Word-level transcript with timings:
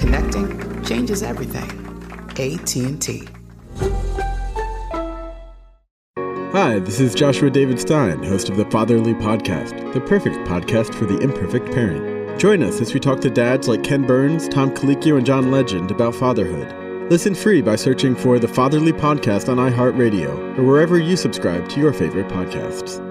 Connecting 0.00 0.82
changes 0.82 1.22
everything. 1.22 1.68
AT&T. 2.30 3.28
Hi, 6.52 6.78
this 6.78 7.00
is 7.00 7.14
Joshua 7.14 7.50
David 7.50 7.78
Stein, 7.78 8.22
host 8.22 8.48
of 8.48 8.56
the 8.56 8.64
Fatherly 8.70 9.12
Podcast, 9.12 9.92
the 9.92 10.00
perfect 10.00 10.36
podcast 10.48 10.94
for 10.94 11.04
the 11.04 11.18
imperfect 11.18 11.66
parent. 11.66 12.40
Join 12.40 12.62
us 12.62 12.80
as 12.80 12.94
we 12.94 12.98
talk 12.98 13.20
to 13.20 13.28
dads 13.28 13.68
like 13.68 13.84
Ken 13.84 14.06
Burns, 14.06 14.48
Tom 14.48 14.70
Colicchio, 14.70 15.18
and 15.18 15.26
John 15.26 15.50
Legend 15.50 15.90
about 15.90 16.14
fatherhood. 16.14 17.10
Listen 17.10 17.34
free 17.34 17.60
by 17.60 17.76
searching 17.76 18.16
for 18.16 18.38
the 18.38 18.48
Fatherly 18.48 18.94
Podcast 18.94 19.50
on 19.50 19.58
iHeartRadio 19.58 20.58
or 20.58 20.64
wherever 20.64 20.98
you 20.98 21.14
subscribe 21.14 21.68
to 21.68 21.78
your 21.78 21.92
favorite 21.92 22.28
podcasts. 22.28 23.09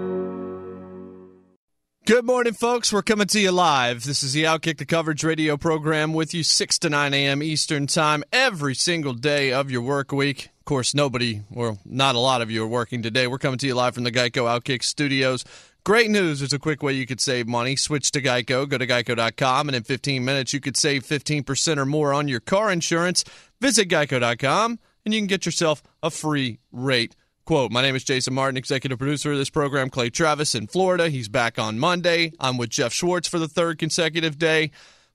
Good 2.09 2.25
morning, 2.25 2.53
folks. 2.53 2.91
We're 2.91 3.03
coming 3.03 3.27
to 3.27 3.39
you 3.39 3.51
live. 3.51 4.03
This 4.03 4.23
is 4.23 4.33
the 4.33 4.45
Outkick 4.45 4.79
the 4.79 4.85
Coverage 4.87 5.23
radio 5.23 5.57
program 5.57 6.11
with 6.11 6.33
you 6.33 6.41
6 6.41 6.79
to 6.79 6.89
9 6.89 7.13
a.m. 7.13 7.43
Eastern 7.43 7.85
Time 7.85 8.23
every 8.33 8.73
single 8.73 9.13
day 9.13 9.53
of 9.53 9.69
your 9.69 9.83
work 9.83 10.11
week. 10.11 10.45
Of 10.57 10.65
course, 10.65 10.95
nobody, 10.95 11.43
or 11.53 11.77
not 11.85 12.15
a 12.15 12.19
lot 12.19 12.41
of 12.41 12.49
you, 12.49 12.63
are 12.63 12.67
working 12.67 13.03
today. 13.03 13.27
We're 13.27 13.37
coming 13.37 13.59
to 13.59 13.67
you 13.67 13.75
live 13.75 13.93
from 13.93 14.05
the 14.05 14.11
Geico 14.11 14.45
Outkick 14.45 14.81
studios. 14.81 15.45
Great 15.83 16.09
news. 16.09 16.39
There's 16.39 16.51
a 16.51 16.57
quick 16.57 16.81
way 16.81 16.93
you 16.93 17.05
could 17.05 17.21
save 17.21 17.47
money. 17.47 17.75
Switch 17.75 18.11
to 18.13 18.23
Geico. 18.23 18.67
Go 18.67 18.79
to 18.79 18.87
geico.com, 18.87 19.69
and 19.69 19.75
in 19.75 19.83
15 19.83 20.25
minutes, 20.25 20.51
you 20.51 20.59
could 20.59 20.77
save 20.77 21.05
15% 21.05 21.77
or 21.77 21.85
more 21.85 22.11
on 22.11 22.27
your 22.27 22.39
car 22.39 22.71
insurance. 22.71 23.23
Visit 23.61 23.87
geico.com, 23.87 24.79
and 25.05 25.13
you 25.13 25.19
can 25.19 25.27
get 25.27 25.45
yourself 25.45 25.83
a 26.01 26.09
free 26.09 26.57
rate 26.71 27.15
quote. 27.49 27.71
My 27.71 27.81
name 27.81 27.95
is 27.95 28.03
Jason 28.03 28.35
Martin, 28.35 28.57
executive 28.57 28.99
producer 28.99 29.31
of 29.31 29.39
this 29.39 29.49
program. 29.49 29.89
Clay 29.89 30.11
Travis 30.11 30.53
in 30.53 30.67
Florida. 30.67 31.09
He's 31.09 31.27
back 31.27 31.57
on 31.57 31.79
Monday. 31.79 32.31
I'm 32.39 32.59
with 32.59 32.69
Geoff 32.69 32.93
Schwartz 32.93 33.27
for 33.27 33.39
the 33.39 33.47
third 33.47 33.79
consecutive 33.79 34.37
day. 34.37 34.69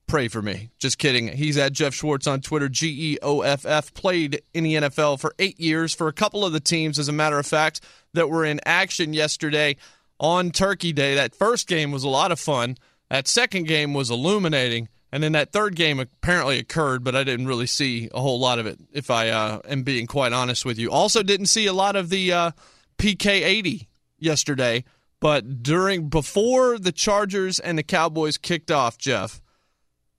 Pray 0.05 0.27
for 0.27 0.41
me. 0.41 0.69
Just 0.77 0.97
kidding. 0.97 1.29
He's 1.29 1.57
at 1.57 1.71
Geoff 1.71 1.93
Schwartz 1.93 2.27
on 2.27 2.41
Twitter, 2.41 2.67
G 2.67 3.13
E 3.13 3.17
O 3.21 3.39
F 3.39 3.65
F. 3.65 3.93
Played 3.93 4.41
in 4.53 4.65
the 4.65 4.75
NFL 4.75 5.21
for 5.21 5.33
eight 5.39 5.57
years 5.61 5.93
for 5.93 6.09
a 6.09 6.11
couple 6.11 6.43
of 6.43 6.51
the 6.51 6.59
teams, 6.59 6.99
as 6.99 7.07
a 7.07 7.13
matter 7.13 7.39
of 7.39 7.45
fact, 7.45 7.79
that 8.13 8.29
were 8.29 8.43
in 8.43 8.59
action 8.65 9.13
yesterday 9.13 9.77
on 10.19 10.51
Turkey 10.51 10.91
Day. 10.91 11.15
That 11.15 11.33
first 11.33 11.69
game 11.69 11.93
was 11.93 12.03
a 12.03 12.09
lot 12.09 12.33
of 12.33 12.39
fun. 12.41 12.75
That 13.09 13.29
second 13.29 13.65
game 13.65 13.93
was 13.93 14.11
illuminating. 14.11 14.89
And 15.11 15.23
then 15.23 15.31
that 15.33 15.51
third 15.51 15.75
game 15.75 15.99
apparently 15.99 16.59
occurred, 16.59 17.03
but 17.03 17.15
I 17.15 17.23
didn't 17.23 17.47
really 17.47 17.67
see 17.67 18.09
a 18.13 18.21
whole 18.21 18.39
lot 18.39 18.59
of 18.59 18.65
it, 18.65 18.79
if 18.91 19.09
I 19.09 19.29
uh, 19.29 19.59
am 19.67 19.83
being 19.83 20.07
quite 20.07 20.33
honest 20.33 20.65
with 20.65 20.77
you. 20.77 20.91
Also, 20.91 21.23
didn't 21.23 21.45
see 21.45 21.67
a 21.67 21.73
lot 21.73 21.95
of 21.95 22.09
the 22.09 22.33
uh, 22.33 22.51
PK 22.97 23.27
80 23.27 23.87
yesterday, 24.19 24.83
but 25.19 25.63
during 25.63 26.09
before 26.09 26.77
the 26.77 26.91
Chargers 26.91 27.59
and 27.59 27.77
the 27.77 27.83
Cowboys 27.83 28.37
kicked 28.37 28.71
off, 28.71 28.97
Geoff. 28.97 29.41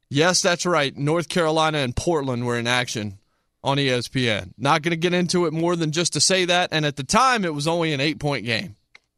Yes, 0.08 0.40
that's 0.40 0.64
right. 0.64 0.96
North 0.96 1.28
Carolina 1.28 1.78
and 1.78 1.94
Portland 1.94 2.46
were 2.46 2.58
in 2.58 2.66
action 2.66 3.18
on 3.64 3.76
ESPN. 3.78 4.52
Not 4.56 4.82
going 4.82 4.92
to 4.92 4.96
get 4.96 5.12
into 5.12 5.46
it 5.46 5.52
more 5.52 5.74
than 5.74 5.90
just 5.90 6.12
to 6.12 6.20
say 6.20 6.44
that. 6.44 6.68
And 6.70 6.86
at 6.86 6.96
the 6.96 7.02
time, 7.02 7.44
it 7.44 7.52
was 7.52 7.66
only 7.66 7.92
an 7.92 8.00
eight 8.00 8.20
point 8.20 8.44
game. 8.44 8.76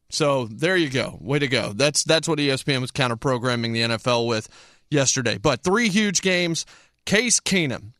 So 0.09 0.45
there 0.45 0.75
you 0.75 0.89
go. 0.89 1.17
Way 1.21 1.39
to 1.39 1.47
go. 1.47 1.71
That's 1.73 2.03
that's 2.03 2.27
what 2.27 2.39
ESPN 2.39 2.81
was 2.81 2.89
counter 2.89 3.15
programming 3.15 3.73
the 3.73 3.81
NFL 3.81 4.27
with 4.27 4.49
yesterday. 4.89 5.37
But 5.37 5.63
three 5.63 5.89
huge 5.89 6.21
games. 6.21 6.65
Case 7.05 7.39
Keenum 7.39 7.93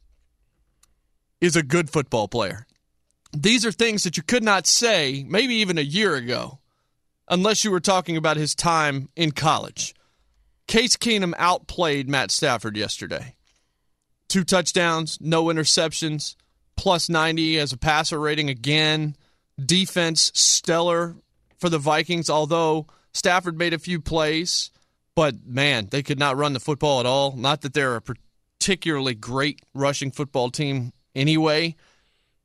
is 1.42 1.56
a 1.56 1.64
good 1.64 1.90
football 1.90 2.28
player. 2.28 2.66
These 3.32 3.66
are 3.66 3.72
things 3.72 4.04
that 4.04 4.18
you 4.18 4.24
could 4.24 4.44
not 4.44 4.68
say 4.68 5.26
maybe 5.28 5.56
even 5.56 5.78
a 5.78 5.82
year 5.82 6.16
ago 6.16 6.60
unless 7.28 7.64
you 7.64 7.72
were 7.72 7.80
talking 7.80 8.18
about 8.18 8.38
his 8.38 8.56
time 8.56 9.10
in 9.16 9.32
college. 9.32 9.94
Case 10.68 10.98
Keenum 10.98 11.34
outplayed 11.38 12.10
Matt 12.10 12.32
Stafford 12.32 12.76
yesterday. 12.76 13.36
Two 14.28 14.44
touchdowns, 14.44 15.18
no 15.20 15.46
interceptions, 15.46 16.36
plus 16.76 17.10
90 17.10 17.58
as 17.60 17.74
a 17.74 17.78
passer 17.78 18.20
rating 18.20 18.50
again. 18.50 19.16
Defense 19.64 20.32
stellar 20.36 21.16
for 21.58 21.70
the 21.70 21.80
Vikings, 21.80 22.30
although 22.30 22.88
Stafford 23.14 23.58
made 23.58 23.74
a 23.74 23.80
few 23.80 24.00
plays, 24.00 24.72
but 25.20 25.46
man, 25.46 25.90
they 25.92 26.02
could 26.02 26.18
not 26.18 26.38
run 26.38 26.54
the 26.54 26.62
football 26.62 27.02
at 27.02 27.06
all. 27.06 27.36
Not 27.36 27.60
that 27.64 27.74
they're 27.74 27.98
a 27.98 28.02
particularly 28.02 29.16
great 29.16 29.62
rushing 29.74 30.12
football 30.12 30.50
team 30.50 30.94
anyway. 31.14 31.76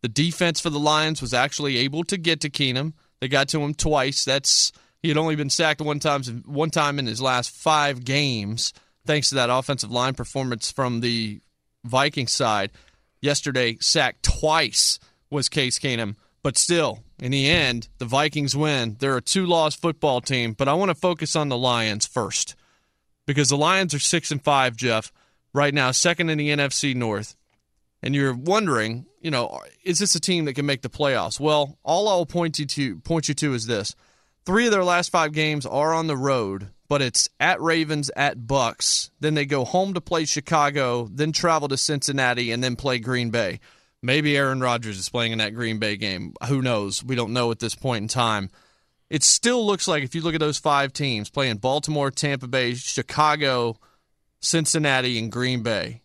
The 0.03 0.09
defense 0.09 0.59
for 0.59 0.71
the 0.71 0.81
Lions 0.81 1.23
was 1.23 1.33
actually 1.33 1.77
able 1.77 2.03
to 2.03 2.17
get 2.17 2.41
to 2.41 2.51
Keenum. 2.51 2.95
They 3.21 3.29
got 3.29 3.47
to 3.51 3.63
him 3.63 3.75
twice. 3.75 4.25
That's 4.25 4.73
he 5.03 5.09
had 5.09 5.17
only 5.17 5.37
been 5.37 5.51
sacked 5.51 5.83
one 5.83 6.01
time 6.01 6.25
one 6.47 6.71
time 6.71 6.99
in 6.99 7.07
his 7.07 7.23
last 7.23 7.51
5 7.51 8.05
games 8.05 8.73
thanks 9.07 9.29
to 9.29 9.37
that 9.37 9.51
offensive 9.51 9.93
line 9.93 10.15
performance 10.15 10.73
from 10.73 10.99
the 10.99 11.41
Viking 11.85 12.27
side. 12.27 12.73
Yesterday 13.21 13.77
sacked 13.81 14.25
twice 14.25 14.99
was 15.31 15.49
Case 15.49 15.79
Keenum, 15.79 16.17
but 16.43 16.59
still 16.59 17.05
in 17.21 17.31
the 17.31 17.49
end 17.49 17.87
the 17.99 18.05
Vikings 18.05 18.57
win. 18.57 18.97
They're 18.99 19.19
a 19.19 19.23
two-loss 19.23 19.77
football 19.77 20.21
team, 20.21 20.55
but 20.55 20.67
I 20.67 20.75
want 20.75 20.89
to 20.89 20.97
focus 20.97 21.37
on 21.37 21.51
the 21.51 21.57
Lions 21.57 22.05
first 22.05 22.57
because 23.27 23.49
the 23.49 23.57
Lions 23.57 23.95
are 23.95 23.99
6 23.99 24.31
and 24.31 24.43
5, 24.43 24.77
Geoff, 24.77 25.13
right 25.53 25.75
now 25.75 25.91
second 25.91 26.31
in 26.31 26.39
the 26.39 26.51
NFC 26.51 26.95
North 26.95 27.37
and 28.05 28.15
you're 28.15 28.35
wondering, 28.35 29.07
you 29.23 29.31
know, 29.31 29.63
is 29.83 29.99
this 29.99 30.15
a 30.15 30.21
team 30.21 30.45
that 30.45 30.53
can 30.53 30.67
make 30.67 30.83
the 30.83 30.91
playoffs? 30.91 31.41
Well, 31.41 31.79
all 31.83 32.07
I'll 32.07 32.27
point 32.27 32.59
you 32.59 32.67
to 32.67 32.97
point 32.99 33.29
you 33.29 33.35
to 33.35 33.55
is 33.55 33.67
this: 33.67 33.97
three 34.45 34.67
of 34.67 34.73
their 34.73 34.85
last 34.85 35.11
five 35.11 35.33
games 35.33 35.65
are 35.65 35.95
on 35.95 36.07
the 36.07 36.17
road, 36.17 36.69
but 36.87 37.01
it's 37.01 37.31
at 37.41 37.63
Ravens, 37.63 38.11
at 38.15 38.47
Bucks. 38.47 39.11
Then 39.21 39.33
they 39.33 39.47
go 39.47 39.65
home 39.65 39.95
to 39.95 40.03
play 40.03 40.27
Chicago, 40.27 41.09
then 41.11 41.33
travel 41.33 41.69
to 41.69 41.79
Cincinnati, 41.79 42.53
and 42.53 42.63
then 42.63 42.77
play 42.77 42.99
Green 42.99 43.31
Bay. 43.31 43.59
Maybe 44.03 44.37
Aaron 44.37 44.61
Rodgers 44.61 44.99
is 44.99 45.09
playing 45.09 45.33
in 45.33 45.39
that 45.39 45.55
Green 45.55 45.79
Bay 45.79 45.97
game. 45.97 46.35
Who 46.47 46.61
knows? 46.61 47.03
We 47.03 47.17
don't 47.17 47.33
know 47.33 47.51
at 47.53 47.59
this 47.59 47.75
point 47.75 48.03
in 48.03 48.09
time. 48.09 48.51
It 49.11 49.23
still 49.23 49.65
looks 49.65 49.87
like 49.87 50.03
if 50.03 50.15
you 50.15 50.23
look 50.23 50.35
at 50.35 50.41
those 50.41 50.59
five 50.59 50.93
teams 50.93 51.31
playing 51.31 51.59
Baltimore, 51.59 52.11
Tampa 52.11 52.47
Bay, 52.47 52.75
Chicago, 52.75 53.77
Cincinnati, 54.41 55.19
and 55.19 55.31
Green 55.31 55.63
Bay, 55.63 56.03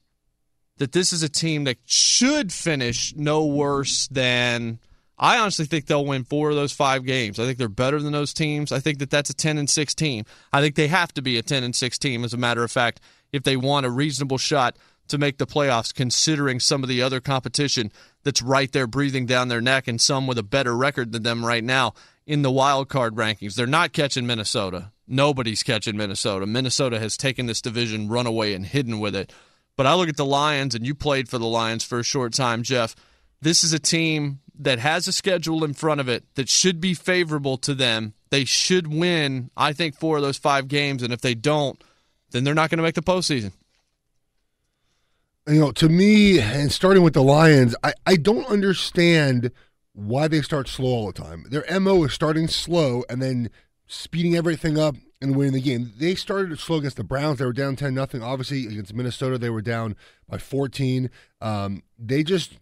that 0.78 0.92
this 0.92 1.14
is 1.14 1.24
a 1.24 1.30
team 1.30 1.64
that 1.66 1.78
should 1.86 2.52
finish 2.52 3.14
no 3.16 3.46
worse 3.46 4.08
than. 4.08 4.80
I 5.22 5.38
honestly 5.38 5.66
think 5.66 5.86
they'll 5.86 6.06
win 6.06 6.24
four 6.24 6.50
of 6.50 6.56
those 6.56 6.72
five 6.72 7.06
games. 7.06 7.40
I 7.40 7.46
think 7.46 7.58
they're 7.58 7.68
better 7.68 8.00
than 8.00 8.14
those 8.14 8.34
teams. 8.34 8.72
I 8.72 8.80
think 8.80 9.00
that 9.00 9.10
that's 9.10 9.30
a 9.30 9.34
10 9.34 9.58
and 9.58 9.70
6 9.70 9.96
team. 9.96 10.24
I 10.54 10.62
think 10.62 10.76
they 10.76 10.88
have 10.88 11.14
to 11.16 11.22
be 11.22 11.38
a 11.38 11.42
10 11.42 11.66
and 11.66 11.76
6 11.76 11.98
team, 11.98 12.24
as 12.24 12.34
a 12.34 12.38
matter 12.38 12.64
of 12.64 12.72
fact, 12.72 13.02
if 13.34 13.44
they 13.44 13.58
want 13.58 13.86
a 13.86 13.90
reasonable 13.90 14.38
shot 14.38 14.78
to 15.10 15.18
make 15.18 15.38
the 15.38 15.48
playoffs, 15.48 15.94
considering 15.94 16.60
some 16.62 16.84
of 16.84 16.90
the 16.90 17.02
other 17.02 17.20
competition 17.20 17.92
that's 18.24 18.42
right 18.42 18.72
there 18.72 18.88
breathing 18.88 19.26
down 19.26 19.50
their 19.50 19.60
neck 19.60 19.90
and 19.90 20.00
some 20.00 20.26
with 20.26 20.38
a 20.38 20.44
better 20.44 20.76
record 20.76 21.12
than 21.12 21.24
them 21.24 21.46
right 21.46 21.64
now 21.64 21.94
in 22.30 22.44
the 22.44 22.52
wild 22.52 22.88
card 22.90 23.16
rankings. 23.16 23.56
They're 23.56 23.66
not 23.66 23.92
catching 23.92 24.28
Minnesota. 24.28 24.92
Nobody's 25.08 25.64
catching 25.64 25.98
Minnesota. 25.98 26.46
Minnesota 26.46 27.00
has 27.00 27.18
taken 27.18 27.48
this 27.48 27.60
division, 27.60 28.08
run 28.08 28.28
away, 28.28 28.54
and 28.54 28.64
hidden 28.64 29.00
with 29.00 29.16
it. 29.16 29.34
But 29.76 29.88
I 29.88 29.96
look 29.96 30.10
at 30.10 30.16
the 30.16 30.26
Lions, 30.26 30.76
and 30.76 30.86
you 30.86 30.94
played 30.94 31.28
for 31.28 31.40
the 31.40 31.48
Lions 31.48 31.84
for 31.84 31.98
a 31.98 32.04
short 32.04 32.34
time, 32.34 32.62
Geoff. 32.62 32.96
This 33.42 33.64
is 33.64 33.74
a 33.74 33.80
team 33.80 34.42
that 34.60 34.78
has 34.78 35.08
a 35.08 35.12
schedule 35.12 35.64
in 35.64 35.74
front 35.74 36.02
of 36.02 36.08
it 36.08 36.24
that 36.36 36.50
should 36.50 36.80
be 36.80 36.94
favorable 36.94 37.58
to 37.58 37.74
them. 37.74 38.14
They 38.30 38.46
should 38.46 38.94
win, 38.94 39.50
I 39.58 39.74
think, 39.74 39.96
four 39.96 40.18
of 40.18 40.22
those 40.22 40.38
five 40.38 40.68
games. 40.68 41.02
And 41.02 41.12
if 41.12 41.22
they 41.22 41.34
don't, 41.34 41.84
then 42.30 42.44
they're 42.44 42.54
not 42.54 42.70
going 42.70 42.78
to 42.78 42.84
make 42.84 42.94
the 42.94 43.02
postseason. 43.02 43.54
You 45.48 45.62
know, 45.62 45.72
to 45.72 45.90
me, 45.90 46.40
and 46.40 46.72
starting 46.72 47.02
with 47.02 47.16
the 47.16 47.24
Lions, 47.24 47.76
I, 47.84 47.94
I 48.06 48.18
don't 48.18 48.46
understand 48.46 49.52
why 50.00 50.28
they 50.28 50.42
start 50.42 50.68
slow 50.68 50.90
all 50.90 51.08
the 51.08 51.14
time. 51.14 51.46
Their 51.50 51.66
MO 51.80 52.04
is 52.06 52.14
starting 52.14 52.48
slow 52.48 53.04
and 53.10 53.22
then 53.22 53.50
speeding 53.88 54.36
everything 54.36 54.78
up 54.78 54.96
and 55.22 55.36
winning 55.36 55.54
the 55.54 55.62
game. 55.62 55.92
They 55.98 56.16
started 56.16 56.58
slow 56.60 56.78
against 56.78 56.98
the 56.98 57.04
Browns. 57.04 57.40
They 57.40 57.46
were 57.46 57.54
down 57.54 57.76
10 57.76 57.94
nothing. 57.94 58.24
Obviously, 58.24 58.66
against 58.68 58.94
Minnesota, 58.94 59.38
they 59.38 59.50
were 59.50 59.62
down 59.62 59.96
by 60.28 60.38
14. 60.38 61.10
Um, 61.42 61.84
they 61.98 62.24
just 62.24 62.58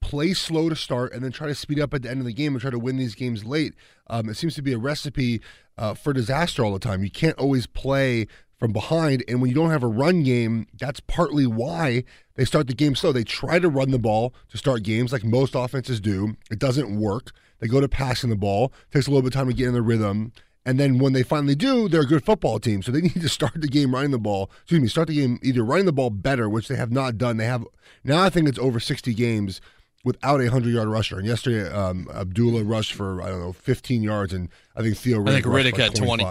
play 0.00 0.32
slow 0.32 0.68
to 0.68 0.76
start 0.76 1.12
and 1.12 1.22
then 1.22 1.32
try 1.32 1.46
to 1.48 1.54
speed 1.54 1.80
up 1.80 1.92
at 1.92 2.02
the 2.02 2.10
end 2.10 2.20
of 2.20 2.26
the 2.26 2.32
game 2.32 2.54
and 2.54 2.60
try 2.60 2.70
to 2.70 2.78
win 2.78 2.96
these 2.96 3.14
games 3.14 3.44
late. 3.44 3.74
Um, 4.06 4.28
it 4.28 4.36
seems 4.36 4.54
to 4.54 4.62
be 4.62 4.72
a 4.72 4.78
recipe 4.78 5.42
uh, 5.76 5.94
for 5.94 6.12
disaster 6.12 6.64
all 6.64 6.72
the 6.72 6.78
time. 6.78 7.04
You 7.04 7.10
can't 7.10 7.38
always 7.38 7.66
play 7.66 8.26
from 8.58 8.72
behind, 8.72 9.24
and 9.28 9.40
when 9.40 9.48
you 9.48 9.54
don't 9.54 9.70
have 9.70 9.82
a 9.82 9.88
run 9.88 10.22
game, 10.22 10.66
that's 10.78 11.00
partly 11.00 11.46
why 11.46 12.04
they 12.34 12.44
start 12.44 12.66
the 12.66 12.74
game 12.74 12.94
slow. 12.94 13.12
They 13.12 13.24
try 13.24 13.58
to 13.58 13.68
run 13.68 13.90
the 13.90 13.98
ball 13.98 14.34
to 14.50 14.58
start 14.58 14.82
games 14.82 15.12
like 15.12 15.24
most 15.24 15.54
offenses 15.54 16.00
do. 16.00 16.36
It 16.50 16.58
doesn't 16.58 16.98
work. 16.98 17.32
They 17.60 17.68
go 17.68 17.80
to 17.80 17.88
passing 17.88 18.30
the 18.30 18.36
ball. 18.36 18.72
It 18.90 18.94
takes 18.94 19.06
a 19.06 19.10
little 19.10 19.22
bit 19.22 19.34
of 19.34 19.38
time 19.38 19.48
to 19.48 19.54
get 19.54 19.68
in 19.68 19.74
the 19.74 19.82
rhythm. 19.82 20.32
And 20.64 20.78
then 20.78 20.98
when 20.98 21.12
they 21.12 21.22
finally 21.22 21.54
do, 21.54 21.88
they're 21.88 22.02
a 22.02 22.06
good 22.06 22.24
football 22.24 22.58
team. 22.58 22.82
So 22.82 22.92
they 22.92 23.00
need 23.02 23.20
to 23.20 23.28
start 23.28 23.52
the 23.54 23.68
game 23.68 23.94
running 23.94 24.10
the 24.10 24.18
ball. 24.18 24.50
Excuse 24.62 24.80
me, 24.80 24.88
start 24.88 25.08
the 25.08 25.14
game 25.14 25.38
either 25.42 25.64
running 25.64 25.86
the 25.86 25.92
ball 25.92 26.10
better, 26.10 26.48
which 26.48 26.68
they 26.68 26.76
have 26.76 26.92
not 26.92 27.16
done. 27.16 27.36
They 27.36 27.46
have 27.46 27.64
now. 28.04 28.22
I 28.22 28.30
think 28.30 28.48
it's 28.48 28.58
over 28.58 28.80
60 28.80 29.14
games 29.14 29.60
without 30.04 30.40
a 30.40 30.50
hundred 30.50 30.74
yard 30.74 30.88
rusher. 30.88 31.18
And 31.18 31.26
yesterday, 31.26 31.68
um, 31.70 32.08
Abdullah 32.14 32.64
rushed 32.64 32.92
for 32.92 33.22
I 33.22 33.28
don't 33.28 33.40
know 33.40 33.52
15 33.52 34.02
yards, 34.02 34.32
and 34.32 34.48
I 34.76 34.82
think 34.82 34.96
Theo 34.96 35.18
Riddick, 35.18 35.28
I 35.28 35.32
think 35.34 35.46
Riddick 35.46 35.76
had 35.76 35.94
20. 35.94 36.24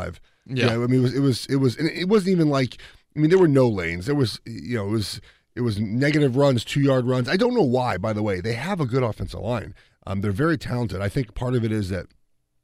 25. 0.47 0.69
Yeah. 0.69 0.83
I 0.83 0.87
mean 0.87 0.99
it 0.99 1.03
was 1.03 1.13
it 1.13 1.19
was 1.19 1.45
it 1.47 1.55
was 1.57 1.77
and 1.77 1.89
it 1.89 2.07
wasn't 2.07 2.31
even 2.31 2.49
like 2.49 2.77
I 3.15 3.19
mean 3.19 3.29
there 3.29 3.39
were 3.39 3.47
no 3.47 3.67
lanes. 3.67 4.05
There 4.05 4.15
was 4.15 4.39
you 4.45 4.77
know 4.77 4.87
it 4.87 4.91
was 4.91 5.21
it 5.55 5.61
was 5.61 5.79
negative 5.79 6.35
runs, 6.35 6.63
two 6.63 6.81
yard 6.81 7.05
runs. 7.05 7.27
I 7.27 7.35
don't 7.35 7.55
know 7.55 7.63
why. 7.63 7.97
By 7.97 8.13
the 8.13 8.23
way, 8.23 8.41
they 8.41 8.53
have 8.53 8.79
a 8.79 8.85
good 8.85 9.03
offensive 9.03 9.39
line. 9.39 9.73
Um, 10.05 10.21
they're 10.21 10.31
very 10.31 10.57
talented. 10.57 11.01
I 11.01 11.09
think 11.09 11.33
part 11.33 11.55
of 11.55 11.65
it 11.65 11.71
is 11.71 11.89
that 11.89 12.05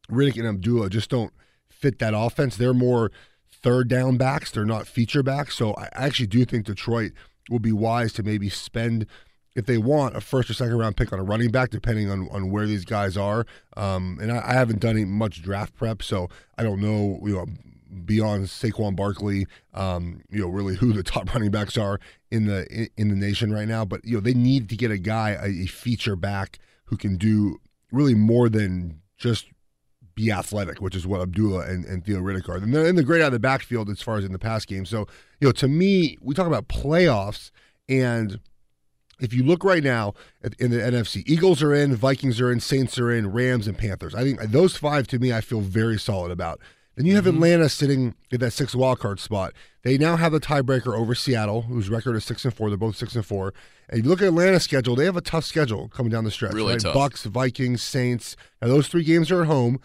Riddick 0.09 0.38
and 0.38 0.47
Abdullah 0.47 0.89
just 0.89 1.09
don't 1.09 1.33
fit 1.69 2.00
that 2.00 2.13
offense. 2.15 2.56
They're 2.56 2.74
more 2.74 3.12
third 3.51 3.88
down 3.88 4.18
backs. 4.18 4.51
They're 4.51 4.65
not 4.65 4.88
feature 4.88 5.24
backs. 5.24 5.57
So 5.57 5.74
I 5.74 5.89
actually 5.94 6.27
do 6.27 6.45
think 6.45 6.65
Detroit 6.65 7.13
will 7.50 7.59
be 7.59 7.71
wise 7.71 8.13
to 8.13 8.24
maybe 8.24 8.50
spend 8.50 9.07
if 9.56 9.65
they 9.65 9.77
want 9.77 10.15
a 10.15 10.21
first 10.21 10.50
or 10.50 10.53
second 10.53 10.77
round 10.77 10.97
pick 10.97 11.12
on 11.13 11.19
a 11.19 11.24
running 11.24 11.51
back, 11.51 11.69
depending 11.69 12.09
on, 12.09 12.27
on 12.31 12.50
where 12.50 12.65
these 12.65 12.85
guys 12.85 13.18
are. 13.18 13.45
Um, 13.75 14.18
and 14.21 14.31
I, 14.31 14.41
I 14.50 14.53
haven't 14.53 14.80
done 14.80 15.09
much 15.09 15.41
draft 15.41 15.75
prep, 15.75 16.01
so 16.01 16.30
I 16.57 16.63
don't 16.63 16.80
know. 16.80 17.19
You 17.24 17.35
know 17.35 17.45
beyond 18.06 18.45
Saquon 18.45 18.95
Barkley, 18.95 19.48
um, 19.74 20.22
you 20.30 20.42
know, 20.42 20.48
really 20.48 20.75
who 20.75 20.94
the 20.94 21.04
top 21.04 21.34
running 21.34 21.51
backs 21.51 21.78
are 21.78 22.00
in 22.31 22.45
the 22.45 22.90
in, 22.98 23.10
the 23.10 23.16
nation 23.16 23.54
right 23.54 23.68
now. 23.68 23.86
But 23.86 24.06
you 24.06 24.16
know, 24.16 24.22
they 24.22 24.34
need 24.34 24.69
to 24.69 24.75
get 24.75 24.92
a 24.92 24.98
guy, 24.98 25.31
a, 25.31 25.63
a 25.63 25.66
feature 25.66 26.16
back 26.16 26.60
who 26.86 26.98
can 26.98 27.18
do 27.18 27.60
really 27.92 28.16
more 28.16 28.50
than 28.50 29.01
just 29.18 29.48
be 30.16 30.31
athletic, 30.31 30.80
which 30.80 30.95
is 30.95 31.07
what 31.07 31.22
Abdullah 31.22 31.66
and, 31.68 31.86
and 31.86 32.06
Theo 32.06 32.19
Riddick 32.19 32.48
are. 32.48 32.57
And 32.57 32.74
they're 32.74 32.86
in 32.86 32.95
the 32.95 33.04
great 33.04 33.22
out 33.22 33.28
of 33.28 33.34
the 33.34 33.40
backfield 33.40 33.90
as 33.90 34.01
far 34.01 34.18
as 34.18 34.25
in 34.25 34.31
the 34.31 34.40
pass 34.40 34.66
game. 34.66 34.86
So, 34.86 35.07
you 35.40 35.48
know, 35.48 35.51
to 35.54 35.68
me, 35.68 36.18
we 36.22 36.36
talk 36.36 36.48
about 36.48 36.68
playoffs, 36.68 37.51
and 37.90 38.40
if 39.19 39.34
you 39.34 39.44
look 39.44 39.63
right 39.63 39.84
now 39.84 40.13
at, 40.44 40.54
in 40.56 40.72
the 40.72 40.78
NFC, 40.78 41.24
Eagles 41.25 41.63
are 41.63 41.74
in, 41.74 41.95
Vikings 41.95 42.40
are 42.42 42.51
in, 42.51 42.60
Saints 42.60 43.00
are 43.00 43.12
in, 43.12 43.31
Rams 43.31 43.68
and 43.68 43.78
Panthers. 43.78 44.13
I 44.13 44.24
think 44.24 44.40
those 44.42 44.75
five 44.75 45.07
to 45.07 45.19
me, 45.19 45.34
I 45.34 45.42
feel 45.42 45.62
very 45.62 45.98
solid 45.98 46.31
about. 46.31 46.60
Then 46.95 47.06
you 47.06 47.16
have 47.16 47.25
Mm-hmm. 47.25 47.36
Atlanta 47.36 47.69
sitting 47.69 48.16
at 48.31 48.40
that 48.40 48.51
six 48.51 48.75
wild 48.75 49.00
card 49.00 49.19
spot. 49.19 49.54
They 49.84 49.98
now 49.98 50.16
have 50.16 50.31
the 50.31 50.40
tiebreaker 50.40 50.98
over 50.98 51.16
Seattle, 51.16 51.63
whose 51.63 51.90
record 51.90 52.16
is 52.16 52.24
six 52.24 52.45
and 52.45 52.54
four. 52.54 52.69
They're 52.69 52.78
both 52.78 52.95
six 52.95 53.16
and 53.16 53.25
four. 53.25 53.54
And 53.90 54.00
if 54.00 54.06
you 54.06 54.10
look 54.10 54.22
at 54.22 54.28
Atlanta's 54.28 54.63
schedule, 54.63 54.95
they 54.95 55.06
have 55.06 55.18
a 55.18 55.22
tough 55.22 55.45
schedule 55.45 55.90
coming 55.90 56.12
down 56.12 56.24
the 56.24 56.31
stretch. 56.31 56.54
Really 56.54 56.74
right? 56.74 56.81
tough. 56.81 56.94
Bucks, 56.94 57.24
Vikings, 57.24 57.81
Saints. 57.81 58.36
Now 58.62 58.68
those 58.68 58.88
three 58.88 59.04
games 59.04 59.31
are 59.31 59.42
at 59.42 59.48
home, 59.48 59.80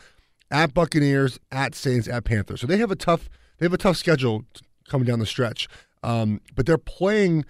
at 0.50 0.74
Buccaneers, 0.74 1.38
at 1.50 1.74
Saints, 1.74 2.08
at 2.08 2.24
Panthers. 2.24 2.60
So 2.60 2.66
they 2.66 2.78
have 2.78 2.90
a 2.90 2.96
tough 2.96 3.28
they 3.58 3.66
have 3.66 3.72
a 3.72 3.78
tough 3.78 3.96
schedule 3.96 4.44
coming 4.88 5.06
down 5.06 5.18
the 5.18 5.26
stretch. 5.26 5.68
Um, 6.02 6.40
but 6.54 6.66
they're 6.66 6.78
playing 6.78 7.44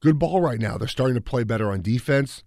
good 0.00 0.18
ball 0.18 0.40
right 0.40 0.60
now. 0.60 0.76
They're 0.76 0.88
starting 0.88 1.14
to 1.14 1.20
play 1.20 1.44
better 1.44 1.70
on 1.70 1.80
defense. 1.80 2.42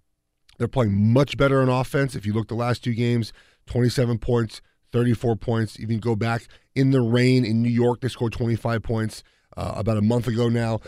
They're 0.57 0.67
playing 0.67 1.13
much 1.13 1.37
better 1.37 1.61
on 1.61 1.69
offense. 1.69 2.15
If 2.15 2.25
you 2.25 2.33
look 2.33 2.47
the 2.47 2.55
last 2.55 2.83
two 2.83 2.93
games, 2.93 3.33
27 3.67 4.19
points, 4.19 4.61
34 4.97 5.35
points. 5.35 5.79
Even 5.79 5.99
go 5.99 6.15
back 6.15 6.47
in 6.73 6.89
the 6.89 7.01
rain 7.01 7.45
in 7.45 7.61
New 7.61 7.69
York, 7.69 8.01
they 8.01 8.07
scored 8.07 8.33
25 8.33 8.81
points 8.81 9.23
uh, 9.55 9.73
about 9.75 9.97
a 9.97 10.01
month 10.01 10.27
ago 10.27 10.49
now. 10.49 10.79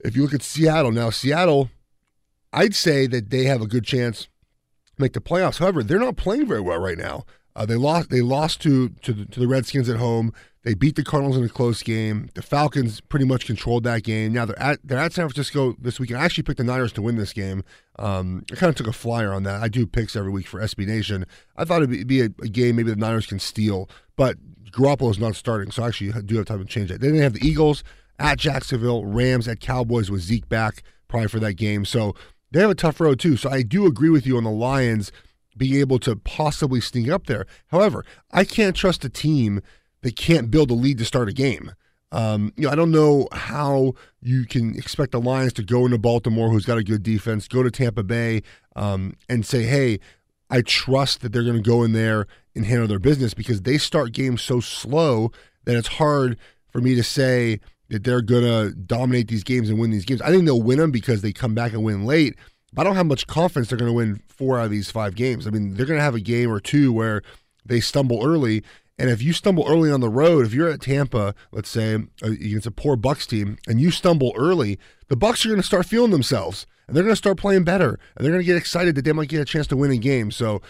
If 0.00 0.14
you 0.14 0.22
look 0.22 0.32
at 0.34 0.42
Seattle 0.42 0.92
now, 0.92 1.10
Seattle, 1.10 1.68
I'd 2.52 2.76
say 2.76 3.08
that 3.08 3.30
they 3.30 3.44
have 3.44 3.60
a 3.60 3.66
good 3.66 3.84
chance 3.84 4.22
to 4.22 5.02
make 5.02 5.12
the 5.12 5.20
playoffs. 5.20 5.58
However, 5.58 5.82
they're 5.82 5.98
not 5.98 6.16
playing 6.16 6.46
very 6.46 6.60
well 6.60 6.78
right 6.78 6.96
now. 6.96 7.24
Uh, 7.58 7.66
they 7.66 7.74
lost. 7.74 8.08
They 8.08 8.20
lost 8.20 8.62
to 8.62 8.88
to 8.88 9.12
the, 9.12 9.24
to 9.26 9.40
the 9.40 9.48
Redskins 9.48 9.88
at 9.88 9.96
home. 9.96 10.32
They 10.62 10.74
beat 10.74 10.94
the 10.94 11.02
Cardinals 11.02 11.36
in 11.36 11.42
a 11.42 11.48
close 11.48 11.82
game. 11.82 12.28
The 12.34 12.42
Falcons 12.42 13.00
pretty 13.00 13.24
much 13.24 13.46
controlled 13.46 13.82
that 13.82 14.04
game. 14.04 14.32
Now 14.32 14.44
they're 14.44 14.62
at 14.62 14.78
they're 14.84 14.98
at 14.98 15.12
San 15.12 15.26
Francisco 15.28 15.74
this 15.80 15.98
weekend. 15.98 16.20
I 16.20 16.24
actually 16.24 16.44
picked 16.44 16.58
the 16.58 16.64
Niners 16.64 16.92
to 16.92 17.02
win 17.02 17.16
this 17.16 17.32
game. 17.32 17.64
Um, 17.98 18.44
I 18.52 18.54
kind 18.54 18.70
of 18.70 18.76
took 18.76 18.86
a 18.86 18.92
flyer 18.92 19.32
on 19.32 19.42
that. 19.42 19.60
I 19.60 19.66
do 19.66 19.88
picks 19.88 20.14
every 20.14 20.30
week 20.30 20.46
for 20.46 20.60
SB 20.60 20.86
Nation. 20.86 21.26
I 21.56 21.64
thought 21.64 21.82
it'd 21.82 22.06
be, 22.06 22.20
a, 22.20 22.26
a 22.26 22.48
game 22.48 22.76
maybe 22.76 22.90
the 22.90 22.96
Niners 22.96 23.26
can 23.26 23.40
steal, 23.40 23.90
but 24.14 24.36
Garoppolo 24.70 25.10
is 25.10 25.18
not 25.18 25.34
starting, 25.34 25.72
so 25.72 25.82
I 25.82 25.88
actually 25.88 26.12
do 26.22 26.36
have 26.36 26.46
time 26.46 26.60
to 26.60 26.64
change 26.64 26.90
that. 26.90 27.00
Then 27.00 27.12
they 27.12 27.22
have 27.22 27.32
the 27.32 27.44
Eagles 27.44 27.82
at 28.20 28.38
Jacksonville, 28.38 29.04
Rams 29.04 29.48
at 29.48 29.58
Cowboys 29.58 30.12
with 30.12 30.20
Zeke 30.20 30.48
back 30.48 30.84
probably 31.08 31.28
for 31.28 31.40
that 31.40 31.54
game. 31.54 31.84
So 31.84 32.14
they 32.52 32.60
have 32.60 32.70
a 32.70 32.76
tough 32.76 33.00
road 33.00 33.18
too. 33.18 33.36
So 33.36 33.50
I 33.50 33.62
do 33.62 33.86
agree 33.86 34.10
with 34.10 34.26
you 34.26 34.36
on 34.36 34.44
the 34.44 34.50
Lions 34.50 35.10
being 35.58 35.74
able 35.74 35.98
to 36.00 36.16
possibly 36.16 36.80
sneak 36.80 37.10
up 37.10 37.26
there. 37.26 37.46
However, 37.68 38.04
I 38.30 38.44
can't 38.44 38.76
trust 38.76 39.04
a 39.04 39.08
team 39.08 39.60
that 40.02 40.16
can't 40.16 40.50
build 40.50 40.70
a 40.70 40.74
lead 40.74 40.98
to 40.98 41.04
start 41.04 41.28
a 41.28 41.32
game. 41.32 41.72
Um, 42.10 42.52
you 42.56 42.64
know, 42.64 42.70
I 42.70 42.74
don't 42.74 42.90
know 42.90 43.28
how 43.32 43.92
you 44.22 44.46
can 44.46 44.74
expect 44.76 45.12
the 45.12 45.20
Lions 45.20 45.52
to 45.54 45.62
go 45.62 45.84
into 45.84 45.98
Baltimore, 45.98 46.48
who's 46.48 46.64
got 46.64 46.78
a 46.78 46.84
good 46.84 47.02
defense, 47.02 47.48
go 47.48 47.62
to 47.62 47.70
Tampa 47.70 48.02
Bay, 48.02 48.42
um, 48.76 49.14
and 49.28 49.44
say, 49.44 49.64
"Hey, 49.64 50.00
I 50.48 50.62
trust 50.62 51.20
that 51.20 51.32
they're 51.32 51.42
going 51.42 51.62
to 51.62 51.68
go 51.68 51.82
in 51.82 51.92
there 51.92 52.26
and 52.54 52.64
handle 52.64 52.88
their 52.88 52.98
business," 52.98 53.34
because 53.34 53.62
they 53.62 53.76
start 53.76 54.12
games 54.12 54.40
so 54.40 54.60
slow 54.60 55.32
that 55.64 55.76
it's 55.76 55.88
hard 55.88 56.38
for 56.70 56.80
me 56.80 56.94
to 56.94 57.02
say 57.02 57.60
that 57.90 58.04
they're 58.04 58.22
going 58.22 58.44
to 58.44 58.74
dominate 58.74 59.28
these 59.28 59.44
games 59.44 59.68
and 59.68 59.78
win 59.78 59.90
these 59.90 60.04
games. 60.04 60.22
I 60.22 60.30
think 60.30 60.44
they'll 60.44 60.62
win 60.62 60.78
them 60.78 60.90
because 60.90 61.20
they 61.20 61.32
come 61.32 61.54
back 61.54 61.72
and 61.72 61.84
win 61.84 62.04
late. 62.04 62.36
But 62.72 62.82
I 62.82 62.84
don't 62.84 62.96
have 62.96 63.06
much 63.06 63.26
confidence 63.26 63.68
they're 63.68 63.78
going 63.78 63.90
to 63.90 63.94
win 63.94 64.22
four 64.28 64.58
out 64.58 64.66
of 64.66 64.70
these 64.70 64.90
five 64.90 65.14
games. 65.14 65.46
I 65.46 65.50
mean, 65.50 65.74
they're 65.74 65.86
going 65.86 65.98
to 65.98 66.04
have 66.04 66.14
a 66.14 66.20
game 66.20 66.50
or 66.50 66.60
two 66.60 66.92
where 66.92 67.22
they 67.64 67.80
stumble 67.80 68.24
early. 68.24 68.62
And 68.98 69.10
if 69.10 69.22
you 69.22 69.32
stumble 69.32 69.64
early 69.68 69.90
on 69.90 70.00
the 70.00 70.08
road, 70.08 70.44
if 70.44 70.52
you're 70.52 70.70
at 70.70 70.82
Tampa, 70.82 71.34
let's 71.52 71.70
say 71.70 71.94
uh, 71.94 72.26
against 72.26 72.66
a 72.66 72.70
poor 72.70 72.96
Bucks 72.96 73.26
team, 73.26 73.56
and 73.66 73.80
you 73.80 73.90
stumble 73.90 74.32
early, 74.36 74.78
the 75.08 75.16
Bucks 75.16 75.44
are 75.44 75.48
going 75.48 75.60
to 75.60 75.66
start 75.66 75.86
feeling 75.86 76.10
themselves, 76.10 76.66
and 76.86 76.96
they're 76.96 77.04
going 77.04 77.12
to 77.12 77.16
start 77.16 77.38
playing 77.38 77.64
better, 77.64 77.98
and 78.16 78.24
they're 78.24 78.32
going 78.32 78.42
to 78.42 78.46
get 78.46 78.56
excited 78.56 78.94
that 78.96 79.04
they 79.04 79.12
might 79.12 79.28
get 79.28 79.40
a 79.40 79.44
chance 79.44 79.66
to 79.68 79.76
win 79.76 79.90
a 79.90 79.96
game. 79.96 80.30
So, 80.30 80.60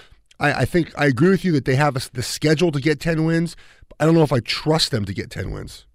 I, 0.40 0.52
I 0.52 0.64
think 0.66 0.92
I 0.96 1.06
agree 1.06 1.30
with 1.30 1.44
you 1.44 1.52
that 1.52 1.64
they 1.64 1.74
have 1.76 1.96
a, 1.96 2.00
the 2.12 2.22
schedule 2.22 2.70
to 2.72 2.80
get 2.80 3.00
ten 3.00 3.24
wins. 3.24 3.56
But 3.88 3.96
I 4.00 4.04
don't 4.04 4.14
know 4.14 4.22
if 4.22 4.32
I 4.32 4.40
trust 4.40 4.90
them 4.90 5.04
to 5.04 5.12
get 5.12 5.30
ten 5.30 5.50
wins. 5.50 5.86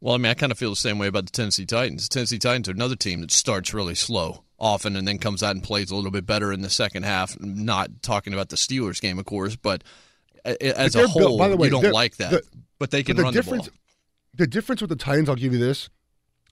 Well, 0.00 0.14
I 0.14 0.18
mean, 0.18 0.30
I 0.30 0.34
kind 0.34 0.50
of 0.50 0.58
feel 0.58 0.70
the 0.70 0.76
same 0.76 0.98
way 0.98 1.08
about 1.08 1.26
the 1.26 1.32
Tennessee 1.32 1.66
Titans. 1.66 2.08
The 2.08 2.14
Tennessee 2.14 2.38
Titans 2.38 2.68
are 2.68 2.72
another 2.72 2.96
team 2.96 3.20
that 3.20 3.30
starts 3.30 3.74
really 3.74 3.94
slow 3.94 4.44
often 4.58 4.96
and 4.96 5.06
then 5.06 5.18
comes 5.18 5.42
out 5.42 5.54
and 5.54 5.62
plays 5.62 5.90
a 5.90 5.96
little 5.96 6.10
bit 6.10 6.24
better 6.26 6.52
in 6.52 6.62
the 6.62 6.70
second 6.70 7.02
half. 7.02 7.38
Not 7.40 8.02
talking 8.02 8.32
about 8.32 8.48
the 8.48 8.56
Steelers 8.56 9.00
game, 9.00 9.18
of 9.18 9.26
course, 9.26 9.56
but 9.56 9.84
as 10.44 10.94
But 10.94 11.04
a 11.04 11.08
whole, 11.08 11.20
built- 11.20 11.38
by 11.38 11.48
the 11.48 11.56
way, 11.56 11.66
you 11.68 11.72
don't 11.80 11.92
like 11.92 12.16
that. 12.16 12.30
the- 12.30 12.42
but 12.78 12.90
they 12.90 13.02
can 13.02 13.16
But 13.16 13.24
run 13.24 13.34
the 13.34 13.40
the 13.42 13.44
ball. 13.50 13.58
difference, 13.58 13.76
the 14.34 14.46
difference 14.46 14.80
with 14.80 14.88
the 14.90 14.96
Titans, 14.96 15.28
I'll 15.28 15.34
give 15.34 15.52
you 15.52 15.58
this, 15.58 15.90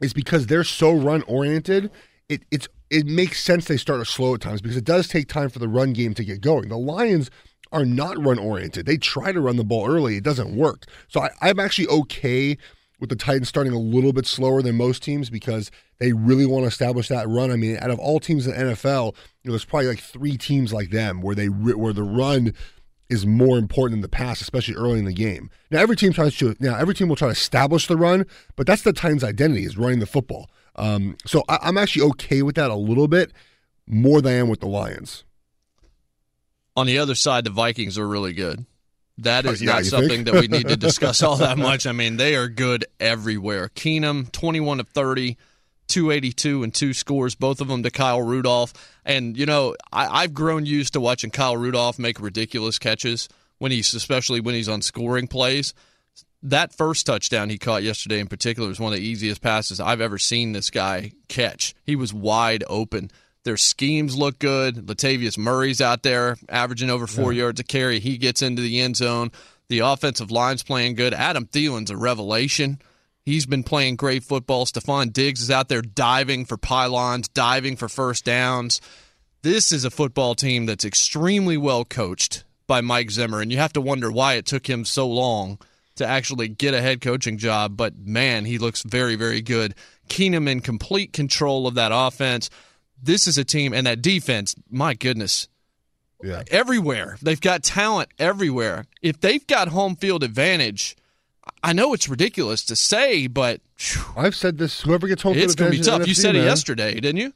is 0.02 0.12
because 0.12 0.46
they're 0.46 0.64
so 0.64 0.92
run 0.92 1.22
oriented. 1.22 1.90
It 2.28 2.42
it's 2.50 2.68
it 2.90 3.06
makes 3.06 3.42
sense 3.42 3.64
they 3.66 3.76
start 3.78 4.06
slow 4.06 4.34
at 4.34 4.40
times 4.42 4.60
because 4.60 4.76
it 4.76 4.84
does 4.84 5.08
take 5.08 5.28
time 5.28 5.48
for 5.48 5.58
the 5.58 5.68
run 5.68 5.92
game 5.94 6.12
to 6.14 6.24
get 6.24 6.40
going. 6.42 6.68
The 6.68 6.76
Lions 6.78 7.30
are 7.72 7.84
not 7.86 8.22
run 8.22 8.38
oriented. 8.38 8.84
They 8.86 8.96
try 8.98 9.32
to 9.32 9.40
run 9.40 9.56
the 9.56 9.64
ball 9.64 9.86
early, 9.88 10.16
it 10.16 10.24
doesn't 10.24 10.54
work. 10.54 10.84
So 11.08 11.20
I, 11.22 11.30
I'm 11.40 11.58
actually 11.58 11.88
okay 11.88 12.56
with 13.00 13.10
the 13.10 13.16
Titans 13.16 13.48
starting 13.48 13.72
a 13.72 13.78
little 13.78 14.12
bit 14.12 14.26
slower 14.26 14.62
than 14.62 14.76
most 14.76 15.02
teams 15.02 15.30
because 15.30 15.70
they 15.98 16.12
really 16.12 16.46
want 16.46 16.64
to 16.64 16.68
establish 16.68 17.08
that 17.08 17.28
run. 17.28 17.50
I 17.50 17.56
mean, 17.56 17.76
out 17.80 17.90
of 17.90 17.98
all 17.98 18.20
teams 18.20 18.46
in 18.46 18.52
the 18.52 18.74
NFL, 18.74 19.14
you 19.42 19.48
know, 19.48 19.52
there's 19.52 19.64
probably 19.64 19.88
like 19.88 20.00
three 20.00 20.36
teams 20.36 20.72
like 20.72 20.90
them 20.90 21.20
where 21.20 21.34
they 21.34 21.46
where 21.46 21.92
the 21.92 22.02
run 22.02 22.54
is 23.08 23.24
more 23.24 23.56
important 23.56 23.96
than 23.96 24.02
the 24.02 24.08
pass, 24.08 24.40
especially 24.40 24.74
early 24.74 24.98
in 24.98 25.04
the 25.04 25.12
game. 25.12 25.50
Now 25.70 25.80
every 25.80 25.96
team 25.96 26.12
tries 26.12 26.36
to 26.38 26.56
now 26.60 26.76
every 26.76 26.94
team 26.94 27.08
will 27.08 27.16
try 27.16 27.28
to 27.28 27.32
establish 27.32 27.86
the 27.86 27.96
run, 27.96 28.26
but 28.56 28.66
that's 28.66 28.82
the 28.82 28.92
Titans' 28.92 29.24
identity 29.24 29.64
is 29.64 29.78
running 29.78 30.00
the 30.00 30.06
football. 30.06 30.50
Um, 30.76 31.16
so 31.24 31.42
I, 31.48 31.58
I'm 31.62 31.78
actually 31.78 32.08
okay 32.10 32.42
with 32.42 32.56
that 32.56 32.70
a 32.70 32.76
little 32.76 33.08
bit 33.08 33.32
more 33.86 34.20
than 34.20 34.32
I 34.32 34.36
am 34.36 34.48
with 34.48 34.60
the 34.60 34.68
Lions. 34.68 35.24
On 36.76 36.86
the 36.86 36.98
other 36.98 37.16
side, 37.16 37.44
the 37.44 37.50
Vikings 37.50 37.98
are 37.98 38.06
really 38.06 38.32
good. 38.32 38.64
That 39.18 39.46
is 39.46 39.60
Uh, 39.60 39.64
yeah, 39.64 39.72
not 39.72 39.84
something 39.84 40.24
that 40.24 40.34
we 40.34 40.48
need 40.48 40.68
to 40.68 40.76
discuss 40.88 41.22
all 41.22 41.36
that 41.36 41.58
much. 41.58 41.86
I 41.86 41.92
mean, 41.92 42.16
they 42.16 42.36
are 42.36 42.48
good 42.48 42.86
everywhere. 43.00 43.68
Keenum, 43.74 44.30
21 44.30 44.80
of 44.80 44.88
30, 44.88 45.36
282 45.88 46.62
and 46.62 46.72
two 46.72 46.94
scores, 46.94 47.34
both 47.34 47.60
of 47.60 47.68
them 47.68 47.82
to 47.82 47.90
Kyle 47.90 48.22
Rudolph. 48.22 48.72
And, 49.04 49.36
you 49.36 49.46
know, 49.46 49.74
I, 49.92 50.22
I've 50.22 50.34
grown 50.34 50.66
used 50.66 50.92
to 50.92 51.00
watching 51.00 51.30
Kyle 51.30 51.56
Rudolph 51.56 51.98
make 51.98 52.20
ridiculous 52.20 52.78
catches 52.78 53.28
when 53.58 53.72
he's, 53.72 53.92
especially 53.94 54.40
when 54.40 54.54
he's 54.54 54.68
on 54.68 54.82
scoring 54.82 55.26
plays. 55.26 55.74
That 56.42 56.72
first 56.72 57.06
touchdown 57.06 57.50
he 57.50 57.58
caught 57.58 57.82
yesterday 57.82 58.20
in 58.20 58.28
particular 58.28 58.68
was 58.68 58.78
one 58.78 58.92
of 58.92 58.98
the 59.00 59.04
easiest 59.04 59.42
passes 59.42 59.80
I've 59.80 60.00
ever 60.00 60.18
seen 60.18 60.52
this 60.52 60.70
guy 60.70 61.10
catch. 61.26 61.74
He 61.82 61.96
was 61.96 62.14
wide 62.14 62.62
open. 62.68 63.10
Their 63.48 63.56
schemes 63.56 64.14
look 64.14 64.38
good. 64.38 64.74
Latavius 64.74 65.38
Murray's 65.38 65.80
out 65.80 66.02
there 66.02 66.36
averaging 66.50 66.90
over 66.90 67.06
four 67.06 67.32
yards 67.32 67.58
a 67.58 67.64
carry. 67.64 67.98
He 67.98 68.18
gets 68.18 68.42
into 68.42 68.60
the 68.60 68.78
end 68.78 68.96
zone. 68.96 69.32
The 69.70 69.78
offensive 69.78 70.30
line's 70.30 70.62
playing 70.62 70.96
good. 70.96 71.14
Adam 71.14 71.46
Thielen's 71.46 71.90
a 71.90 71.96
revelation. 71.96 72.78
He's 73.24 73.46
been 73.46 73.62
playing 73.62 73.96
great 73.96 74.22
football. 74.22 74.66
Stefon 74.66 75.14
Diggs 75.14 75.40
is 75.40 75.50
out 75.50 75.70
there 75.70 75.80
diving 75.80 76.44
for 76.44 76.58
pylons, 76.58 77.26
diving 77.28 77.76
for 77.76 77.88
first 77.88 78.26
downs. 78.26 78.82
This 79.40 79.72
is 79.72 79.86
a 79.86 79.90
football 79.90 80.34
team 80.34 80.66
that's 80.66 80.84
extremely 80.84 81.56
well 81.56 81.86
coached 81.86 82.44
by 82.66 82.82
Mike 82.82 83.10
Zimmer, 83.10 83.40
and 83.40 83.50
you 83.50 83.56
have 83.56 83.72
to 83.72 83.80
wonder 83.80 84.12
why 84.12 84.34
it 84.34 84.44
took 84.44 84.68
him 84.68 84.84
so 84.84 85.08
long 85.08 85.58
to 85.96 86.06
actually 86.06 86.48
get 86.48 86.74
a 86.74 86.82
head 86.82 87.00
coaching 87.00 87.38
job. 87.38 87.78
But 87.78 87.96
man, 87.96 88.44
he 88.44 88.58
looks 88.58 88.82
very, 88.82 89.14
very 89.14 89.40
good. 89.40 89.74
Keenum 90.10 90.50
in 90.50 90.60
complete 90.60 91.14
control 91.14 91.66
of 91.66 91.76
that 91.76 91.92
offense. 91.94 92.50
This 93.02 93.26
is 93.26 93.38
a 93.38 93.44
team, 93.44 93.72
and 93.72 93.86
that 93.86 94.02
defense, 94.02 94.54
my 94.70 94.94
goodness, 94.94 95.48
Yeah. 96.22 96.42
everywhere. 96.50 97.16
They've 97.22 97.40
got 97.40 97.62
talent 97.62 98.08
everywhere. 98.18 98.86
If 99.02 99.20
they've 99.20 99.46
got 99.46 99.68
home 99.68 99.96
field 99.96 100.22
advantage, 100.24 100.96
I 101.62 101.72
know 101.72 101.94
it's 101.94 102.08
ridiculous 102.08 102.64
to 102.64 102.76
say, 102.76 103.26
but 103.26 103.60
phew, 103.76 104.02
I've 104.16 104.34
said 104.36 104.58
this. 104.58 104.80
Whoever 104.82 105.06
gets 105.08 105.22
home 105.22 105.34
field 105.34 105.44
it's 105.44 105.54
field 105.54 105.58
going 105.70 105.72
to 105.72 105.78
be 105.78 105.84
tough. 105.84 106.02
the 106.02 106.08
You 106.08 106.14
NFC, 106.14 106.20
said 106.20 106.34
it 106.34 106.38
man. 106.40 106.46
yesterday, 106.48 106.94
didn't 106.94 107.16
you? 107.18 107.32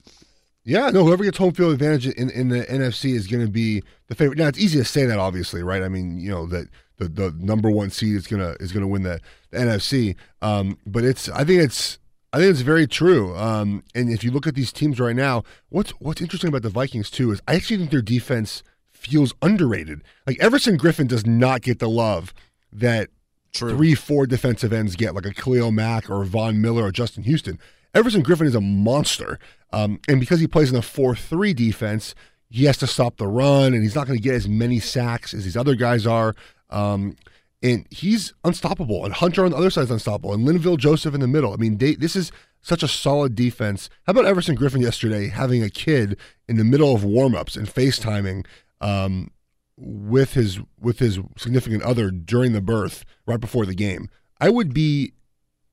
Yeah, 0.65 0.91
no. 0.91 1.05
Whoever 1.05 1.25
gets 1.25 1.39
home 1.39 1.53
field 1.53 1.73
advantage 1.73 2.07
in, 2.07 2.31
in 2.31 2.49
the 2.49 2.65
NFC 2.65 3.15
is 3.15 3.27
going 3.27 3.45
to 3.45 3.51
be 3.51 3.83
the 4.09 4.15
favorite. 4.15 4.39
Now 4.39 4.47
it's 4.49 4.59
easy 4.61 4.79
to 4.79 4.85
say 4.85 5.07
that, 5.07 5.19
obviously, 5.19 5.63
right? 5.63 5.83
I 5.83 5.89
mean, 5.89 6.19
you 6.19 6.31
know 6.31 6.47
that 6.47 6.69
the, 6.99 7.09
the 7.09 7.35
number 7.39 7.69
one 7.71 7.91
seed 7.91 8.15
is 8.15 8.27
gonna 8.29 8.55
is 8.61 8.71
gonna 8.71 8.87
win 8.87 9.03
the, 9.03 9.21
the 9.51 9.59
NFC. 9.59 10.15
Um, 10.41 10.79
but 10.87 11.03
it's 11.05 11.29
I 11.29 11.43
think 11.43 11.63
it's 11.63 11.99
I 12.33 12.39
think 12.39 12.51
it's 12.51 12.61
very 12.61 12.87
true. 12.87 13.37
Um, 13.37 13.85
and 13.95 14.11
if 14.11 14.25
you 14.25 14.31
look 14.31 14.47
at 14.47 14.55
these 14.55 14.73
teams 14.73 14.99
right 14.99 15.17
now, 15.17 15.43
what's 15.69 15.91
what's 15.93 16.21
interesting 16.21 16.49
about 16.49 16.63
the 16.63 16.71
Vikings 16.71 17.11
too 17.11 17.31
is 17.31 17.41
I 17.47 17.55
actually 17.55 17.79
think 17.79 17.91
their 17.91 18.03
defense 18.03 18.63
feels 18.93 19.35
underrated. 19.43 20.03
Like 20.27 20.39
Everson 20.41 20.79
Griffen 20.79 21.09
does 21.09 21.27
not 21.27 21.61
get 21.63 21.79
the 21.79 21.89
love 21.89 22.33
that 22.73 23.11
three, 23.53 23.95
four 23.95 24.27
defensive 24.27 24.73
ends 24.73 24.97
get, 24.97 25.15
like 25.15 25.27
a 25.27 25.35
Khalil 25.35 25.73
Mack 25.73 26.09
or 26.09 26.25
Von 26.25 26.61
Miller 26.61 26.85
or 26.85 26.93
Justin 26.93 27.25
Houston. 27.25 27.59
Everson 27.95 28.23
Griffen 28.23 28.47
is 28.47 28.55
a 28.55 28.61
monster. 28.61 29.39
Um, 29.73 30.01
and 30.09 30.19
because 30.21 30.41
he 30.41 30.47
plays 30.47 30.71
in 30.71 30.77
a 30.77 30.83
4 30.83 31.15
3 31.15 31.53
defense, 31.53 32.15
he 32.49 32.65
has 32.65 32.77
to 32.79 32.87
stop 32.87 33.17
the 33.17 33.27
run, 33.27 33.73
and 33.73 33.83
he's 33.83 33.95
not 33.95 34.07
going 34.07 34.19
to 34.19 34.23
get 34.23 34.35
as 34.35 34.49
many 34.49 34.79
sacks 34.79 35.33
as 35.33 35.45
these 35.45 35.57
other 35.57 35.75
guys 35.75 36.07
are. 36.07 36.35
Um, 36.71 37.17
and 37.63 37.87
he's 37.91 38.35
unstoppable. 38.45 39.05
And 39.05 39.15
Hunter 39.15 39.45
on 39.45 39.53
the 39.53 39.57
other 39.57 39.71
side 39.71 39.85
is 39.85 39.91
unstoppable. 39.91 40.33
And 40.33 40.47
Linval 40.47 40.79
Joseph 40.79 41.15
in 41.15 41.21
the 41.21 41.29
middle. 41.29 41.53
I 41.53 41.57
mean, 41.57 41.79
they, 41.79 41.95
this 41.95 42.17
is 42.17 42.33
such 42.61 42.83
a 42.83 42.89
solid 42.89 43.35
defense. 43.35 43.89
How 44.07 44.13
about 44.13 44.25
Everson 44.25 44.57
Griffen 44.57 44.83
yesterday 44.83 45.29
having 45.29 45.63
a 45.63 45.71
kid 45.71 46.17
in 46.49 46.57
the 46.57 46.65
middle 46.65 46.95
of 46.95 47.03
warmups 47.03 47.57
and 47.57 47.67
FaceTiming 47.69 48.47
um, 48.81 49.31
with 49.77 50.35
his 50.35 50.61
with 50.81 50.99
his 50.99 51.19
significant 51.37 51.83
other 51.83 52.11
during 52.11 52.53
the 52.53 52.61
birth, 52.61 53.05
right 53.27 53.41
before 53.41 53.67
the 53.67 53.75
game? 53.75 54.09
I 54.41 54.51
would 54.51 54.75
be 54.75 55.13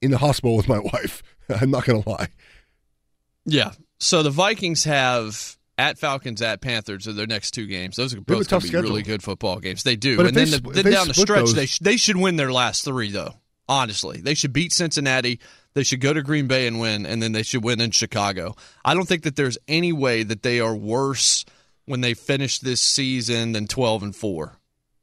in 0.02 0.12
the 0.12 0.18
hospital 0.20 0.58
with 0.58 0.68
my 0.68 0.80
wife. 0.80 1.24
I'm 1.50 1.72
not 1.72 1.86
going 1.86 2.04
to 2.04 2.10
lie. 2.10 2.30
Yeah. 3.46 3.72
So 4.00 4.24
the 4.24 4.30
Vikings 4.30 4.84
have 4.86 5.58
at 5.80 5.98
Falcons, 5.98 6.42
at 6.42 6.60
Panthers 6.62 7.08
are 7.08 7.14
their 7.14 7.26
next 7.26 7.52
two 7.52 7.66
games. 7.66 7.96
Those 7.96 8.14
are 8.14 8.20
both 8.22 8.50
going 8.50 8.62
to 8.62 8.68
be 8.68 8.78
really 8.78 9.02
good 9.02 9.24
football 9.24 9.60
games. 9.60 9.84
They 9.84 9.96
do. 9.96 10.18
But 10.18 10.28
and 10.28 10.36
then, 10.36 10.52
they 10.52 10.58
the, 10.58 10.84
then 10.84 10.92
down 10.92 11.08
the 11.08 11.14
stretch, 11.14 11.40
those- 11.40 11.56
they, 11.56 11.66
sh- 11.66 11.80
they 11.80 11.98
should 11.98 12.18
win 12.18 12.36
their 12.36 12.52
last 12.52 12.84
three, 12.84 13.12
though. 13.12 13.34
Honestly, 13.68 14.20
they 14.20 14.34
should 14.34 14.52
beat 14.52 14.74
Cincinnati. 14.74 15.40
They 15.76 15.84
should 15.84 16.02
go 16.02 16.12
to 16.12 16.22
Green 16.24 16.48
Bay 16.48 16.66
and 16.68 16.80
win, 16.80 17.06
and 17.06 17.22
then 17.22 17.32
they 17.32 17.44
should 17.44 17.64
win 17.64 17.80
in 17.80 17.92
Chicago. 17.92 18.56
I 18.84 18.94
don't 18.94 19.08
think 19.08 19.24
that 19.24 19.36
there's 19.36 19.58
any 19.68 19.94
way 19.94 20.24
that 20.24 20.42
they 20.44 20.60
are 20.60 20.76
worse 20.76 21.46
when 21.86 22.02
they 22.02 22.14
finish 22.16 22.60
this 22.60 22.82
season 22.82 23.54
than 23.54 23.68
12 23.68 24.04
and 24.04 24.16
4. 24.16 24.59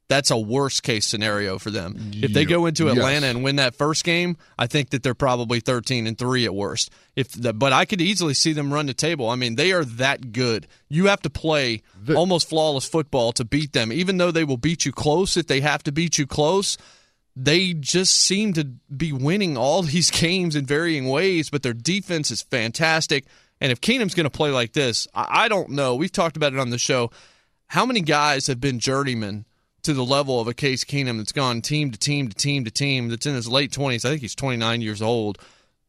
That's 0.09 0.31
a 0.31 0.37
worst 0.37 0.83
case 0.83 1.05
scenario 1.05 1.59
for 1.59 1.69
them. 1.69 2.11
If 2.13 2.31
they 2.31 2.45
go 2.45 2.65
into 2.65 2.85
Yes. 2.85 2.95
Atlanta 2.95 3.27
and 3.27 3.43
win 3.43 3.57
that 3.57 3.75
first 3.75 4.05
game, 4.05 4.37
I 4.57 4.65
think 4.65 4.91
that 4.91 5.03
they're 5.03 5.13
probably 5.13 5.59
13 5.59 6.07
and 6.07 6.17
3 6.17 6.45
at 6.45 6.55
worst. 6.55 6.91
If 7.17 7.31
the, 7.33 7.51
but 7.51 7.73
I 7.73 7.83
could 7.83 7.99
easily 7.99 8.33
see 8.33 8.53
them 8.53 8.73
run 8.73 8.85
the 8.85 8.93
table. 8.93 9.29
I 9.29 9.35
mean, 9.35 9.55
they 9.55 9.73
are 9.73 9.83
that 9.83 10.31
good. 10.31 10.65
You 10.87 11.07
have 11.07 11.21
to 11.23 11.29
play 11.29 11.81
The- 12.01 12.15
almost 12.15 12.47
flawless 12.47 12.87
football 12.87 13.33
to 13.33 13.43
beat 13.43 13.73
them. 13.73 13.91
Even 13.91 14.15
though 14.15 14.31
they 14.31 14.45
will 14.45 14.55
beat 14.55 14.85
you 14.85 14.93
close 14.93 15.35
if 15.35 15.47
they 15.47 15.59
have 15.59 15.83
to 15.83 15.91
beat 15.91 16.17
you 16.17 16.25
close, 16.25 16.77
they 17.35 17.73
just 17.73 18.15
seem 18.17 18.53
to 18.53 18.63
be 18.95 19.11
winning 19.11 19.57
all 19.57 19.81
these 19.83 20.09
games 20.09 20.55
in 20.55 20.65
varying 20.65 21.09
ways, 21.09 21.49
but 21.49 21.63
their 21.63 21.73
defense 21.73 22.31
is 22.31 22.41
fantastic. 22.41 23.25
And 23.59 23.73
if 23.73 23.81
Keenum's 23.81 24.13
going 24.13 24.23
to 24.23 24.29
play 24.29 24.51
like 24.51 24.71
this, 24.71 25.05
I, 25.13 25.45
I 25.45 25.47
don't 25.49 25.71
know. 25.71 25.95
We've 25.95 26.11
talked 26.13 26.37
about 26.37 26.53
it 26.53 26.59
on 26.59 26.69
the 26.69 26.77
show. 26.77 27.11
How 27.67 27.85
many 27.85 27.99
guys 27.99 28.47
have 28.47 28.61
been 28.61 28.79
journeymen 28.79 29.43
to 29.87 29.93
the 29.93 30.03
level 30.03 30.41
of 30.41 30.49
a 30.49 30.53
Case 30.53 30.83
Keenum 30.83 31.17
that's 31.17 31.31
gone 31.31 31.61
team 31.61 31.91
to 31.91 31.97
team 31.97 32.27
to 32.27 32.35
team 32.35 32.65
to 32.65 32.71
team 32.71 33.07
that's 33.07 33.25
in 33.25 33.35
his 33.35 33.47
late 33.47 33.71
20s? 33.71 34.03
I 34.03 34.09
think 34.09 34.21
he's 34.21 34.35
29 34.35 34.81
years 34.81 35.01
old, 35.01 35.37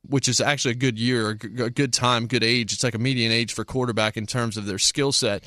which 0.09 0.28
is 0.28 0.40
actually 0.40 0.73
a 0.73 0.76
good 0.76 1.00
year, 1.00 1.31
a 1.31 1.35
good 1.35 1.93
time, 1.93 2.28
good 2.28 2.45
age. 2.45 2.73
It's 2.73 2.85
like 2.85 2.95
a 2.95 2.99
median 2.99 3.33
age 3.33 3.52
for 3.52 3.64
quarterback 3.64 4.17
in 4.17 4.25
terms 4.25 4.57
of 4.57 4.67
their 4.67 4.78
skill 4.78 5.11
set. 5.11 5.43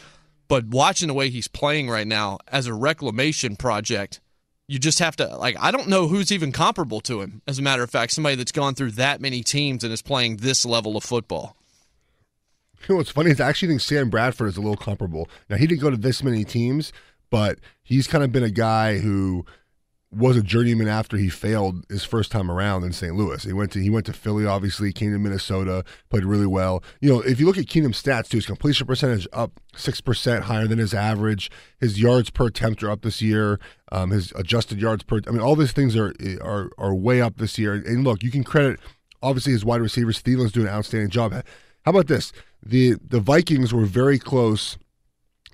But 0.49 0.65
watching 0.65 1.07
the 1.07 1.13
way 1.13 1.29
he's 1.29 1.47
playing 1.47 1.89
right 1.89 2.05
now 2.05 2.39
as 2.49 2.67
a 2.67 2.73
reclamation 2.73 3.55
project, 3.55 4.19
you 4.67 4.79
just 4.79 4.99
have 4.99 5.15
to 5.15 5.37
like 5.37 5.55
I 5.57 5.71
don't 5.71 5.87
know 5.87 6.09
who's 6.09 6.29
even 6.29 6.51
comparable 6.51 6.99
to 7.01 7.21
him. 7.21 7.41
As 7.47 7.57
a 7.57 7.61
matter 7.61 7.83
of 7.83 7.89
fact, 7.89 8.11
somebody 8.11 8.35
that's 8.35 8.51
gone 8.51 8.75
through 8.75 8.91
that 8.91 9.21
many 9.21 9.43
teams 9.43 9.85
and 9.85 9.93
is 9.93 10.01
playing 10.01 10.37
this 10.37 10.65
level 10.65 10.97
of 10.97 11.05
football. 11.05 11.55
You 12.81 12.95
know 12.95 12.97
what's 12.97 13.11
funny 13.11 13.31
is 13.31 13.39
I 13.39 13.47
actually 13.47 13.69
think 13.69 13.81
Sam 13.81 14.09
Bradford 14.09 14.49
is 14.49 14.57
a 14.57 14.61
little 14.61 14.75
comparable. 14.75 15.29
Now 15.49 15.55
he 15.55 15.67
didn't 15.67 15.81
go 15.81 15.89
to 15.89 15.97
this 15.97 16.21
many 16.21 16.43
teams, 16.43 16.91
but 17.29 17.59
he's 17.91 18.07
kind 18.07 18.23
of 18.23 18.31
been 18.31 18.43
a 18.43 18.49
guy 18.49 18.99
who 18.99 19.45
was 20.13 20.35
a 20.35 20.41
journeyman 20.41 20.87
after 20.87 21.17
he 21.17 21.29
failed 21.29 21.85
his 21.89 22.03
first 22.03 22.31
time 22.31 22.49
around 22.49 22.83
in 22.83 22.91
St. 22.91 23.15
Louis. 23.15 23.43
He 23.43 23.53
went 23.53 23.71
to 23.73 23.79
he 23.79 23.89
went 23.89 24.05
to 24.05 24.13
Philly, 24.13 24.45
obviously, 24.45 24.93
came 24.93 25.11
to 25.11 25.19
Minnesota, 25.19 25.83
played 26.09 26.23
really 26.23 26.47
well. 26.47 26.83
You 27.01 27.09
know, 27.09 27.21
if 27.21 27.39
you 27.39 27.45
look 27.45 27.57
at 27.57 27.65
Keenum's 27.65 28.01
stats 28.01 28.29
too, 28.29 28.37
his 28.37 28.45
completion 28.45 28.87
percentage 28.87 29.27
up 29.33 29.59
six 29.75 29.99
percent 29.99 30.45
higher 30.45 30.67
than 30.67 30.79
his 30.79 30.93
average. 30.93 31.51
His 31.79 32.01
yards 32.01 32.29
per 32.29 32.47
attempt 32.47 32.81
are 32.81 32.91
up 32.91 33.01
this 33.01 33.21
year. 33.21 33.59
Um, 33.91 34.11
his 34.11 34.31
adjusted 34.37 34.79
yards 34.79 35.03
per 35.03 35.19
I 35.27 35.31
mean, 35.31 35.41
all 35.41 35.55
these 35.55 35.73
things 35.73 35.95
are 35.97 36.13
are 36.41 36.69
are 36.77 36.95
way 36.95 37.21
up 37.21 37.37
this 37.37 37.57
year. 37.57 37.73
And 37.73 38.03
look, 38.05 38.23
you 38.23 38.31
can 38.31 38.43
credit 38.43 38.79
obviously 39.21 39.51
his 39.51 39.65
wide 39.65 39.81
receivers. 39.81 40.21
Thielen's 40.21 40.53
doing 40.53 40.67
an 40.67 40.73
outstanding 40.73 41.09
job. 41.09 41.33
How 41.33 41.43
about 41.91 42.07
this? 42.07 42.31
The 42.65 42.95
the 43.05 43.19
Vikings 43.19 43.73
were 43.73 43.85
very 43.85 44.19
close 44.19 44.77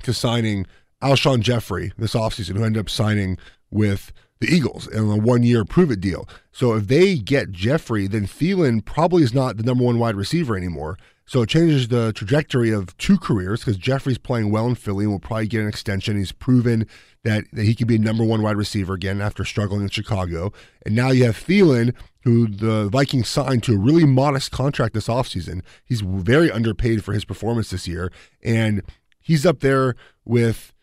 to 0.04 0.14
signing 0.14 0.66
Alshon 1.02 1.42
Jeffery 1.42 1.92
this 1.98 2.14
offseason, 2.14 2.58
who 2.58 2.64
ended 2.64 2.80
up 2.80 2.90
signing 2.90 3.38
with 3.70 4.12
the 4.40 4.48
Eagles 4.48 4.88
in 4.88 5.10
a 5.10 5.18
one 5.18 5.44
year 5.44 5.66
prove 5.66 5.92
it 5.92 6.02
deal. 6.02 6.28
So 6.52 6.74
if 6.74 6.88
they 6.88 7.18
get 7.18 7.52
Jeffery, 7.52 8.08
then 8.08 8.28
Thielen 8.28 8.84
probably 8.86 9.24
is 9.24 9.34
not 9.34 9.58
the 9.58 9.64
number 9.64 9.84
one 9.84 10.00
wide 10.00 10.16
receiver 10.16 10.56
anymore. 10.56 10.98
So 11.26 11.42
it 11.42 11.50
changes 11.50 11.90
the 11.90 12.14
trajectory 12.14 12.72
of 12.72 12.96
two 12.98 13.18
careers 13.18 13.60
because 13.60 13.76
Jeffery's 13.76 14.18
playing 14.18 14.50
well 14.50 14.66
in 14.66 14.76
Philly 14.76 15.04
and 15.04 15.12
will 15.12 15.20
probably 15.20 15.48
get 15.48 15.62
an 15.62 15.68
extension. 15.68 16.18
He's 16.18 16.32
proven 16.32 16.88
that, 17.24 17.44
that 17.52 17.66
he 17.66 17.76
could 17.76 17.88
be 17.88 17.98
a 17.98 18.00
number 18.00 18.24
one 18.24 18.42
wide 18.42 18.56
receiver 18.56 18.94
again 18.94 19.20
after 19.20 19.44
struggling 19.44 19.82
in 19.82 19.90
Chicago. 19.90 20.54
And 20.86 20.96
now 20.96 21.12
you 21.12 21.26
have 21.26 21.36
Thielen, 21.36 21.94
who 22.22 22.48
the 22.48 22.88
Vikings 22.88 23.28
signed 23.28 23.64
to 23.64 23.74
a 23.74 23.78
really 23.78 24.06
modest 24.06 24.52
contract 24.52 24.94
this 24.94 25.08
offseason. 25.08 25.64
He's 25.84 26.00
very 26.00 26.50
underpaid 26.50 27.04
for 27.04 27.12
his 27.12 27.26
performance 27.26 27.72
this 27.72 27.90
year. 27.90 28.10
And 28.42 28.84
he's 29.20 29.46
up 29.46 29.60
there 29.60 29.96
with 30.24 30.74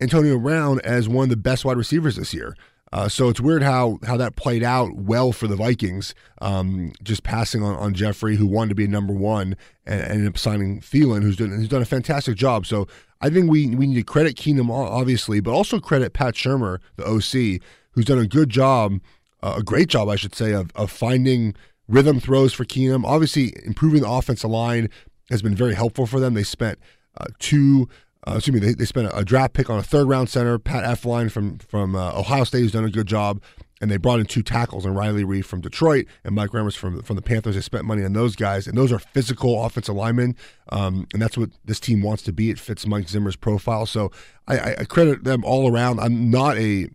Antonio 0.00 0.38
Brown 0.38 0.80
as 0.82 1.08
one 1.08 1.24
of 1.24 1.30
the 1.30 1.36
best 1.36 1.64
wide 1.64 1.76
receivers 1.76 2.16
this 2.16 2.34
year. 2.34 2.54
Uh, 2.92 3.08
so 3.08 3.28
it's 3.28 3.40
weird 3.40 3.62
how 3.62 3.98
how 4.06 4.16
that 4.16 4.36
played 4.36 4.62
out 4.62 4.94
well 4.94 5.32
for 5.32 5.48
the 5.48 5.56
Vikings, 5.56 6.14
um, 6.40 6.92
just 7.02 7.24
passing 7.24 7.60
on, 7.60 7.74
on 7.74 7.92
Jeffery, 7.92 8.36
who 8.36 8.46
wanted 8.46 8.68
to 8.68 8.74
be 8.76 8.86
number 8.86 9.12
one, 9.12 9.56
and, 9.84 10.00
and 10.00 10.12
ended 10.12 10.28
up 10.28 10.38
signing 10.38 10.80
Thielen, 10.80 11.22
who's 11.22 11.36
done 11.36 11.50
who's 11.50 11.68
done 11.68 11.82
a 11.82 11.86
fantastic 11.86 12.36
job. 12.36 12.66
So 12.66 12.86
I 13.20 13.30
think 13.30 13.50
we 13.50 13.74
we 13.74 13.88
need 13.88 13.96
to 13.96 14.04
credit 14.04 14.36
Keenum 14.36 14.70
obviously, 14.70 15.40
but 15.40 15.50
also 15.50 15.80
credit 15.80 16.12
Pat 16.12 16.34
Shurmur, 16.34 16.78
the 16.94 17.04
OC, 17.04 17.60
who's 17.90 18.04
done 18.04 18.20
a 18.20 18.28
good 18.28 18.48
job, 18.48 19.00
uh, 19.42 19.54
a 19.58 19.62
great 19.64 19.88
job, 19.88 20.08
I 20.08 20.14
should 20.14 20.36
say, 20.36 20.52
of 20.52 20.70
of 20.76 20.88
finding 20.92 21.56
rhythm 21.88 22.20
throws 22.20 22.52
for 22.52 22.64
Keenum. 22.64 23.04
Obviously, 23.04 23.54
improving 23.64 24.02
the 24.02 24.08
offensive 24.08 24.50
line 24.50 24.88
has 25.30 25.42
been 25.42 25.56
very 25.56 25.74
helpful 25.74 26.06
for 26.06 26.20
them. 26.20 26.34
They 26.34 26.44
spent 26.44 26.78
uh, 27.18 27.26
two 27.40 27.88
uh, 28.26 28.34
excuse 28.36 28.54
me, 28.54 28.60
they, 28.60 28.74
they 28.74 28.84
spent 28.84 29.10
a, 29.12 29.24
draft 29.24 29.52
pick 29.52 29.68
on 29.68 29.78
a 29.78 29.82
third 29.82 30.08
round 30.08 30.28
center, 30.28 30.58
Pat 30.58 30.84
Elflein 30.84 31.30
from 31.30 31.58
from 31.58 31.94
uh, 31.94 32.12
Ohio 32.18 32.44
State, 32.44 32.60
who's 32.60 32.72
done 32.72 32.84
a 32.84 32.90
good 32.90 33.06
job, 33.06 33.42
and 33.80 33.90
they 33.90 33.96
brought 33.96 34.20
in 34.20 34.26
two 34.26 34.42
tackles, 34.42 34.84
and 34.84 34.96
Riley 34.96 35.24
Reiff 35.24 35.44
from 35.44 35.60
Detroit 35.60 36.06
and 36.24 36.34
Mike 36.34 36.50
Remmers 36.50 36.76
from 36.76 37.02
from 37.02 37.16
the 37.16 37.22
Panthers. 37.22 37.54
They 37.54 37.60
spent 37.60 37.84
money 37.84 38.04
on 38.04 38.12
those 38.12 38.34
guys, 38.34 38.66
and 38.66 38.78
those 38.78 38.92
are 38.92 38.98
physical 38.98 39.64
offensive 39.64 39.94
linemen, 39.94 40.36
um, 40.70 41.06
and 41.12 41.20
that's 41.20 41.36
what 41.36 41.50
this 41.64 41.80
team 41.80 42.02
wants 42.02 42.22
to 42.24 42.32
be. 42.32 42.50
It 42.50 42.58
fits 42.58 42.86
Mike 42.86 43.08
Zimmer's 43.08 43.36
profile, 43.36 43.86
so 43.86 44.10
I, 44.48 44.76
I 44.80 44.84
credit 44.84 45.24
them 45.24 45.44
all 45.44 45.70
around. 45.70 46.00
I'm 46.00 46.30
not 46.30 46.56
a 46.56 46.88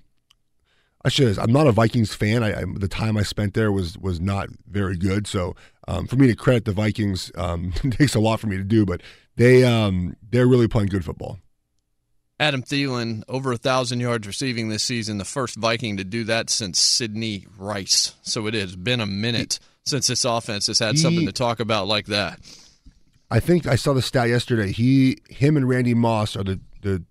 I 1.06 1.10
should. 1.10 1.38
I'm 1.40 1.54
not 1.54 1.68
a 1.68 1.72
Vikings 1.72 2.14
fan. 2.14 2.44
I, 2.44 2.62
I, 2.62 2.64
the 2.76 2.90
time 2.90 3.16
I 3.16 3.24
spent 3.24 3.54
there 3.54 3.72
was 3.72 3.98
was 3.98 4.20
not 4.20 4.50
very 4.70 4.98
good. 4.98 5.28
So 5.28 5.56
um, 5.88 6.08
for 6.08 6.18
me 6.18 6.28
to 6.28 6.36
credit 6.36 6.66
the 6.66 6.74
Vikings 6.74 7.32
um, 7.36 7.72
takes 7.92 8.16
a 8.16 8.20
lot 8.20 8.40
for 8.40 8.48
me 8.48 8.58
to 8.58 8.64
do. 8.64 8.86
But 8.86 9.02
they 9.40 9.64
um, 9.64 10.18
they're 10.30 10.48
really 10.48 10.68
playing 10.68 10.90
good 10.90 11.06
football. 11.06 11.40
Adam 12.42 12.62
Thielen 12.62 13.24
over 13.28 13.52
a 13.52 13.58
thousand 13.58 14.02
yards 14.02 14.28
receiving 14.28 14.70
this 14.70 14.84
season, 14.84 15.18
the 15.18 15.26
first 15.26 15.56
Viking 15.56 15.98
to 15.98 16.04
do 16.04 16.26
that 16.26 16.50
since 16.50 16.80
Sidney 16.80 17.46
Rice. 17.58 18.16
So 18.22 18.48
it 18.48 18.54
has 18.54 18.76
been 18.76 19.00
a 19.02 19.06
minute 19.06 19.60
he, 19.62 19.90
since 19.90 20.08
this 20.08 20.26
offense 20.26 20.68
has 20.68 20.80
had 20.80 20.96
he, 20.96 20.98
something 20.98 21.26
to 21.26 21.32
talk 21.32 21.60
about 21.60 21.88
like 21.88 22.08
that. 22.08 22.40
I 23.32 23.40
think 23.40 23.66
I 23.66 23.76
saw 23.76 23.94
the 23.94 24.02
stat 24.02 24.28
yesterday. 24.28 24.72
He, 24.72 25.20
him, 25.30 25.56
and 25.56 25.68
Randy 25.68 25.94
Moss 25.94 26.36
are 26.36 26.44
the 26.44 26.60
the 26.82 27.04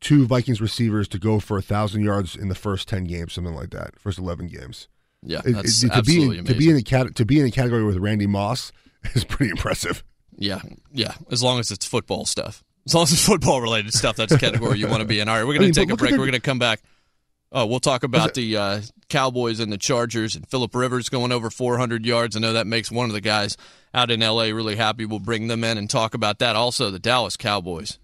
two 0.00 0.26
Vikings 0.26 0.60
receivers 0.60 1.08
to 1.08 1.18
go 1.18 1.40
for 1.40 1.58
a 1.58 1.62
thousand 1.62 2.02
yards 2.04 2.36
in 2.36 2.48
the 2.48 2.54
first 2.54 2.88
ten 2.88 3.04
games, 3.04 3.32
something 3.32 3.54
like 3.54 3.70
that, 3.70 3.98
first 3.98 4.18
eleven 4.18 4.46
games. 4.46 4.86
Yeah, 5.24 5.40
that's 5.44 5.82
it, 5.82 5.86
it, 5.86 5.90
to 5.90 5.98
absolutely 5.98 6.36
be 6.36 6.38
amazing. 6.40 6.44
to 6.46 6.54
be 6.54 6.68
in 6.70 6.76
the 6.76 6.82
cat 6.82 7.14
to 7.16 7.24
be 7.24 7.38
in 7.38 7.44
the 7.44 7.50
category 7.50 7.84
with 7.84 7.96
Randy 7.96 8.26
Moss 8.28 8.70
is 9.14 9.24
pretty 9.24 9.50
impressive. 9.50 10.04
Yeah, 10.36 10.60
yeah. 10.92 11.14
As 11.30 11.42
long 11.42 11.60
as 11.60 11.70
it's 11.70 11.86
football 11.86 12.26
stuff. 12.26 12.64
As 12.86 12.94
long 12.94 13.04
as 13.04 13.12
it's 13.12 13.24
football 13.26 13.60
related 13.60 13.92
stuff, 13.94 14.16
that's 14.16 14.32
the 14.32 14.38
category 14.38 14.78
you 14.78 14.88
want 14.88 15.00
to 15.00 15.06
be 15.06 15.20
in. 15.20 15.28
All 15.28 15.36
right, 15.36 15.46
we're 15.46 15.58
going 15.58 15.72
to 15.72 15.80
take 15.80 15.90
a 15.90 15.96
break. 15.96 16.12
We're 16.12 16.18
going 16.18 16.32
to 16.32 16.40
come 16.40 16.58
back. 16.58 16.82
Oh, 17.54 17.66
we'll 17.66 17.80
talk 17.80 18.02
about 18.02 18.32
the 18.32 18.56
uh, 18.56 18.80
Cowboys 19.10 19.60
and 19.60 19.70
the 19.70 19.76
Chargers 19.76 20.36
and 20.36 20.48
Philip 20.48 20.74
Rivers 20.74 21.10
going 21.10 21.32
over 21.32 21.50
400 21.50 22.06
yards. 22.06 22.34
I 22.34 22.40
know 22.40 22.54
that 22.54 22.66
makes 22.66 22.90
one 22.90 23.06
of 23.10 23.12
the 23.12 23.20
guys 23.20 23.58
out 23.92 24.10
in 24.10 24.20
LA 24.20 24.44
really 24.44 24.74
happy. 24.76 25.04
We'll 25.04 25.18
bring 25.18 25.48
them 25.48 25.62
in 25.62 25.76
and 25.76 25.88
talk 25.88 26.14
about 26.14 26.38
that. 26.38 26.56
Also, 26.56 26.90
the 26.90 26.98
Dallas 26.98 27.36
Cowboys. 27.36 27.98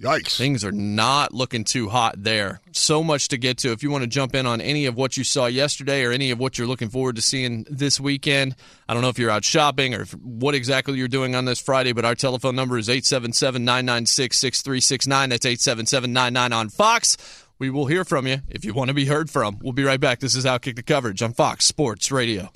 Yikes. 0.00 0.36
Things 0.36 0.64
are 0.64 0.72
not 0.72 1.32
looking 1.32 1.62
too 1.62 1.88
hot 1.88 2.14
there. 2.22 2.60
So 2.72 3.04
much 3.04 3.28
to 3.28 3.36
get 3.36 3.58
to. 3.58 3.70
If 3.70 3.82
you 3.82 3.90
want 3.90 4.02
to 4.02 4.08
jump 4.08 4.34
in 4.34 4.44
on 4.44 4.60
any 4.60 4.86
of 4.86 4.96
what 4.96 5.16
you 5.16 5.22
saw 5.22 5.46
yesterday 5.46 6.02
or 6.02 6.10
any 6.10 6.30
of 6.32 6.38
what 6.38 6.58
you're 6.58 6.66
looking 6.66 6.88
forward 6.88 7.16
to 7.16 7.22
seeing 7.22 7.64
this 7.70 8.00
weekend, 8.00 8.56
I 8.88 8.94
don't 8.94 9.02
know 9.02 9.08
if 9.08 9.18
you're 9.18 9.30
out 9.30 9.44
shopping 9.44 9.94
or 9.94 10.04
what 10.22 10.54
exactly 10.54 10.98
you're 10.98 11.06
doing 11.06 11.36
on 11.36 11.44
this 11.44 11.60
Friday, 11.60 11.92
but 11.92 12.04
our 12.04 12.16
telephone 12.16 12.56
number 12.56 12.76
is 12.76 12.88
877 12.88 13.64
996 13.64 14.36
6369. 14.36 15.28
That's 15.30 15.46
877 15.46 16.12
99 16.12 16.52
on 16.52 16.68
Fox. 16.70 17.16
We 17.60 17.70
will 17.70 17.86
hear 17.86 18.04
from 18.04 18.26
you 18.26 18.38
if 18.48 18.64
you 18.64 18.74
want 18.74 18.88
to 18.88 18.94
be 18.94 19.06
heard 19.06 19.30
from. 19.30 19.58
We'll 19.62 19.72
be 19.72 19.84
right 19.84 20.00
back. 20.00 20.18
This 20.18 20.34
is 20.34 20.44
Outkick 20.44 20.74
the 20.74 20.82
Coverage 20.82 21.22
on 21.22 21.34
Fox 21.34 21.64
Sports 21.66 22.10
Radio. 22.10 22.50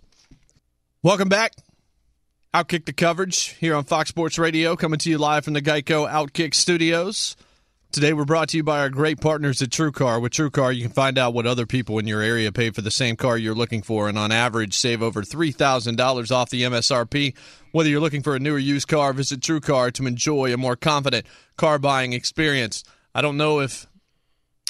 Welcome 1.05 1.29
back. 1.29 1.53
Outkick 2.55 2.87
the 2.87 2.95
coverage 2.95 3.49
here 3.61 3.75
on 3.75 3.85
Fox 3.85 4.09
Sports 4.09 4.39
Radio, 4.39 4.75
coming 4.75 4.99
to 5.01 5.11
you 5.11 5.19
live 5.19 5.45
from 5.45 5.53
the 5.53 5.61
Geico 5.61 6.11
Outkick 6.11 6.55
studios. 6.55 7.37
Today 7.93 8.15
we're 8.15 8.25
brought 8.25 8.49
to 8.49 8.57
you 8.57 8.63
by 8.63 8.79
our 8.79 8.89
great 8.89 9.21
partners 9.21 9.61
at 9.61 9.69
TrueCar. 9.69 10.23
With 10.23 10.33
TrueCar, 10.33 10.75
you 10.75 10.81
can 10.81 10.91
find 10.91 11.19
out 11.19 11.35
what 11.35 11.47
other 11.47 11.67
people 11.67 11.99
in 11.99 12.07
your 12.07 12.23
area 12.23 12.51
pay 12.51 12.71
for 12.71 12.81
the 12.81 12.91
same 12.91 13.17
car 13.17 13.37
you're 13.37 13.55
looking 13.55 13.83
for, 13.83 14.09
and 14.09 14.19
on 14.19 14.33
average, 14.33 14.73
save 14.79 15.03
over 15.03 15.21
$3,000 15.21 16.33
off 16.33 16.49
the 16.49 16.63
MSRP. 16.63 17.37
Whether 17.73 17.91
you're 17.91 18.01
looking 18.01 18.23
for 18.23 18.35
a 18.35 18.41
new 18.41 18.55
or 18.55 18.59
used 18.59 18.89
car, 18.89 19.13
visit 19.13 19.41
TrueCar 19.41 19.93
to 19.93 20.07
enjoy 20.07 20.51
a 20.55 20.57
more 20.57 20.75
confident 20.75 21.27
car 21.59 21.79
buying 21.79 22.15
experience. 22.15 22.83
I 23.15 23.21
don't 23.21 23.37
know 23.37 23.61
if 23.61 23.87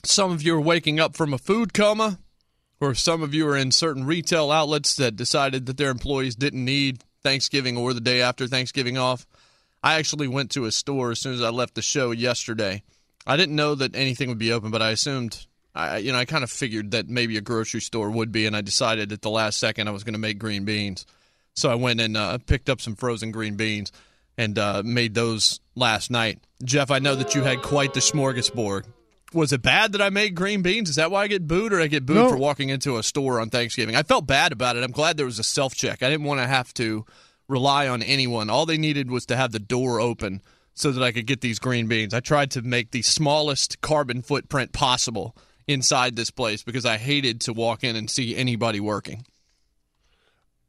some 0.05 0.33
of 0.33 0.43
you 0.43 0.57
are 0.57 0.61
waking 0.61 0.99
up 0.99 1.17
from 1.17 1.33
a 1.33 1.39
food 1.39 1.73
coma, 1.73 2.19
or 2.81 2.91
if 2.91 2.99
some 2.99 3.23
of 3.23 3.35
you 3.35 3.47
are 3.47 3.57
in 3.57 3.71
certain 3.71 4.05
retail 4.05 4.51
outlets 4.51 4.97
that 4.97 5.15
decided 5.15 5.67
that 5.67 5.77
their 5.77 5.91
employees 5.91 6.35
didn't 6.35 6.65
need 6.65 7.05
Thanksgiving 7.23 7.77
or 7.77 7.93
the 7.93 8.01
day 8.01 8.23
after 8.23 8.47
Thanksgiving 8.47 8.99
off. 8.99 9.27
I 9.83 9.95
actually 9.95 10.29
went 10.29 10.51
to 10.53 10.65
a 10.65 10.73
store 10.73 11.13
as 11.13 11.21
soon 11.21 11.35
as 11.35 11.43
I 11.43 11.51
left 11.51 11.75
the 11.75 11.83
show 11.83 12.11
yesterday. 12.11 12.83
I 13.27 13.37
didn't 13.37 13.57
know 13.57 13.75
that 13.75 13.95
anything 13.95 14.29
would 14.29 14.39
be 14.39 14.53
open, 14.53 14.71
but 14.71 14.83
I 14.83 14.91
assumed 14.91 15.47
I 15.75 15.99
you 15.99 16.13
know 16.13 16.19
I 16.19 16.25
kind 16.25 16.45
of 16.45 16.51
figured 16.51 16.93
that 16.93 17.09
maybe 17.09 17.37
a 17.37 17.41
grocery 17.41 17.81
store 17.81 18.11
would 18.11 18.33
be, 18.33 18.47
and 18.47 18.57
I 18.57 18.61
decided 18.61 19.13
at 19.13 19.23
the 19.23 19.31
last 19.31 19.59
second 19.59 19.89
I 19.89 19.93
was 19.93 20.05
going 20.05 20.15
to 20.15 20.19
make 20.19 20.39
green 20.39 20.65
beans. 20.65 21.07
So 21.55 21.71
I 21.71 21.75
went 21.75 22.01
and 22.01 22.17
uh, 22.17 22.39
picked 22.39 22.69
up 22.69 22.81
some 22.81 22.95
frozen 22.95 23.33
green 23.33 23.57
beans 23.57 23.93
and 24.37 24.59
uh, 24.59 24.83
made 24.85 25.15
those 25.15 25.61
last 25.75 26.11
night. 26.11 26.39
Geoff, 26.63 26.91
I 26.91 27.01
know 27.01 27.17
that 27.17 27.35
you 27.35 27.43
had 27.43 27.63
quite 27.63 27.95
the 27.95 28.01
smorgasbord. 28.01 28.85
Was 29.35 29.53
it 29.53 29.61
bad 29.63 29.93
that 29.93 30.01
I 30.01 30.09
made 30.11 30.35
green 30.35 30.63
beans? 30.63 30.89
Is 30.89 30.97
that 30.97 31.11
why 31.11 31.23
I 31.23 31.27
get 31.27 31.47
booed, 31.47 31.73
or 31.73 31.81
I 31.81 31.87
get 31.87 32.07
booed 32.07 32.17
No. 32.17 32.29
for 32.31 32.37
walking 32.39 32.71
into 32.71 32.97
a 32.97 33.03
store 33.03 33.41
on 33.41 33.51
Thanksgiving? 33.51 33.95
I 33.95 34.03
felt 34.03 34.27
bad 34.27 34.53
about 34.53 34.77
it. 34.77 34.83
I'm 34.85 34.91
glad 34.91 35.17
there 35.19 35.27
was 35.27 35.39
a 35.39 35.45
self 35.45 35.75
check. 35.75 36.03
I 36.03 36.09
didn't 36.09 36.25
want 36.25 36.41
to 36.41 36.47
have 36.47 36.73
to 36.75 37.05
rely 37.47 37.89
on 37.89 38.03
anyone. 38.03 38.49
All 38.51 38.65
they 38.67 38.79
needed 38.79 39.11
was 39.11 39.27
to 39.27 39.37
have 39.37 39.53
the 39.53 39.59
door 39.59 40.01
open 40.01 40.41
so 40.75 40.93
that 40.93 41.03
I 41.03 41.13
could 41.13 41.27
get 41.27 41.41
these 41.41 41.59
green 41.59 41.89
beans. 41.89 42.15
I 42.15 42.21
tried 42.21 42.51
to 42.53 42.63
make 42.63 42.91
the 42.93 43.03
smallest 43.03 43.81
carbon 43.81 44.23
footprint 44.23 44.73
possible 44.73 45.37
inside 45.67 46.17
this 46.17 46.31
place 46.31 46.63
because 46.63 46.87
I 46.87 46.97
hated 46.97 47.41
to 47.43 47.53
walk 47.53 47.85
in 47.85 47.97
and 47.97 48.09
see 48.09 48.35
anybody 48.37 48.81
working. 48.81 49.27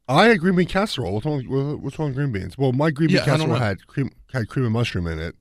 I 0.08 0.26
had 0.26 0.40
green 0.40 0.56
bean 0.56 0.68
casserole. 0.68 1.14
What's 1.14 1.26
wrong, 1.26 1.82
what's 1.82 2.00
wrong 2.00 2.10
with 2.10 2.16
green 2.18 2.32
beans? 2.32 2.58
Well, 2.58 2.72
my 2.72 2.90
green 2.92 3.08
bean 3.10 3.18
Yeah, 3.18 3.26
casserole 3.26 3.56
had 3.56 3.86
cream 3.88 4.10
had 4.34 4.50
cream 4.50 4.66
and 4.66 4.74
mushroom 4.74 5.06
in 5.08 5.20
it. 5.20 5.36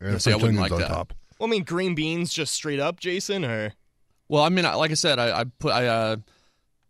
And 0.00 0.12
Yeah, 0.12 0.18
see, 0.18 0.32
I 0.32 0.36
wouldn't 0.36 0.58
like 0.58 0.72
on 0.72 0.80
that. 0.80 0.88
top. 0.88 1.12
Well, 1.38 1.48
I 1.48 1.50
mean, 1.50 1.64
green 1.64 1.94
beans 1.94 2.32
just 2.32 2.52
straight 2.52 2.80
up, 2.80 2.98
Jason, 3.00 3.44
or 3.44 3.72
Well, 4.28 4.42
I 4.42 4.48
mean, 4.48 4.64
like 4.64 4.90
I 4.90 4.94
said, 4.94 5.18
I, 5.18 5.40
I 5.40 5.44
put, 5.44 5.72
I, 5.72 5.86
uh, 5.86 6.16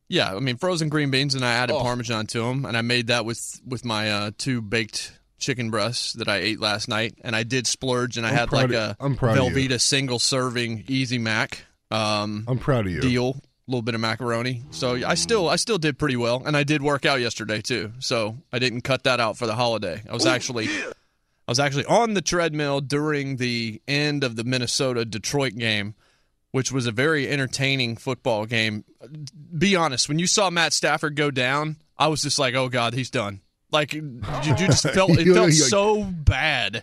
yeah, 0.08 0.34
I 0.34 0.40
mean, 0.40 0.56
frozen 0.56 0.88
green 0.88 1.10
beans, 1.10 1.34
and 1.34 1.44
I 1.44 1.52
added 1.52 1.74
Oh. 1.74 1.80
Parmesan 1.82 2.26
to 2.28 2.40
them, 2.40 2.64
and 2.64 2.76
I 2.76 2.80
made 2.82 3.08
that 3.08 3.24
with 3.26 3.60
with 3.66 3.84
my 3.84 4.10
uh, 4.10 4.30
two 4.38 4.62
baked 4.62 5.12
chicken 5.38 5.70
breasts 5.70 6.14
that 6.14 6.28
I 6.28 6.36
ate 6.38 6.60
last 6.60 6.88
night, 6.88 7.14
and 7.22 7.36
I 7.36 7.42
did 7.42 7.66
splurge, 7.66 8.16
and 8.16 8.24
I 8.26 8.30
I'm 8.30 8.34
had 8.36 8.52
like 8.52 8.64
of- 8.70 8.72
a 8.72 8.96
I'm 9.00 9.16
proud 9.16 9.36
of 9.38 9.44
you. 9.56 9.68
Velveeta 9.68 9.80
single 9.80 10.18
serving 10.18 10.84
Easy 10.88 11.18
Mac 11.18 11.64
um, 11.90 12.44
I'm 12.48 12.58
proud 12.58 12.86
of 12.86 12.92
you. 12.92 13.00
deal, 13.02 13.28
a 13.36 13.70
little 13.70 13.82
bit 13.82 13.94
of 13.94 14.00
macaroni. 14.00 14.62
So 14.70 14.94
I 15.06 15.14
still 15.14 15.48
I 15.48 15.56
still 15.56 15.78
did 15.78 15.98
pretty 15.98 16.16
well, 16.16 16.42
and 16.46 16.56
I 16.56 16.64
did 16.64 16.80
work 16.82 17.04
out 17.04 17.20
yesterday 17.20 17.60
too. 17.60 17.92
So 17.98 18.36
I 18.50 18.58
didn't 18.58 18.80
cut 18.82 19.04
that 19.04 19.20
out 19.20 19.36
for 19.36 19.46
the 19.46 19.54
holiday. 19.54 20.02
I 20.08 20.12
was 20.14 20.24
actually. 20.26 20.68
I 21.48 21.50
was 21.50 21.58
actually 21.58 21.86
on 21.86 22.12
the 22.12 22.20
treadmill 22.20 22.82
during 22.82 23.36
the 23.36 23.80
end 23.88 24.22
of 24.22 24.36
the 24.36 24.44
Minnesota 24.44 25.06
Detroit 25.06 25.54
game, 25.56 25.94
which 26.50 26.70
was 26.70 26.86
a 26.86 26.92
very 26.92 27.26
entertaining 27.26 27.96
football 27.96 28.44
game. 28.44 28.84
Be 29.56 29.74
honest, 29.74 30.10
when 30.10 30.18
you 30.18 30.26
saw 30.26 30.50
Matt 30.50 30.74
Stafford 30.74 31.16
go 31.16 31.30
down, 31.30 31.76
I 31.96 32.08
was 32.08 32.20
just 32.20 32.38
like, 32.38 32.54
"Oh 32.54 32.68
God, 32.68 32.92
he's 32.92 33.08
done." 33.08 33.40
Like 33.72 33.94
you, 33.94 34.20
you 34.44 34.54
just 34.56 34.82
felt 34.94 35.12
it 35.18 35.32
felt 35.32 35.52
so 35.52 36.04
bad. 36.04 36.82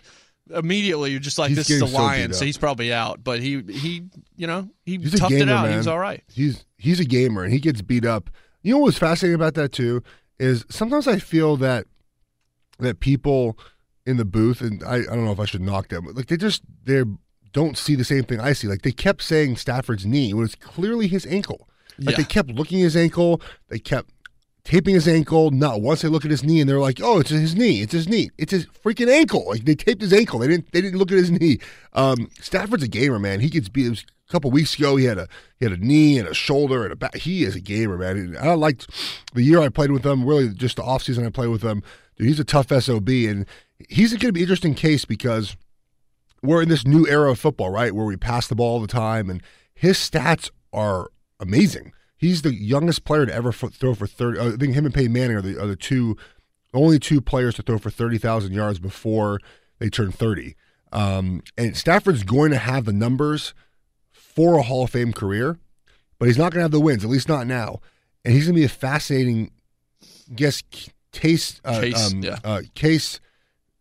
Immediately, 0.52 1.12
you're 1.12 1.20
just 1.20 1.38
like, 1.38 1.50
He's 1.50 1.58
"This 1.58 1.70
is 1.70 1.78
the 1.78 1.86
Lions, 1.86 2.36
so 2.36 2.44
he's 2.44 2.58
probably 2.58 2.92
out." 2.92 3.22
But 3.22 3.38
he 3.38 3.62
he 3.62 4.02
you 4.36 4.48
know 4.48 4.68
he 4.84 4.96
He's 4.96 5.14
toughed 5.14 5.28
gamer, 5.28 5.42
it 5.42 5.48
out. 5.48 5.62
man. 5.62 5.72
He 5.72 5.78
was 5.78 5.86
all 5.86 5.98
right. 6.00 6.24
He's 6.28 6.64
he's 6.76 6.98
a 6.98 7.04
gamer 7.04 7.44
and 7.44 7.52
he 7.52 7.60
gets 7.60 7.82
beat 7.82 8.04
up. 8.04 8.30
You 8.62 8.74
know 8.74 8.80
what's 8.80 8.98
fascinating 8.98 9.36
about 9.36 9.54
that 9.54 9.70
too 9.70 10.02
is 10.40 10.64
sometimes 10.68 11.06
I 11.06 11.20
feel 11.20 11.56
that 11.58 11.86
that 12.80 12.98
people 12.98 13.56
in 14.06 14.16
the 14.16 14.24
booth 14.24 14.60
and 14.60 14.82
I, 14.84 14.96
I 14.96 15.02
don't 15.04 15.24
know 15.24 15.32
if 15.32 15.40
I 15.40 15.44
should 15.46 15.62
knock 15.62 15.88
them, 15.88 16.04
but 16.04 16.14
like 16.14 16.26
they 16.26 16.36
just 16.36 16.62
they 16.84 17.02
don't 17.52 17.76
see 17.76 17.94
the 17.94 18.04
same 18.04 18.24
thing 18.24 18.40
I 18.40 18.52
see. 18.52 18.68
Like 18.68 18.82
they 18.82 18.92
kept 18.92 19.22
saying 19.22 19.56
Stafford's 19.56 20.06
knee 20.06 20.32
when 20.32 20.44
it's 20.44 20.54
clearly 20.54 21.08
his 21.08 21.26
ankle. 21.26 21.68
Like 21.98 22.10
Yeah. 22.12 22.16
they 22.18 22.24
kept 22.24 22.50
looking 22.50 22.80
at 22.80 22.84
his 22.84 22.96
ankle, 22.96 23.40
they 23.68 23.78
kept 23.78 24.10
taping 24.64 24.94
his 24.94 25.06
ankle. 25.08 25.50
Not 25.50 25.80
once 25.80 26.02
they 26.02 26.08
look 26.08 26.24
at 26.24 26.30
his 26.30 26.42
knee 26.44 26.60
and 26.60 26.68
they're 26.68 26.80
like, 26.80 27.00
"Oh, 27.02 27.20
it's 27.20 27.30
his 27.30 27.54
knee. 27.54 27.80
It's 27.82 27.92
his 27.92 28.08
knee. 28.08 28.30
It's 28.36 28.52
his 28.52 28.66
freaking 28.66 29.08
ankle." 29.08 29.46
Like 29.48 29.64
they 29.64 29.74
taped 29.74 30.02
his 30.02 30.12
ankle. 30.12 30.40
They 30.40 30.48
didn't. 30.48 30.72
They 30.72 30.80
didn't 30.80 30.98
look 30.98 31.10
at 31.12 31.18
his 31.18 31.30
knee. 31.30 31.58
Um, 31.92 32.28
Stafford's 32.40 32.82
a 32.82 32.88
gamer, 32.88 33.18
man. 33.18 33.40
He 33.40 33.48
gets 33.48 33.68
beat. 33.68 33.86
It 33.86 33.90
was 33.90 34.04
a 34.28 34.32
couple 34.32 34.50
weeks 34.50 34.76
ago. 34.78 34.96
He 34.96 35.04
had 35.06 35.18
a 35.18 35.28
he 35.58 35.64
had 35.66 35.72
a 35.72 35.82
knee 35.84 36.18
and 36.18 36.28
a 36.28 36.34
shoulder 36.34 36.82
and 36.84 36.92
a 36.92 36.96
back. 36.96 37.14
He 37.16 37.44
is 37.44 37.54
a 37.56 37.60
gamer, 37.60 37.96
man. 37.96 38.16
And 38.18 38.36
I 38.38 38.54
liked 38.54 38.88
the 39.34 39.42
year 39.42 39.60
I 39.60 39.68
played 39.68 39.92
with 39.92 40.04
him. 40.04 40.24
Really, 40.26 40.48
just 40.50 40.76
the 40.76 40.82
off 40.82 41.02
season 41.04 41.24
I 41.24 41.30
played 41.30 41.48
with 41.50 41.62
him. 41.62 41.82
Dude, 42.18 42.28
he's 42.28 42.40
a 42.40 42.44
tough 42.44 42.68
sob, 42.82 43.08
and 43.08 43.46
he's 43.88 44.12
going 44.12 44.20
to 44.20 44.32
be 44.32 44.40
an 44.40 44.44
interesting 44.44 44.74
case 44.74 45.04
because 45.04 45.56
we're 46.42 46.62
in 46.62 46.68
this 46.68 46.86
new 46.86 47.06
era 47.06 47.30
of 47.30 47.38
football, 47.38 47.70
right? 47.70 47.94
Where 47.94 48.06
we 48.06 48.16
pass 48.16 48.46
the 48.46 48.54
ball 48.54 48.74
all 48.74 48.80
the 48.80 48.86
time, 48.86 49.30
and 49.30 49.42
his 49.74 49.98
stats 49.98 50.50
are 50.72 51.10
amazing. 51.40 51.92
He's 52.16 52.42
the 52.42 52.54
youngest 52.54 53.04
player 53.04 53.26
to 53.26 53.34
ever 53.34 53.50
f- 53.50 53.72
throw 53.72 53.94
for 53.94 54.06
thirty. 54.06 54.40
I 54.40 54.56
think 54.56 54.74
him 54.74 54.86
and 54.86 54.94
Peyton 54.94 55.12
Manning 55.12 55.36
are 55.36 55.42
the 55.42 55.62
are 55.62 55.66
the 55.66 55.76
two 55.76 56.16
only 56.72 56.98
two 56.98 57.20
players 57.20 57.54
to 57.56 57.62
throw 57.62 57.78
for 57.78 57.90
thirty 57.90 58.18
thousand 58.18 58.52
yards 58.52 58.78
before 58.78 59.40
they 59.78 59.88
turn 59.90 60.12
thirty. 60.12 60.56
Um, 60.92 61.42
and 61.58 61.76
Stafford's 61.76 62.22
going 62.22 62.52
to 62.52 62.58
have 62.58 62.84
the 62.84 62.92
numbers 62.92 63.52
for 64.12 64.58
a 64.58 64.62
Hall 64.62 64.84
of 64.84 64.90
Fame 64.90 65.12
career, 65.12 65.58
but 66.18 66.26
he's 66.26 66.38
not 66.38 66.52
going 66.52 66.60
to 66.60 66.64
have 66.64 66.70
the 66.70 66.80
wins, 66.80 67.04
at 67.04 67.10
least 67.10 67.28
not 67.28 67.46
now. 67.46 67.80
And 68.24 68.32
he's 68.34 68.44
going 68.44 68.54
to 68.54 68.60
be 68.60 68.64
a 68.64 68.68
fascinating, 68.68 69.50
guess, 70.34 70.62
case 71.12 71.60
uh, 71.64 71.80
Case, 71.80 72.12
um, 72.12 72.22
yeah. 72.22 72.38
uh, 72.44 72.62
case 72.74 73.20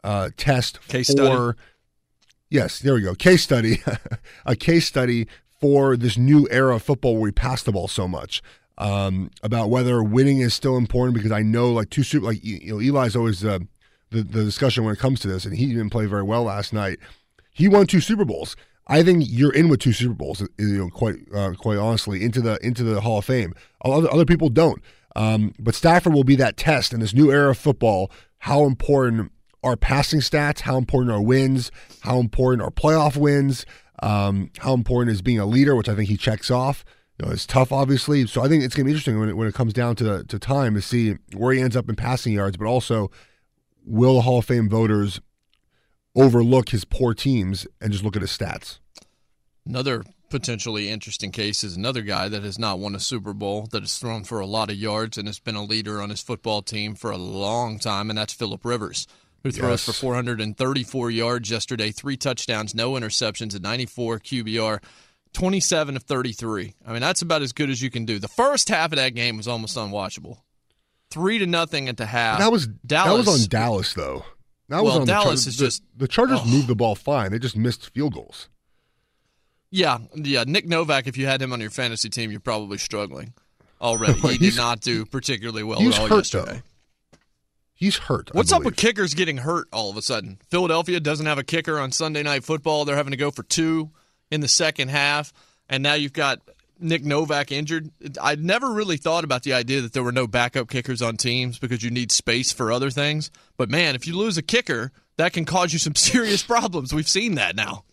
uh, 0.06 0.30
test 0.38 0.80
Case 0.88 1.08
for. 1.08 1.14
study. 1.14 1.60
Yes, 2.50 2.80
there 2.80 2.94
we 2.94 3.02
go. 3.02 3.16
Case 3.16 3.44
study, 3.44 3.82
a 4.46 4.56
case 4.56 4.86
study 4.86 5.28
for 5.60 5.98
this 5.98 6.18
new 6.18 6.48
era 6.52 6.76
of 6.76 6.84
football 6.84 7.14
where 7.14 7.24
we 7.24 7.32
pass 7.32 7.64
the 7.64 7.72
ball 7.72 7.88
so 7.88 8.08
much. 8.08 8.42
Um, 8.78 9.32
about 9.42 9.70
whether 9.70 10.04
winning 10.04 10.40
is 10.40 10.54
still 10.54 10.78
important 10.78 11.16
because 11.16 11.32
I 11.32 11.42
know 11.42 11.72
like 11.72 11.90
two 11.90 12.04
super 12.04 12.26
like 12.26 12.44
you 12.44 12.74
know 12.74 12.80
Eli's 12.80 13.16
always 13.16 13.44
uh, 13.44 13.60
the 14.12 14.22
the 14.22 14.44
discussion 14.44 14.84
when 14.84 14.94
it 14.94 15.00
comes 15.00 15.22
to 15.22 15.28
this 15.28 15.46
and 15.46 15.56
he 15.56 15.68
didn't 15.68 15.92
play 15.92 16.06
very 16.06 16.24
well 16.24 16.44
last 16.44 16.74
night. 16.74 17.00
He 17.52 17.70
won 17.70 17.88
two 17.88 18.02
Super 18.02 18.26
Bowls. 18.26 18.58
I 18.88 19.02
think 19.02 19.24
you're 19.28 19.54
in 19.54 19.70
with 19.70 19.80
two 19.80 19.94
Super 19.94 20.14
Bowls. 20.14 20.42
You 20.58 20.78
know, 20.78 20.90
quite 20.90 21.16
uh, 21.34 21.54
quite 21.58 21.78
honestly, 21.78 22.24
into 22.24 22.42
the 22.42 22.64
into 22.66 22.84
the 22.84 23.02
Hall 23.02 23.20
of 23.20 23.26
Fame. 23.26 23.54
Other 23.84 24.12
other 24.12 24.26
people 24.26 24.50
don't. 24.50 24.82
Um, 25.16 25.54
but 25.58 25.74
Stafford 25.74 26.14
will 26.14 26.26
be 26.26 26.36
that 26.36 26.58
test 26.58 26.94
in 26.94 27.00
this 27.00 27.14
new 27.14 27.32
era 27.32 27.52
of 27.52 27.58
football. 27.58 28.12
How 28.40 28.66
important 28.66 29.32
are 29.66 29.76
passing 29.76 30.22
stats? 30.22 30.62
How 30.62 30.78
important 30.78 31.12
are 31.12 31.22
wins? 31.22 31.72
How 32.02 32.20
important 32.20 32.62
are 32.62 32.72
playoff 32.72 33.18
wins? 33.18 33.66
Um, 34.02 34.52
how 34.60 34.74
important 34.74 35.14
is 35.14 35.22
being 35.22 35.40
a 35.40 35.46
leader, 35.46 35.76
which 35.76 35.90
I 35.90 35.96
think 35.96 36.08
he 36.08 36.18
checks 36.18 36.52
off. 36.52 36.86
You 37.18 37.26
know, 37.26 37.32
it's 37.32 37.46
tough, 37.46 37.72
obviously. 37.72 38.28
So 38.28 38.44
I 38.44 38.48
think 38.48 38.64
it's 38.64 38.76
going 38.76 38.84
to 38.84 38.86
be 38.86 38.92
interesting 38.92 39.20
when 39.20 39.30
it, 39.30 39.38
when 39.38 39.48
it 39.48 39.54
comes 39.54 39.74
down 39.74 39.96
to 39.98 40.24
to 40.24 40.40
time 40.40 40.76
to 40.76 40.82
see 40.82 41.16
where 41.34 41.54
he 41.54 41.62
ends 41.62 41.76
up 41.76 41.90
in 41.90 41.96
passing 41.96 42.34
yards, 42.34 42.58
but 42.58 42.68
also 42.68 43.10
will 43.86 44.16
the 44.16 44.22
Hall 44.22 44.40
of 44.40 44.46
Fame 44.46 44.70
voters 44.70 45.20
overlook 46.16 46.70
his 46.70 46.86
poor 46.86 47.14
teams 47.14 47.68
and 47.82 47.92
just 47.92 48.04
look 48.04 48.16
at 48.16 48.22
his 48.22 48.36
stats? 48.36 48.80
Another 49.66 50.04
potentially 50.30 50.90
interesting 50.90 51.32
case 51.32 51.64
is 51.64 51.78
another 51.78 52.02
guy 52.02 52.28
that 52.28 52.44
has 52.44 52.60
not 52.60 52.80
won 52.80 52.96
a 52.96 53.00
Super 53.00 53.34
Bowl, 53.34 53.68
that 53.72 53.84
has 53.84 53.98
thrown 53.98 54.24
for 54.24 54.40
a 54.40 54.46
lot 54.46 54.70
of 54.70 54.76
yards 54.76 55.18
and 55.18 55.28
has 55.28 55.40
been 55.40 55.56
a 55.56 55.64
leader 55.64 56.02
on 56.02 56.10
his 56.10 56.22
football 56.22 56.62
team 56.62 56.96
for 56.96 57.12
a 57.12 57.18
long 57.18 57.80
time, 57.80 58.10
and 58.10 58.18
that's 58.18 58.34
Philip 58.34 58.66
Rivers, 58.66 59.08
who 59.46 59.52
throws 59.52 59.72
Yes. 59.72 59.84
for 59.86 59.94
434 59.94 61.12
yards 61.12 61.52
yesterday, 61.52 61.92
three 61.92 62.18
touchdowns, 62.18 62.74
no 62.74 62.94
interceptions, 62.94 63.54
at 63.56 63.62
94 63.62 64.20
QBR. 64.20 64.82
27 65.34 65.96
of 65.98 66.04
33. 66.04 66.74
I 66.88 66.94
mean, 66.94 67.02
that's 67.02 67.22
about 67.22 67.44
as 67.44 67.52
good 67.52 67.70
as 67.70 67.80
you 67.82 67.92
can 67.92 68.06
do. 68.06 68.18
The 68.18 68.28
first 68.28 68.70
half 68.70 68.92
of 68.92 68.96
that 68.96 69.14
game 69.14 69.38
was 69.38 69.48
almost 69.48 69.78
unwatchable. 69.78 70.38
Three 71.12 71.38
to 71.38 71.46
nothing 71.46 71.88
at 71.90 71.98
the 71.98 72.08
half. 72.08 72.40
that 72.40 72.52
was 72.52 72.66
Dallas. 72.68 73.12
That 73.26 73.32
was 73.32 73.44
on 73.44 73.50
Dallas, 73.50 73.94
though. 73.94 74.26
That 74.70 74.84
was 74.84 74.96
on 74.96 75.06
Dallas 75.06 75.44
the, 75.44 75.50
is 75.50 75.58
the- 75.58 75.66
just- 75.66 75.84
the 75.96 76.08
Chargers 76.08 76.40
oh. 76.42 76.48
moved 76.48 76.68
the 76.68 76.76
ball 76.76 76.96
fine. 76.96 77.32
They 77.32 77.38
just 77.38 77.56
missed 77.56 77.92
field 77.94 78.16
goals. 78.16 78.50
Yeah, 79.70 80.00
yeah. 80.16 80.46
Nick 80.48 80.66
Novak, 80.68 81.06
if 81.06 81.18
you 81.18 81.28
had 81.28 81.42
him 81.42 81.54
on 81.54 81.60
your 81.62 81.70
fantasy 81.70 82.10
team, 82.10 82.32
you're 82.32 82.40
probably 82.40 82.78
struggling 82.80 83.34
already. 83.80 84.14
He 84.28 84.38
did 84.40 84.56
not 84.56 84.80
do 84.80 85.06
particularly 85.06 85.64
well 85.64 85.80
at 85.80 86.00
all 86.00 86.08
hurt, 86.08 86.18
yesterday. 86.34 86.64
He's 87.76 87.98
hurt. 87.98 88.34
What's 88.34 88.54
up 88.54 88.64
with 88.64 88.78
kickers 88.78 89.14
getting 89.14 89.38
hurt 89.38 89.68
all 89.74 89.90
of 89.90 89.98
a 89.98 90.02
sudden? 90.02 90.40
Philadelphia 90.50 91.02
doesn't 91.02 91.26
have 91.26 91.38
a 91.38 91.44
kicker 91.44 91.78
on 91.78 91.92
Sunday 91.92 92.24
Night 92.24 92.46
Football. 92.46 92.86
They're 92.86 92.96
having 92.96 93.12
to 93.12 93.18
go 93.18 93.32
for 93.32 93.44
two 93.44 93.92
in 94.32 94.40
the 94.40 94.48
second 94.48 94.90
half, 94.90 95.34
and 95.70 95.84
now 95.84 95.94
you've 95.94 96.14
got 96.14 96.40
Nick 96.80 97.04
Novak 97.04 97.52
injured. 97.52 97.92
I 98.22 98.36
never 98.36 98.72
really 98.72 98.96
thought 98.96 99.26
about 99.26 99.44
the 99.44 99.54
idea 99.54 99.82
that 99.82 99.92
there 99.92 100.04
were 100.04 100.14
no 100.14 100.26
backup 100.26 100.70
kickers 100.70 101.02
on 101.02 101.18
teams 101.18 101.60
because 101.60 101.84
you 101.84 101.92
need 101.92 102.14
space 102.14 102.54
for 102.54 102.72
other 102.72 102.90
things. 102.90 103.30
But 103.58 103.70
man, 103.70 103.94
if 103.96 104.08
you 104.08 104.16
lose 104.18 104.38
a 104.38 104.42
kicker, 104.42 104.94
that 105.18 105.34
can 105.34 105.44
cause 105.44 105.74
you 105.74 105.80
some 105.80 105.96
serious 105.98 106.44
problems. 106.44 106.94
We've 106.94 107.08
seen 107.10 107.36
that 107.36 107.56
now. 107.56 107.84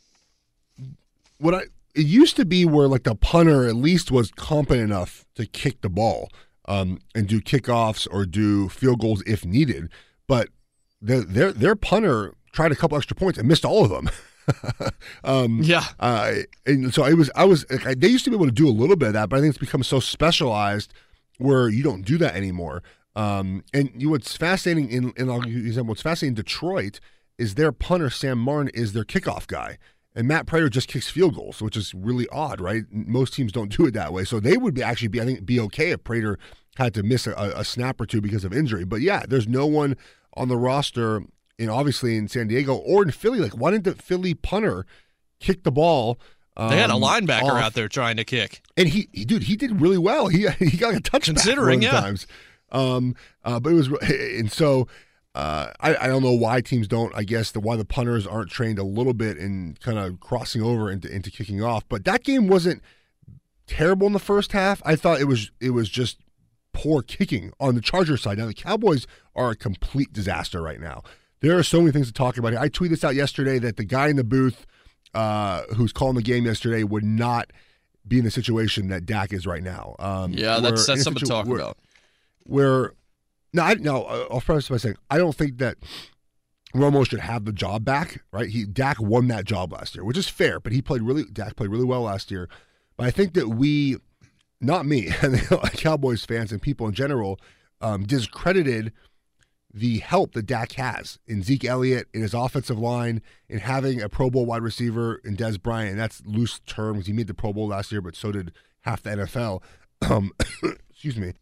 what 1.38 1.54
I 1.54 1.62
it 1.94 2.06
used 2.06 2.36
to 2.36 2.44
be 2.44 2.64
where 2.64 2.88
like 2.88 3.02
the 3.02 3.14
punter 3.14 3.68
at 3.68 3.76
least 3.76 4.10
was 4.10 4.30
competent 4.30 4.84
enough 4.84 5.26
to 5.34 5.44
kick 5.44 5.82
the 5.82 5.90
ball 5.90 6.30
um, 6.66 6.98
and 7.14 7.26
do 7.26 7.40
kickoffs 7.40 8.06
or 8.10 8.24
do 8.26 8.68
field 8.68 9.00
goals 9.00 9.22
if 9.26 9.44
needed, 9.44 9.88
but 10.28 10.48
the, 11.00 11.20
their 11.20 11.52
their 11.52 11.74
punter 11.76 12.34
tried 12.52 12.72
a 12.72 12.76
couple 12.76 12.96
extra 12.96 13.16
points 13.16 13.38
and 13.38 13.48
missed 13.48 13.64
all 13.64 13.84
of 13.84 13.90
them. 13.90 14.10
um, 15.24 15.60
Yeah. 15.62 15.84
uh, 16.00 16.34
and 16.66 16.92
so 16.92 17.04
it 17.04 17.14
was 17.14 17.30
I 17.34 17.44
was 17.44 17.64
like, 17.84 18.00
they 18.00 18.08
used 18.08 18.24
to 18.24 18.30
be 18.30 18.36
able 18.36 18.46
to 18.46 18.52
do 18.52 18.68
a 18.68 18.70
little 18.70 18.96
bit 18.96 19.08
of 19.08 19.14
that, 19.14 19.28
but 19.28 19.36
I 19.36 19.40
think 19.40 19.50
it's 19.50 19.58
become 19.58 19.82
so 19.82 20.00
specialized 20.00 20.92
where 21.38 21.68
you 21.68 21.82
don't 21.82 22.02
do 22.04 22.18
that 22.18 22.34
anymore. 22.34 22.82
Um, 23.14 23.64
and 23.74 23.90
you, 23.96 24.10
what's 24.10 24.36
fascinating 24.36 24.90
in, 24.90 25.12
in 25.16 25.28
I'll 25.28 25.40
give 25.40 25.52
you 25.52 25.60
an 25.60 25.66
example, 25.66 25.90
what's 25.90 26.02
fascinating 26.02 26.32
in 26.32 26.34
Detroit 26.42 27.00
is 27.38 27.54
their 27.54 27.72
punter 27.72 28.10
Sam 28.10 28.38
Martin 28.38 28.70
is 28.74 28.92
their 28.92 29.04
kickoff 29.04 29.46
guy. 29.46 29.78
And 30.14 30.28
Matt 30.28 30.46
Prater 30.46 30.68
just 30.68 30.88
kicks 30.88 31.08
field 31.08 31.34
goals, 31.34 31.62
which 31.62 31.76
is 31.76 31.94
really 31.94 32.28
odd, 32.30 32.60
right? 32.60 32.84
Most 32.90 33.34
teams 33.34 33.50
don't 33.50 33.74
do 33.74 33.86
it 33.86 33.94
that 33.94 34.12
way. 34.12 34.24
So 34.24 34.40
they 34.40 34.56
would 34.56 34.74
be 34.74 34.82
actually 34.82 35.08
be, 35.08 35.20
I 35.20 35.24
think, 35.24 35.46
be 35.46 35.58
okay 35.60 35.90
if 35.90 36.04
Prater 36.04 36.38
had 36.76 36.92
to 36.94 37.02
miss 37.02 37.26
a, 37.26 37.32
a 37.32 37.64
snap 37.64 38.00
or 38.00 38.06
two 38.06 38.20
because 38.20 38.44
of 38.44 38.52
injury. 38.52 38.84
But 38.84 39.00
yeah, 39.00 39.24
there's 39.26 39.48
no 39.48 39.66
one 39.66 39.96
on 40.34 40.48
the 40.48 40.56
roster, 40.56 41.22
and 41.58 41.70
obviously 41.70 42.16
in 42.16 42.28
San 42.28 42.48
Diego 42.48 42.74
or 42.74 43.02
in 43.02 43.10
Philly. 43.10 43.38
Like, 43.38 43.52
why 43.52 43.70
didn't 43.70 43.84
the 43.84 43.94
Philly 43.94 44.34
punter 44.34 44.84
kick 45.40 45.62
the 45.62 45.72
ball? 45.72 46.18
They 46.56 46.76
had 46.76 46.90
a 46.90 46.94
um, 46.94 47.02
linebacker 47.02 47.44
off? 47.44 47.62
out 47.62 47.74
there 47.74 47.88
trying 47.88 48.18
to 48.18 48.24
kick. 48.24 48.60
and 48.76 48.86
he, 48.86 49.08
he 49.12 49.24
dude, 49.24 49.44
he 49.44 49.56
did 49.56 49.80
really 49.80 49.96
well. 49.96 50.28
He 50.28 50.46
he 50.58 50.76
got 50.76 50.94
a 50.94 51.00
touchback 51.00 51.24
Considering, 51.24 51.80
one 51.80 51.84
of 51.86 51.90
the 51.90 51.96
yeah. 51.96 52.00
times. 52.00 52.26
Um, 52.70 53.14
uh, 53.44 53.60
but 53.60 53.72
it 53.72 53.74
was, 53.74 53.88
and 54.02 54.52
so 54.52 54.88
uh, 55.34 55.70
I 55.80 55.96
I 55.96 56.06
don't 56.08 56.22
know 56.22 56.32
why 56.32 56.60
teams 56.60 56.86
don't. 56.88 57.14
I 57.14 57.22
guess 57.24 57.50
the 57.52 57.60
why 57.60 57.76
the 57.76 57.84
punters 57.84 58.26
aren't 58.26 58.50
trained 58.50 58.78
a 58.78 58.84
little 58.84 59.14
bit 59.14 59.38
in 59.38 59.76
kind 59.80 59.98
of 59.98 60.20
crossing 60.20 60.62
over 60.62 60.90
into 60.90 61.10
into 61.10 61.30
kicking 61.30 61.62
off. 61.62 61.88
But 61.88 62.04
that 62.04 62.22
game 62.24 62.48
wasn't 62.48 62.82
terrible 63.66 64.06
in 64.06 64.12
the 64.12 64.18
first 64.18 64.52
half. 64.52 64.82
I 64.84 64.96
thought 64.96 65.20
it 65.20 65.24
was 65.28 65.50
it 65.60 65.70
was 65.70 65.88
just 65.88 66.18
poor 66.74 67.02
kicking 67.02 67.52
on 67.60 67.74
the 67.74 67.80
Charger 67.80 68.16
side. 68.16 68.38
Now 68.38 68.46
the 68.46 68.54
Cowboys 68.54 69.06
are 69.34 69.50
a 69.50 69.56
complete 69.56 70.12
disaster 70.12 70.60
right 70.62 70.80
now. 70.80 71.02
There 71.40 71.58
are 71.58 71.62
so 71.62 71.80
many 71.80 71.92
things 71.92 72.06
to 72.06 72.12
talk 72.12 72.36
about 72.36 72.52
here. 72.52 72.60
I 72.60 72.68
tweeted 72.68 72.90
this 72.90 73.04
out 73.04 73.14
yesterday 73.14 73.58
that 73.58 73.76
the 73.76 73.84
guy 73.84 74.08
in 74.08 74.16
the 74.16 74.24
booth 74.24 74.66
uh, 75.14 75.62
who's 75.76 75.92
calling 75.92 76.14
the 76.14 76.22
game 76.22 76.44
yesterday 76.46 76.84
would 76.84 77.04
not 77.04 77.50
be 78.06 78.18
in 78.18 78.24
the 78.24 78.30
situation 78.30 78.88
that 78.88 79.06
Dak 79.06 79.32
is 79.32 79.46
right 79.46 79.62
now. 79.62 79.96
Um, 79.98 80.32
Yeah, 80.32 80.60
that's 80.60 80.86
that's 80.86 81.02
something 81.04 81.20
to 81.20 81.26
situ- 81.26 81.32
talk 81.32 81.46
where- 81.46 81.58
about. 81.58 81.78
Where 82.44 82.92
no, 83.52 83.62
I, 83.62 83.74
no, 83.74 84.04
uh, 84.04 84.26
I'll 84.30 84.40
preface 84.40 84.68
by 84.68 84.76
saying 84.78 84.96
I 85.10 85.18
don't 85.18 85.34
think 85.34 85.58
that 85.58 85.76
Romo 86.74 87.08
should 87.08 87.20
have 87.20 87.44
the 87.44 87.52
job 87.52 87.84
back. 87.84 88.22
Right? 88.32 88.48
He 88.48 88.64
Dak 88.64 89.00
won 89.00 89.28
that 89.28 89.44
job 89.44 89.72
last 89.72 89.94
year, 89.94 90.04
which 90.04 90.18
is 90.18 90.28
fair. 90.28 90.60
But 90.60 90.72
he 90.72 90.82
played 90.82 91.02
really. 91.02 91.24
Dak 91.24 91.56
played 91.56 91.70
really 91.70 91.84
well 91.84 92.02
last 92.02 92.30
year. 92.30 92.48
But 92.96 93.06
I 93.06 93.10
think 93.10 93.34
that 93.34 93.48
we, 93.48 93.96
not 94.60 94.86
me, 94.86 95.08
and 95.22 95.40
Cowboys 95.72 96.24
fans 96.24 96.52
and 96.52 96.60
people 96.60 96.86
in 96.86 96.94
general, 96.94 97.38
um, 97.80 98.04
discredited 98.04 98.92
the 99.74 100.00
help 100.00 100.32
that 100.32 100.44
Dak 100.44 100.72
has 100.72 101.18
in 101.26 101.42
Zeke 101.42 101.64
Elliott, 101.64 102.06
in 102.12 102.20
his 102.20 102.34
offensive 102.34 102.78
line, 102.78 103.22
in 103.48 103.58
having 103.58 104.02
a 104.02 104.08
Pro 104.08 104.28
Bowl 104.28 104.44
wide 104.44 104.62
receiver 104.62 105.16
in 105.24 105.36
Dez 105.36 105.60
Bryant. 105.60 105.92
And 105.92 106.00
that's 106.00 106.22
loose 106.26 106.60
terms. 106.66 107.06
He 107.06 107.12
made 107.12 107.26
the 107.26 107.34
Pro 107.34 107.52
Bowl 107.52 107.68
last 107.68 107.90
year, 107.90 108.02
but 108.02 108.14
so 108.14 108.32
did 108.32 108.52
half 108.82 109.02
the 109.02 109.10
NFL. 109.10 109.62
Um, 110.08 110.32
excuse 110.90 111.16
me. 111.16 111.32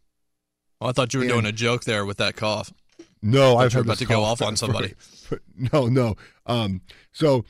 Well, 0.81 0.89
I 0.89 0.93
thought 0.93 1.13
you 1.13 1.19
were 1.19 1.25
And- 1.25 1.33
doing 1.33 1.45
a 1.45 1.51
joke 1.51 1.83
there 1.85 2.05
with 2.05 2.17
that 2.17 2.35
cough. 2.35 2.73
No, 3.21 3.55
I 3.57 3.65
was 3.65 3.75
about 3.75 3.99
to 3.99 4.05
go 4.05 4.23
off 4.23 4.41
on 4.41 4.53
for- 4.53 4.57
somebody. 4.57 4.95
for- 4.97 5.41
no, 5.71 5.85
no. 5.85 6.15
Um, 6.47 6.81
so, 7.11 7.45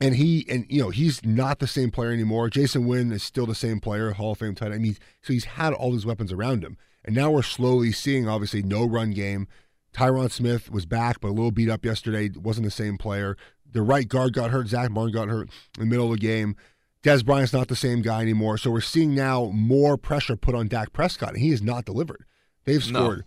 and 0.00 0.14
he 0.14 0.46
and 0.48 0.64
you 0.68 0.80
know 0.80 0.90
he's 0.90 1.24
not 1.24 1.58
the 1.58 1.66
same 1.66 1.90
player 1.90 2.12
anymore. 2.12 2.48
Jason 2.48 2.84
Witten 2.86 3.12
is 3.12 3.22
still 3.24 3.44
the 3.46 3.54
same 3.56 3.80
player, 3.80 4.12
Hall 4.12 4.32
of 4.32 4.38
Fame 4.38 4.54
tight 4.54 4.66
end. 4.66 4.74
I 4.74 4.78
mean, 4.78 4.96
so 5.22 5.32
he's 5.32 5.44
had 5.44 5.72
all 5.72 5.90
these 5.92 6.06
weapons 6.06 6.32
around 6.32 6.62
him, 6.64 6.76
and 7.04 7.14
now 7.14 7.30
we're 7.32 7.42
slowly 7.42 7.90
seeing 7.90 8.28
obviously 8.28 8.62
no 8.62 8.84
run 8.84 9.10
game. 9.10 9.48
Tyron 9.92 10.30
Smith 10.30 10.70
was 10.70 10.86
back, 10.86 11.20
but 11.20 11.28
a 11.28 11.30
little 11.32 11.50
beat 11.52 11.68
up 11.70 11.84
yesterday. 11.84 12.30
wasn't 12.36 12.64
the 12.64 12.70
same 12.70 12.96
player. 12.98 13.36
the 13.72 13.82
right 13.82 14.06
guard 14.08 14.32
got 14.32 14.50
hurt. 14.52 14.68
Zack 14.68 14.90
Martin 14.92 15.12
got 15.14 15.28
hurt 15.28 15.48
in 15.76 15.80
the 15.80 15.86
middle 15.86 16.06
of 16.12 16.20
the 16.20 16.26
game. 16.26 16.54
Dez 17.02 17.24
Bryant's 17.24 17.52
not 17.52 17.66
the 17.68 17.74
same 17.76 18.00
guy 18.02 18.22
anymore. 18.22 18.56
So 18.58 18.70
we're 18.70 18.80
seeing 18.80 19.12
now 19.14 19.46
more 19.52 19.96
pressure 19.96 20.36
put 20.36 20.54
on 20.54 20.68
Dak 20.68 20.92
Prescott, 20.92 21.30
and 21.30 21.38
he 21.38 21.50
has 21.50 21.60
not 21.62 21.84
delivered. 21.84 22.24
They've 22.64 22.86
No. 22.90 23.00
scored 23.00 23.24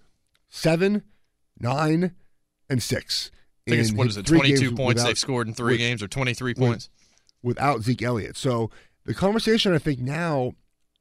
seven, 0.50 1.04
nine, 1.60 2.12
and 2.70 2.82
six. 2.82 3.32
I 3.68 3.72
think 3.72 3.82
it's, 3.82 3.92
what 3.92 4.08
is 4.08 4.18
it, 4.18 4.26
22 4.26 4.72
points 4.76 4.96
without- 5.00 5.08
they've 5.08 5.18
scored 5.18 5.48
in 5.48 5.54
three 5.54 5.74
with- 5.74 5.80
games 5.80 6.02
or 6.04 6.08
23 6.08 6.52
with- 6.52 6.58
points? 6.58 6.90
without 7.44 7.82
Zeke 7.84 8.02
Elliott. 8.02 8.36
So 8.36 8.70
the 9.06 9.14
conversation 9.14 9.74
I 9.74 9.78
think 9.78 10.00
now 10.00 10.54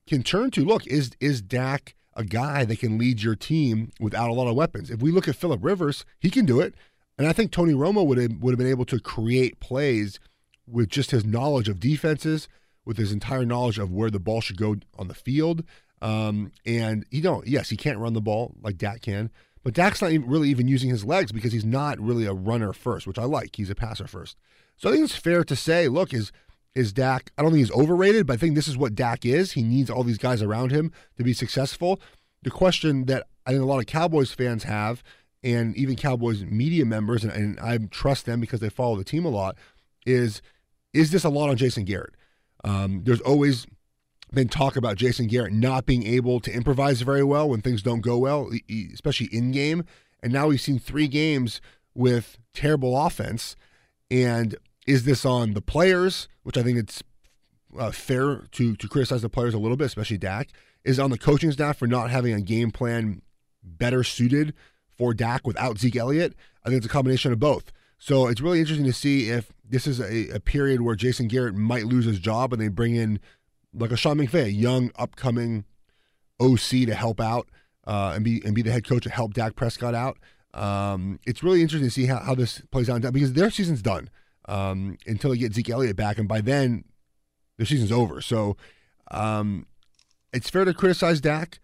can 0.07 0.23
turn 0.23 0.51
to 0.53 0.65
look 0.65 0.87
is 0.87 1.11
is 1.21 1.41
Dak 1.41 1.95
a 2.15 2.25
guy 2.25 2.65
that 2.65 2.79
can 2.79 2.99
lead 2.99 3.23
your 3.23 3.35
team 3.37 3.91
without 4.01 4.31
a 4.31 4.33
lot 4.33 4.47
of 4.49 4.55
weapons? 4.55 4.91
If 4.91 5.01
we 5.01 5.11
look 5.11 5.29
at 5.29 5.37
Philip 5.37 5.63
Rivers, 5.63 6.05
he 6.21 6.31
can 6.31 6.45
do 6.47 6.61
it, 6.61 6.75
and 7.19 7.27
I 7.27 7.33
think 7.33 7.51
Tony 7.51 7.73
Romo 7.75 8.07
would 8.07 8.19
have, 8.19 8.33
would 8.43 8.53
have 8.53 8.59
been 8.59 8.67
able 8.69 8.85
to 8.87 8.99
create 9.01 9.61
plays 9.61 10.19
with 10.67 10.89
just 10.89 11.11
his 11.11 11.25
knowledge 11.25 11.69
of 11.69 11.79
defenses, 11.81 12.49
with 12.85 12.97
his 12.97 13.13
entire 13.13 13.45
knowledge 13.45 13.79
of 13.79 13.93
where 13.93 14.11
the 14.11 14.19
ball 14.21 14.41
should 14.41 14.57
go 14.57 14.77
on 14.99 15.09
the 15.09 15.15
field. 15.15 15.63
Um, 16.03 16.53
and 16.65 17.05
know, 17.13 17.43
yes, 17.47 17.71
he 17.71 17.77
can't 17.77 17.99
run 17.99 18.13
the 18.13 18.21
ball 18.21 18.55
like 18.63 18.77
Dak 18.77 19.03
can, 19.03 19.31
but 19.63 19.75
Dak's 19.75 20.03
not 20.03 20.13
even, 20.13 20.29
really 20.29 20.49
even 20.51 20.69
using 20.69 20.91
his 20.91 21.05
legs 21.05 21.33
because 21.33 21.53
he's 21.53 21.65
not 21.65 21.99
really 21.99 22.27
a 22.27 22.33
runner 22.33 22.73
first, 22.73 23.07
which 23.07 23.19
I 23.19 23.25
like. 23.25 23.57
He's 23.57 23.71
a 23.71 23.75
passer 23.75 24.07
first. 24.07 24.37
So 24.77 24.89
I 24.89 24.93
think 24.93 25.05
it's 25.05 25.17
fair 25.17 25.43
to 25.45 25.57
say, 25.57 25.89
look, 25.89 26.13
is 26.13 26.33
is 26.75 26.93
Dak? 26.93 27.33
I 27.39 27.43
don't 27.43 27.53
think 27.53 27.61
he's 27.61 27.73
overrated, 27.73 28.27
but 28.27 28.35
I 28.35 28.37
think 28.37 28.55
this 28.55 28.69
is 28.69 28.77
what 28.77 28.95
Dak 28.95 29.25
is. 29.25 29.53
He 29.53 29.63
needs 29.63 29.89
all 29.89 30.05
these 30.05 30.19
guys 30.19 30.43
around 30.43 30.73
him 30.73 30.93
to 31.17 31.25
be 31.25 31.33
successful. 31.33 31.99
The 32.43 32.51
question 32.51 33.07
that 33.07 33.27
I 33.47 33.51
think 33.51 33.63
a 33.63 33.67
lot 33.67 33.79
of 33.79 33.87
Cowboys 33.87 34.31
fans 34.31 34.65
have, 34.65 35.03
and 35.43 35.75
even 35.77 35.97
Cowboys 35.97 36.45
media 36.45 36.85
members, 36.85 37.25
and, 37.25 37.33
and 37.33 37.59
I 37.61 37.79
trust 37.91 38.27
them 38.27 38.41
because 38.41 38.61
they 38.61 38.69
follow 38.69 38.97
the 38.97 39.05
team 39.05 39.25
a 39.25 39.31
lot, 39.31 39.57
is 40.05 40.43
is 40.93 41.11
this 41.11 41.25
a 41.25 41.31
lot 41.31 41.49
on 41.49 41.57
Jason 41.57 41.85
Garrett? 41.85 42.15
Um, 42.63 43.03
there's 43.05 43.21
always 43.23 43.67
been 44.37 44.49
talk 44.49 44.77
about 44.77 44.97
Jason 44.97 45.27
Garrett 45.27 45.53
not 45.53 45.87
being 45.87 46.07
able 46.07 46.39
to 46.39 46.53
improvise 46.53 47.01
very 47.01 47.25
well 47.25 47.49
when 47.49 47.61
things 47.61 47.83
don't 47.83 48.03
go 48.03 48.19
well, 48.19 48.51
especially 48.93 49.27
in 49.33 49.51
game. 49.51 49.85
And 50.23 50.33
now 50.33 50.47
we've 50.47 50.61
seen 50.61 50.79
three 50.79 51.09
games 51.09 51.61
with 51.95 52.39
terrible 52.55 52.97
offense. 52.97 53.57
And 54.11 54.55
is 54.87 55.05
this 55.05 55.25
on 55.25 55.55
the 55.55 55.63
players, 55.63 56.29
which 56.45 56.57
I 56.57 56.63
think 56.63 56.79
it's 56.79 57.03
uh, 57.77 57.91
fair 57.91 58.45
to 58.53 58.77
to 58.77 58.89
criticize 58.89 59.23
the 59.23 59.29
players 59.29 59.55
a 59.55 59.59
little 59.59 59.77
bit, 59.77 59.87
especially 59.87 60.19
Dak? 60.19 60.51
Is 60.85 61.01
on 61.01 61.11
the 61.11 61.19
coaching 61.19 61.51
staff 61.51 61.79
for 61.79 61.89
not 61.89 62.11
having 62.11 62.33
a 62.33 62.41
game 62.41 62.71
plan 62.71 63.23
better 63.65 64.05
suited 64.05 64.55
for 64.97 65.13
Dak 65.13 65.45
without 65.45 65.79
Zeke 65.79 65.97
Elliott? 65.97 66.35
I 66.65 66.69
think 66.69 66.79
it's 66.79 66.87
a 66.87 66.91
combination 66.91 67.33
of 67.33 67.41
both. 67.41 67.73
So 67.99 68.29
it's 68.29 68.41
really 68.41 68.61
interesting 68.61 68.87
to 68.87 68.93
see 68.93 69.31
if 69.31 69.53
this 69.69 69.87
is 69.87 70.01
a, 70.01 70.29
a 70.37 70.41
period 70.41 70.83
where 70.83 70.95
Jason 70.95 71.29
Garrett 71.29 71.55
might 71.55 71.87
lose 71.87 72.05
his 72.05 72.19
job 72.19 72.53
and 72.53 72.61
they 72.61 72.69
bring 72.69 72.95
in 72.95 73.19
like 73.77 73.91
a 73.91 73.97
Sean 73.97 74.19
McVay, 74.19 74.45
a 74.45 74.53
young 74.53 74.91
upcoming 74.97 75.65
OC 76.41 76.87
to 76.87 76.95
help 76.95 77.21
out 77.21 77.49
uh, 77.87 78.13
and 78.15 78.25
be 78.25 78.43
and 78.45 78.55
be 78.55 78.63
the 78.63 78.73
head 78.73 78.87
coach 78.87 79.05
to 79.05 79.11
help 79.11 79.35
Dak 79.35 79.57
Prescott 79.57 79.95
out. 79.95 80.19
Um, 80.55 81.21
it's 81.27 81.43
really 81.43 81.61
interesting 81.61 81.89
to 81.89 81.93
see 81.93 82.07
how, 82.07 82.19
how 82.19 82.35
this 82.35 82.63
plays 82.71 82.89
out 82.89 83.03
because 83.13 83.35
their 83.35 83.51
season's 83.51 83.83
done 83.83 84.09
um, 84.47 84.97
until 85.07 85.31
they 85.31 85.39
get 85.39 85.55
Zeke 85.55 85.71
Elliott 85.71 85.97
back, 85.97 86.19
and 86.19 86.29
by 86.29 86.41
then 86.41 86.85
their 87.57 87.67
season's 87.67 87.93
over. 87.93 88.21
So 88.21 88.57
um, 89.11 89.67
it's 90.33 90.51
fair 90.51 90.65
to 90.65 90.75
criticize 90.75 91.21
Dak. 91.21 91.61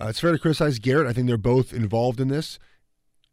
Uh, 0.00 0.06
it's 0.06 0.20
fair 0.20 0.32
to 0.32 0.38
criticize 0.38 0.78
Garrett. 0.78 1.08
I 1.08 1.12
think 1.12 1.26
they're 1.26 1.36
both 1.36 1.72
involved 1.72 2.20
in 2.20 2.28
this. 2.28 2.58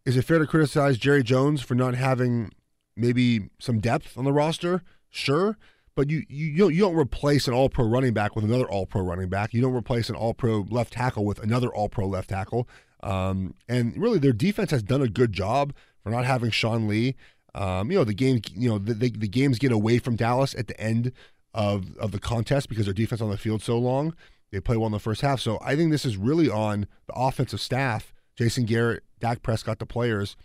Is 0.06 0.18
it 0.18 0.24
fair 0.24 0.40
to 0.40 0.48
criticize 0.48 0.98
Jerry 0.98 1.24
Jones 1.24 1.62
for 1.62 1.76
not 1.76 1.96
having 1.96 2.52
maybe 2.96 3.50
some 3.60 3.80
depth 3.80 4.18
on 4.18 4.26
the 4.26 4.34
roster? 4.34 4.84
Sure, 5.10 5.58
but 5.96 6.10
you 6.10 6.24
you 6.30 6.58
don't, 6.58 6.74
you 6.74 6.82
don't 6.82 6.96
replace 6.96 7.48
an 7.48 7.54
All 7.54 7.70
Pro 7.70 7.86
running 7.86 8.14
back 8.14 8.36
with 8.36 8.46
another 8.46 8.70
All 8.70 8.86
Pro 8.86 9.02
running 9.02 9.30
back. 9.30 9.54
You 9.54 9.62
don't 9.62 9.74
replace 9.74 10.10
an 10.10 10.16
All 10.16 10.34
Pro 10.34 10.66
left 10.70 10.94
tackle 10.94 11.26
with 11.26 11.40
another 11.40 11.70
All 11.74 11.90
Pro 11.90 12.08
left 12.08 12.30
tackle. 12.30 12.68
Um, 13.02 13.54
and 13.68 13.96
really, 13.98 14.20
their 14.20 14.34
defense 14.34 14.72
has 14.72 14.84
done 14.84 15.02
a 15.02 15.08
good 15.08 15.32
job 15.32 15.74
for 16.04 16.10
not 16.10 16.26
having 16.26 16.52
Sean 16.52 16.88
Lee. 16.88 17.16
Um, 17.54 17.90
you 17.90 17.98
know, 17.98 18.04
the 18.04 18.14
game, 18.14 18.42
you 18.54 18.70
know, 18.70 18.78
the, 18.78 18.94
the, 18.94 19.10
the 19.10 19.28
games 19.28 19.60
get 19.60 19.72
away 19.72 19.98
from 20.00 20.16
Dallas 20.16 20.54
at 20.56 20.68
the 20.68 20.80
end 20.80 21.12
of 21.54 21.96
of 21.98 22.12
the 22.12 22.20
contest 22.20 22.68
because 22.68 22.86
their 22.86 22.94
defense 22.94 23.22
on 23.22 23.30
the 23.30 23.38
field 23.38 23.62
so 23.62 23.78
long. 23.78 24.14
They 24.52 24.60
play 24.60 24.78
well 24.78 24.86
in 24.86 24.92
the 24.92 25.00
first 25.00 25.22
half. 25.22 25.40
So 25.40 25.58
I 25.62 25.76
think 25.76 25.92
this 25.92 26.06
is 26.06 26.18
really 26.18 26.50
on 26.50 26.88
the 27.08 27.14
offensive 27.14 27.60
staff, 27.60 28.14
Jason 28.38 28.66
Garrett, 28.66 29.04
Dak 29.20 29.42
Prescott, 29.42 29.80
the 29.80 29.86
players, 29.86 30.38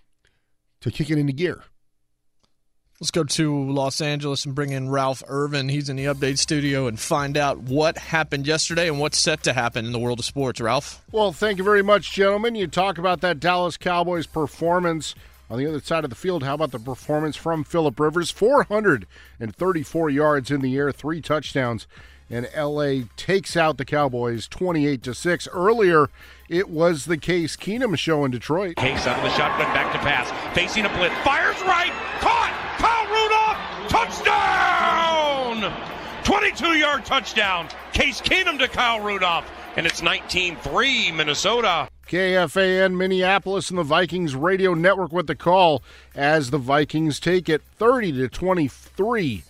to 0.81 0.91
kick 0.91 1.11
it 1.11 1.19
into 1.19 1.33
gear. 1.33 1.65
Let's 3.01 3.11
go 3.11 3.25
to 3.25 3.71
Los 3.71 4.03
Angeles 4.03 4.45
and 4.45 4.55
bring 4.55 4.73
in 4.73 4.91
Ralph 4.91 5.23
Irvin. 5.27 5.71
He's 5.71 5.89
in 5.89 5.97
the 5.97 6.05
update 6.05 6.37
studio 6.37 6.87
and 6.87 7.01
find 7.01 7.39
out 7.39 7.57
what 7.57 7.97
happened 7.97 8.47
yesterday 8.47 8.89
and 8.89 9.01
what's 9.01 9.17
set 9.17 9.43
to 9.45 9.55
happen 9.55 9.87
in 9.87 9.93
the 9.93 9.99
world 9.99 10.19
of 10.19 10.27
sports. 10.27 10.61
Ralph? 10.61 11.03
Well, 11.11 11.33
thank 11.33 11.57
you 11.57 11.65
very 11.65 11.83
much, 11.83 12.13
gentlemen. 12.13 12.57
You 12.57 12.67
talk 12.67 12.99
about 12.99 13.23
that 13.23 13.41
Dallas 13.41 13.79
Cowboys 13.79 14.27
performance. 14.27 15.15
On 15.49 15.59
the 15.59 15.67
other 15.67 15.81
side 15.81 16.05
of 16.05 16.11
the 16.11 16.17
field, 16.17 16.43
how 16.43 16.53
about 16.53 16.73
the 16.73 16.79
performance 16.79 17.37
from 17.37 17.65
Philip 17.65 17.99
Rivers? 17.99 18.31
434 18.31 20.11
yards 20.11 20.51
in 20.51 20.61
the 20.61 20.77
air, 20.77 20.93
three 20.93 21.23
touchdowns, 21.23 21.87
and 22.29 22.51
LA 22.55 23.07
takes 23.17 23.57
out 23.57 23.79
the 23.79 23.87
Cowboys 23.87 24.47
28 24.47 25.03
to 25.05 25.15
6. 25.15 25.49
Earlier, 25.53 26.11
it 26.51 26.69
was 26.69 27.07
the 27.07 27.17
Case 27.17 27.57
Keenum 27.57 27.99
show 27.99 28.27
in 28.27 28.31
Detroit. 28.31 28.77
Case 28.77 29.07
out 29.07 29.17
of 29.17 29.25
the 29.25 29.31
shotgun, 29.31 29.73
back 29.73 29.91
to 29.93 29.99
pass, 30.01 30.31
facing 30.55 30.85
a 30.85 30.89
blitz, 30.91 31.17
fires 31.25 31.61
right, 31.63 31.93
caught, 32.21 32.40
22 36.25 36.79
yard 36.79 37.05
touchdown. 37.05 37.69
Case 37.93 38.21
Keenum 38.21 38.59
to 38.59 38.69
Kyle 38.69 39.01
Rudolph. 39.01 39.51
And 39.77 39.87
it's 39.87 40.03
19 40.03 40.57
3 40.57 41.13
Minnesota. 41.13 41.89
KFAN 42.09 42.97
Minneapolis 42.97 43.71
and 43.71 43.79
the 43.79 43.85
Vikings 43.85 44.35
Radio 44.35 44.75
Network 44.75 45.13
with 45.13 45.29
the 45.29 45.37
call 45.37 45.83
as 46.15 46.51
the 46.51 46.59
Vikings 46.59 47.21
take 47.21 47.49
it 47.49 47.63
30 47.79 48.13
to 48.13 48.29
23 48.29 49.45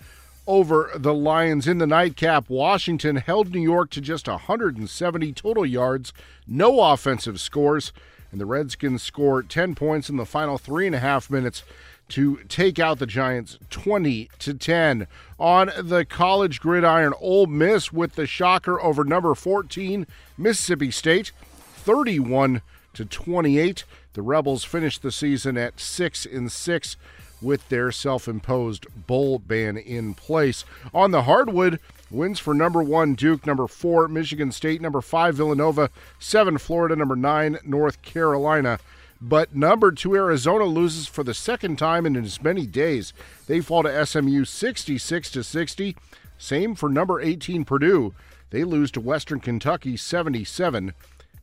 over 0.46 0.90
the 0.94 1.14
Lions 1.14 1.66
in 1.66 1.78
the 1.78 1.86
nightcap. 1.86 2.50
Washington 2.50 3.16
held 3.16 3.54
New 3.54 3.62
York 3.62 3.88
to 3.90 4.00
just 4.00 4.28
170 4.28 5.32
total 5.32 5.64
yards, 5.64 6.12
no 6.46 6.80
offensive 6.92 7.40
scores, 7.40 7.92
and 8.30 8.40
the 8.40 8.46
Redskins 8.46 9.02
score 9.02 9.42
10 9.42 9.74
points 9.74 10.10
in 10.10 10.16
the 10.16 10.26
final 10.26 10.58
three 10.58 10.86
and 10.86 10.94
a 10.94 11.00
half 11.00 11.30
minutes 11.30 11.62
to 12.10 12.36
take 12.48 12.78
out 12.78 12.98
the 12.98 13.06
Giants 13.06 13.58
20 13.70 14.30
to 14.38 14.54
10. 14.54 15.06
On 15.38 15.70
the 15.78 16.04
college 16.04 16.60
gridiron, 16.60 17.14
Ole 17.20 17.46
Miss 17.46 17.92
with 17.92 18.14
the 18.14 18.26
shocker 18.26 18.80
over 18.80 19.04
number 19.04 19.34
14 19.34 20.06
Mississippi 20.36 20.90
State. 20.90 21.32
31 21.74 22.62
to 22.94 23.04
28. 23.04 23.84
The 24.12 24.22
Rebels 24.22 24.64
finished 24.64 25.02
the 25.02 25.12
season 25.12 25.56
at 25.56 25.80
6 25.80 26.26
and 26.26 26.50
6 26.50 26.96
with 27.40 27.68
their 27.68 27.90
self-imposed 27.90 28.86
bowl 29.06 29.38
ban 29.38 29.76
in 29.76 30.14
place. 30.14 30.64
On 30.92 31.10
the 31.10 31.22
hardwood, 31.22 31.80
wins 32.10 32.38
for 32.38 32.52
number 32.52 32.82
1 32.82 33.14
Duke, 33.14 33.46
number 33.46 33.66
4 33.66 34.08
Michigan 34.08 34.52
State, 34.52 34.80
number 34.80 35.00
5 35.00 35.36
Villanova, 35.36 35.90
7 36.18 36.58
Florida, 36.58 36.96
number 36.96 37.16
9 37.16 37.58
North 37.64 38.02
Carolina. 38.02 38.78
But 39.20 39.54
number 39.54 39.92
2 39.92 40.14
Arizona 40.14 40.64
loses 40.64 41.06
for 41.06 41.22
the 41.22 41.34
second 41.34 41.76
time 41.76 42.06
in 42.06 42.16
as 42.16 42.42
many 42.42 42.66
days. 42.66 43.12
They 43.46 43.60
fall 43.60 43.82
to 43.82 44.06
SMU 44.06 44.44
66 44.44 45.30
to 45.32 45.44
60. 45.44 45.96
Same 46.38 46.74
for 46.74 46.88
number 46.88 47.20
18 47.20 47.64
Purdue. 47.64 48.14
They 48.48 48.64
lose 48.64 48.90
to 48.92 49.00
Western 49.00 49.40
Kentucky 49.40 49.96
77 49.96 50.94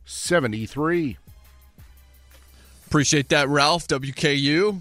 73. 0.04 1.18
Appreciate 2.86 3.28
that, 3.28 3.48
Ralph. 3.48 3.86
WKU. 3.86 4.80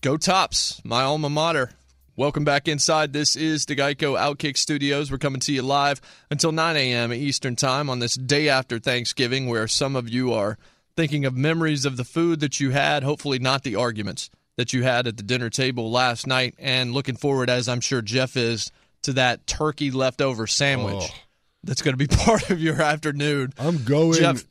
Go 0.00 0.16
Tops, 0.16 0.80
my 0.84 1.02
alma 1.02 1.30
mater. 1.30 1.70
Welcome 2.14 2.44
back 2.44 2.68
inside. 2.68 3.12
This 3.12 3.36
is 3.36 3.64
the 3.64 3.74
Geico 3.74 4.18
Outkick 4.18 4.56
Studios. 4.56 5.10
We're 5.10 5.18
coming 5.18 5.40
to 5.40 5.52
you 5.52 5.62
live 5.62 6.00
until 6.30 6.52
9 6.52 6.76
a.m. 6.76 7.12
Eastern 7.12 7.56
Time 7.56 7.88
on 7.88 7.98
this 7.98 8.14
day 8.14 8.48
after 8.48 8.78
Thanksgiving, 8.78 9.48
where 9.48 9.66
some 9.66 9.96
of 9.96 10.08
you 10.08 10.32
are 10.32 10.58
thinking 10.98 11.24
of 11.24 11.36
memories 11.36 11.84
of 11.84 11.96
the 11.96 12.02
food 12.02 12.40
that 12.40 12.58
you 12.58 12.70
had, 12.70 13.04
hopefully 13.04 13.38
not 13.38 13.62
the 13.62 13.76
arguments 13.76 14.30
that 14.56 14.72
you 14.72 14.82
had 14.82 15.06
at 15.06 15.16
the 15.16 15.22
dinner 15.22 15.48
table 15.48 15.92
last 15.92 16.26
night, 16.26 16.56
and 16.58 16.92
looking 16.92 17.14
forward, 17.14 17.48
as 17.48 17.68
I'm 17.68 17.80
sure 17.80 18.02
Geoff 18.02 18.36
is, 18.36 18.72
to 19.02 19.12
that 19.12 19.46
turkey 19.46 19.92
leftover 19.92 20.48
sandwich 20.48 21.04
Oh. 21.04 21.14
that's 21.62 21.82
going 21.82 21.96
to 21.96 22.08
be 22.08 22.08
part 22.24 22.50
of 22.50 22.60
your 22.60 22.82
afternoon. 22.82 23.52
I'm 23.60 23.84
going 23.84 24.14
Geoff, 24.14 24.42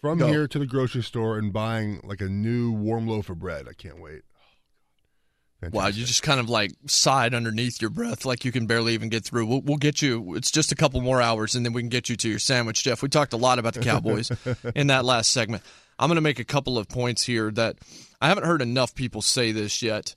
from 0.00 0.18
go. 0.18 0.26
here 0.26 0.48
to 0.48 0.58
the 0.58 0.66
grocery 0.66 1.04
store 1.04 1.38
and 1.38 1.52
buying 1.52 2.00
like 2.02 2.20
a 2.20 2.28
new 2.28 2.72
warm 2.72 3.06
loaf 3.06 3.30
of 3.30 3.38
bread. 3.38 3.68
I 3.70 3.72
can't 3.72 4.00
wait. 4.00 4.22
Oh, 5.62 5.68
wow, 5.72 5.86
you 5.86 6.04
just 6.04 6.24
kind 6.24 6.40
of 6.40 6.50
like 6.50 6.72
sighed 6.88 7.32
underneath 7.34 7.80
your 7.80 7.90
breath, 7.90 8.24
like 8.26 8.44
you 8.44 8.50
can 8.50 8.66
barely 8.66 8.94
even 8.94 9.08
get 9.08 9.24
through. 9.24 9.46
We'll, 9.46 9.60
we'll 9.62 9.76
get 9.78 10.02
you. 10.02 10.34
It's 10.34 10.50
just 10.50 10.72
a 10.72 10.74
couple 10.74 11.00
more 11.00 11.22
hours, 11.22 11.54
and 11.54 11.64
then 11.64 11.72
we 11.72 11.80
can 11.82 11.88
get 11.88 12.08
you 12.10 12.16
to 12.16 12.28
your 12.28 12.40
sandwich, 12.40 12.82
Geoff. 12.82 13.00
We 13.00 13.08
talked 13.08 13.32
a 13.32 13.36
lot 13.38 13.60
about 13.60 13.74
the 13.74 13.80
Cowboys 13.80 14.30
in 14.74 14.88
that 14.88 15.04
last 15.04 15.30
segment. 15.30 15.62
I'm 15.98 16.08
going 16.08 16.16
to 16.16 16.22
make 16.22 16.38
a 16.38 16.44
couple 16.44 16.78
of 16.78 16.88
points 16.88 17.24
here 17.24 17.50
that 17.52 17.76
I 18.20 18.28
haven't 18.28 18.46
heard 18.46 18.62
enough 18.62 18.94
people 18.94 19.22
say 19.22 19.52
this 19.52 19.82
yet. 19.82 20.14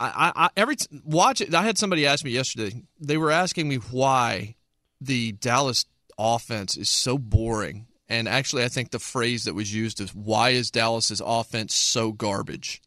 I, 0.00 0.32
I 0.36 0.50
every 0.56 0.76
t- 0.76 0.86
watch 1.04 1.40
it. 1.40 1.52
I 1.54 1.64
had 1.64 1.76
somebody 1.76 2.06
ask 2.06 2.24
me 2.24 2.30
yesterday. 2.30 2.82
They 3.00 3.16
were 3.16 3.32
asking 3.32 3.68
me 3.68 3.76
why 3.76 4.54
the 5.00 5.32
Dallas 5.32 5.86
offense 6.16 6.76
is 6.76 6.88
so 6.88 7.18
boring. 7.18 7.86
And 8.08 8.28
actually, 8.28 8.64
I 8.64 8.68
think 8.68 8.90
the 8.90 8.98
phrase 8.98 9.44
that 9.44 9.54
was 9.54 9.74
used 9.74 10.00
is 10.00 10.14
"Why 10.14 10.50
is 10.50 10.70
Dallas's 10.70 11.20
offense 11.24 11.74
so 11.74 12.12
garbage?" 12.12 12.80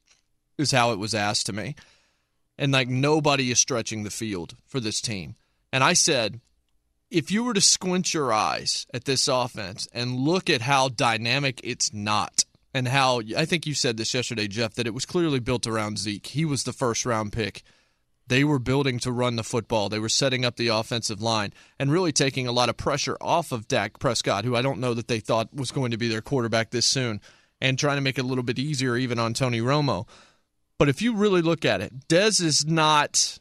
Is 0.58 0.72
how 0.72 0.94
it 0.94 1.00
was 1.00 1.14
asked 1.14 1.48
to 1.48 1.54
me. 1.54 1.76
And 2.58 2.72
like 2.72 2.88
nobody 2.88 3.52
is 3.52 3.60
stretching 3.60 4.04
the 4.04 4.10
field 4.10 4.56
for 4.66 4.80
this 4.80 5.02
team. 5.02 5.36
And 5.74 5.84
I 5.84 5.94
said, 5.94 6.40
if 7.12 7.30
you 7.30 7.44
were 7.44 7.54
to 7.54 7.62
squint 7.62 8.14
your 8.14 8.32
eyes 8.32 8.88
at 8.94 9.04
this 9.04 9.28
offense 9.28 9.88
and 9.94 10.16
look 10.16 10.50
at 10.50 10.62
how 10.62 10.88
dynamic 10.88 11.60
it's 11.64 11.94
not, 11.94 12.46
and 12.74 12.88
how 12.88 13.22
I 13.38 13.44
think 13.44 13.68
you 13.68 13.74
said 13.74 13.98
this 13.98 14.14
yesterday, 14.14 14.48
Geoff, 14.48 14.76
that 14.76 14.88
it 14.88 14.94
was 14.94 15.06
clearly 15.06 15.40
built 15.40 15.68
around 15.68 16.00
Zeke. 16.00 16.26
He 16.26 16.46
was 16.46 16.64
the 16.64 16.72
first 16.72 17.06
round 17.06 17.34
pick. 17.34 17.64
They 18.28 18.46
were 18.46 18.60
building 18.60 18.98
to 19.00 19.12
run 19.12 19.36
the 19.36 19.44
football. 19.44 19.90
They 19.90 20.00
were 20.00 20.08
setting 20.08 20.46
up 20.46 20.56
the 20.56 20.70
offensive 20.70 21.22
line 21.22 21.52
and 21.78 21.92
really 21.92 22.14
taking 22.14 22.48
a 22.48 22.54
lot 22.54 22.70
of 22.70 22.78
pressure 22.78 23.18
off 23.20 23.52
of 23.52 23.68
Dak 23.68 24.00
Prescott, 24.00 24.46
who 24.46 24.56
I 24.56 24.62
don't 24.62 24.80
know 24.80 24.94
that 24.94 25.10
they 25.10 25.20
thought 25.20 25.54
was 25.54 25.72
going 25.72 25.92
to 25.92 25.98
be 25.98 26.08
their 26.08 26.22
quarterback 26.22 26.70
this 26.70 26.86
soon, 26.86 27.20
and 27.60 27.78
trying 27.78 27.98
to 27.98 28.02
make 28.02 28.18
it 28.18 28.24
a 28.24 28.28
little 28.28 28.44
bit 28.44 28.58
easier 28.58 28.96
even 28.96 29.20
on 29.20 29.34
Tony 29.34 29.60
Romo. 29.60 30.08
But 30.78 30.88
if 30.88 31.02
you 31.02 31.14
really 31.14 31.42
look 31.42 31.66
at 31.66 31.82
it, 31.82 32.08
Dez 32.08 32.42
is 32.42 32.66
not 32.66 33.38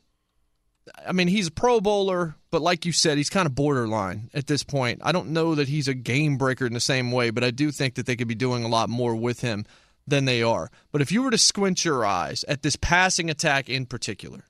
I 1.07 1.13
mean, 1.13 1.29
he's 1.29 1.49
a 1.49 1.53
Pro 1.53 1.81
Bowler, 1.81 2.37
but 2.51 2.63
like 2.63 2.85
you 2.85 2.93
said, 2.93 3.17
he's 3.17 3.31
kind 3.31 3.47
of 3.47 3.55
borderline 3.55 4.31
at 4.35 4.47
this 4.47 4.63
point. 4.63 5.01
I 5.03 5.13
don't 5.13 5.31
know 5.31 5.55
that 5.55 5.69
he's 5.69 5.89
a 5.89 5.95
game 5.95 6.37
breaker 6.37 6.67
in 6.67 6.73
the 6.73 6.81
same 6.81 7.13
way, 7.13 7.31
but 7.31 7.45
I 7.45 7.51
do 7.51 7.71
think 7.71 7.95
that 7.95 8.07
they 8.07 8.17
could 8.17 8.29
be 8.29 8.35
doing 8.35 8.65
a 8.65 8.69
lot 8.69 8.89
more 8.89 9.15
with 9.15 9.41
him 9.41 9.65
than 10.07 10.25
they 10.25 10.43
are. 10.43 10.71
But 10.93 11.03
if 11.03 11.13
you 11.13 11.23
were 11.23 11.31
to 11.31 11.39
squint 11.39 11.85
your 11.85 12.05
eyes 12.05 12.45
at 12.45 12.63
this 12.63 12.77
passing 12.77 13.31
attack 13.31 13.69
in 13.69 13.87
particular, 13.87 14.45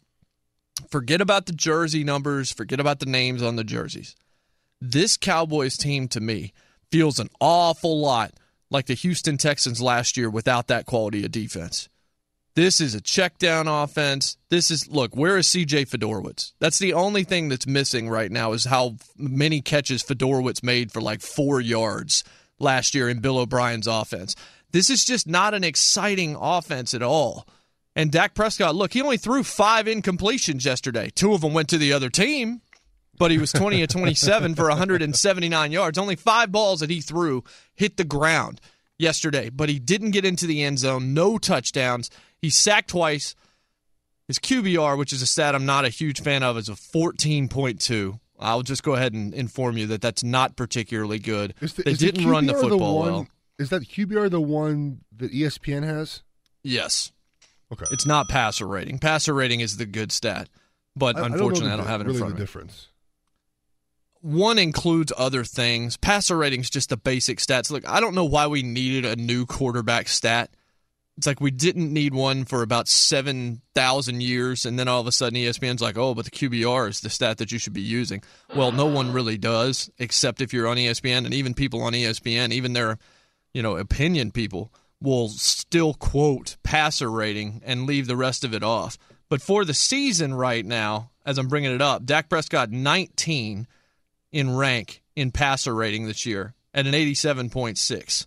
forget 0.91 1.21
about 1.21 1.47
the 1.47 1.53
jersey 1.53 2.05
numbers, 2.05 2.53
forget 2.53 2.81
about 2.81 3.01
the 3.01 3.07
names 3.07 3.43
on 3.43 3.57
the 3.57 3.65
jerseys. 3.65 4.17
This 4.81 5.17
Cowboys 5.17 5.77
team 5.77 6.09
to 6.09 6.21
me 6.21 6.53
feels 6.91 7.19
an 7.19 7.29
awful 7.41 8.01
lot 8.01 8.33
like 8.71 8.87
the 8.87 8.95
Houston 8.95 9.37
Texans 9.37 9.83
last 9.83 10.17
year 10.17 10.31
without 10.31 10.69
that 10.69 10.87
quality 10.87 11.25
of 11.25 11.33
defense. 11.33 11.89
This 12.57 12.81
is 12.81 12.95
a 12.95 13.01
check 13.01 13.39
down 13.39 13.69
offense. 13.69 14.37
This 14.49 14.71
is 14.71 14.89
look, 14.89 15.15
where 15.15 15.39
is 15.39 15.47
CJ 15.47 15.89
Fiedorowicz? 15.89 16.53
That's 16.59 16.79
the 16.79 16.95
only 16.95 17.23
thing 17.23 17.49
that's 17.49 17.67
missing 17.67 18.09
right 18.09 18.31
now 18.31 18.53
is 18.53 18.65
how 18.65 18.97
many 19.17 19.61
catches 19.61 20.03
Fiedorowicz 20.03 20.63
made 20.63 20.93
for 20.93 21.01
like 21.01 21.21
4 21.21 21.61
yards 21.61 22.25
last 22.59 22.95
year 22.95 23.09
in 23.09 23.21
Bill 23.21 23.39
O'Brien's 23.39 23.87
offense. 23.87 24.35
This 24.73 24.91
is 24.91 25.05
just 25.05 25.29
not 25.29 25.55
an 25.55 25.65
exciting 25.65 26.37
offense 26.39 26.93
at 26.93 27.03
all. 27.03 27.47
And 27.97 28.11
Dak 28.13 28.35
Prescott, 28.35 28.75
look, 28.75 28.93
he 28.93 29.03
only 29.03 29.17
threw 29.17 29.43
5 29.43 29.87
incompletions 29.87 30.65
yesterday. 30.65 31.11
Two 31.15 31.35
of 31.35 31.41
them 31.41 31.55
went 31.55 31.69
to 31.71 31.79
the 31.79 31.93
other 31.93 32.11
team, 32.11 32.63
but 33.19 33.31
he 33.31 33.39
was 33.39 33.53
20 33.53 33.83
of 33.83 33.89
27 33.89 34.55
for 34.55 34.69
179 34.69 35.73
yards. 35.73 35.99
Only 35.99 36.17
5 36.17 36.53
balls 36.53 36.81
that 36.81 36.91
he 36.91 37.01
threw 37.01 37.45
hit 37.75 37.97
the 37.97 38.05
ground 38.05 38.61
yesterday, 39.01 39.49
but 39.49 39.69
he 39.69 39.79
didn't 39.79 40.11
get 40.11 40.25
into 40.25 40.47
the 40.47 40.63
end 40.63 40.79
zone, 40.79 41.15
no 41.15 41.39
touchdowns. 41.39 42.11
He 42.41 42.51
sacked 42.51 42.91
twice. 42.91 43.35
His 44.29 44.39
QBR, 44.39 44.97
which 44.97 45.13
is 45.13 45.23
a 45.23 45.27
stat 45.27 45.55
I'm 45.55 45.67
not 45.67 45.85
a 45.85 45.89
huge 45.89 46.21
fan 46.23 46.43
of, 46.43 46.57
is 46.57 46.69
a 46.69 46.73
14.2. 46.73 48.21
I'll 48.39 48.63
just 48.63 48.83
go 48.83 48.95
ahead 48.95 49.13
and 49.13 49.35
inform 49.35 49.77
you 49.77 49.87
that 49.89 50.01
that's 50.01 50.23
not 50.23 50.57
particularly 50.57 51.19
good. 51.19 51.55
The, 51.61 51.83
they 51.85 51.95
didn't 51.95 52.25
the 52.25 52.31
run 52.31 52.47
the 52.47 52.55
football 52.55 53.03
the 53.03 53.11
one, 53.11 53.13
well. 53.13 53.29
Is 53.59 53.71
that 53.71 53.83
QBR 53.83 54.31
the 54.31 54.41
one 54.41 55.01
that 55.17 55.33
ESPN 55.33 55.85
has? 55.85 56.23
Yes. 56.63 57.13
Okay. 57.73 57.87
It's 57.91 58.07
not 58.07 58.29
passer 58.29 58.67
rating. 58.67 58.99
Passer 58.99 59.35
rating 59.35 59.61
is 59.61 59.77
the 59.77 59.87
good 59.87 60.13
stat, 60.13 60.49
but 60.97 61.17
I, 61.17 61.27
unfortunately, 61.27 61.67
I 61.67 61.71
don't, 61.71 61.73
I 61.73 61.77
don't, 61.77 61.87
have 61.87 62.01
it 62.01 62.05
really 62.05 62.17
in 62.17 62.21
front 62.21 62.31
the 62.31 62.35
of 62.35 62.39
me. 62.39 62.43
difference. 62.45 62.89
One 64.23 64.59
includes 64.59 65.13
other 65.17 65.45
things. 65.45 65.97
Passer 65.97 66.37
rating 66.37 66.61
is 66.61 66.69
just 66.69 66.91
the 66.91 66.97
basic 66.99 67.39
stats. 67.39 67.71
Look, 67.71 67.89
I 67.89 68.01
don't 68.01 68.15
know 68.15 68.27
why 68.27 68.47
we 68.47 68.63
needed 68.63 69.07
a 69.07 69.17
new 69.17 69.47
quarterback 69.47 70.09
stat. 70.09 70.51
It's 71.17 71.27
like 71.27 71.41
we 71.41 71.51
didn't 71.51 71.93
need 71.93 72.15
one 72.15 72.45
for 72.45 72.63
about 72.63 72.89
7,000 72.89 74.23
years, 74.23 74.65
and 74.65 74.79
then 74.79 74.89
all 74.89 75.01
of 75.01 75.07
a 75.07 75.13
sudden 75.13 75.39
ESPN's 75.39 75.83
like, 75.83 75.99
oh, 75.99 76.15
but 76.15 76.27
the 76.27 76.31
QBR 76.31 76.89
is 76.89 77.01
the 77.01 77.11
stat 77.11 77.39
that 77.39 77.51
you 77.53 77.59
should 77.59 77.73
be 77.73 77.83
using. 77.83 78.23
Well, 78.55 78.73
no 78.73 78.87
one 78.87 79.13
really 79.13 79.37
does, 79.37 79.91
except 79.99 80.41
if 80.41 80.53
you're 80.53 80.69
on 80.69 80.77
ESPN, 80.77 81.25
and 81.25 81.35
even 81.35 81.55
people 81.55 81.83
on 81.83 81.93
ESPN, 81.93 82.53
even 82.53 82.73
their, 82.73 82.99
you 83.53 83.63
know, 83.63 83.77
opinion 83.77 84.33
people, 84.33 84.73
will 85.01 85.29
still 85.29 85.95
quote 85.95 86.57
passer 86.63 87.11
rating 87.11 87.63
and 87.65 87.87
leave 87.87 88.07
the 88.07 88.17
rest 88.17 88.45
of 88.45 88.55
it 88.55 88.63
off. 88.63 88.99
But 89.29 89.43
for 89.43 89.65
the 89.65 89.75
season 89.75 90.35
right 90.35 90.65
now, 90.65 91.11
as 91.25 91.39
I'm 91.39 91.49
bringing 91.49 91.75
it 91.75 91.83
up, 91.83 92.05
Dak 92.05 92.29
Prescott 92.29 92.71
19 92.71 93.67
in 94.33 94.57
rank 94.57 95.03
in 95.17 95.31
passer 95.31 95.75
rating 95.75 96.07
this 96.07 96.27
year 96.27 96.55
at 96.73 96.87
an 96.87 96.93
87.6. 96.93 98.27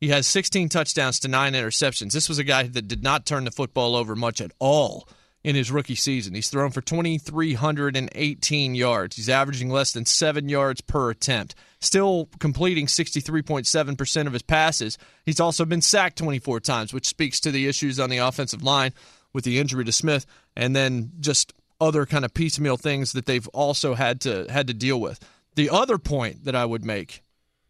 He 0.00 0.08
has 0.08 0.26
16 0.26 0.68
touchdowns 0.70 1.20
to 1.20 1.28
nine 1.28 1.52
interceptions. 1.52 2.12
This 2.12 2.28
was 2.28 2.38
a 2.38 2.44
guy 2.44 2.62
that 2.64 2.88
did 2.88 3.02
not 3.02 3.26
turn 3.26 3.44
the 3.44 3.50
football 3.50 3.94
over 3.94 4.16
much 4.16 4.40
at 4.40 4.52
all 4.58 5.06
in 5.42 5.54
his 5.54 5.70
rookie 5.70 5.94
season. 5.94 6.34
He's 6.34 6.48
thrown 6.48 6.70
for 6.70 6.80
2,318 6.80 8.74
yards. 8.74 9.16
He's 9.16 9.28
averaging 9.28 9.70
less 9.70 9.92
than 9.92 10.06
seven 10.06 10.48
yards 10.48 10.80
per 10.80 11.10
attempt. 11.10 11.54
Still 11.80 12.28
completing 12.38 12.86
63.7% 12.86 14.26
of 14.26 14.32
his 14.32 14.42
passes. 14.42 14.98
He's 15.24 15.40
also 15.40 15.64
been 15.64 15.82
sacked 15.82 16.18
24 16.18 16.60
times, 16.60 16.92
which 16.92 17.06
speaks 17.06 17.40
to 17.40 17.50
the 17.50 17.68
issues 17.68 17.98
on 17.98 18.10
the 18.10 18.18
offensive 18.18 18.62
line 18.62 18.92
with 19.32 19.44
the 19.44 19.58
injury 19.58 19.84
to 19.84 19.92
Smith, 19.92 20.26
and 20.56 20.74
then 20.74 21.12
just 21.20 21.52
other 21.80 22.04
kind 22.04 22.24
of 22.24 22.34
piecemeal 22.34 22.76
things 22.76 23.12
that 23.12 23.26
they've 23.26 23.48
also 23.48 23.94
had 23.94 24.20
to 24.22 24.46
had 24.50 24.66
to 24.66 24.74
deal 24.74 25.00
with. 25.00 25.18
The 25.54 25.70
other 25.70 25.98
point 25.98 26.44
that 26.44 26.54
I 26.54 26.64
would 26.64 26.84
make 26.84 27.22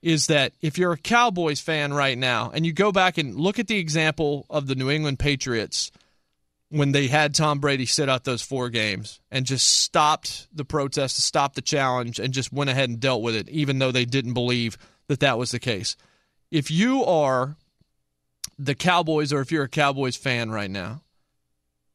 is 0.02 0.28
that 0.28 0.52
if 0.60 0.78
you're 0.78 0.92
a 0.92 0.98
Cowboys 0.98 1.60
fan 1.60 1.92
right 1.92 2.16
now 2.16 2.50
and 2.54 2.64
you 2.64 2.72
go 2.72 2.90
back 2.92 3.18
and 3.18 3.34
look 3.34 3.58
at 3.58 3.66
the 3.66 3.78
example 3.78 4.46
of 4.48 4.66
the 4.66 4.74
New 4.74 4.90
England 4.90 5.18
Patriots 5.18 5.90
when 6.70 6.92
they 6.92 7.08
had 7.08 7.34
Tom 7.34 7.58
Brady 7.58 7.84
sit 7.84 8.08
out 8.08 8.24
those 8.24 8.42
four 8.42 8.70
games 8.70 9.20
and 9.30 9.44
just 9.44 9.80
stopped 9.80 10.46
the 10.54 10.64
protest, 10.64 11.20
stopped 11.20 11.56
the 11.56 11.62
challenge, 11.62 12.18
and 12.18 12.32
just 12.32 12.52
went 12.52 12.70
ahead 12.70 12.88
and 12.88 13.00
dealt 13.00 13.22
with 13.22 13.34
it, 13.34 13.48
even 13.48 13.78
though 13.78 13.90
they 13.90 14.04
didn't 14.04 14.34
believe 14.34 14.78
that 15.08 15.20
that 15.20 15.36
was 15.36 15.50
the 15.50 15.58
case. 15.58 15.96
If 16.50 16.70
you 16.70 17.04
are 17.04 17.56
the 18.58 18.76
Cowboys 18.76 19.32
or 19.32 19.40
if 19.40 19.50
you're 19.50 19.64
a 19.64 19.68
Cowboys 19.68 20.16
fan 20.16 20.50
right 20.50 20.70
now, 20.70 21.02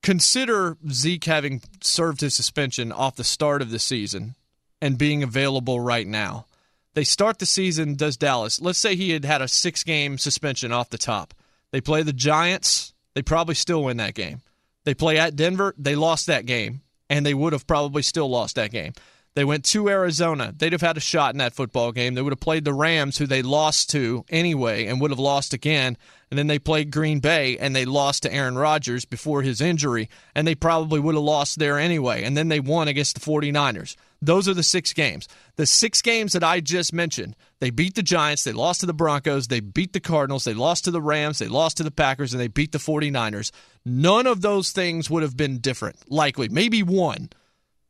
consider 0.04 0.78
Zeke 0.92 1.24
having 1.24 1.62
served 1.82 2.22
his 2.22 2.36
suspension 2.36 2.92
off 2.92 3.16
the 3.16 3.24
start 3.24 3.62
of 3.62 3.72
the 3.72 3.80
season 3.80 4.36
and 4.82 4.98
being 4.98 5.24
available 5.24 5.80
right 5.80 6.08
now. 6.08 6.46
They 6.94 7.04
start 7.04 7.40
the 7.40 7.46
season, 7.46 7.96
does 7.96 8.18
Dallas. 8.18 8.62
Let's 8.62 8.80
say 8.80 8.96
he 8.96 9.12
had 9.12 9.26
had 9.26 9.42
a 9.42 9.48
six 9.48 9.84
game 9.84 10.18
suspension 10.18 10.72
off 10.72 10.90
the 10.90 10.98
top. 10.98 11.34
They 11.72 11.82
play 11.82 12.04
the 12.04 12.14
Giants. 12.14 12.94
They 13.16 13.22
probably 13.22 13.56
still 13.56 13.84
win 13.84 13.98
that 13.98 14.16
game. 14.16 14.42
They 14.86 14.94
play 14.94 15.18
at 15.18 15.36
Denver. 15.36 15.74
They 15.78 15.96
lost 15.96 16.28
that 16.28 16.46
game, 16.46 16.82
and 17.10 17.26
they 17.26 17.34
would 17.34 17.54
have 17.54 17.68
probably 17.68 18.02
still 18.02 18.30
lost 18.30 18.56
that 18.56 18.72
game. 18.72 18.94
They 19.36 19.44
went 19.44 19.66
to 19.66 19.90
Arizona. 19.90 20.54
They'd 20.58 20.72
have 20.72 20.82
had 20.82 20.96
a 20.96 21.02
shot 21.02 21.34
in 21.34 21.40
that 21.40 21.54
football 21.54 21.92
game. 21.92 22.14
They 22.14 22.22
would 22.22 22.32
have 22.32 22.40
played 22.40 22.64
the 22.64 22.74
Rams, 22.74 23.18
who 23.18 23.28
they 23.28 23.42
lost 23.42 23.90
to 23.90 24.24
anyway, 24.30 24.86
and 24.86 25.02
would 25.02 25.12
have 25.12 25.20
lost 25.20 25.54
again. 25.54 25.98
And 26.32 26.38
then 26.38 26.48
they 26.48 26.60
played 26.60 26.92
Green 26.92 27.20
Bay, 27.20 27.58
and 27.58 27.76
they 27.76 27.84
lost 27.84 28.24
to 28.24 28.34
Aaron 28.34 28.58
Rodgers 28.58 29.04
before 29.04 29.42
his 29.42 29.60
injury, 29.60 30.10
and 30.34 30.48
they 30.48 30.56
probably 30.56 31.02
would 31.02 31.16
have 31.16 31.24
lost 31.24 31.60
there 31.60 31.78
anyway. 31.78 32.24
And 32.24 32.38
then 32.38 32.48
they 32.48 32.62
won 32.62 32.88
against 32.88 33.16
the 33.16 33.30
49ers. 33.30 33.98
Those 34.22 34.48
are 34.48 34.54
the 34.54 34.64
six 34.64 34.94
games. 34.94 35.28
The 35.56 35.66
six 35.66 36.02
games 36.02 36.34
that 36.34 36.44
I 36.44 36.60
just 36.60 36.94
mentioned, 36.94 37.36
they 37.60 37.70
beat 37.70 37.96
the 37.96 38.04
Giants, 38.04 38.44
they 38.44 38.52
lost 38.52 38.80
to 38.82 38.86
the 38.86 38.94
Broncos, 38.94 39.48
they 39.48 39.60
beat 39.60 39.94
the 39.94 40.00
Cardinals, 40.00 40.44
they 40.44 40.54
lost 40.54 40.86
to 40.86 40.92
the 40.92 41.02
Rams, 41.02 41.40
they 41.40 41.48
lost 41.48 41.78
to 41.78 41.84
the 41.84 41.92
Packers, 41.92 42.34
and 42.34 42.42
they 42.42 42.48
beat 42.48 42.72
the 42.72 42.78
49ers. 42.78 43.52
None 43.86 44.28
of 44.28 44.42
those 44.42 44.72
things 44.72 45.10
would 45.10 45.24
have 45.24 45.38
been 45.38 45.60
different, 45.60 46.12
likely. 46.12 46.50
Maybe 46.50 46.82
one 46.82 47.30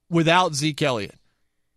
without 0.10 0.56
Zeke 0.56 0.82
Elliott. 0.82 1.16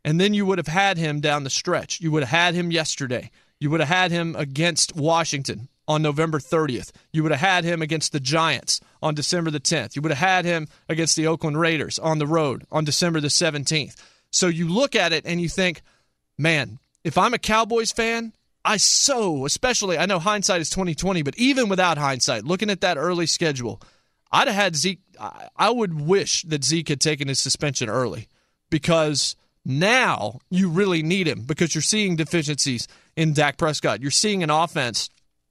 And 0.05 0.21
then 0.21 0.35
you 0.35 0.47
would 0.47 0.59
have 0.59 0.69
had 0.69 0.97
him 0.97 1.21
down 1.21 1.45
the 1.45 1.51
stretch. 1.51 2.01
You 2.01 2.11
would 2.13 2.23
have 2.23 2.31
had 2.31 2.55
him 2.55 2.71
yesterday. 2.71 3.31
You 3.61 3.71
would 3.71 3.81
have 3.81 3.89
had 3.89 4.11
him 4.11 4.37
against 4.37 4.97
Washington 4.97 5.69
on 5.87 6.03
November 6.03 6.39
30th. 6.39 6.93
You 7.13 7.23
would 7.23 7.33
have 7.33 7.41
had 7.41 7.65
him 7.65 7.83
against 7.83 8.13
the 8.13 8.21
Giants 8.21 8.81
on 9.03 9.15
December 9.15 9.51
the 9.51 9.59
10th. 9.59 9.97
You 9.97 10.03
would 10.03 10.13
have 10.13 10.29
had 10.29 10.45
him 10.45 10.69
against 10.89 11.17
the 11.17 11.27
Oakland 11.27 11.59
Raiders 11.59 11.99
on 11.99 12.19
the 12.19 12.27
road 12.27 12.65
on 12.71 12.85
December 12.85 13.21
the 13.21 13.29
17th. 13.29 13.97
So 14.31 14.49
you 14.49 14.69
look 14.69 14.95
at 14.95 15.13
it 15.13 15.25
and 15.27 15.41
you 15.41 15.49
think, 15.49 15.83
man, 16.37 16.79
if 17.05 17.17
I'm 17.17 17.35
a 17.35 17.39
Cowboys 17.39 17.93
fan, 17.93 18.33
I 18.65 18.77
so, 18.77 19.47
especially, 19.47 19.97
I 19.97 20.07
know 20.07 20.19
hindsight 20.19 20.61
is 20.61 20.71
2020, 20.71 21.23
but 21.23 21.37
even 21.39 21.69
without 21.69 21.97
hindsight, 21.97 22.45
looking 22.45 22.71
at 22.71 22.83
that 22.83 22.99
early 22.99 23.27
schedule, 23.27 23.81
I'd 24.31 24.49
have 24.49 24.57
had 24.57 24.77
Zeke. 24.77 25.01
I 25.57 25.71
would 25.71 26.01
wish 26.01 26.43
that 26.43 26.65
Zeke 26.65 26.89
had 26.89 27.01
taken 27.01 27.29
his 27.29 27.41
suspension 27.41 27.89
early 27.89 28.29
because 28.71 29.37
now 29.65 30.41
you 30.51 30.69
really 30.69 31.03
need 31.03 31.27
him 31.27 31.43
because 31.43 31.75
you're 31.75 31.83
seeing 31.83 32.17
deficiencies 32.17 32.89
in 33.17 33.33
Dak 33.33 33.57
Prescott. 33.57 34.03
You're 34.03 34.11
seeing 34.11 34.43
an 34.43 34.51
offense 34.51 35.11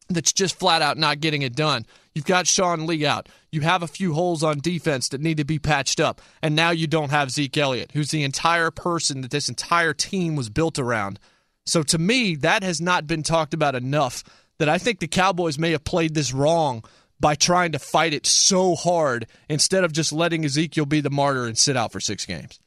that's 0.09 0.31
just 0.31 0.57
flat 0.59 0.81
out 0.81 0.97
not 0.97 1.19
getting 1.19 1.41
it 1.41 1.55
done. 1.55 1.85
You've 2.17 2.25
got 2.25 2.47
Sean 2.47 2.87
Lee 2.87 3.05
out. 3.05 3.29
You 3.51 3.61
have 3.61 3.83
a 3.83 3.87
few 3.87 4.15
holes 4.15 4.41
on 4.41 4.57
defense 4.57 5.09
that 5.09 5.21
need 5.21 5.37
to 5.37 5.45
be 5.45 5.59
patched 5.59 5.99
up. 5.99 6.19
And 6.41 6.55
now 6.55 6.71
you 6.71 6.87
don't 6.87 7.11
have 7.11 7.29
Zeke 7.29 7.55
Elliott, 7.59 7.91
who's 7.91 8.09
the 8.09 8.23
entire 8.23 8.71
person 8.71 9.21
that 9.21 9.29
this 9.29 9.49
entire 9.49 9.93
team 9.93 10.35
was 10.35 10.49
built 10.49 10.79
around. 10.79 11.19
So 11.67 11.83
to 11.83 11.99
me, 11.99 12.33
that 12.37 12.63
has 12.63 12.81
not 12.81 13.05
been 13.05 13.21
talked 13.21 13.53
about 13.53 13.75
enough 13.75 14.23
that 14.57 14.67
I 14.67 14.79
think 14.79 14.99
the 14.99 15.07
Cowboys 15.07 15.59
may 15.59 15.69
have 15.73 15.83
played 15.83 16.15
this 16.15 16.33
wrong 16.33 16.83
by 17.19 17.35
trying 17.35 17.73
to 17.73 17.77
fight 17.77 18.15
it 18.15 18.25
so 18.25 18.73
hard 18.73 19.27
instead 19.47 19.83
of 19.83 19.93
just 19.93 20.11
letting 20.11 20.43
Ezekiel 20.43 20.87
be 20.87 21.01
the 21.01 21.11
martyr 21.11 21.45
and 21.45 21.55
sit 21.55 21.77
out 21.77 21.91
for 21.91 21.99
six 21.99 22.25
games. 22.25 22.59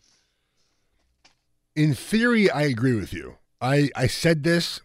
In 1.75 1.95
theory, 1.95 2.49
I 2.49 2.63
agree 2.63 2.95
with 2.95 3.13
you. 3.13 3.35
I, 3.61 3.91
I 3.97 4.07
said 4.07 4.45
this 4.45 4.81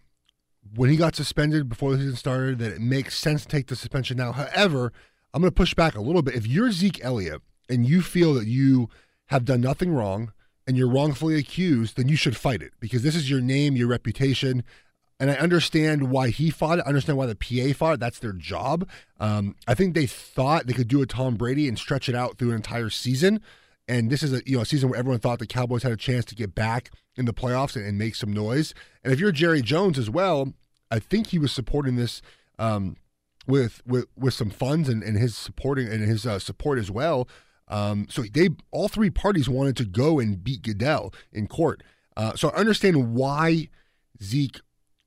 when 0.74 0.90
he 0.90 0.96
got 0.96 1.16
suspended 1.16 1.70
before 1.70 1.92
the 1.92 1.98
season 1.98 2.16
started 2.16 2.60
that 2.60 2.74
it 2.74 2.82
makes 2.82 3.18
sense 3.18 3.44
to 3.44 3.48
take 3.48 3.68
the 3.68 3.76
suspension 3.76 4.18
now. 4.18 4.32
However, 4.32 4.92
I'm 5.34 5.42
going 5.42 5.52
to 5.52 5.56
push 5.56 5.74
back 5.74 5.96
a 5.96 6.02
little 6.02 6.22
bit. 6.22 6.36
If 6.36 6.48
you're 6.48 6.72
Zeke 6.72 7.04
Elliott 7.04 7.42
and 7.70 7.86
you 7.86 8.02
feel 8.02 8.34
that 8.36 8.48
you 8.48 8.90
have 9.28 9.46
done 9.46 9.62
nothing 9.62 9.94
wrong 9.94 10.32
and 10.68 10.78
you're 10.78 10.90
wrongfully 10.90 11.36
accused, 11.36 11.98
then 11.98 12.08
you 12.08 12.16
should 12.16 12.38
fight 12.38 12.62
it 12.62 12.74
because 12.80 13.04
this 13.04 13.16
is 13.16 13.30
your 13.30 13.42
name, 13.42 13.76
your 13.76 13.88
reputation. 13.88 14.64
And 15.20 15.32
I 15.32 15.36
understand 15.36 16.10
why 16.10 16.30
he 16.30 16.50
fought 16.50 16.80
it. 16.80 16.84
I 16.86 16.90
understand 16.90 17.18
why 17.18 17.26
the 17.26 17.36
PA 17.36 17.74
fought 17.78 17.94
it. 17.96 18.00
That's 18.00 18.20
their 18.20 18.34
job. 18.34 18.88
Um, 19.20 19.56
I 19.68 19.74
think 19.74 19.94
they 19.94 20.08
thought 20.08 20.68
they 20.68 20.74
could 20.74 20.88
do 20.88 21.02
a 21.02 21.06
Tom 21.06 21.36
Brady 21.36 21.68
and 21.68 21.78
stretch 21.78 22.10
it 22.10 22.16
out 22.16 22.38
through 22.38 22.50
an 22.50 22.56
entire 22.56 22.90
season. 22.90 23.42
And 23.88 24.10
this 24.10 24.24
is 24.24 24.34
a 24.34 24.42
you 24.46 24.58
know 24.58 24.64
a 24.64 24.66
season 24.66 24.90
where 24.90 25.00
everyone 25.00 25.20
thought 25.20 25.40
the 25.40 25.48
Cowboys 25.48 25.84
had 25.84 25.92
a 25.92 25.98
chance 25.98 26.26
to 26.26 26.36
get 26.36 26.56
back 26.56 26.92
in 27.16 27.26
the 27.26 27.34
playoffs 27.34 27.76
and, 27.76 27.86
and 27.86 27.98
make 27.98 28.16
some 28.16 28.34
noise. 28.34 28.74
And 29.04 29.14
if 29.14 29.20
you're 29.20 29.32
Jerry 29.32 29.62
Jones 29.62 30.00
as 30.00 30.10
well, 30.10 30.54
I 30.92 31.00
think 31.00 31.28
he 31.28 31.40
was 31.40 31.52
supporting 31.52 31.96
this 31.96 32.22
um, 32.58 32.98
with 33.48 33.82
with 33.86 34.06
with 34.18 34.34
some 34.34 34.50
funds 34.50 34.90
and, 34.90 35.04
and 35.04 35.18
his 35.18 35.36
supporting 35.36 35.88
and 35.88 36.04
his 36.04 36.26
uh, 36.26 36.40
support 36.40 36.80
as 36.80 36.90
well. 36.90 37.28
Um, 37.68 38.08
so 38.10 38.24
they 38.24 38.50
all 38.72 38.88
three 38.88 39.10
parties 39.10 39.50
wanted 39.50 39.78
to 39.78 39.86
go 39.86 40.20
and 40.20 40.44
beat 40.44 40.62
Goodell 40.62 41.14
in 41.32 41.48
court. 41.48 41.84
Uh, 42.18 42.36
so 42.36 42.50
I 42.50 42.56
understand 42.56 43.14
why 43.14 43.70
Zeke 44.24 44.62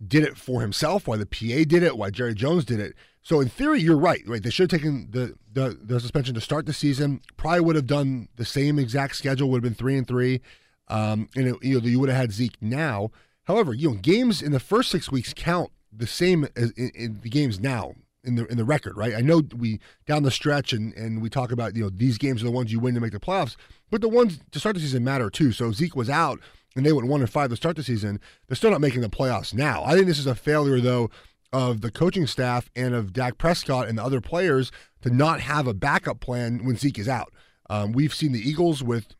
did 0.06 0.22
it 0.22 0.36
for 0.36 0.60
himself, 0.60 1.08
why 1.08 1.16
the 1.16 1.26
PA 1.26 1.64
did 1.66 1.82
it, 1.82 1.96
why 1.96 2.10
Jerry 2.10 2.34
Jones 2.34 2.64
did 2.64 2.80
it. 2.80 2.94
So 3.28 3.40
in 3.40 3.50
theory, 3.50 3.82
you're 3.82 3.98
right. 3.98 4.22
Right, 4.26 4.42
they 4.42 4.48
should 4.48 4.72
have 4.72 4.80
taken 4.80 5.08
the, 5.10 5.34
the 5.52 5.78
the 5.82 6.00
suspension 6.00 6.34
to 6.34 6.40
start 6.40 6.64
the 6.64 6.72
season. 6.72 7.20
Probably 7.36 7.60
would 7.60 7.76
have 7.76 7.86
done 7.86 8.28
the 8.36 8.46
same 8.46 8.78
exact 8.78 9.16
schedule. 9.16 9.50
Would 9.50 9.58
have 9.58 9.70
been 9.70 9.74
three 9.74 9.98
and 9.98 10.08
three, 10.08 10.40
um, 10.88 11.28
and 11.36 11.48
it, 11.48 11.56
you 11.62 11.78
know 11.78 11.86
you 11.86 12.00
would 12.00 12.08
have 12.08 12.16
had 12.16 12.32
Zeke 12.32 12.56
now. 12.62 13.10
However, 13.44 13.74
you 13.74 13.90
know 13.90 13.96
games 13.96 14.40
in 14.40 14.52
the 14.52 14.58
first 14.58 14.90
six 14.90 15.12
weeks 15.12 15.34
count 15.36 15.70
the 15.92 16.06
same 16.06 16.48
as 16.56 16.70
in, 16.70 16.90
in 16.94 17.20
the 17.20 17.28
games 17.28 17.60
now 17.60 17.92
in 18.24 18.36
the 18.36 18.46
in 18.46 18.56
the 18.56 18.64
record, 18.64 18.96
right? 18.96 19.14
I 19.14 19.20
know 19.20 19.42
we 19.54 19.78
down 20.06 20.22
the 20.22 20.30
stretch 20.30 20.72
and 20.72 20.94
and 20.94 21.20
we 21.20 21.28
talk 21.28 21.52
about 21.52 21.76
you 21.76 21.82
know 21.82 21.90
these 21.90 22.16
games 22.16 22.40
are 22.40 22.46
the 22.46 22.50
ones 22.50 22.72
you 22.72 22.80
win 22.80 22.94
to 22.94 23.00
make 23.00 23.12
the 23.12 23.20
playoffs, 23.20 23.56
but 23.90 24.00
the 24.00 24.08
ones 24.08 24.40
to 24.52 24.58
start 24.58 24.74
the 24.74 24.80
season 24.80 25.04
matter 25.04 25.28
too. 25.28 25.52
So 25.52 25.70
Zeke 25.70 25.96
was 25.96 26.08
out 26.08 26.40
and 26.74 26.86
they 26.86 26.92
went 26.92 27.08
one 27.08 27.20
and 27.20 27.28
five 27.28 27.50
to 27.50 27.56
start 27.56 27.76
the 27.76 27.82
season. 27.82 28.20
They're 28.46 28.56
still 28.56 28.70
not 28.70 28.80
making 28.80 29.02
the 29.02 29.10
playoffs 29.10 29.52
now. 29.52 29.84
I 29.84 29.92
think 29.92 30.06
this 30.06 30.18
is 30.18 30.26
a 30.26 30.34
failure 30.34 30.80
though 30.80 31.10
of 31.52 31.80
the 31.80 31.90
coaching 31.90 32.26
staff 32.26 32.70
and 32.76 32.94
of 32.94 33.12
Dak 33.12 33.38
Prescott 33.38 33.88
and 33.88 33.98
the 33.98 34.04
other 34.04 34.20
players 34.20 34.70
to 35.02 35.10
not 35.10 35.40
have 35.40 35.66
a 35.66 35.74
backup 35.74 36.20
plan 36.20 36.64
when 36.64 36.76
Zeke 36.76 36.98
is 36.98 37.08
out. 37.08 37.32
Um, 37.70 37.92
we've 37.92 38.14
seen 38.14 38.32
the 38.32 38.40
Eagles 38.40 38.82
with 38.82 39.14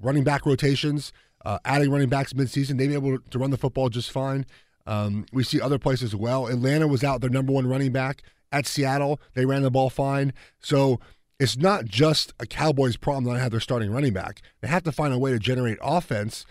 running 0.00 0.24
back 0.24 0.46
rotations, 0.46 1.12
uh, 1.44 1.58
adding 1.64 1.90
running 1.90 2.08
backs 2.08 2.32
midseason. 2.32 2.78
They've 2.78 2.88
been 2.88 2.92
able 2.92 3.18
to 3.18 3.38
run 3.38 3.50
the 3.50 3.56
football 3.56 3.88
just 3.88 4.10
fine. 4.10 4.46
Um, 4.86 5.26
we 5.32 5.42
see 5.42 5.60
other 5.60 5.78
places 5.78 6.14
as 6.14 6.16
well. 6.16 6.46
Atlanta 6.46 6.86
was 6.86 7.04
out 7.04 7.20
their 7.20 7.30
number 7.30 7.52
one 7.52 7.66
running 7.66 7.92
back 7.92 8.22
at 8.50 8.66
Seattle. 8.66 9.20
They 9.34 9.44
ran 9.44 9.62
the 9.62 9.70
ball 9.70 9.90
fine. 9.90 10.32
So 10.60 10.98
it's 11.38 11.56
not 11.56 11.84
just 11.84 12.32
a 12.40 12.46
Cowboys 12.46 12.96
problem 12.96 13.24
that 13.24 13.38
I 13.38 13.42
have 13.42 13.50
their 13.50 13.60
starting 13.60 13.92
running 13.92 14.12
back. 14.12 14.40
They 14.60 14.68
have 14.68 14.82
to 14.84 14.92
find 14.92 15.12
a 15.12 15.18
way 15.18 15.30
to 15.30 15.38
generate 15.38 15.78
offense 15.82 16.46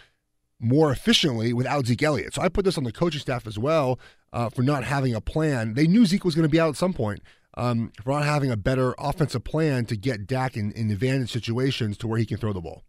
more 0.59 0.91
efficiently 0.91 1.53
without 1.53 1.85
Zeke 1.85 2.03
Elliott. 2.03 2.33
So 2.33 2.41
I 2.41 2.49
put 2.49 2.65
this 2.65 2.77
on 2.77 2.83
the 2.83 2.91
coaching 2.91 3.21
staff 3.21 3.45
as 3.47 3.59
well 3.59 3.99
uh, 4.33 4.49
for 4.49 4.61
not 4.61 4.83
having 4.83 5.13
a 5.13 5.21
plan. 5.21 5.73
They 5.73 5.87
knew 5.87 6.05
Zeke 6.05 6.25
was 6.25 6.35
going 6.35 6.43
to 6.43 6.49
be 6.49 6.59
out 6.59 6.69
at 6.69 6.75
some 6.75 6.93
point. 6.93 7.21
Um, 7.55 7.91
for 8.03 8.11
not 8.11 8.23
having 8.23 8.51
a 8.51 8.57
better 8.57 8.93
offensive 8.99 9.43
plan 9.43 9.85
to 9.85 9.95
get 9.97 10.27
Dak 10.27 10.55
in, 10.55 10.71
in 10.73 10.91
advantage 10.91 11.31
situations 11.31 11.97
to 11.97 12.07
where 12.07 12.19
he 12.19 12.25
can 12.25 12.37
throw 12.37 12.53
the 12.53 12.61
ball. 12.61 12.83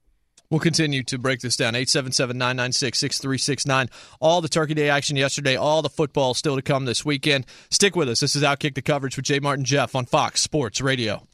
We'll 0.50 0.60
continue 0.60 1.02
to 1.04 1.18
break 1.18 1.40
this 1.40 1.56
down. 1.56 1.74
877 1.74 2.36
996 2.36 2.98
6369. 2.98 3.88
All 4.20 4.42
the 4.42 4.48
Turkey 4.48 4.74
Day 4.74 4.90
action 4.90 5.16
yesterday, 5.16 5.56
all 5.56 5.80
the 5.80 5.88
football 5.88 6.34
still 6.34 6.56
to 6.56 6.62
come 6.62 6.84
this 6.84 7.02
weekend. 7.02 7.46
Stick 7.70 7.96
with 7.96 8.10
us. 8.10 8.20
This 8.20 8.36
is 8.36 8.42
Outkick 8.42 8.74
the 8.74 8.82
Coverage 8.82 9.16
with 9.16 9.24
Jay 9.24 9.40
Martin 9.40 9.64
Geoff 9.64 9.94
on 9.94 10.04
Fox 10.04 10.42
Sports 10.42 10.82
Radio. 10.82 11.26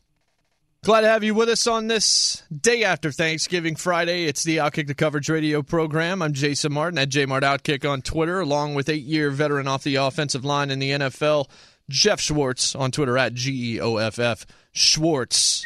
Glad 0.85 1.01
to 1.01 1.09
have 1.09 1.25
you 1.25 1.33
with 1.33 1.49
us 1.49 1.67
on 1.67 1.87
this 1.87 2.43
day 2.55 2.85
after 2.85 3.11
Thanksgiving 3.11 3.75
Friday. 3.75 4.27
It's 4.27 4.43
the 4.43 4.59
Outkick 4.59 4.87
the 4.87 4.95
Coverage 4.95 5.31
radio 5.31 5.63
program. 5.63 6.21
I'm 6.21 6.35
Jason 6.35 6.75
Martin 6.75 6.99
at 6.99 7.09
JMart 7.09 7.41
Outkick 7.41 7.91
on 7.91 8.03
Twitter, 8.03 8.39
along 8.39 8.75
with 8.75 8.91
eight 8.91 9.05
year 9.05 9.31
veteran 9.31 9.67
off 9.67 9.83
the 9.83 9.95
offensive 9.95 10.45
line 10.45 10.71
in 10.71 10.81
the 10.81 10.91
NFL, 10.91 11.49
Geoff 11.89 12.21
Schwartz 12.21 12.75
on 12.75 12.91
Twitter 12.91 13.17
at 13.17 13.33
G 13.33 13.77
E 13.77 13.81
O 13.81 13.97
F 13.97 14.19
F 14.19 14.45
Schwartz. 14.73 15.65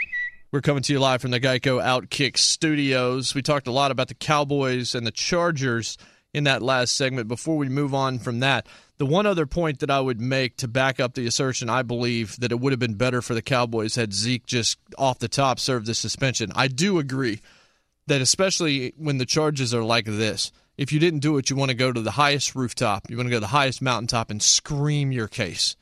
We're 0.53 0.61
coming 0.61 0.85
to 0.85 0.93
you 0.93 1.01
live 1.01 1.21
from 1.21 1.33
the 1.33 1.41
Geico 1.41 1.83
Outkick 1.83 2.39
studios. 2.39 3.35
We 3.35 3.43
talked 3.43 3.67
a 3.67 3.73
lot 3.73 3.91
about 3.91 4.07
the 4.07 4.15
Cowboys 4.15 4.95
and 4.95 5.05
the 5.05 5.11
Chargers 5.11 5.99
in 6.39 6.45
that 6.45 6.63
last 6.63 6.97
segment. 6.97 7.29
Before 7.29 7.59
we 7.59 7.69
move 7.69 7.93
on 7.93 8.19
from 8.19 8.41
that, 8.41 8.67
the 8.97 9.05
one 9.07 9.27
other 9.27 9.45
point 9.45 9.81
that 9.81 9.91
I 9.91 10.01
would 10.01 10.21
make 10.21 10.57
to 10.59 10.69
back 10.69 10.99
up 10.99 11.15
the 11.15 11.27
assertion, 11.27 11.69
I 11.69 11.83
believe 11.83 12.39
that 12.41 12.53
it 12.53 12.59
would 12.59 12.73
have 12.73 12.81
been 12.81 12.95
better 12.95 13.21
for 13.21 13.35
the 13.35 13.43
Cowboys 13.43 13.95
had 13.95 14.13
Zeke 14.13 14.47
just 14.47 14.79
off 14.97 15.19
the 15.19 15.29
top 15.29 15.59
served 15.59 15.87
the 15.87 15.95
suspension. 15.95 16.51
I 16.55 16.69
do 16.69 16.99
agree 16.99 17.41
that, 18.07 18.21
especially 18.21 18.95
when 18.97 19.19
the 19.19 19.27
charges 19.27 19.75
are 19.75 19.85
like 19.85 20.07
this, 20.07 20.51
if 20.79 20.93
you 20.93 20.99
didn't 20.99 21.21
do 21.21 21.37
it, 21.37 21.51
you 21.51 21.57
want 21.57 21.71
to 21.71 21.77
go 21.77 21.93
to 21.93 22.01
the 22.01 22.13
highest 22.13 22.55
rooftop, 22.55 23.11
you 23.11 23.17
want 23.17 23.27
to 23.27 23.31
go 23.31 23.37
to 23.37 23.41
the 23.41 23.49
highest 23.49 23.83
mountaintop 23.83 24.31
and 24.31 24.43
scream 24.43 25.13
your 25.13 25.29
case 25.29 25.77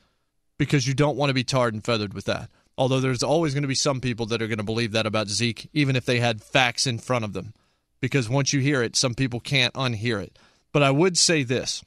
because 0.57 0.87
you 0.87 0.93
don't 0.93 1.17
want 1.17 1.29
to 1.29 1.35
be 1.35 1.43
tarred 1.43 1.73
and 1.73 1.85
feathered 1.85 2.13
with 2.13 2.25
that. 2.25 2.49
Although 2.77 2.99
there's 2.99 3.23
always 3.23 3.53
going 3.53 3.63
to 3.63 3.67
be 3.67 3.75
some 3.75 4.01
people 4.01 4.27
that 4.27 4.41
are 4.41 4.47
going 4.47 4.57
to 4.57 4.63
believe 4.63 4.91
that 4.91 5.05
about 5.05 5.27
Zeke, 5.27 5.69
even 5.73 5.95
if 5.95 6.05
they 6.05 6.19
had 6.19 6.43
facts 6.43 6.85
in 6.85 6.99
front 6.99 7.25
of 7.25 7.33
them. 7.33 7.53
Because 7.99 8.29
once 8.29 8.53
you 8.53 8.59
hear 8.59 8.83
it, 8.83 8.95
some 8.95 9.15
people 9.15 9.39
can't 9.39 9.73
unhear 9.73 10.21
it. 10.21 10.37
But 10.77 10.83
I 10.83 10.91
would 10.91 11.17
say 11.17 11.41
this 11.41 11.83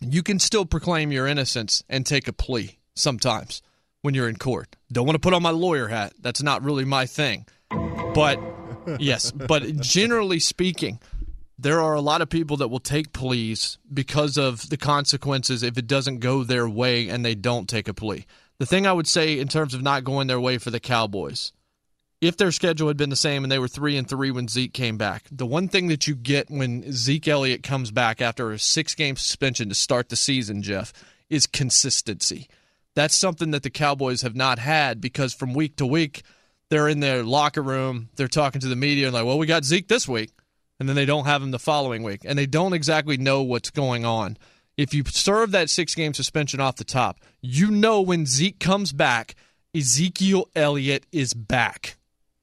you 0.00 0.22
can 0.22 0.38
still 0.38 0.64
proclaim 0.64 1.12
your 1.12 1.26
innocence 1.26 1.84
and 1.90 2.06
take 2.06 2.26
a 2.26 2.32
plea 2.32 2.78
sometimes 2.94 3.60
when 4.00 4.14
you're 4.14 4.30
in 4.30 4.36
court. 4.36 4.76
Don't 4.90 5.04
want 5.04 5.16
to 5.16 5.20
put 5.20 5.34
on 5.34 5.42
my 5.42 5.50
lawyer 5.50 5.88
hat. 5.88 6.14
That's 6.18 6.42
not 6.42 6.62
really 6.62 6.86
my 6.86 7.04
thing. 7.04 7.44
But 8.14 8.40
yes, 8.98 9.30
but 9.30 9.80
generally 9.80 10.40
speaking, 10.40 11.00
there 11.58 11.82
are 11.82 11.92
a 11.92 12.00
lot 12.00 12.22
of 12.22 12.30
people 12.30 12.56
that 12.56 12.68
will 12.68 12.80
take 12.80 13.12
pleas 13.12 13.76
because 13.92 14.38
of 14.38 14.70
the 14.70 14.78
consequences 14.78 15.62
if 15.62 15.76
it 15.76 15.86
doesn't 15.86 16.20
go 16.20 16.44
their 16.44 16.66
way 16.66 17.10
and 17.10 17.22
they 17.22 17.34
don't 17.34 17.68
take 17.68 17.88
a 17.88 17.92
plea. 17.92 18.24
The 18.56 18.64
thing 18.64 18.86
I 18.86 18.94
would 18.94 19.06
say 19.06 19.38
in 19.38 19.48
terms 19.48 19.74
of 19.74 19.82
not 19.82 20.04
going 20.04 20.28
their 20.28 20.40
way 20.40 20.56
for 20.56 20.70
the 20.70 20.80
Cowboys, 20.80 21.52
if 22.20 22.36
their 22.36 22.52
schedule 22.52 22.88
had 22.88 22.96
been 22.96 23.10
the 23.10 23.16
same 23.16 23.44
and 23.44 23.52
they 23.52 23.58
were 23.58 23.68
three 23.68 23.96
and 23.96 24.08
three 24.08 24.30
when 24.30 24.48
Zeke 24.48 24.72
came 24.72 24.96
back, 24.96 25.24
the 25.30 25.46
one 25.46 25.68
thing 25.68 25.88
that 25.88 26.06
you 26.06 26.14
get 26.14 26.50
when 26.50 26.90
Zeke 26.92 27.28
Elliott 27.28 27.62
comes 27.62 27.90
back 27.90 28.20
after 28.20 28.50
a 28.50 28.58
six 28.58 28.94
game 28.94 29.16
suspension 29.16 29.68
to 29.68 29.74
start 29.74 30.08
the 30.08 30.16
season, 30.16 30.62
Geoff, 30.62 30.92
is 31.30 31.46
consistency. 31.46 32.48
That's 32.94 33.14
something 33.14 33.52
that 33.52 33.62
the 33.62 33.70
Cowboys 33.70 34.22
have 34.22 34.34
not 34.34 34.58
had 34.58 35.00
because 35.00 35.32
from 35.32 35.54
week 35.54 35.76
to 35.76 35.86
week, 35.86 36.22
they're 36.70 36.88
in 36.88 37.00
their 37.00 37.22
locker 37.22 37.62
room, 37.62 38.08
they're 38.16 38.28
talking 38.28 38.60
to 38.60 38.68
the 38.68 38.76
media 38.76 39.06
and 39.06 39.14
like, 39.14 39.24
well, 39.24 39.38
we 39.38 39.46
got 39.46 39.64
Zeke 39.64 39.88
this 39.88 40.08
week, 40.08 40.30
and 40.80 40.88
then 40.88 40.96
they 40.96 41.06
don't 41.06 41.26
have 41.26 41.42
him 41.42 41.52
the 41.52 41.58
following 41.58 42.02
week, 42.02 42.22
and 42.24 42.38
they 42.38 42.46
don't 42.46 42.74
exactly 42.74 43.16
know 43.16 43.42
what's 43.42 43.70
going 43.70 44.04
on 44.04 44.36
if 44.78 44.94
you 44.94 45.02
serve 45.04 45.50
that 45.50 45.68
six 45.68 45.94
game 45.94 46.14
suspension 46.14 46.60
off 46.60 46.76
the 46.76 46.84
top, 46.84 47.20
you 47.42 47.70
know 47.70 48.00
when 48.00 48.24
Zeke 48.24 48.60
comes 48.60 48.92
back, 48.92 49.34
Ezekiel 49.74 50.48
Elliott 50.54 51.04
is 51.12 51.34
back. 51.34 51.97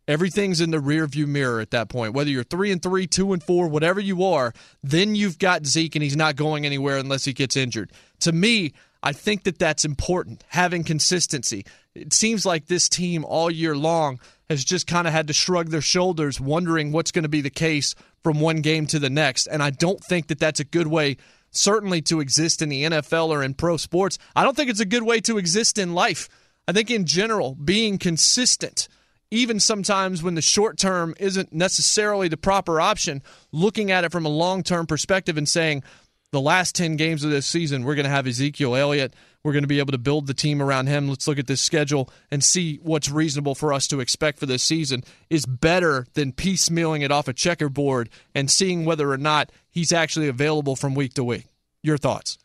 Everything's 0.07 0.61
in 0.61 0.71
the 0.71 0.77
rearview 0.77 1.27
mirror 1.27 1.59
at 1.59 1.71
that 1.71 1.89
point. 1.89 2.13
Whether 2.13 2.29
you're 2.29 2.43
three 2.43 2.71
and 2.71 2.81
three, 2.81 3.07
two 3.07 3.33
and 3.33 3.41
four, 3.41 3.67
whatever 3.67 3.99
you 3.99 4.23
are, 4.23 4.53
then 4.83 5.15
you've 5.15 5.39
got 5.39 5.65
Zeke 5.65 5.95
and 5.95 6.03
he's 6.03 6.15
not 6.15 6.35
going 6.35 6.65
anywhere 6.65 6.97
unless 6.97 7.25
he 7.25 7.33
gets 7.33 7.57
injured. 7.57 7.91
To 8.19 8.31
me, 8.31 8.73
I 9.01 9.13
think 9.13 9.43
that 9.43 9.59
that's 9.59 9.85
important, 9.85 10.43
having 10.47 10.83
consistency. 10.83 11.65
It 11.93 12.13
seems 12.13 12.45
like 12.45 12.67
this 12.67 12.89
team 12.89 13.23
all 13.25 13.49
year 13.49 13.75
long 13.75 14.19
has 14.49 14.63
just 14.63 14.85
kind 14.85 15.07
of 15.07 15.13
had 15.13 15.27
to 15.27 15.33
shrug 15.33 15.69
their 15.69 15.81
shoulders, 15.81 16.39
wondering 16.39 16.91
what's 16.91 17.11
going 17.11 17.23
to 17.23 17.29
be 17.29 17.41
the 17.41 17.49
case 17.49 17.95
from 18.23 18.39
one 18.39 18.61
game 18.61 18.85
to 18.87 18.99
the 18.99 19.09
next. 19.09 19.47
And 19.47 19.63
I 19.63 19.69
don't 19.69 20.03
think 20.03 20.27
that 20.27 20.39
that's 20.39 20.59
a 20.59 20.65
good 20.65 20.87
way 20.87 21.17
certainly 21.51 22.01
to 22.03 22.19
exist 22.19 22.61
in 22.61 22.69
the 22.69 22.83
NFL 22.83 23.29
or 23.29 23.43
in 23.43 23.53
pro 23.53 23.77
sports. 23.77 24.17
I 24.35 24.43
don't 24.43 24.55
think 24.55 24.69
it's 24.69 24.79
a 24.79 24.85
good 24.85 25.03
way 25.03 25.21
to 25.21 25.37
exist 25.37 25.77
in 25.77 25.93
life. 25.93 26.27
I 26.67 26.71
think 26.71 26.91
in 26.91 27.05
general, 27.05 27.55
being 27.55 27.97
consistent, 27.97 28.87
even 29.31 29.59
sometimes 29.59 30.21
when 30.21 30.35
the 30.35 30.41
short 30.41 30.77
term 30.77 31.15
isn't 31.19 31.51
necessarily 31.53 32.27
the 32.27 32.37
proper 32.37 32.79
option, 32.79 33.21
looking 33.51 33.91
at 33.91 34.03
it 34.03 34.11
from 34.11 34.25
a 34.25 34.29
long 34.29 34.63
term 34.63 34.85
perspective 34.85 35.37
and 35.37 35.47
saying, 35.47 35.83
the 36.31 36.41
last 36.41 36.75
10 36.75 36.97
games 36.97 37.23
of 37.23 37.31
this 37.31 37.45
season, 37.45 37.85
we're 37.85 37.95
going 37.95 38.05
to 38.05 38.09
have 38.09 38.27
Ezekiel 38.27 38.75
Elliott. 38.75 39.13
We're 39.43 39.53
going 39.53 39.63
to 39.63 39.69
be 39.69 39.79
able 39.79 39.93
to 39.93 39.97
build 39.97 40.27
the 40.27 40.33
team 40.33 40.61
around 40.61 40.87
him. 40.87 41.07
Let's 41.07 41.27
look 41.27 41.39
at 41.39 41.47
this 41.47 41.61
schedule 41.61 42.09
and 42.29 42.43
see 42.43 42.77
what's 42.83 43.09
reasonable 43.09 43.55
for 43.55 43.71
us 43.71 43.87
to 43.87 44.01
expect 44.01 44.39
for 44.39 44.45
this 44.45 44.63
season 44.63 45.03
is 45.29 45.45
better 45.45 46.07
than 46.13 46.33
piecemealing 46.33 47.03
it 47.03 47.11
off 47.11 47.27
a 47.27 47.33
checkerboard 47.33 48.09
and 48.33 48.51
seeing 48.51 48.83
whether 48.83 49.09
or 49.11 49.17
not 49.17 49.51
he's 49.69 49.93
actually 49.93 50.27
available 50.27 50.75
from 50.75 50.93
week 50.93 51.13
to 51.13 51.23
week. 51.23 51.45
Your 51.83 51.97
thoughts? 51.97 52.37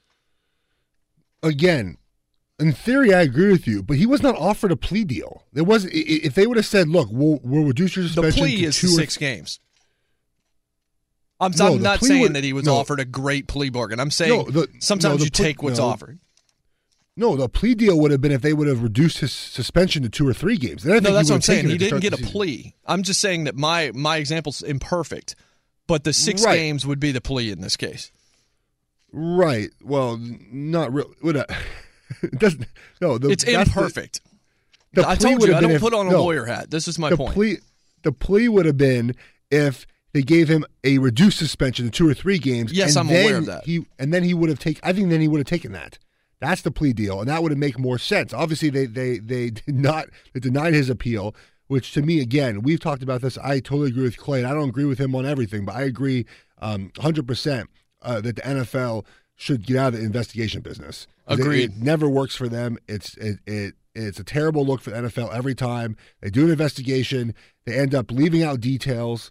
Again, 1.42 1.96
in 2.60 2.72
theory, 2.72 3.12
I 3.14 3.22
agree 3.22 3.50
with 3.50 3.66
you, 3.66 3.82
but 3.82 3.96
he 3.96 4.06
was 4.06 4.22
not 4.22 4.36
offered 4.36 4.70
a 4.72 4.76
plea 4.76 5.04
deal. 5.04 5.44
There 5.52 5.64
was 5.64 5.86
if 5.86 6.34
they 6.34 6.46
would 6.46 6.56
have 6.56 6.66
said, 6.66 6.88
"Look, 6.88 7.08
we'll, 7.10 7.40
we'll 7.42 7.64
reduce 7.64 7.96
your 7.96 8.04
suspension." 8.06 8.22
The 8.22 8.32
suspension." 8.32 8.56
plea 8.56 8.62
to 8.62 8.68
is 8.68 8.78
two 8.80 8.86
or 8.88 8.90
six 9.00 9.16
games. 9.16 9.60
I'm, 11.42 11.52
No, 11.56 11.74
I'm 11.74 11.82
not 11.82 12.00
saying 12.00 12.20
would- 12.20 12.34
that 12.34 12.44
he 12.44 12.52
was 12.52 12.64
no. 12.66 12.76
offered 12.76 13.00
a 13.00 13.04
great 13.04 13.46
plea 13.48 13.70
bargain. 13.70 13.98
I'm 13.98 14.10
saying 14.10 14.30
No, 14.36 14.44
the- 14.50 14.68
sometimes 14.80 15.24
you 15.24 15.30
plea- 15.30 15.44
take 15.46 15.62
what's 15.62 15.78
offered. 15.78 16.18
No, 17.16 17.36
the 17.36 17.48
plea 17.48 17.74
deal 17.74 17.98
would 17.98 18.10
have 18.12 18.20
been 18.20 18.32
if 18.32 18.40
they 18.42 18.52
would 18.52 18.68
have 18.68 18.82
reduced 18.82 19.18
his 19.18 19.32
suspension 19.32 20.02
to 20.02 20.08
two 20.08 20.26
or 20.28 20.32
three 20.32 20.56
games. 20.56 20.84
No, 20.84 21.00
that's 21.00 21.28
what 21.28 21.34
I'm 21.36 21.42
saying. 21.42 21.68
He 21.68 21.76
didn't 21.78 22.00
get 22.00 22.12
a 22.12 22.16
season. 22.16 22.32
plea. 22.32 22.74
I'm 22.86 23.02
just 23.02 23.20
saying 23.20 23.44
that 23.44 23.56
my 23.56 23.90
my 23.94 24.16
example's 24.18 24.62
imperfect, 24.62 25.34
but 25.86 26.04
the 26.04 26.12
six 26.12 26.44
Right. 26.44 26.56
games 26.56 26.86
would 26.86 27.00
be 27.00 27.10
the 27.12 27.20
plea 27.20 27.50
in 27.50 27.60
this 27.62 27.76
case. 27.76 28.10
Right. 29.12 29.70
Well, 29.82 30.18
not 30.52 30.92
real. 30.94 31.10
What 31.20 31.36
a, 31.36 31.46
it 32.22 32.38
doesn't. 32.38 32.66
No, 33.00 33.18
the, 33.18 33.30
it's 33.30 33.44
that's 33.44 33.72
the- 33.72 33.80
imperfect. 33.80 34.20
the 34.92 35.08
I 35.08 35.14
told 35.14 35.42
you 35.46 35.54
I 35.54 35.60
don't 35.60 35.70
if- 35.72 35.80
put 35.80 35.94
on 35.94 36.06
a 36.06 36.10
no, 36.10 36.22
lawyer 36.24 36.44
hat. 36.44 36.70
This 36.70 36.88
is 36.88 36.98
my 36.98 37.10
the 37.10 37.16
point. 37.16 37.34
Plea, 37.34 37.58
the 38.02 38.12
plea 38.12 38.48
would 38.48 38.66
have 38.66 38.76
been 38.78 39.14
if 39.50 39.86
they 40.12 40.22
gave 40.22 40.48
him 40.48 40.64
a 40.84 40.98
reduced 40.98 41.38
suspension 41.38 41.84
to 41.86 41.90
two 41.90 42.08
or 42.08 42.14
three 42.14 42.38
games. 42.38 42.72
Yes, 42.72 42.96
and 42.96 43.08
I'm 43.08 43.16
aware 43.16 43.36
of 43.36 43.46
that. 43.46 43.64
He 43.64 43.86
and 43.98 44.12
then 44.12 44.22
he 44.24 44.34
would 44.34 44.48
have 44.48 44.58
taken. 44.58 44.80
I 44.84 44.92
think 44.92 45.10
then 45.10 45.20
he 45.20 45.28
would 45.28 45.38
have 45.38 45.46
taken 45.46 45.72
that. 45.72 45.98
That's 46.40 46.62
the 46.62 46.70
plea 46.70 46.94
deal, 46.94 47.20
and 47.20 47.28
that 47.28 47.42
would 47.42 47.52
have 47.52 47.58
make 47.58 47.78
more 47.78 47.98
sense. 47.98 48.32
Obviously, 48.32 48.70
they 48.70 48.86
they 48.86 49.18
they 49.18 49.50
did 49.50 49.74
not 49.74 50.06
they 50.32 50.40
denied 50.40 50.74
his 50.74 50.88
appeal, 50.90 51.34
which 51.68 51.92
to 51.92 52.02
me, 52.02 52.20
again, 52.20 52.62
we've 52.62 52.80
talked 52.80 53.02
about 53.02 53.20
this. 53.20 53.38
I 53.38 53.60
totally 53.60 53.88
agree 53.90 54.04
with 54.04 54.16
Clay. 54.16 54.38
And 54.40 54.48
I 54.48 54.54
don't 54.54 54.70
agree 54.70 54.86
with 54.86 54.98
him 54.98 55.14
on 55.14 55.26
everything, 55.26 55.64
but 55.64 55.76
I 55.76 55.82
agree 55.82 56.26
um, 56.60 56.90
100% 56.96 57.66
uh, 58.02 58.20
that 58.22 58.36
the 58.36 58.42
NFL 58.42 59.04
should 59.40 59.64
get 59.66 59.76
out 59.78 59.94
of 59.94 60.00
the 60.00 60.04
investigation 60.04 60.60
business. 60.60 61.06
'Cause 61.26 61.38
it- 61.38 61.42
Agreed. 61.42 61.70
It, 61.70 61.76
never 61.78 62.08
works 62.08 62.36
for 62.36 62.46
them. 62.48 62.76
It's 62.86 63.16
it, 63.16 63.38
it 63.46 63.74
it's 63.94 64.20
a 64.20 64.24
terrible 64.24 64.64
look 64.66 64.80
for 64.82 64.90
the 64.90 64.96
NFL 64.98 65.32
every 65.32 65.54
time 65.54 65.96
they 66.20 66.28
do 66.30 66.44
an 66.44 66.50
investigation. 66.50 67.34
They 67.64 67.76
end 67.78 67.94
up 67.94 68.10
leaving 68.12 68.42
out 68.42 68.60
details. 68.60 69.30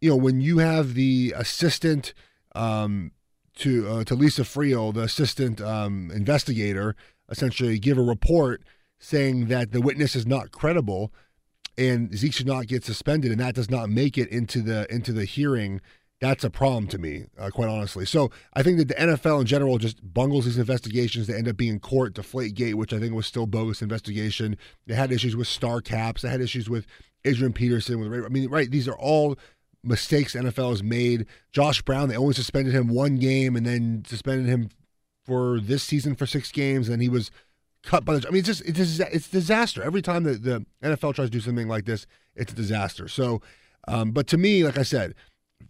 You 0.00 0.10
know, 0.10 0.16
when 0.16 0.40
you 0.40 0.58
have 0.58 0.94
the 0.94 1.32
assistant 1.36 2.14
um, 2.54 3.12
to 3.58 3.88
uh, 3.88 4.04
to 4.04 4.14
Lisa 4.16 4.42
Friel, 4.42 4.92
the 4.92 5.02
assistant 5.02 5.60
um, 5.60 6.10
investigator, 6.12 6.96
essentially 7.30 7.78
give 7.78 7.96
a 7.98 8.02
report 8.02 8.62
saying 8.98 9.46
that 9.46 9.70
the 9.70 9.80
witness 9.80 10.16
is 10.16 10.26
not 10.26 10.50
credible 10.50 11.12
and 11.76 12.12
Zeke 12.16 12.32
should 12.34 12.46
not 12.48 12.66
get 12.66 12.84
suspended, 12.84 13.30
and 13.30 13.40
that 13.40 13.54
does 13.54 13.70
not 13.70 13.88
make 13.88 14.18
it 14.18 14.28
into 14.30 14.60
the 14.62 14.92
into 14.92 15.12
the 15.12 15.24
hearing. 15.24 15.80
That's 16.20 16.42
a 16.42 16.50
problem 16.50 16.88
to 16.88 16.98
me, 16.98 17.26
uh, 17.38 17.50
quite 17.50 17.68
honestly. 17.68 18.04
So 18.04 18.30
I 18.54 18.64
think 18.64 18.78
that 18.78 18.88
the 18.88 18.94
NFL 18.94 19.40
in 19.40 19.46
general 19.46 19.78
just 19.78 19.98
bungles 20.02 20.46
these 20.46 20.58
investigations. 20.58 21.26
They 21.28 21.34
end 21.34 21.46
up 21.46 21.56
being 21.56 21.78
court 21.78 22.14
deflate 22.14 22.54
gate, 22.54 22.74
which 22.74 22.92
I 22.92 22.98
think 22.98 23.14
was 23.14 23.26
still 23.26 23.46
bogus 23.46 23.82
investigation. 23.82 24.56
They 24.86 24.94
had 24.94 25.12
issues 25.12 25.36
with 25.36 25.46
star 25.46 25.80
caps. 25.80 26.22
They 26.22 26.28
had 26.28 26.40
issues 26.40 26.68
with 26.68 26.86
Adrian 27.24 27.52
Peterson. 27.52 28.00
With 28.00 28.24
I 28.24 28.28
mean, 28.28 28.50
right? 28.50 28.68
These 28.68 28.88
are 28.88 28.98
all 28.98 29.36
mistakes 29.84 30.34
NFL 30.34 30.70
has 30.70 30.82
made. 30.82 31.26
Josh 31.52 31.82
Brown, 31.82 32.08
they 32.08 32.16
only 32.16 32.34
suspended 32.34 32.74
him 32.74 32.88
one 32.88 33.16
game 33.16 33.54
and 33.54 33.64
then 33.64 34.02
suspended 34.04 34.46
him 34.46 34.70
for 35.24 35.60
this 35.60 35.82
season 35.82 36.16
for 36.16 36.26
six 36.26 36.50
games, 36.50 36.88
and 36.88 37.00
he 37.00 37.08
was 37.08 37.30
cut 37.84 38.04
by 38.04 38.16
the. 38.16 38.26
I 38.26 38.30
mean, 38.30 38.40
it's 38.40 38.48
just 38.48 38.62
it's 38.62 38.98
it's 38.98 39.28
disaster 39.28 39.82
every 39.82 40.02
time 40.02 40.24
that 40.24 40.42
the 40.42 40.66
NFL 40.82 41.14
tries 41.14 41.28
to 41.28 41.30
do 41.30 41.40
something 41.40 41.68
like 41.68 41.84
this. 41.84 42.06
It's 42.34 42.52
a 42.52 42.56
disaster. 42.56 43.06
So, 43.06 43.40
um, 43.86 44.10
but 44.10 44.26
to 44.28 44.38
me, 44.38 44.64
like 44.64 44.78
I 44.78 44.82
said, 44.82 45.14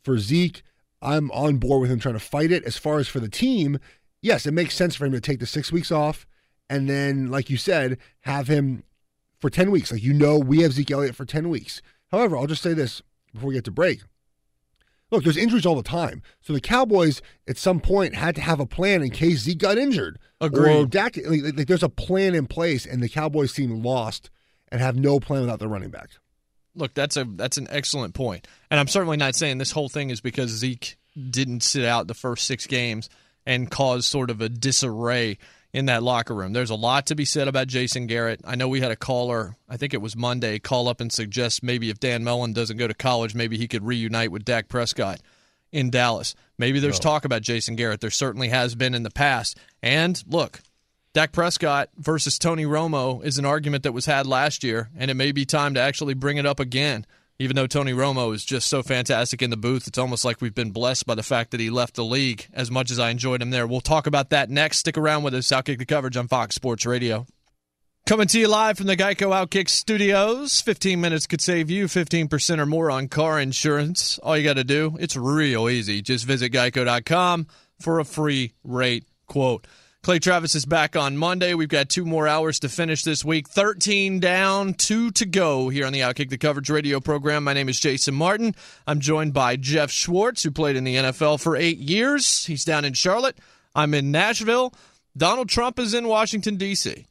for 0.08 0.18
Zeke, 0.18 0.62
I'm 1.02 1.30
on 1.32 1.58
board 1.58 1.82
with 1.82 1.90
him 1.90 2.00
trying 2.00 2.14
to 2.14 2.18
fight 2.18 2.50
it. 2.50 2.64
As 2.64 2.78
far 2.78 2.98
as 2.98 3.08
for 3.08 3.20
the 3.20 3.28
team, 3.28 3.78
yes, 4.22 4.46
it 4.46 4.52
makes 4.52 4.74
sense 4.74 4.96
for 4.96 5.04
him 5.04 5.12
to 5.12 5.20
take 5.20 5.38
the 5.38 5.44
six 5.44 5.70
weeks 5.70 5.92
off, 5.92 6.26
and 6.70 6.88
then, 6.88 7.30
like 7.30 7.50
you 7.50 7.58
said, 7.58 7.98
have 8.20 8.48
him 8.48 8.84
for 9.38 9.50
ten 9.50 9.70
weeks. 9.70 9.92
Like 9.92 10.02
you 10.02 10.14
know, 10.14 10.38
we 10.38 10.62
have 10.62 10.72
Zeke 10.72 10.92
Elliott 10.92 11.14
for 11.14 11.26
ten 11.26 11.50
weeks. 11.50 11.82
However, 12.10 12.38
I'll 12.38 12.46
just 12.46 12.62
say 12.62 12.72
this 12.72 13.02
before 13.34 13.48
we 13.48 13.54
get 13.54 13.64
to 13.64 13.70
break. 13.70 14.00
Look, 15.10 15.24
there's 15.24 15.36
injuries 15.36 15.66
all 15.66 15.76
the 15.76 15.82
time. 15.82 16.22
So 16.40 16.54
the 16.54 16.60
Cowboys 16.60 17.20
at 17.46 17.58
some 17.58 17.78
point 17.78 18.14
had 18.14 18.34
to 18.36 18.40
have 18.40 18.60
a 18.60 18.66
plan 18.66 19.02
in 19.02 19.10
case 19.10 19.40
Zeke 19.40 19.58
got 19.58 19.76
injured. 19.76 20.18
Or 20.40 20.46
Agreed. 20.46 20.88
Dak, 20.88 21.18
like, 21.18 21.42
like, 21.54 21.66
there's 21.66 21.82
a 21.82 21.90
plan 21.90 22.34
in 22.34 22.46
place, 22.46 22.86
and 22.86 23.02
the 23.02 23.10
Cowboys 23.10 23.52
seem 23.52 23.82
lost 23.82 24.30
and 24.72 24.80
have 24.80 24.96
no 24.96 25.20
plan 25.20 25.42
without 25.42 25.58
their 25.58 25.68
running 25.68 25.90
back. 25.90 26.08
Look, 26.74 26.94
that's 26.94 27.18
a 27.18 27.24
that's 27.24 27.58
an 27.58 27.66
excellent 27.68 28.14
point, 28.14 28.48
and 28.70 28.80
I'm 28.80 28.88
certainly 28.88 29.16
not 29.16 29.34
saying 29.34 29.58
this 29.58 29.72
whole 29.72 29.88
thing 29.88 30.10
is 30.10 30.20
because 30.20 30.50
Zeke 30.50 30.96
didn't 31.30 31.62
sit 31.62 31.84
out 31.84 32.06
the 32.06 32.14
first 32.14 32.46
six 32.46 32.66
games 32.66 33.08
and 33.46 33.70
cause 33.70 34.06
sort 34.06 34.30
of 34.30 34.40
a 34.40 34.48
disarray 34.48 35.38
in 35.72 35.86
that 35.86 36.02
locker 36.02 36.34
room. 36.34 36.52
There's 36.52 36.70
a 36.70 36.74
lot 36.74 37.06
to 37.06 37.14
be 37.14 37.24
said 37.24 37.48
about 37.48 37.66
Jason 37.66 38.06
Garrett. 38.06 38.40
I 38.44 38.56
know 38.56 38.68
we 38.68 38.80
had 38.80 38.90
a 38.90 38.96
caller, 38.96 39.56
I 39.68 39.76
think 39.76 39.94
it 39.94 40.00
was 40.00 40.16
Monday, 40.16 40.58
call 40.58 40.88
up 40.88 41.00
and 41.00 41.12
suggest 41.12 41.62
maybe 41.62 41.90
if 41.90 42.00
Dan 42.00 42.24
Mullen 42.24 42.52
doesn't 42.52 42.76
go 42.76 42.88
to 42.88 42.94
college, 42.94 43.34
maybe 43.34 43.58
he 43.58 43.68
could 43.68 43.84
reunite 43.84 44.32
with 44.32 44.44
Dak 44.44 44.68
Prescott 44.68 45.20
in 45.72 45.90
Dallas. 45.90 46.34
Maybe 46.56 46.80
there's 46.80 46.98
talk 46.98 47.24
about 47.24 47.42
Jason 47.42 47.76
Garrett. 47.76 48.00
There 48.00 48.10
certainly 48.10 48.48
has 48.48 48.74
been 48.74 48.94
in 48.94 49.02
the 49.02 49.10
past. 49.10 49.58
And 49.82 50.22
look, 50.26 50.60
Dak 51.12 51.32
Prescott 51.32 51.90
versus 51.96 52.38
Tony 52.38 52.64
Romo 52.64 53.22
is 53.22 53.38
an 53.38 53.44
argument 53.44 53.82
that 53.82 53.92
was 53.92 54.06
had 54.06 54.26
last 54.26 54.64
year, 54.64 54.88
and 54.96 55.10
it 55.10 55.14
may 55.14 55.32
be 55.32 55.44
time 55.44 55.74
to 55.74 55.80
actually 55.80 56.14
bring 56.14 56.36
it 56.36 56.46
up 56.46 56.60
again. 56.60 57.06
Even 57.40 57.54
though 57.54 57.68
Tony 57.68 57.92
Romo 57.92 58.34
is 58.34 58.44
just 58.44 58.66
so 58.66 58.82
fantastic 58.82 59.42
in 59.42 59.50
the 59.50 59.56
booth, 59.56 59.86
it's 59.86 59.98
almost 59.98 60.24
like 60.24 60.40
we've 60.40 60.56
been 60.56 60.72
blessed 60.72 61.06
by 61.06 61.14
the 61.14 61.22
fact 61.22 61.52
that 61.52 61.60
he 61.60 61.70
left 61.70 61.94
the 61.94 62.04
league 62.04 62.48
as 62.52 62.68
much 62.68 62.90
as 62.90 62.98
I 62.98 63.10
enjoyed 63.10 63.40
him 63.40 63.50
there. 63.50 63.64
We'll 63.64 63.80
talk 63.80 64.08
about 64.08 64.30
that 64.30 64.50
next. 64.50 64.78
Stick 64.78 64.98
around 64.98 65.22
with 65.22 65.34
us. 65.34 65.46
Outkick 65.46 65.78
the 65.78 65.86
coverage 65.86 66.16
on 66.16 66.26
Fox 66.26 66.56
Sports 66.56 66.84
Radio. 66.84 67.26
Coming 68.06 68.26
to 68.26 68.40
you 68.40 68.48
live 68.48 68.76
from 68.76 68.88
the 68.88 68.96
Geico 68.96 69.30
Outkick 69.30 69.68
Studios. 69.68 70.60
15 70.60 71.00
minutes 71.00 71.28
could 71.28 71.40
save 71.40 71.70
you 71.70 71.86
15% 71.86 72.58
or 72.58 72.66
more 72.66 72.90
on 72.90 73.06
car 73.06 73.38
insurance. 73.38 74.18
All 74.18 74.36
you 74.36 74.42
got 74.42 74.54
to 74.54 74.64
do, 74.64 74.96
it's 74.98 75.14
real 75.14 75.68
easy. 75.68 76.02
Just 76.02 76.24
visit 76.24 76.50
geico.com 76.52 77.46
for 77.78 78.00
a 78.00 78.04
free 78.04 78.54
rate 78.64 79.04
quote. 79.28 79.64
Clay 80.08 80.18
Travis 80.18 80.54
is 80.54 80.64
back 80.64 80.96
on 80.96 81.18
Monday. 81.18 81.52
We've 81.52 81.68
got 81.68 81.90
two 81.90 82.06
more 82.06 82.26
hours 82.26 82.58
to 82.60 82.70
finish 82.70 83.02
this 83.02 83.26
week. 83.26 83.46
13 83.46 84.20
down, 84.20 84.72
two 84.72 85.10
to 85.10 85.26
go 85.26 85.68
here 85.68 85.84
on 85.84 85.92
the 85.92 86.00
Outkick 86.00 86.30
the 86.30 86.38
Coverage 86.38 86.70
radio 86.70 86.98
program. 86.98 87.44
My 87.44 87.52
name 87.52 87.68
is 87.68 87.78
Jason 87.78 88.14
Martin. 88.14 88.54
I'm 88.86 89.00
joined 89.00 89.34
by 89.34 89.56
Geoff 89.56 89.90
Schwartz, 89.90 90.42
who 90.42 90.50
played 90.50 90.76
in 90.76 90.84
the 90.84 90.96
NFL 90.96 91.42
for 91.42 91.56
eight 91.56 91.76
years. 91.76 92.46
He's 92.46 92.64
down 92.64 92.86
in 92.86 92.94
Charlotte. 92.94 93.36
I'm 93.74 93.92
in 93.92 94.10
Nashville. 94.10 94.72
Donald 95.14 95.50
Trump 95.50 95.78
is 95.78 95.92
in 95.92 96.08
Washington, 96.08 96.56
D.C. 96.56 97.04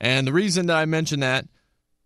And 0.00 0.28
the 0.28 0.32
reason 0.32 0.66
that 0.66 0.76
I 0.76 0.84
mention 0.84 1.18
that 1.18 1.48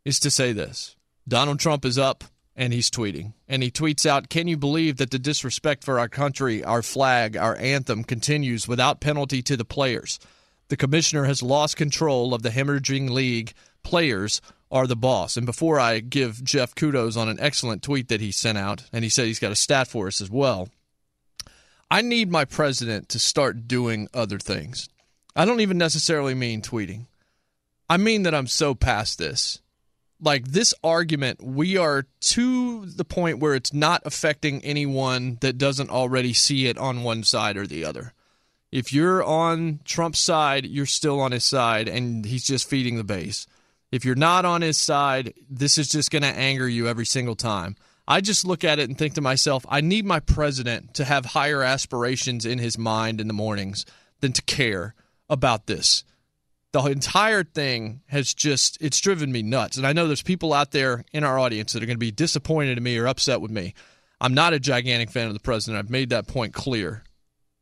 is 0.06 0.18
to 0.20 0.30
say 0.30 0.54
this 0.54 0.96
Donald 1.28 1.60
Trump 1.60 1.84
is 1.84 1.98
up 1.98 2.24
and 2.56 2.72
he's 2.72 2.90
tweeting. 2.90 3.32
And 3.48 3.62
he 3.62 3.70
tweets 3.70 4.06
out 4.06 4.28
Can 4.28 4.48
you 4.48 4.56
believe 4.56 4.96
that 4.98 5.10
the 5.10 5.18
disrespect 5.18 5.84
for 5.84 5.98
our 5.98 6.08
country, 6.08 6.62
our 6.64 6.82
flag, 6.82 7.36
our 7.36 7.56
anthem 7.56 8.04
continues 8.04 8.68
without 8.68 9.00
penalty 9.00 9.42
to 9.42 9.56
the 9.56 9.64
players? 9.64 10.18
The 10.68 10.76
commissioner 10.76 11.24
has 11.24 11.42
lost 11.42 11.76
control 11.76 12.32
of 12.32 12.42
the 12.42 12.50
hemorrhaging 12.50 13.10
league. 13.10 13.52
Players 13.82 14.40
are 14.70 14.86
the 14.86 14.96
boss. 14.96 15.36
And 15.36 15.46
before 15.46 15.80
I 15.80 15.98
give 15.98 16.44
Geoff 16.44 16.74
kudos 16.74 17.16
on 17.16 17.28
an 17.28 17.40
excellent 17.40 17.82
tweet 17.82 18.08
that 18.08 18.20
he 18.20 18.30
sent 18.30 18.56
out, 18.56 18.84
and 18.92 19.02
he 19.02 19.10
said 19.10 19.26
he's 19.26 19.40
got 19.40 19.52
a 19.52 19.56
stat 19.56 19.88
for 19.88 20.06
us 20.06 20.20
as 20.20 20.30
well, 20.30 20.68
I 21.90 22.02
need 22.02 22.30
my 22.30 22.44
president 22.44 23.08
to 23.08 23.18
start 23.18 23.66
doing 23.66 24.08
other 24.14 24.38
things. 24.38 24.88
I 25.34 25.44
don't 25.44 25.60
even 25.60 25.78
necessarily 25.78 26.34
mean 26.34 26.62
tweeting. 26.62 27.06
I 27.88 27.96
mean 27.96 28.22
that 28.22 28.34
I'm 28.34 28.46
so 28.46 28.76
past 28.76 29.18
this. 29.18 29.60
Like 30.22 30.48
this 30.48 30.74
argument, 30.84 31.42
we 31.42 31.78
are 31.78 32.06
to 32.20 32.84
the 32.84 33.04
point 33.04 33.38
where 33.38 33.54
it's 33.54 33.72
not 33.72 34.02
affecting 34.04 34.62
anyone 34.62 35.38
that 35.40 35.56
doesn't 35.56 35.90
already 35.90 36.34
see 36.34 36.66
it 36.66 36.76
on 36.76 37.02
one 37.02 37.24
side 37.24 37.56
or 37.56 37.66
the 37.66 37.84
other. 37.84 38.12
If 38.70 38.92
you're 38.92 39.24
on 39.24 39.80
Trump's 39.84 40.20
side, 40.20 40.66
you're 40.66 40.86
still 40.86 41.20
on 41.20 41.32
his 41.32 41.44
side, 41.44 41.88
and 41.88 42.24
he's 42.24 42.44
just 42.44 42.68
feeding 42.68 42.96
the 42.96 43.04
base. 43.04 43.46
If 43.90 44.04
you're 44.04 44.14
not 44.14 44.44
on 44.44 44.62
his 44.62 44.78
side, 44.78 45.32
this 45.48 45.78
is 45.78 45.88
just 45.88 46.10
going 46.10 46.22
to 46.22 46.28
anger 46.28 46.68
you 46.68 46.86
every 46.86 47.06
single 47.06 47.34
time. 47.34 47.76
I 48.06 48.20
just 48.20 48.44
look 48.44 48.62
at 48.62 48.78
it 48.78 48.88
and 48.88 48.96
think 48.96 49.14
to 49.14 49.20
myself, 49.20 49.64
I 49.68 49.80
need 49.80 50.04
my 50.04 50.20
president 50.20 50.94
to 50.94 51.04
have 51.04 51.24
higher 51.26 51.62
aspirations 51.62 52.44
in 52.44 52.58
his 52.58 52.76
mind 52.76 53.20
in 53.20 53.26
the 53.26 53.34
mornings 53.34 53.86
than 54.20 54.32
to 54.32 54.42
care 54.42 54.94
about 55.28 55.66
this 55.66 56.04
the 56.72 56.82
entire 56.84 57.42
thing 57.42 58.02
has 58.06 58.32
just 58.32 58.78
it's 58.80 59.00
driven 59.00 59.32
me 59.32 59.42
nuts. 59.42 59.76
And 59.76 59.86
i 59.86 59.92
know 59.92 60.06
there's 60.06 60.22
people 60.22 60.52
out 60.52 60.70
there 60.70 61.04
in 61.12 61.24
our 61.24 61.38
audience 61.38 61.72
that 61.72 61.82
are 61.82 61.86
going 61.86 61.96
to 61.96 62.00
be 62.00 62.12
disappointed 62.12 62.78
in 62.78 62.84
me 62.84 62.96
or 62.98 63.06
upset 63.06 63.40
with 63.40 63.50
me. 63.50 63.74
I'm 64.20 64.34
not 64.34 64.52
a 64.52 64.60
gigantic 64.60 65.10
fan 65.10 65.26
of 65.26 65.34
the 65.34 65.40
president. 65.40 65.78
I've 65.78 65.90
made 65.90 66.10
that 66.10 66.26
point 66.26 66.52
clear. 66.52 67.04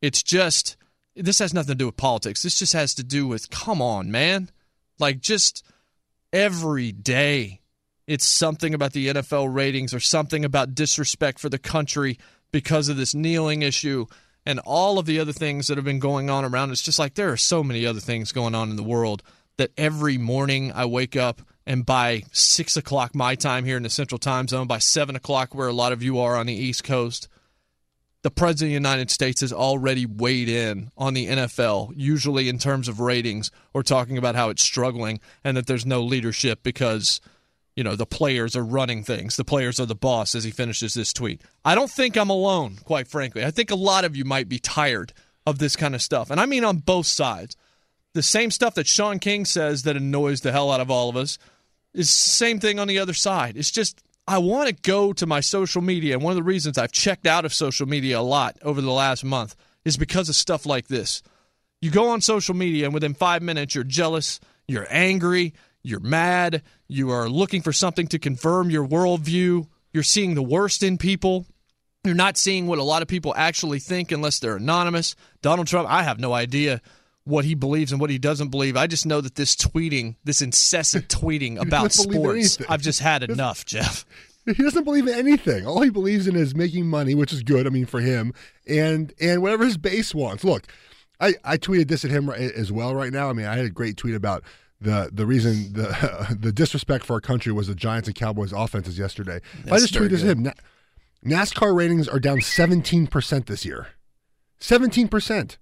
It's 0.02 0.22
just 0.22 0.76
this 1.14 1.38
has 1.38 1.54
nothing 1.54 1.72
to 1.72 1.78
do 1.78 1.86
with 1.86 1.96
politics. 1.96 2.42
This 2.42 2.58
just 2.58 2.72
has 2.72 2.94
to 2.94 3.04
do 3.04 3.26
with 3.26 3.50
come 3.50 3.80
on, 3.80 4.10
man. 4.10 4.50
Like 4.98 5.20
just 5.20 5.64
every 6.32 6.92
day 6.92 7.60
it's 8.06 8.26
something 8.26 8.72
about 8.74 8.92
the 8.92 9.08
NFL 9.08 9.54
ratings 9.54 9.92
or 9.92 10.00
something 10.00 10.44
about 10.44 10.74
disrespect 10.74 11.38
for 11.38 11.48
the 11.48 11.58
country 11.58 12.18
because 12.50 12.88
of 12.88 12.96
this 12.96 13.14
kneeling 13.14 13.62
issue 13.62 14.06
and 14.48 14.60
all 14.60 14.98
of 14.98 15.04
the 15.04 15.20
other 15.20 15.34
things 15.34 15.66
that 15.66 15.76
have 15.76 15.84
been 15.84 15.98
going 15.98 16.30
on 16.30 16.42
around. 16.42 16.70
It's 16.70 16.80
just 16.80 16.98
like 16.98 17.14
there 17.14 17.30
are 17.30 17.36
so 17.36 17.62
many 17.62 17.84
other 17.84 18.00
things 18.00 18.32
going 18.32 18.54
on 18.54 18.70
in 18.70 18.76
the 18.76 18.82
world 18.82 19.22
that 19.58 19.72
every 19.76 20.16
morning 20.16 20.72
I 20.72 20.86
wake 20.86 21.16
up 21.16 21.42
and 21.66 21.84
by 21.84 22.22
six 22.32 22.74
o'clock 22.74 23.14
my 23.14 23.34
time 23.34 23.66
here 23.66 23.76
in 23.76 23.82
the 23.82 23.90
central 23.90 24.18
time 24.18 24.48
zone, 24.48 24.66
by 24.66 24.78
seven 24.78 25.16
o'clock 25.16 25.54
where 25.54 25.68
a 25.68 25.72
lot 25.74 25.92
of 25.92 26.02
you 26.02 26.18
are 26.18 26.34
on 26.34 26.46
the 26.46 26.54
East 26.54 26.82
Coast, 26.82 27.28
the 28.22 28.30
president 28.30 28.68
of 28.68 28.70
the 28.70 28.88
United 28.88 29.10
States 29.10 29.42
has 29.42 29.52
already 29.52 30.06
weighed 30.06 30.48
in 30.48 30.90
on 30.96 31.12
the 31.12 31.26
NFL, 31.26 31.92
usually 31.94 32.48
in 32.48 32.58
terms 32.58 32.88
of 32.88 33.00
ratings 33.00 33.50
or 33.74 33.82
talking 33.82 34.16
about 34.16 34.34
how 34.34 34.48
it's 34.48 34.64
struggling 34.64 35.20
and 35.44 35.58
that 35.58 35.66
there's 35.66 35.84
no 35.84 36.02
leadership 36.02 36.62
because 36.62 37.20
you 37.78 37.84
know 37.84 37.94
the 37.94 38.06
players 38.06 38.56
are 38.56 38.64
running 38.64 39.04
things. 39.04 39.36
The 39.36 39.44
players 39.44 39.78
are 39.78 39.86
the 39.86 39.94
boss 39.94 40.34
as 40.34 40.42
he 40.42 40.50
finishes 40.50 40.94
this 40.94 41.12
tweet. 41.12 41.42
I 41.64 41.76
don't 41.76 41.88
think 41.88 42.16
I'm 42.16 42.28
alone, 42.28 42.78
quite 42.82 43.06
frankly. 43.06 43.44
I 43.44 43.52
think 43.52 43.70
a 43.70 43.76
lot 43.76 44.04
of 44.04 44.16
you 44.16 44.24
might 44.24 44.48
be 44.48 44.58
tired 44.58 45.12
of 45.46 45.60
this 45.60 45.76
kind 45.76 45.94
of 45.94 46.02
stuff. 46.02 46.28
And 46.28 46.40
I 46.40 46.46
mean 46.46 46.64
on 46.64 46.78
both 46.78 47.06
sides. 47.06 47.56
The 48.14 48.22
same 48.24 48.50
stuff 48.50 48.74
that 48.74 48.88
Shaun 48.88 49.20
King 49.20 49.44
says 49.44 49.84
that 49.84 49.96
annoys 49.96 50.40
the 50.40 50.50
hell 50.50 50.72
out 50.72 50.80
of 50.80 50.90
all 50.90 51.08
of 51.08 51.16
us 51.16 51.38
is 51.94 52.08
the 52.08 52.28
same 52.28 52.58
thing 52.58 52.80
on 52.80 52.88
the 52.88 52.98
other 52.98 53.14
side. 53.14 53.56
It's 53.56 53.70
just 53.70 54.02
I 54.26 54.38
want 54.38 54.68
to 54.70 54.74
go 54.82 55.12
to 55.12 55.26
my 55.26 55.38
social 55.38 55.80
media, 55.80 56.14
and 56.14 56.22
one 56.24 56.32
of 56.32 56.36
the 56.36 56.42
reasons 56.42 56.78
I've 56.78 56.90
checked 56.90 57.28
out 57.28 57.44
of 57.44 57.54
social 57.54 57.86
media 57.86 58.18
a 58.18 58.22
lot 58.22 58.56
over 58.62 58.80
the 58.80 58.90
last 58.90 59.22
month 59.22 59.54
is 59.84 59.96
because 59.96 60.28
of 60.28 60.34
stuff 60.34 60.66
like 60.66 60.88
this. 60.88 61.22
You 61.80 61.92
go 61.92 62.08
on 62.08 62.22
social 62.22 62.56
media, 62.56 62.86
and 62.86 62.94
within 62.94 63.14
five 63.14 63.40
minutes, 63.40 63.76
you're 63.76 63.84
jealous, 63.84 64.40
you're 64.66 64.88
angry, 64.90 65.54
you're 65.84 66.00
mad, 66.00 66.62
you 66.88 67.10
are 67.10 67.28
looking 67.28 67.62
for 67.62 67.72
something 67.72 68.06
to 68.08 68.18
confirm 68.18 68.70
your 68.70 68.86
worldview, 68.86 69.66
you're 69.92 70.02
seeing 70.02 70.34
the 70.34 70.42
worst 70.42 70.82
in 70.82 70.98
people. 70.98 71.46
You're 72.04 72.14
not 72.14 72.36
seeing 72.36 72.66
what 72.66 72.78
a 72.78 72.82
lot 72.82 73.02
of 73.02 73.08
people 73.08 73.34
actually 73.36 73.80
think 73.80 74.12
unless 74.12 74.38
they're 74.38 74.56
anonymous. 74.56 75.14
Donald 75.42 75.66
Trump, 75.66 75.90
I 75.90 76.02
have 76.02 76.18
no 76.18 76.32
idea 76.32 76.80
what 77.24 77.44
he 77.44 77.54
believes 77.54 77.92
and 77.92 78.00
what 78.00 78.08
he 78.08 78.18
doesn't 78.18 78.48
believe. 78.48 78.76
I 78.76 78.86
just 78.86 79.04
know 79.04 79.20
that 79.20 79.34
this 79.34 79.54
tweeting, 79.54 80.16
this 80.24 80.40
incessant 80.40 81.08
tweeting 81.08 81.60
about 81.60 81.92
sports, 81.92 82.58
I've 82.68 82.80
just 82.80 83.00
had 83.00 83.22
enough, 83.22 83.64
Geoff. 83.64 84.04
He 84.46 84.62
doesn't 84.62 84.84
believe 84.84 85.06
in 85.06 85.12
anything. 85.12 85.66
All 85.66 85.82
he 85.82 85.90
believes 85.90 86.26
in 86.26 86.34
is 86.34 86.54
making 86.54 86.86
money, 86.86 87.14
which 87.14 87.34
is 87.34 87.42
good. 87.42 87.66
I 87.66 87.68
mean, 87.68 87.84
for 87.84 88.00
him, 88.00 88.32
and 88.66 89.12
and 89.20 89.42
whatever 89.42 89.66
his 89.66 89.76
base 89.76 90.14
wants. 90.14 90.42
Look, 90.42 90.72
I 91.20 91.34
I 91.44 91.58
tweeted 91.58 91.88
this 91.88 92.02
at 92.02 92.10
him 92.10 92.30
as 92.30 92.72
well 92.72 92.94
right 92.94 93.12
now. 93.12 93.28
I 93.28 93.34
mean, 93.34 93.44
I 93.44 93.56
had 93.56 93.66
a 93.66 93.70
great 93.70 93.98
tweet 93.98 94.14
about 94.14 94.42
the 94.80 95.10
the 95.12 95.26
reason 95.26 95.72
the 95.72 96.36
the 96.40 96.52
disrespect 96.52 97.04
for 97.04 97.14
our 97.14 97.20
country 97.20 97.52
was 97.52 97.66
the 97.66 97.74
Giants 97.74 98.08
and 98.08 98.14
Cowboys 98.14 98.52
offenses 98.52 98.98
yesterday. 98.98 99.40
I 99.70 99.78
just 99.78 99.94
tweeted 99.94 100.20
him. 100.22 100.42
Na- 100.44 100.52
NASCAR 101.24 101.74
ratings 101.74 102.06
are 102.08 102.20
down 102.20 102.38
17% 102.38 103.46
this 103.46 103.64
year. 103.64 103.88
17%. 104.60 105.56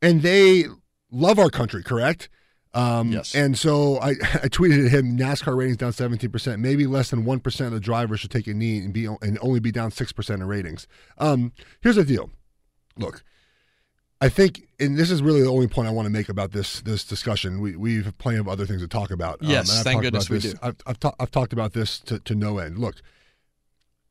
And 0.00 0.22
they 0.22 0.64
love 1.10 1.38
our 1.38 1.50
country, 1.50 1.82
correct? 1.82 2.28
Um, 2.74 3.12
Yes. 3.12 3.34
And 3.34 3.58
so 3.58 3.98
I, 3.98 4.10
I 4.42 4.48
tweeted 4.48 4.86
at 4.86 4.92
him 4.92 5.16
NASCAR 5.18 5.56
ratings 5.56 5.76
down 5.76 5.92
17%. 5.92 6.58
Maybe 6.58 6.86
less 6.86 7.10
than 7.10 7.24
1% 7.24 7.66
of 7.66 7.72
the 7.72 7.80
drivers 7.80 8.20
should 8.20 8.30
take 8.30 8.46
a 8.46 8.54
knee 8.54 8.78
and, 8.78 8.92
be, 8.94 9.04
and 9.04 9.38
only 9.42 9.60
be 9.60 9.70
down 9.72 9.90
6% 9.90 10.34
in 10.34 10.42
ratings. 10.44 10.86
Um, 11.18 11.52
here's 11.82 11.96
the 11.96 12.04
deal. 12.04 12.30
Look, 12.96 13.22
I 14.22 14.28
think, 14.28 14.68
and 14.78 14.96
this 14.96 15.10
is 15.10 15.20
really 15.20 15.42
the 15.42 15.50
only 15.50 15.66
point 15.66 15.88
I 15.88 15.90
want 15.90 16.06
to 16.06 16.10
make 16.10 16.28
about 16.28 16.52
this 16.52 16.80
this 16.82 17.02
discussion. 17.04 17.60
We 17.60 17.74
we 17.74 18.02
have 18.04 18.16
plenty 18.18 18.38
of 18.38 18.46
other 18.48 18.64
things 18.64 18.80
to 18.80 18.86
talk 18.88 19.10
about. 19.10 19.42
Um, 19.42 19.48
Yes, 19.50 19.68
and 19.68 19.78
I've 19.78 19.84
thank 19.84 20.02
goodness 20.02 20.26
about 20.26 20.32
we 20.32 20.38
this- 20.38 20.52
do. 20.52 20.58
I've 20.62 20.76
I've, 20.86 21.00
ta- 21.00 21.14
I've 21.18 21.30
talked 21.32 21.52
about 21.52 21.72
this 21.72 21.98
to, 22.00 22.20
to 22.20 22.34
no 22.36 22.58
end. 22.58 22.78
Look, 22.78 23.02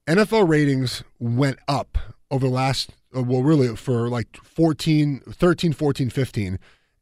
NFL 0.08 0.50
ratings 0.50 1.04
went 1.20 1.60
up 1.68 1.98
over 2.30 2.46
the 2.46 2.52
last 2.54 2.92
uh, 3.16 3.24
well 3.24 3.42
really 3.42 3.74
for 3.78 4.10
like 4.10 4.36
14 4.44 5.22
13 5.30 5.72
14 5.74 6.10
15 6.10 6.60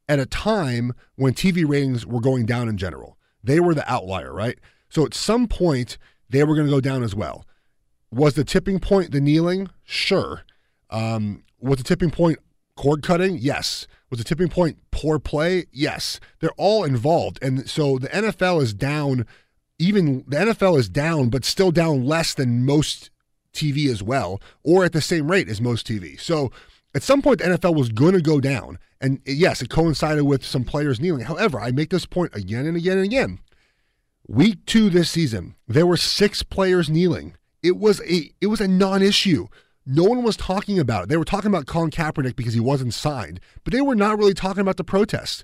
at 0.08 0.18
a 0.20 0.26
time 0.26 0.92
when 1.16 1.34
TV 1.34 1.68
ratings 1.68 2.06
were 2.06 2.20
going 2.20 2.46
down 2.46 2.68
in 2.68 2.76
general. 2.76 3.16
They 3.42 3.58
were 3.58 3.74
the 3.74 3.90
outlier, 3.90 4.32
right? 4.32 4.58
So 4.88 5.04
at 5.04 5.14
some 5.14 5.48
point 5.48 5.98
they 6.28 6.44
were 6.44 6.54
going 6.54 6.66
to 6.68 6.72
go 6.72 6.80
down 6.80 7.02
as 7.02 7.14
well. 7.14 7.44
Was 8.12 8.34
the 8.34 8.44
tipping 8.44 8.78
point 8.78 9.10
the 9.12 9.20
kneeling? 9.20 9.68
Sure. 9.84 10.42
Um, 10.90 11.42
was 11.60 11.78
the 11.78 11.84
tipping 11.84 12.10
point 12.10 12.38
cord 12.80 13.02
cutting? 13.02 13.36
Yes. 13.36 13.86
Was 14.08 14.18
the 14.18 14.24
tipping 14.24 14.48
point 14.48 14.78
poor 14.90 15.18
play? 15.18 15.66
Yes. 15.70 16.18
They're 16.40 16.50
all 16.56 16.82
involved. 16.82 17.38
And 17.42 17.68
so 17.68 17.98
the 17.98 18.08
NFL 18.08 18.62
is 18.62 18.72
down, 18.72 19.26
even 19.78 20.24
the 20.26 20.38
NFL 20.38 20.78
is 20.78 20.88
down, 20.88 21.28
but 21.28 21.44
still 21.44 21.70
down 21.70 22.06
less 22.06 22.32
than 22.32 22.64
most 22.64 23.10
TV 23.52 23.90
as 23.90 24.02
well, 24.02 24.40
or 24.64 24.86
at 24.86 24.94
the 24.94 25.02
same 25.02 25.30
rate 25.30 25.50
as 25.50 25.60
most 25.60 25.86
TV. 25.86 26.18
So 26.18 26.50
at 26.94 27.02
some 27.02 27.20
point, 27.20 27.40
the 27.40 27.48
NFL 27.48 27.74
was 27.74 27.90
going 27.90 28.14
to 28.14 28.22
go 28.22 28.40
down. 28.40 28.78
And 28.98 29.20
yes, 29.26 29.60
it 29.60 29.68
coincided 29.68 30.24
with 30.24 30.42
some 30.42 30.64
players 30.64 31.00
kneeling. 31.00 31.26
However, 31.26 31.60
I 31.60 31.72
make 31.72 31.90
this 31.90 32.06
point 32.06 32.34
again 32.34 32.66
and 32.66 32.78
again 32.78 32.96
and 32.96 33.04
again. 33.04 33.40
Week 34.26 34.64
two 34.64 34.88
this 34.88 35.10
season, 35.10 35.54
there 35.68 35.86
were 35.86 35.98
six 35.98 36.42
players 36.42 36.88
kneeling. 36.88 37.36
It 37.62 37.76
was 37.76 38.00
a 38.02 38.32
it 38.40 38.46
was 38.46 38.62
a 38.62 38.68
non-issue. 38.68 39.48
No 39.86 40.04
one 40.04 40.22
was 40.22 40.36
talking 40.36 40.78
about 40.78 41.04
it. 41.04 41.08
They 41.08 41.16
were 41.16 41.24
talking 41.24 41.48
about 41.48 41.66
Colin 41.66 41.90
Kaepernick 41.90 42.36
because 42.36 42.54
he 42.54 42.60
wasn't 42.60 42.94
signed, 42.94 43.40
but 43.64 43.72
they 43.72 43.80
were 43.80 43.94
not 43.94 44.18
really 44.18 44.34
talking 44.34 44.60
about 44.60 44.76
the 44.76 44.84
protest 44.84 45.42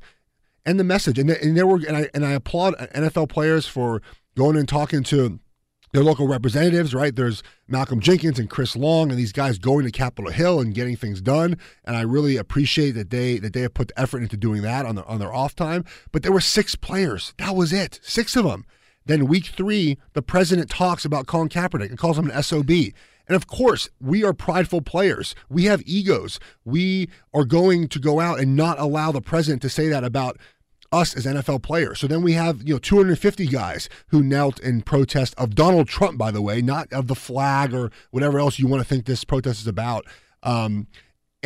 and 0.65 0.79
the 0.79 0.85
message. 0.85 1.19
And, 1.19 1.31
and 1.31 1.57
there 1.57 1.67
were 1.67 1.81
and 1.87 1.97
I 1.97 2.11
and 2.13 2.25
I 2.25 2.33
applaud 2.33 2.75
NFL 2.75 3.29
players 3.29 3.67
for 3.67 4.03
going 4.37 4.57
and 4.57 4.69
talking 4.69 5.03
to 5.05 5.41
their 5.93 6.05
local 6.05 6.29
representatives, 6.29 6.95
right? 6.95 7.15
There's 7.15 7.43
Malcolm 7.69 8.01
Jenkins 8.01 8.39
and 8.39 8.51
Chris 8.51 8.77
Long 8.77 9.11
and 9.11 9.19
these 9.19 9.33
guys 9.33 9.59
going 9.59 9.87
to 9.87 9.91
Capitol 9.91 10.31
Hill 10.31 10.61
and 10.61 10.75
getting 10.75 10.97
things 10.97 11.23
done. 11.23 11.57
And 11.85 11.97
I 11.97 12.03
really 12.03 12.37
appreciate 12.37 12.91
that 12.93 13.11
they 13.11 13.39
that 13.39 13.55
they 13.55 13.63
have 13.63 13.73
put 13.75 13.89
the 13.89 13.99
effort 13.99 14.23
into 14.23 14.37
doing 14.37 14.63
that 14.63 14.85
on 14.85 14.97
their 14.97 15.09
on 15.09 15.19
their 15.19 15.33
off 15.33 15.55
time. 15.55 15.85
But 16.13 16.23
there 16.23 16.33
were 16.33 16.41
six 16.41 16.75
players. 16.75 17.33
That 17.39 17.57
was 17.57 17.73
it. 17.73 18.01
Six 18.03 18.37
of 18.37 18.45
them. 18.45 18.67
Then 19.07 19.27
week 19.27 19.47
three, 19.47 19.99
the 20.15 20.23
president 20.23 20.69
talks 20.69 21.05
about 21.05 21.27
Colin 21.27 21.49
Kaepernick 21.49 21.91
and 21.91 21.99
calls 21.99 22.19
him 22.19 22.29
an 22.29 22.43
SOB. 22.43 22.71
And 23.29 23.35
of 23.35 23.47
course, 23.47 23.89
we 24.01 24.25
are 24.25 24.33
prideful 24.33 24.83
players. 24.83 25.35
We 25.49 25.65
have 25.65 25.83
egos. 25.85 26.39
We 26.65 27.09
are 27.35 27.45
going 27.45 27.89
to 27.89 27.99
go 27.99 28.21
out 28.21 28.39
and 28.39 28.55
not 28.55 28.79
allow 28.79 29.13
the 29.13 29.21
president 29.21 29.63
to 29.63 29.69
say 29.69 29.89
that 29.89 30.05
about 30.05 30.39
us 30.93 31.17
as 31.17 31.27
NFL 31.27 31.63
players. 31.63 31.99
So 31.99 32.07
then 32.07 32.23
we 32.23 32.33
have, 32.33 32.63
you 32.63 32.75
know, 32.75 32.79
250 32.79 33.47
guys 33.47 33.89
who 34.09 34.23
knelt 34.23 34.61
in 34.61 34.83
protest 34.83 35.35
of 35.37 35.55
Donald 35.55 35.89
Trump, 35.89 36.19
by 36.19 36.31
the 36.31 36.43
way, 36.43 36.63
not 36.63 36.93
of 36.93 37.09
the 37.09 37.15
flag 37.15 37.75
or 37.75 37.91
whatever 38.11 38.39
else 38.39 38.59
you 38.59 38.67
want 38.67 38.83
to 38.83 38.89
think 38.89 39.05
this 39.05 39.25
protest 39.25 39.61
is 39.61 39.67
about. 39.67 40.07
Um, 40.43 40.87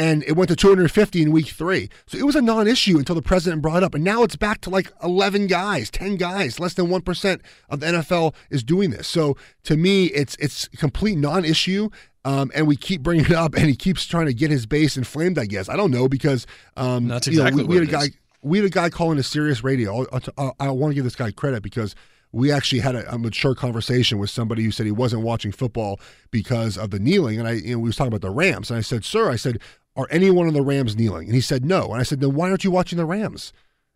and 0.01 0.25
it 0.25 0.33
went 0.33 0.49
to 0.49 0.57
250 0.57 1.21
in 1.21 1.31
week 1.31 1.49
three. 1.49 1.91
So 2.07 2.17
it 2.17 2.25
was 2.25 2.35
a 2.35 2.41
non 2.41 2.67
issue 2.67 2.97
until 2.99 3.15
the 3.15 3.21
president 3.21 3.61
brought 3.61 3.77
it 3.77 3.83
up. 3.83 3.95
And 3.95 4.03
now 4.03 4.23
it's 4.23 4.35
back 4.35 4.63
to 4.63 4.71
like 4.71 4.91
11 5.03 5.47
guys, 5.47 5.91
10 5.91 6.17
guys, 6.17 6.59
less 6.59 6.73
than 6.73 6.87
1% 6.87 7.41
of 7.69 7.81
the 7.81 7.87
NFL 7.87 8.35
is 8.49 8.63
doing 8.63 8.91
this. 8.91 9.07
So 9.07 9.37
to 9.65 9.77
me, 9.77 10.07
it's 10.07 10.37
it's 10.37 10.71
a 10.73 10.77
complete 10.79 11.19
non 11.19 11.45
issue. 11.45 11.91
Um, 12.25 12.51
and 12.55 12.67
we 12.67 12.77
keep 12.77 13.03
bringing 13.03 13.27
it 13.27 13.33
up, 13.33 13.55
and 13.55 13.67
he 13.67 13.77
keeps 13.77 14.05
trying 14.07 14.27
to 14.27 14.35
get 14.35 14.51
his 14.51 14.67
base 14.67 14.97
inflamed. 14.97 15.39
I 15.39 15.45
guess 15.45 15.69
I 15.69 15.77
don't 15.77 15.91
know 15.91 16.09
because 16.09 16.47
um, 16.77 17.09
That's 17.09 17.27
you 17.27 17.43
know, 17.43 17.51
we, 17.51 17.65
we 17.65 17.77
had 17.77 17.85
a 17.89 17.91
guy 17.91 18.05
is. 18.05 18.11
we 18.43 18.59
had 18.59 18.67
a 18.67 18.71
guy 18.71 18.89
calling 18.89 19.19
a 19.19 19.23
Sirius 19.23 19.63
radio. 19.63 20.07
I'll- 20.13 20.55
I, 20.59 20.71
want 20.71 20.93
to 20.93 20.95
give 20.95 21.05
this 21.05 21.17
guy 21.17 21.31
credit 21.31 21.63
because 21.63 21.95
we 22.33 22.53
actually 22.53 22.81
had 22.81 22.95
a, 22.95 23.15
a 23.15 23.19
mature 23.19 23.55
conversation 23.55 24.19
with 24.19 24.31
somebody 24.31 24.63
who 24.63 24.71
said 24.71 24.87
he 24.87 24.93
wasn't 24.93 25.23
watching 25.23 25.51
football 25.51 25.99
because 26.31 26.79
of 26.79 26.91
the 26.91 26.99
kneeling, 26.99 27.39
and 27.39 27.49
I 27.49 27.53
you 27.53 27.73
know, 27.73 27.79
we 27.79 27.89
was 27.89 27.97
talking 27.97 28.13
about 28.13 28.21
the 28.21 28.31
Rams, 28.31 28.71
and 28.71 28.79
I 28.79 28.83
said, 28.83 29.05
"Sir, 29.05 29.31
I 29.31 29.37
said, 29.37 29.59
are 29.97 30.07
any 30.11 30.31
one 30.31 30.49
of 30.49 30.55
the 30.55 30.63
Rams 30.63 30.97
kneeling?" 30.97 31.27
And 31.27 31.35
he 31.35 31.41
said, 31.41 31.65
"No," 31.65 31.93
and 31.93 32.01
I 32.01 32.03
said, 32.03 32.21
"Then 32.21 32.35
why 32.35 32.49
aren't 32.49 32.65
you 32.65 32.71
watching 32.71 32.99
the 32.99 33.05
Rams?" 33.05 33.53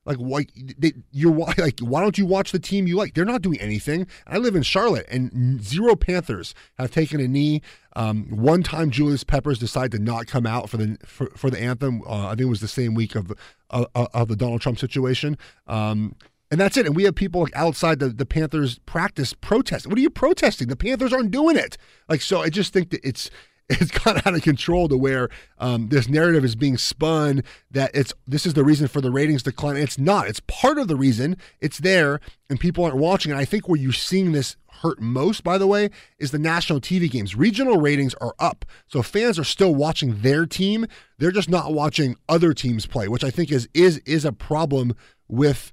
Like 0.07 0.18
why 0.18 0.47
they, 0.78 0.92
you're 1.12 1.32
like 1.59 1.80
why 1.80 2.01
don't 2.01 2.18
you 2.18 2.26
watch 2.26 2.53
the 2.53 2.59
team 2.59 2.86
you 2.86 2.97
like? 2.97 3.14
They're 3.14 3.24
not 3.24 3.42
doing 3.42 3.61
anything. 3.61 4.07
I 4.26 4.38
live 4.38 4.57
in 4.57 4.62
Charlotte, 4.62 5.07
and 5.09 5.62
zero 5.62 5.97
Panthers 5.97 6.55
have 6.78 6.90
taken 6.90 7.20
a 7.20 7.28
knee. 7.28 7.62
Um, 7.97 8.26
one 8.30 8.62
time, 8.62 8.90
Julius 8.90 9.24
Peppers 9.24 9.59
decided 9.59 9.92
to 9.92 9.99
not 9.99 10.26
come 10.26 10.47
out 10.47 10.68
for 10.68 10.76
the 10.76 10.99
for, 11.05 11.30
for 11.36 11.51
the 11.51 11.61
anthem. 11.61 12.03
Uh, 12.03 12.26
I 12.26 12.30
think 12.30 12.42
it 12.42 12.45
was 12.47 12.61
the 12.61 12.68
same 12.68 12.95
week 12.95 13.14
of 13.14 13.32
of, 13.70 13.86
of 13.95 14.28
the 14.28 14.36
Donald 14.36 14.61
Trump 14.61 14.78
situation. 14.78 15.38
Um, 15.66 16.14
and 16.51 16.61
that's 16.61 16.76
it. 16.76 16.86
And 16.86 16.95
we 16.95 17.05
have 17.05 17.16
people 17.16 17.49
outside 17.55 17.99
the, 17.99 18.11
the 18.11 18.26
Panthers 18.26 18.78
practice 18.86 19.32
protesting. 19.32 19.90
What 19.90 19.99
are 19.99 20.03
you 20.03 20.11
protesting? 20.11 20.68
The 20.68 20.76
Panthers 20.76 21.12
aren't 21.12 21.32
doing 21.32 21.57
it. 21.57 21.76
Like 22.09 22.20
so, 22.20 22.42
I 22.42 22.51
just 22.51 22.72
think 22.72 22.90
that 22.90 23.01
it's 23.03 23.30
it's 23.69 23.91
gone 24.05 24.21
out 24.25 24.35
of 24.35 24.43
control 24.43 24.89
to 24.89 24.97
where 24.97 25.29
um, 25.59 25.89
this 25.89 26.09
narrative 26.09 26.45
is 26.45 26.55
being 26.55 26.77
spun 26.77 27.43
that 27.71 27.91
it's 27.95 28.12
this 28.27 28.47
is 28.47 28.55
the 28.55 28.65
reason 28.65 28.89
for 28.89 29.01
the 29.01 29.11
ratings 29.11 29.43
decline. 29.43 29.77
It's 29.77 29.99
not. 29.99 30.29
It's 30.29 30.41
part 30.41 30.79
of 30.79 30.89
the 30.89 30.97
reason. 30.97 31.37
It's 31.61 31.79
there, 31.79 32.21
and 32.51 32.61
people 32.61 32.85
aren't 32.85 32.97
watching. 32.97 33.33
And 33.33 33.41
I 33.41 33.45
think 33.45 33.69
where 33.69 33.79
you're 33.79 33.93
seeing 33.93 34.33
this 34.33 34.57
hurt 34.83 35.01
most, 35.01 35.45
by 35.45 35.57
the 35.57 35.67
way, 35.67 35.91
is 36.19 36.31
the 36.31 36.39
national 36.39 36.81
TV 36.81 37.11
games. 37.11 37.35
Regional 37.35 37.81
ratings 37.81 38.15
are 38.15 38.35
up, 38.39 38.65
so 38.87 39.03
fans 39.03 39.39
are 39.39 39.45
still 39.45 39.75
watching 39.75 40.21
their 40.21 40.47
team. 40.47 40.87
They're 41.19 41.31
just 41.31 41.49
not 41.49 41.73
watching 41.73 42.17
other 42.29 42.53
teams 42.53 42.87
play, 42.87 43.09
which 43.09 43.25
I 43.25 43.31
think 43.31 43.51
is 43.51 43.69
is 43.73 43.99
is 43.99 44.25
a 44.25 44.33
problem 44.33 44.95
with 45.29 45.73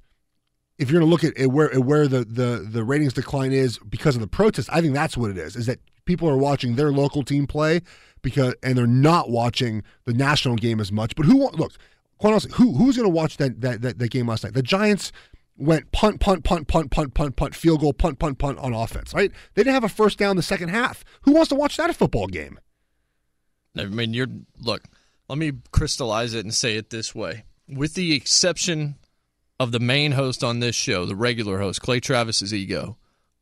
if 0.78 0.90
you're 0.90 1.00
going 1.00 1.08
to 1.08 1.10
look 1.10 1.38
at 1.38 1.46
where 1.48 1.68
where 1.78 2.08
the, 2.08 2.24
the 2.24 2.66
the 2.68 2.84
ratings 2.84 3.12
decline 3.12 3.52
is 3.52 3.78
because 3.78 4.14
of 4.14 4.22
the 4.22 4.26
protest, 4.26 4.70
I 4.72 4.80
think 4.80 4.94
that's 4.94 5.16
what 5.16 5.30
it 5.30 5.36
is. 5.36 5.56
Is 5.56 5.66
that 5.66 5.78
people 6.04 6.28
are 6.28 6.36
watching 6.36 6.76
their 6.76 6.92
local 6.92 7.22
team 7.22 7.46
play 7.46 7.80
because 8.22 8.54
and 8.62 8.78
they're 8.78 8.86
not 8.86 9.30
watching 9.30 9.82
the 10.04 10.14
national 10.14 10.56
game 10.56 10.80
as 10.80 10.92
much. 10.92 11.14
But 11.16 11.26
who 11.26 11.48
look, 11.50 11.72
quite 12.18 12.30
honestly, 12.30 12.52
who 12.54 12.74
who's 12.74 12.96
going 12.96 13.08
to 13.08 13.14
watch 13.14 13.36
that, 13.38 13.60
that 13.60 13.82
that 13.82 13.98
that 13.98 14.10
game 14.10 14.28
last 14.28 14.44
night? 14.44 14.54
The 14.54 14.62
Giants 14.62 15.12
went 15.56 15.92
punt, 15.92 16.20
punt, 16.20 16.44
punt, 16.44 16.68
punt, 16.68 16.90
punt, 16.90 17.14
punt, 17.14 17.36
punt, 17.36 17.54
field 17.54 17.80
goal, 17.80 17.92
punt, 17.92 18.18
punt, 18.18 18.38
punt 18.38 18.58
on 18.58 18.72
offense. 18.72 19.12
Right? 19.12 19.30
They 19.54 19.62
didn't 19.62 19.74
have 19.74 19.84
a 19.84 19.88
first 19.88 20.18
down 20.18 20.36
the 20.36 20.42
second 20.42 20.70
half. 20.70 21.04
Who 21.22 21.32
wants 21.32 21.50
to 21.50 21.54
watch 21.54 21.76
that 21.76 21.94
football 21.94 22.26
game? 22.26 22.58
I 23.76 23.84
mean, 23.84 24.14
you're 24.14 24.28
look. 24.60 24.82
Let 25.28 25.38
me 25.38 25.52
crystallize 25.70 26.34
it 26.34 26.44
and 26.44 26.54
say 26.54 26.76
it 26.76 26.90
this 26.90 27.14
way: 27.14 27.44
with 27.68 27.94
the 27.94 28.14
exception 28.14 28.96
of 29.58 29.72
the 29.72 29.80
main 29.80 30.12
host 30.12 30.42
on 30.42 30.60
this 30.60 30.74
show, 30.74 31.06
the 31.06 31.16
regular 31.16 31.58
host, 31.58 31.80
Clay 31.80 32.00
Travis's 32.00 32.52
ego, 32.52 32.96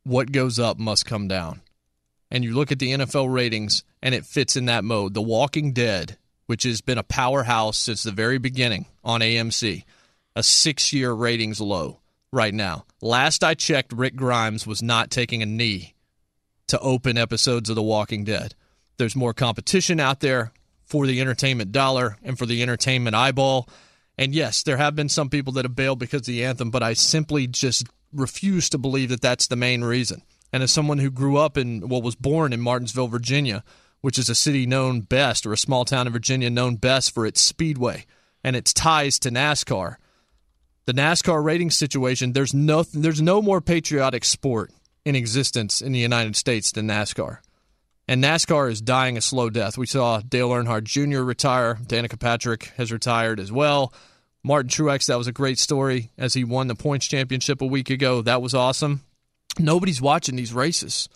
what 0.05 0.33
goes 0.33 0.59
up 0.59 0.79
must 0.79 1.07
come 1.07 1.27
down. 1.27 1.63
And 2.31 2.45
you 2.45 2.55
look 2.55 2.71
at 2.71 2.79
the 2.79 2.93
NFL 2.93 3.33
ratings, 3.33 3.83
and 4.03 4.15
it 4.15 4.25
fits 4.25 4.57
in 4.57 4.67
that 4.67 4.85
mode. 4.85 5.15
The 5.15 5.23
Walking 5.23 5.73
Dead, 5.73 6.17
which 6.47 6.63
has 6.63 6.81
been 6.81 6.99
a 6.99 7.03
powerhouse 7.03 7.77
since 7.77 8.03
the 8.03 8.13
very 8.13 8.39
beginning 8.39 8.87
on 9.03 9.21
AMC, 9.21 9.85
a 10.37 10.43
six 10.43 10.93
year 10.93 11.13
ratings 11.13 11.61
low 11.61 12.01
right 12.33 12.55
now. 12.55 12.85
Last 13.01 13.43
I 13.43 13.55
checked, 13.55 13.93
Rick 13.93 14.17
Grimes 14.17 14.67
was 14.67 14.83
not 14.83 15.11
taking 15.11 15.43
a 15.43 15.47
knee 15.47 15.95
to 16.69 16.79
open 16.79 17.19
episodes 17.19 17.69
of 17.69 17.77
The 17.77 17.83
Walking 17.83 18.25
Dead. 18.25 18.55
There's 18.97 19.17
more 19.17 19.35
competition 19.35 19.99
out 19.99 20.21
there 20.21 20.53
for 20.85 21.07
the 21.07 21.21
entertainment 21.21 21.73
dollar 21.73 22.17
and 22.23 22.39
for 22.39 22.47
the 22.47 22.63
entertainment 22.63 23.17
eyeball. 23.17 23.69
And 24.19 24.35
yes, 24.35 24.63
there 24.63 24.77
have 24.77 24.95
been 24.95 25.09
some 25.09 25.31
people 25.31 25.55
that 25.55 25.65
have 25.65 25.75
bailed 25.75 25.99
because 25.99 26.21
of 26.21 26.27
the 26.27 26.45
anthem, 26.45 26.71
but 26.71 26.83
I 26.83 26.93
simply 26.93 27.47
just 27.47 27.87
refuse 28.13 28.69
to 28.71 28.79
believe 28.79 29.09
that 29.09 29.21
that's 29.21 29.47
the 29.47 29.57
main 29.57 29.83
reason. 29.83 30.23
And 30.53 30.63
as 30.63 30.73
someone 30.73 30.99
who 30.99 31.11
grew 31.11 31.37
up 31.37 31.57
in, 31.57 31.89
well, 31.89 32.03
was 32.03 32.17
born 32.17 32.53
in 32.53 32.61
Martinsville, 32.61 33.09
Virginia, 33.09 33.63
which 34.01 34.19
is 34.19 34.29
a 34.29 34.35
city 34.35 34.67
known 34.67 35.01
best, 35.01 35.47
or 35.47 35.53
a 35.53 35.59
small 35.59 35.85
town 35.85 36.07
in 36.07 36.13
Virginia 36.13 36.51
known 36.51 36.77
best 36.77 37.15
for 37.15 37.27
its 37.27 37.41
speedway 37.41 38.05
and 38.43 38.57
its 38.57 38.73
ties 38.73 39.19
to 39.21 39.31
NASCAR, 39.31 39.97
the 40.87 40.93
NASCAR 40.93 41.45
rating 41.45 41.71
situation, 41.71 42.33
there's 42.33 42.55
no, 42.55 42.83
there's 42.83 43.23
no 43.23 43.43
more 43.43 43.61
patriotic 43.61 44.25
sport 44.25 44.73
in 45.05 45.15
existence 45.15 45.81
in 45.81 45.93
the 45.93 45.99
United 45.99 46.37
States 46.37 46.73
than 46.73 46.89
NASCAR. 46.89 47.39
And 48.09 48.25
NASCAR 48.25 48.71
is 48.71 48.81
dying 48.81 49.17
a 49.17 49.21
slow 49.21 49.51
death. 49.51 49.79
We 49.79 49.87
saw 49.87 50.21
Dale 50.21 50.51
Earnhardt 50.51 50.85
Jr. 50.85 51.21
retire. 51.21 51.77
Danica 51.77 52.19
Patrick 52.19 52.73
has 52.77 52.91
retired 52.91 53.39
as 53.39 53.53
well. 53.53 53.93
Martin 54.43 54.71
Truex, 54.71 55.07
that 55.07 55.19
was 55.19 55.29
a 55.29 55.33
great 55.33 55.59
story 55.59 56.11
as 56.19 56.35
he 56.35 56.43
won 56.43 56.67
the 56.67 56.75
points 56.75 57.07
championship 57.07 57.61
a 57.61 57.67
week 57.67 57.91
ago. 57.91 58.23
That 58.23 58.43
was 58.43 58.55
awesome. 58.55 59.03
Nobody's 59.61 60.01
watching 60.01 60.37
these 60.37 60.53
races. 60.53 61.09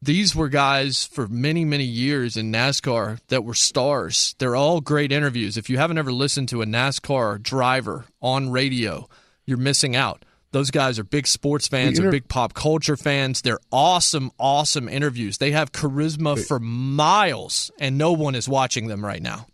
These 0.00 0.34
were 0.34 0.48
guys 0.48 1.04
for 1.04 1.28
many, 1.28 1.64
many 1.64 1.84
years 1.84 2.36
in 2.36 2.50
NASCAR 2.50 3.20
that 3.28 3.44
were 3.44 3.54
stars. 3.54 4.34
They're 4.38 4.56
all 4.56 4.80
great 4.80 5.12
interviews. 5.12 5.56
If 5.56 5.70
you 5.70 5.78
haven't 5.78 5.98
ever 5.98 6.12
listened 6.12 6.48
to 6.48 6.62
a 6.62 6.66
NASCAR 6.66 7.40
driver 7.40 8.06
on 8.20 8.50
radio, 8.50 9.08
you're 9.46 9.58
missing 9.58 9.94
out. 9.94 10.24
Those 10.50 10.70
guys 10.72 10.98
are 10.98 11.04
big 11.04 11.26
sports 11.28 11.68
fans, 11.68 11.98
inter- 11.98 12.08
are 12.08 12.12
big 12.12 12.28
pop 12.28 12.52
culture 12.52 12.96
fans. 12.96 13.42
They're 13.42 13.60
awesome, 13.70 14.32
awesome 14.38 14.88
interviews. 14.88 15.38
They 15.38 15.52
have 15.52 15.70
charisma 15.72 16.44
for 16.46 16.58
miles, 16.58 17.70
and 17.78 17.96
no 17.96 18.12
one 18.12 18.34
is 18.34 18.48
watching 18.48 18.88
them 18.88 19.04
right 19.04 19.22
now. 19.22 19.46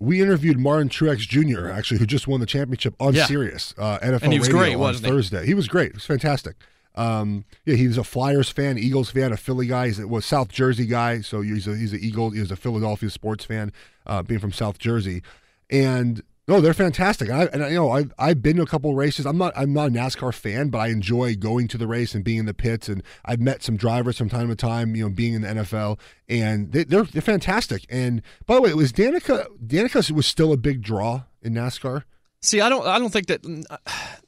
We 0.00 0.20
interviewed 0.20 0.58
Martin 0.58 0.88
Truex 0.88 1.18
Jr. 1.20 1.68
actually, 1.70 1.98
who 1.98 2.06
just 2.06 2.28
won 2.28 2.40
the 2.40 2.46
championship 2.46 2.94
on 3.00 3.14
Yeah. 3.14 3.26
Sirius 3.26 3.74
uh, 3.78 3.98
NFL 4.00 4.22
And 4.22 4.32
he 4.32 4.38
was 4.38 4.48
Radio 4.48 4.60
great, 4.60 4.74
on 4.74 4.80
wasn't 4.80 5.06
he? 5.06 5.12
Thursday. 5.12 5.46
He? 5.46 5.54
was 5.54 5.66
great. 5.68 5.88
It 5.90 5.94
was 5.94 6.04
fantastic. 6.04 6.56
Um, 6.98 7.44
yeah, 7.64 7.76
he 7.76 7.86
was 7.86 7.96
a 7.96 8.02
Flyers 8.02 8.50
fan, 8.50 8.76
Eagles 8.76 9.10
fan, 9.10 9.32
a 9.32 9.36
Philly 9.36 9.68
guy. 9.68 9.86
He's 9.86 10.00
a 10.00 10.08
was 10.08 10.26
South 10.26 10.48
Jersey 10.48 10.84
guy, 10.84 11.20
so 11.20 11.42
he's 11.42 11.68
a 11.68 11.76
he's 11.76 11.92
an 11.92 12.00
Eagle. 12.02 12.30
He 12.30 12.40
was 12.40 12.50
a 12.50 12.56
Philadelphia 12.56 13.08
sports 13.08 13.44
fan, 13.44 13.72
uh, 14.04 14.24
being 14.24 14.40
from 14.40 14.50
South 14.50 14.78
Jersey, 14.78 15.22
and 15.70 16.24
no, 16.48 16.60
they're 16.60 16.74
fantastic. 16.74 17.28
And 17.28 17.38
I, 17.38 17.44
and 17.52 17.64
I, 17.64 17.68
you 17.68 17.76
know, 17.76 17.92
I've 17.92 18.12
I've 18.18 18.42
been 18.42 18.56
to 18.56 18.62
a 18.62 18.66
couple 18.66 18.92
races. 18.96 19.26
I'm 19.26 19.38
not 19.38 19.52
I'm 19.56 19.72
not 19.72 19.90
a 19.90 19.92
NASCAR 19.92 20.34
fan, 20.34 20.70
but 20.70 20.78
I 20.78 20.88
enjoy 20.88 21.36
going 21.36 21.68
to 21.68 21.78
the 21.78 21.86
race 21.86 22.16
and 22.16 22.24
being 22.24 22.38
in 22.38 22.46
the 22.46 22.54
pits. 22.54 22.88
And 22.88 23.04
I've 23.24 23.40
met 23.40 23.62
some 23.62 23.76
drivers 23.76 24.18
from 24.18 24.28
time 24.28 24.48
to 24.48 24.56
time. 24.56 24.96
You 24.96 25.04
know, 25.04 25.10
being 25.14 25.34
in 25.34 25.42
the 25.42 25.48
NFL, 25.48 26.00
and 26.28 26.72
they, 26.72 26.82
they're 26.82 27.04
they're 27.04 27.22
fantastic. 27.22 27.84
And 27.88 28.22
by 28.44 28.56
the 28.56 28.62
way, 28.62 28.70
it 28.70 28.76
was 28.76 28.92
Danica 28.92 29.46
Danica 29.64 30.10
was 30.10 30.26
still 30.26 30.52
a 30.52 30.56
big 30.56 30.82
draw 30.82 31.22
in 31.42 31.54
NASCAR. 31.54 32.02
See, 32.40 32.60
I 32.60 32.68
don't. 32.68 32.86
I 32.86 32.98
don't 32.98 33.12
think 33.12 33.26
that 33.26 33.44
uh, 33.68 33.76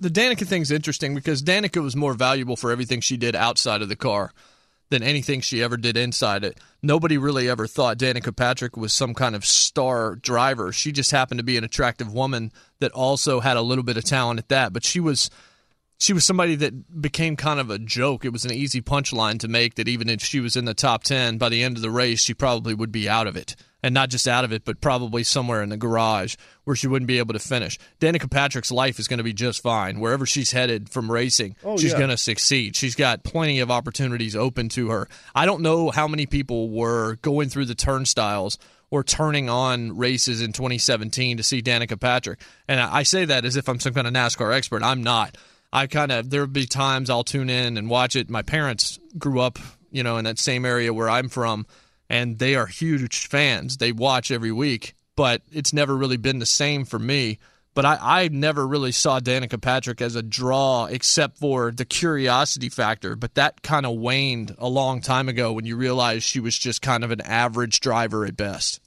the 0.01 0.09
Danica 0.09 0.47
thing's 0.47 0.71
interesting 0.71 1.15
because 1.15 1.43
Danica 1.43 1.83
was 1.83 1.95
more 1.95 2.15
valuable 2.15 2.57
for 2.57 2.73
everything 2.73 3.01
she 3.01 3.17
did 3.17 3.37
outside 3.37 3.83
of 3.83 3.89
the 3.89 3.97
car 3.97 4.33
than 4.91 5.05
anything 5.05 5.41
she 5.41 5.63
ever 5.63 5.77
did 5.77 5.97
inside 5.97 6.43
it. 6.43 6.59
Nobody 6.83 7.17
really 7.17 7.49
ever 7.49 7.69
thought 7.69 7.99
Danica 7.99 8.35
Patrick 8.35 8.77
was 8.77 8.93
some 8.93 9.15
kind 9.15 9.37
of 9.37 9.45
star 9.45 10.17
driver. 10.17 10.73
She 10.73 10.91
just 10.91 11.13
happened 11.13 11.39
to 11.39 11.45
be 11.45 11.57
an 11.57 11.63
attractive 11.63 12.13
woman 12.13 12.51
that 12.81 12.91
also 12.91 13.39
had 13.39 13.57
a 13.57 13.63
little 13.63 13.85
bit 13.85 13.97
of 13.97 14.03
talent 14.03 14.41
at 14.41 14.49
that. 14.49 14.73
But 14.73 14.85
she 14.85 14.99
was 14.99 15.31
she 15.97 16.13
was 16.13 16.25
somebody 16.25 16.57
that 16.57 17.01
became 17.01 17.37
kind 17.37 17.61
of 17.61 17.71
a 17.71 17.79
joke. 17.79 18.25
It 18.25 18.33
was 18.33 18.45
an 18.45 18.53
easy 18.53 18.81
punchline 18.83 19.39
to 19.41 19.49
make 19.49 19.77
that 19.77 19.87
even 19.87 20.09
if 20.09 20.23
she 20.23 20.41
was 20.41 20.57
in 20.57 20.65
the 20.65 20.75
top 20.75 21.05
10 21.05 21.39
by 21.39 21.49
the 21.49 21.63
end 21.63 21.77
of 21.77 21.83
the 21.83 21.91
race, 21.91 22.21
she 22.21 22.35
probably 22.35 22.75
would 22.75 22.91
be 22.91 23.09
out 23.09 23.29
of 23.29 23.37
it. 23.37 23.55
And 23.83 23.95
not 23.95 24.11
just 24.11 24.29
out 24.29 24.45
of 24.45 24.53
it, 24.53 24.65
but 24.65 24.81
probably 24.81 25.23
somewhere 25.25 25.63
in 25.63 25.71
the 25.71 25.77
garage 25.79 26.37
where 26.65 26.77
she 26.77 26.87
wouldn't 26.87 27.07
be 27.07 27.19
able 27.19 27.33
to 27.33 27.39
finish. 27.39 27.79
Danica 27.99 28.31
Patrick's 28.31 28.71
life 28.71 28.99
is 28.99 29.09
going 29.09 29.19
to 29.19 29.25
be 29.25 29.33
just 29.33 29.63
fine. 29.63 30.01
Wherever 30.01 30.27
she's 30.27 30.53
headed 30.53 30.91
from 30.91 31.11
racing, 31.11 31.57
Oh, 31.65 31.79
she's 31.79 31.93
yeah. 31.93 31.99
going 31.99 32.11
to 32.11 32.19
succeed. 32.19 32.77
She's 32.77 32.95
got 32.95 33.25
plenty 33.25 33.61
of 33.61 33.71
opportunities 33.71 34.37
open 34.37 34.69
to 34.71 34.91
her. 34.91 35.09
I 35.35 35.47
don't 35.47 35.63
know 35.63 35.91
how 35.91 36.07
many 36.07 36.27
people 36.27 36.69
were 36.69 37.17
going 37.23 37.49
through 37.49 37.65
the 37.67 37.75
turnstiles 37.75 38.59
or 38.91 39.03
turning 39.03 39.49
on 39.49 39.97
races 39.97 40.43
in 40.43 40.53
2017 40.53 41.37
to 41.39 41.43
see 41.43 41.63
Danica 41.63 41.99
Patrick. 41.99 42.41
And 42.69 42.81
I 42.81 43.05
say 43.05 43.25
that 43.25 43.45
as 43.45 43.57
if 43.57 43.69
I'm 43.69 43.81
some 43.81 43.95
kind 43.95 44.07
of 44.07 44.13
NASCAR 44.13 44.53
expert. 44.55 44.83
I'm 44.83 45.03
not. 45.03 45.39
I 45.73 45.87
kind 45.87 46.11
of 46.13 46.29
there'll 46.29 46.49
be 46.49 46.67
times 46.67 47.09
I'll 47.09 47.23
tune 47.25 47.49
in 47.49 47.77
and 47.79 47.89
watch 47.89 48.17
it. 48.17 48.29
My 48.29 48.43
parents 48.43 48.99
grew 49.17 49.41
up, 49.41 49.59
you 49.93 50.03
know, 50.03 50.17
in 50.19 50.25
that 50.25 50.39
same 50.41 50.65
area 50.67 50.93
where 50.93 51.09
I'm 51.09 51.29
from, 51.29 51.67
and 52.11 52.39
they 52.39 52.55
are 52.57 52.67
huge 52.67 53.29
fans. 53.29 53.79
They 53.79 53.93
watch 53.93 54.31
every 54.31 54.53
week, 54.53 54.95
but 55.17 55.41
it's 55.51 55.73
never 55.73 55.97
really 55.97 56.19
been 56.19 56.41
the 56.41 56.45
same 56.47 56.85
for 56.85 56.99
me. 56.99 57.39
But 57.73 57.85
I, 57.87 57.99
I 58.25 58.29
never 58.29 58.67
really 58.67 58.91
saw 58.91 59.21
Danica 59.21 59.61
Patrick 59.61 60.01
as 60.03 60.17
a 60.17 60.23
draw 60.23 60.87
except 60.87 61.39
for 61.39 61.71
the 61.71 61.85
curiosity 61.85 62.69
factor. 62.69 63.15
But 63.15 63.37
that 63.37 63.63
kind 63.63 63.87
of 63.87 63.97
waned 63.97 64.57
a 64.59 64.69
long 64.69 65.01
time 65.01 65.29
ago 65.29 65.53
when 65.53 65.65
you 65.67 65.77
realized 65.77 66.25
she 66.25 66.41
was 66.41 66.59
just 66.59 66.83
kind 66.83 67.05
of 67.05 67.13
an 67.13 67.21
average 67.21 67.79
driver 67.79 68.27
at 68.27 68.37
best. 68.37 68.81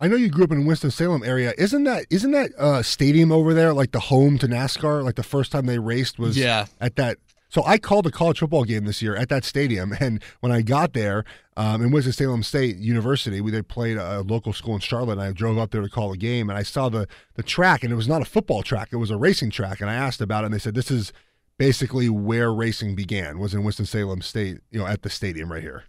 I 0.00 0.08
know 0.08 0.16
you 0.16 0.30
grew 0.30 0.44
up 0.44 0.52
in 0.52 0.60
the 0.60 0.66
Winston 0.66 0.90
Salem 0.92 1.22
area. 1.24 1.52
Isn't 1.58 1.84
that 1.84 2.06
isn't 2.08 2.30
that 2.30 2.52
uh, 2.56 2.82
stadium 2.82 3.32
over 3.32 3.52
there 3.52 3.74
like 3.74 3.90
the 3.92 4.00
home 4.00 4.38
to 4.38 4.46
NASCAR? 4.48 5.02
Like 5.04 5.16
the 5.16 5.22
first 5.24 5.52
time 5.52 5.66
they 5.66 5.78
raced 5.78 6.18
was 6.18 6.38
Yeah. 6.38 6.66
at 6.80 6.96
that. 6.96 7.18
So 7.48 7.64
I 7.64 7.78
called 7.78 8.06
a 8.06 8.10
college 8.10 8.40
football 8.40 8.64
game 8.64 8.84
this 8.84 9.00
year 9.00 9.16
at 9.16 9.28
that 9.30 9.44
stadium, 9.44 9.94
and 10.00 10.22
when 10.40 10.52
I 10.52 10.62
got 10.62 10.92
there 10.92 11.24
um, 11.56 11.82
in 11.82 11.90
Winston 11.90 12.12
Salem 12.12 12.42
State 12.42 12.76
University, 12.76 13.40
we 13.40 13.50
they 13.50 13.62
played 13.62 13.96
a 13.96 14.20
local 14.20 14.52
school 14.52 14.74
in 14.74 14.80
Charlotte, 14.80 15.12
and 15.12 15.22
I 15.22 15.32
drove 15.32 15.58
up 15.58 15.70
there 15.70 15.82
to 15.82 15.88
call 15.88 16.12
a 16.12 16.16
game, 16.16 16.50
and 16.50 16.58
I 16.58 16.62
saw 16.62 16.88
the 16.88 17.08
the 17.34 17.42
track, 17.42 17.82
and 17.82 17.92
it 17.92 17.96
was 17.96 18.08
not 18.08 18.22
a 18.22 18.26
football 18.26 18.62
track; 18.62 18.88
it 18.92 18.96
was 18.96 19.10
a 19.10 19.16
racing 19.16 19.50
track, 19.50 19.80
and 19.80 19.90
I 19.90 19.94
asked 19.94 20.20
about 20.20 20.44
it, 20.44 20.46
and 20.46 20.54
they 20.54 20.58
said 20.58 20.74
this 20.74 20.90
is 20.90 21.12
basically 21.58 22.08
where 22.08 22.52
racing 22.52 22.94
began 22.94 23.38
was 23.38 23.52
in 23.52 23.64
Winston 23.64 23.86
Salem 23.86 24.22
State, 24.22 24.58
you 24.70 24.78
know, 24.78 24.86
at 24.86 25.02
the 25.02 25.10
stadium 25.10 25.50
right 25.50 25.62
here, 25.62 25.84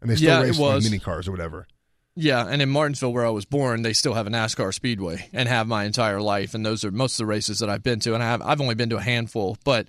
and 0.00 0.10
they 0.10 0.16
still 0.16 0.28
Yeah, 0.28 0.42
race 0.42 0.58
like 0.58 0.82
mini 0.82 0.98
cars 0.98 1.28
or 1.28 1.30
whatever. 1.30 1.66
Yeah, 2.14 2.46
and 2.46 2.60
in 2.60 2.68
Martinsville, 2.68 3.12
where 3.12 3.24
I 3.24 3.30
was 3.30 3.46
born, 3.46 3.82
they 3.82 3.94
still 3.94 4.12
have 4.14 4.26
a 4.26 4.30
NASCAR 4.30 4.74
Speedway 4.74 5.30
and 5.32 5.48
have 5.48 5.66
my 5.66 5.84
entire 5.84 6.20
life. 6.20 6.52
And 6.52 6.64
those 6.64 6.84
are 6.84 6.90
most 6.90 7.14
of 7.14 7.18
the 7.18 7.26
races 7.26 7.60
that 7.60 7.70
I've 7.70 7.82
been 7.82 8.00
to, 8.00 8.12
and 8.12 8.22
I 8.22 8.26
have, 8.26 8.42
I've 8.42 8.60
only 8.60 8.74
been 8.74 8.90
to 8.90 8.98
a 8.98 9.02
handful, 9.02 9.56
but 9.64 9.88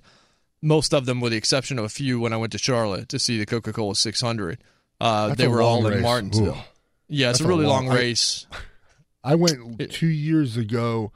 most 0.64 0.92
of 0.94 1.06
them, 1.06 1.20
with 1.20 1.32
the 1.32 1.38
exception 1.38 1.78
of 1.78 1.84
a 1.84 1.88
few, 1.88 2.18
when 2.18 2.32
I 2.32 2.36
went 2.36 2.52
to 2.52 2.58
Charlotte 2.58 3.08
to 3.10 3.18
see 3.18 3.38
the 3.38 3.46
Coca 3.46 3.72
Cola 3.72 3.94
600, 3.94 4.58
uh, 5.00 5.34
they 5.34 5.46
were 5.48 5.62
all 5.62 5.82
long 5.82 5.92
in. 5.92 6.02
Martinsville. 6.02 6.54
Ooh. 6.54 6.60
Yeah, 7.08 7.30
it's 7.30 7.38
That's 7.38 7.40
a 7.40 7.44
a 7.44 7.48
really 7.48 7.66
long- 7.66 7.86
long 7.86 7.96
race. 7.96 8.46
I 9.24 9.34
went 9.36 9.90
two 9.90 10.06
years 10.06 10.56
ago, 10.56 11.12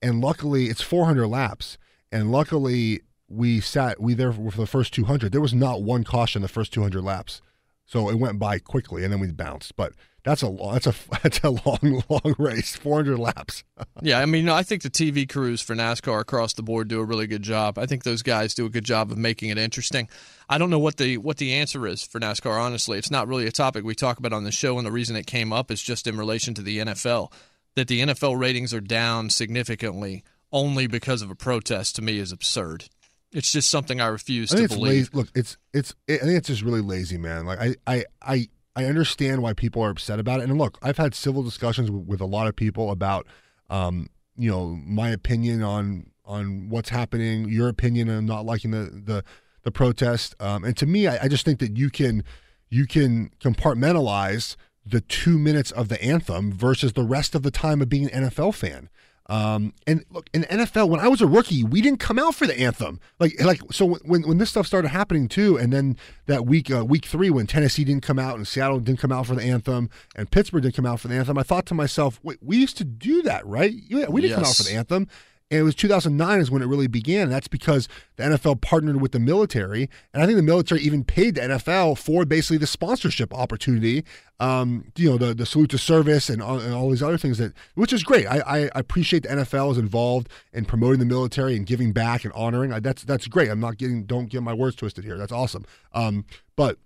and 0.00 0.20
luckily 0.20 0.66
it's 0.66 0.80
400 0.82 1.26
laps, 1.28 1.76
and 2.12 2.30
luckily 2.32 3.00
we 3.28 3.60
sat 3.60 4.00
we 4.00 4.14
there 4.14 4.32
for 4.32 4.50
the 4.50 4.66
first 4.66 4.92
200. 4.94 5.30
There 5.32 5.40
was 5.40 5.52
not 5.54 5.82
one 5.82 6.04
caution 6.04 6.42
the 6.42 6.48
first 6.48 6.72
200 6.72 7.02
laps, 7.02 7.42
so 7.86 8.08
it 8.08 8.16
went 8.18 8.38
by 8.38 8.58
quickly, 8.58 9.04
and 9.04 9.12
then 9.12 9.20
we 9.20 9.30
bounced. 9.30 9.76
But 9.76 9.92
that's 10.24 10.42
a 10.42 10.48
long, 10.48 10.74
that's 10.74 10.86
a 10.86 10.94
that's 11.22 11.40
a 11.40 11.50
long 11.50 12.02
long 12.08 12.34
race, 12.38 12.76
400 12.76 13.18
laps. 13.18 13.64
yeah, 14.02 14.20
I 14.20 14.26
mean, 14.26 14.48
I 14.48 14.62
think 14.62 14.82
the 14.82 14.90
TV 14.90 15.28
crews 15.28 15.60
for 15.60 15.74
NASCAR 15.74 16.20
across 16.20 16.52
the 16.54 16.62
board 16.62 16.88
do 16.88 17.00
a 17.00 17.04
really 17.04 17.26
good 17.26 17.42
job. 17.42 17.78
I 17.78 17.86
think 17.86 18.04
those 18.04 18.22
guys 18.22 18.54
do 18.54 18.66
a 18.66 18.70
good 18.70 18.84
job 18.84 19.10
of 19.10 19.18
making 19.18 19.50
it 19.50 19.58
interesting. 19.58 20.08
I 20.48 20.58
don't 20.58 20.70
know 20.70 20.78
what 20.78 20.96
the 20.96 21.18
what 21.18 21.38
the 21.38 21.54
answer 21.54 21.86
is 21.86 22.02
for 22.02 22.20
NASCAR. 22.20 22.60
Honestly, 22.60 22.98
it's 22.98 23.10
not 23.10 23.28
really 23.28 23.46
a 23.46 23.52
topic 23.52 23.84
we 23.84 23.94
talk 23.94 24.18
about 24.18 24.32
on 24.32 24.44
the 24.44 24.52
show, 24.52 24.76
and 24.78 24.86
the 24.86 24.92
reason 24.92 25.16
it 25.16 25.26
came 25.26 25.52
up 25.52 25.70
is 25.70 25.82
just 25.82 26.06
in 26.06 26.16
relation 26.16 26.54
to 26.54 26.62
the 26.62 26.78
NFL. 26.78 27.32
That 27.76 27.86
the 27.86 28.00
NFL 28.00 28.38
ratings 28.38 28.74
are 28.74 28.80
down 28.80 29.30
significantly 29.30 30.24
only 30.52 30.86
because 30.86 31.22
of 31.22 31.30
a 31.30 31.34
protest 31.34 31.96
to 31.96 32.02
me 32.02 32.18
is 32.18 32.32
absurd. 32.32 32.88
It's 33.32 33.52
just 33.52 33.70
something 33.70 34.00
I 34.00 34.06
refuse 34.06 34.52
I 34.52 34.62
to 34.62 34.68
believe. 34.68 34.82
lazy. 34.82 35.10
Look, 35.12 35.28
it's 35.34 35.56
it's. 35.72 35.94
I 36.08 36.16
think 36.16 36.36
it's 36.36 36.48
just 36.48 36.62
really 36.62 36.80
lazy, 36.80 37.16
man. 37.16 37.46
Like 37.46 37.60
I 37.60 37.74
I 37.86 38.04
I 38.20 38.48
I 38.76 38.84
understand 38.84 39.42
why 39.42 39.52
people 39.52 39.82
are 39.82 39.90
upset 39.90 40.20
about 40.20 40.40
it. 40.40 40.48
And 40.48 40.58
look, 40.58 40.78
I've 40.82 40.96
had 40.96 41.14
civil 41.14 41.42
discussions 41.42 41.90
with, 41.90 42.20
a 42.20 42.26
lot 42.26 42.46
of 42.46 42.54
people 42.54 42.90
about, 42.90 43.26
um, 43.68 44.08
you 44.36 44.50
know, 44.50 44.78
my 44.84 45.10
opinion 45.10 45.62
on 45.62 46.06
on 46.24 46.68
what's 46.68 46.90
happening, 46.90 47.48
your 47.48 47.68
opinion 47.68 48.08
on 48.08 48.26
not 48.26 48.46
liking 48.46 48.70
the 48.70 49.02
the 49.04 49.24
the 49.62 49.70
protest. 49.70 50.34
Um, 50.40 50.64
and 50.64 50.76
to 50.76 50.86
me, 50.86 51.06
I, 51.08 51.24
I 51.24 51.28
just 51.28 51.44
think 51.44 51.58
that 51.58 51.76
you 51.76 51.90
can 51.90 52.22
you 52.68 52.86
can 52.86 53.30
compartmentalize 53.40 54.56
the 54.86 55.00
two 55.00 55.38
minutes 55.38 55.70
of 55.72 55.88
the 55.88 56.02
anthem 56.02 56.52
versus 56.52 56.92
the 56.92 57.02
rest 57.02 57.34
of 57.34 57.42
the 57.42 57.50
time 57.50 57.82
of 57.82 57.88
being 57.88 58.10
an 58.10 58.24
NFL 58.24 58.54
fan. 58.54 58.88
Um, 59.30 59.74
and 59.86 60.04
look, 60.10 60.28
in 60.34 60.40
the 60.40 60.48
NFL, 60.48 60.88
when 60.88 60.98
I 60.98 61.06
was 61.06 61.20
a 61.20 61.26
rookie, 61.26 61.62
we 61.62 61.80
didn't 61.80 62.00
come 62.00 62.18
out 62.18 62.34
for 62.34 62.48
the 62.48 62.58
anthem. 62.58 62.98
Like, 63.20 63.40
like 63.40 63.60
so 63.70 63.94
when 64.04 64.22
when 64.22 64.38
this 64.38 64.50
stuff 64.50 64.66
started 64.66 64.88
happening 64.88 65.28
too, 65.28 65.56
and 65.56 65.72
then 65.72 65.96
that 66.26 66.46
week, 66.46 66.68
uh, 66.68 66.84
week 66.84 67.04
three, 67.04 67.30
when 67.30 67.46
Tennessee 67.46 67.84
didn't 67.84 68.02
come 68.02 68.18
out 68.18 68.34
and 68.36 68.46
Seattle 68.46 68.80
didn't 68.80 68.98
come 68.98 69.12
out 69.12 69.28
for 69.28 69.36
the 69.36 69.44
anthem, 69.44 69.88
and 70.16 70.28
Pittsburgh 70.28 70.64
didn't 70.64 70.74
come 70.74 70.84
out 70.84 70.98
for 70.98 71.06
the 71.06 71.14
anthem, 71.14 71.38
I 71.38 71.44
thought 71.44 71.64
to 71.66 71.74
myself, 71.74 72.18
wait, 72.24 72.38
we 72.42 72.56
used 72.56 72.76
to 72.78 72.84
do 72.84 73.22
that, 73.22 73.46
right? 73.46 73.72
Yeah, 73.72 74.08
we 74.08 74.20
didn't 74.20 74.34
come 74.34 74.46
out 74.46 74.56
for 74.56 74.64
the 74.64 74.74
anthem. 74.74 75.06
And 75.50 75.58
it 75.58 75.62
was 75.64 75.74
2009 75.74 76.40
is 76.40 76.50
when 76.50 76.62
it 76.62 76.66
really 76.66 76.86
began. 76.86 77.28
That's 77.28 77.48
because 77.48 77.88
the 78.16 78.22
NFL 78.22 78.60
partnered 78.60 79.00
with 79.00 79.10
the 79.10 79.18
military, 79.18 79.90
and 80.14 80.22
I 80.22 80.26
think 80.26 80.36
the 80.36 80.42
military 80.44 80.80
even 80.82 81.02
paid 81.02 81.34
the 81.34 81.40
NFL 81.40 81.98
for 81.98 82.24
basically 82.24 82.58
the 82.58 82.68
sponsorship 82.68 83.34
opportunity. 83.34 84.04
Um, 84.38 84.92
you 84.96 85.10
know, 85.10 85.18
the 85.18 85.34
the 85.34 85.44
salute 85.44 85.70
to 85.70 85.78
service 85.78 86.30
and 86.30 86.40
all, 86.40 86.58
and 86.58 86.72
all 86.72 86.88
these 86.88 87.02
other 87.02 87.18
things 87.18 87.38
that, 87.38 87.52
which 87.74 87.92
is 87.92 88.04
great. 88.04 88.26
I, 88.26 88.38
I 88.46 88.70
appreciate 88.74 89.24
the 89.24 89.30
NFL 89.30 89.72
is 89.72 89.78
involved 89.78 90.28
in 90.52 90.64
promoting 90.64 91.00
the 91.00 91.04
military 91.04 91.56
and 91.56 91.66
giving 91.66 91.92
back 91.92 92.24
and 92.24 92.32
honoring. 92.32 92.70
That's 92.80 93.02
that's 93.02 93.26
great. 93.26 93.50
I'm 93.50 93.60
not 93.60 93.76
getting 93.76 94.04
don't 94.04 94.26
get 94.26 94.42
my 94.42 94.54
words 94.54 94.76
twisted 94.76 95.04
here. 95.04 95.18
That's 95.18 95.32
awesome. 95.32 95.64
Um, 95.92 96.26
but 96.54 96.78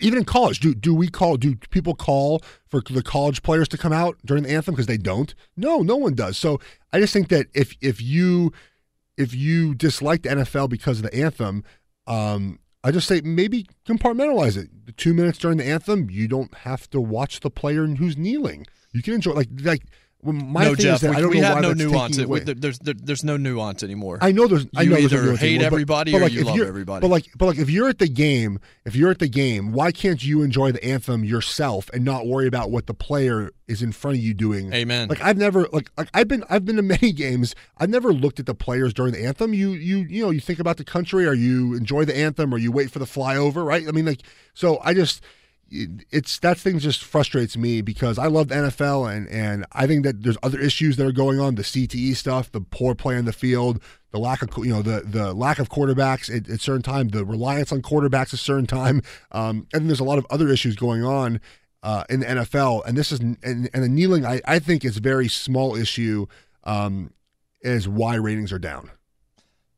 even 0.00 0.18
in 0.18 0.24
college, 0.24 0.60
do 0.60 0.74
do 0.74 0.94
we 0.94 1.08
call? 1.08 1.36
Do 1.36 1.56
people 1.70 1.94
call 1.94 2.42
for 2.68 2.80
the 2.80 3.02
college 3.02 3.42
players 3.42 3.68
to 3.68 3.78
come 3.78 3.92
out 3.92 4.18
during 4.24 4.42
the 4.42 4.50
anthem 4.50 4.74
because 4.74 4.86
they 4.86 4.96
don't? 4.96 5.34
No, 5.56 5.78
no 5.78 5.96
one 5.96 6.14
does. 6.14 6.36
So 6.36 6.60
I 6.92 7.00
just 7.00 7.12
think 7.12 7.28
that 7.28 7.46
if 7.54 7.74
if 7.80 8.00
you 8.00 8.52
if 9.16 9.34
you 9.34 9.74
dislike 9.74 10.22
the 10.22 10.30
NFL 10.30 10.68
because 10.68 10.98
of 10.98 11.04
the 11.04 11.14
anthem, 11.14 11.64
um, 12.06 12.58
I 12.84 12.90
just 12.90 13.08
say 13.08 13.20
maybe 13.22 13.66
compartmentalize 13.86 14.56
it. 14.56 14.86
The 14.86 14.92
two 14.92 15.14
minutes 15.14 15.38
during 15.38 15.58
the 15.58 15.64
anthem, 15.66 16.10
you 16.10 16.28
don't 16.28 16.54
have 16.58 16.88
to 16.90 17.00
watch 17.00 17.40
the 17.40 17.50
player 17.50 17.86
who's 17.86 18.16
kneeling. 18.16 18.66
You 18.92 19.02
can 19.02 19.14
enjoy 19.14 19.32
like 19.32 19.48
like 19.62 19.82
when 20.20 20.50
my 20.50 20.64
no, 20.64 20.74
thing 20.74 20.86
Geoff, 20.86 21.02
we, 21.02 21.08
I 21.08 21.20
don't 21.20 21.30
we 21.30 21.40
know 21.40 21.46
have 21.46 21.54
why 21.56 21.60
no 21.60 21.72
nuance. 21.72 22.18
It- 22.18 22.28
we- 22.28 22.40
there's 22.40 22.78
there, 22.80 22.94
there's 22.94 23.22
no 23.22 23.36
nuance 23.36 23.82
anymore. 23.82 24.18
I 24.20 24.32
know 24.32 24.46
there's. 24.46 24.66
I 24.74 24.82
You 24.82 24.90
know 24.90 24.96
there's 24.96 25.12
either 25.12 25.24
no 25.26 25.36
hate 25.36 25.48
anymore, 25.56 25.66
everybody 25.66 26.12
but 26.12 26.18
or 26.18 26.20
like, 26.22 26.32
you 26.32 26.44
love 26.44 26.58
everybody. 26.60 27.00
But 27.02 27.08
like, 27.10 27.26
but 27.36 27.46
like, 27.46 27.58
if 27.58 27.70
you're 27.70 27.88
at 27.88 27.98
the 27.98 28.08
game, 28.08 28.58
if 28.84 28.96
you're 28.96 29.10
at 29.10 29.18
the 29.18 29.28
game, 29.28 29.72
why 29.72 29.92
can't 29.92 30.24
you 30.24 30.42
enjoy 30.42 30.72
the 30.72 30.82
anthem 30.84 31.24
yourself 31.24 31.90
and 31.92 32.04
not 32.04 32.26
worry 32.26 32.46
about 32.46 32.70
what 32.70 32.86
the 32.86 32.94
player 32.94 33.50
is 33.68 33.82
in 33.82 33.92
front 33.92 34.16
of 34.16 34.22
you 34.22 34.34
doing? 34.34 34.72
Amen. 34.72 35.08
Like 35.08 35.20
I've 35.22 35.36
never 35.36 35.68
like 35.72 35.90
like 35.96 36.08
I've 36.14 36.28
been 36.28 36.44
I've 36.48 36.64
been 36.64 36.76
to 36.76 36.82
many 36.96 37.12
games. 37.12 37.54
I've 37.78 37.90
never 37.90 38.12
looked 38.12 38.40
at 38.40 38.46
the 38.46 38.54
players 38.54 38.94
during 38.94 39.12
the 39.12 39.24
anthem. 39.24 39.54
You 39.54 39.72
you 39.72 39.98
you 39.98 40.22
know 40.22 40.30
you 40.30 40.40
think 40.40 40.58
about 40.58 40.76
the 40.78 40.84
country, 40.84 41.26
or 41.26 41.34
you 41.34 41.74
enjoy 41.74 42.04
the 42.04 42.16
anthem, 42.16 42.52
or 42.54 42.58
you 42.58 42.72
wait 42.72 42.90
for 42.90 42.98
the 42.98 43.04
flyover, 43.04 43.64
right? 43.64 43.86
I 43.86 43.92
mean, 43.92 44.06
like 44.06 44.22
so. 44.54 44.78
I 44.82 44.94
just 44.94 45.22
it's 45.68 46.38
that 46.40 46.58
thing 46.58 46.78
just 46.78 47.02
frustrates 47.02 47.56
me 47.56 47.80
because 47.80 48.18
I 48.18 48.26
love 48.26 48.48
NFL 48.48 49.12
and 49.12 49.28
and 49.28 49.66
I 49.72 49.86
think 49.86 50.04
that 50.04 50.22
there's 50.22 50.38
other 50.42 50.60
issues 50.60 50.96
that 50.96 51.06
are 51.06 51.12
going 51.12 51.40
on 51.40 51.56
the 51.56 51.62
CTE 51.62 52.14
stuff, 52.14 52.52
the 52.52 52.60
poor 52.60 52.94
play 52.94 53.16
on 53.16 53.24
the 53.24 53.32
field, 53.32 53.82
the 54.12 54.18
lack 54.18 54.42
of 54.42 54.50
you 54.64 54.72
know 54.72 54.82
the 54.82 55.02
the 55.04 55.34
lack 55.34 55.58
of 55.58 55.68
quarterbacks 55.68 56.34
at, 56.34 56.48
at 56.48 56.60
certain 56.60 56.82
time, 56.82 57.08
the 57.08 57.24
reliance 57.24 57.72
on 57.72 57.82
quarterbacks 57.82 58.32
at 58.32 58.38
certain 58.38 58.66
time, 58.66 59.02
um, 59.32 59.66
and 59.72 59.88
there's 59.88 60.00
a 60.00 60.04
lot 60.04 60.18
of 60.18 60.26
other 60.30 60.48
issues 60.48 60.76
going 60.76 61.02
on 61.04 61.40
uh, 61.82 62.04
in 62.08 62.20
the 62.20 62.26
NFL. 62.26 62.86
And 62.86 62.96
this 62.96 63.10
is 63.10 63.20
and, 63.20 63.38
and 63.42 63.82
the 63.82 63.88
kneeling, 63.88 64.24
I, 64.24 64.40
I 64.46 64.58
think 64.58 64.84
is 64.84 64.98
very 64.98 65.28
small 65.28 65.76
issue. 65.76 66.26
Um, 66.64 67.12
is 67.62 67.88
why 67.88 68.14
ratings 68.14 68.52
are 68.52 68.58
down. 68.58 68.90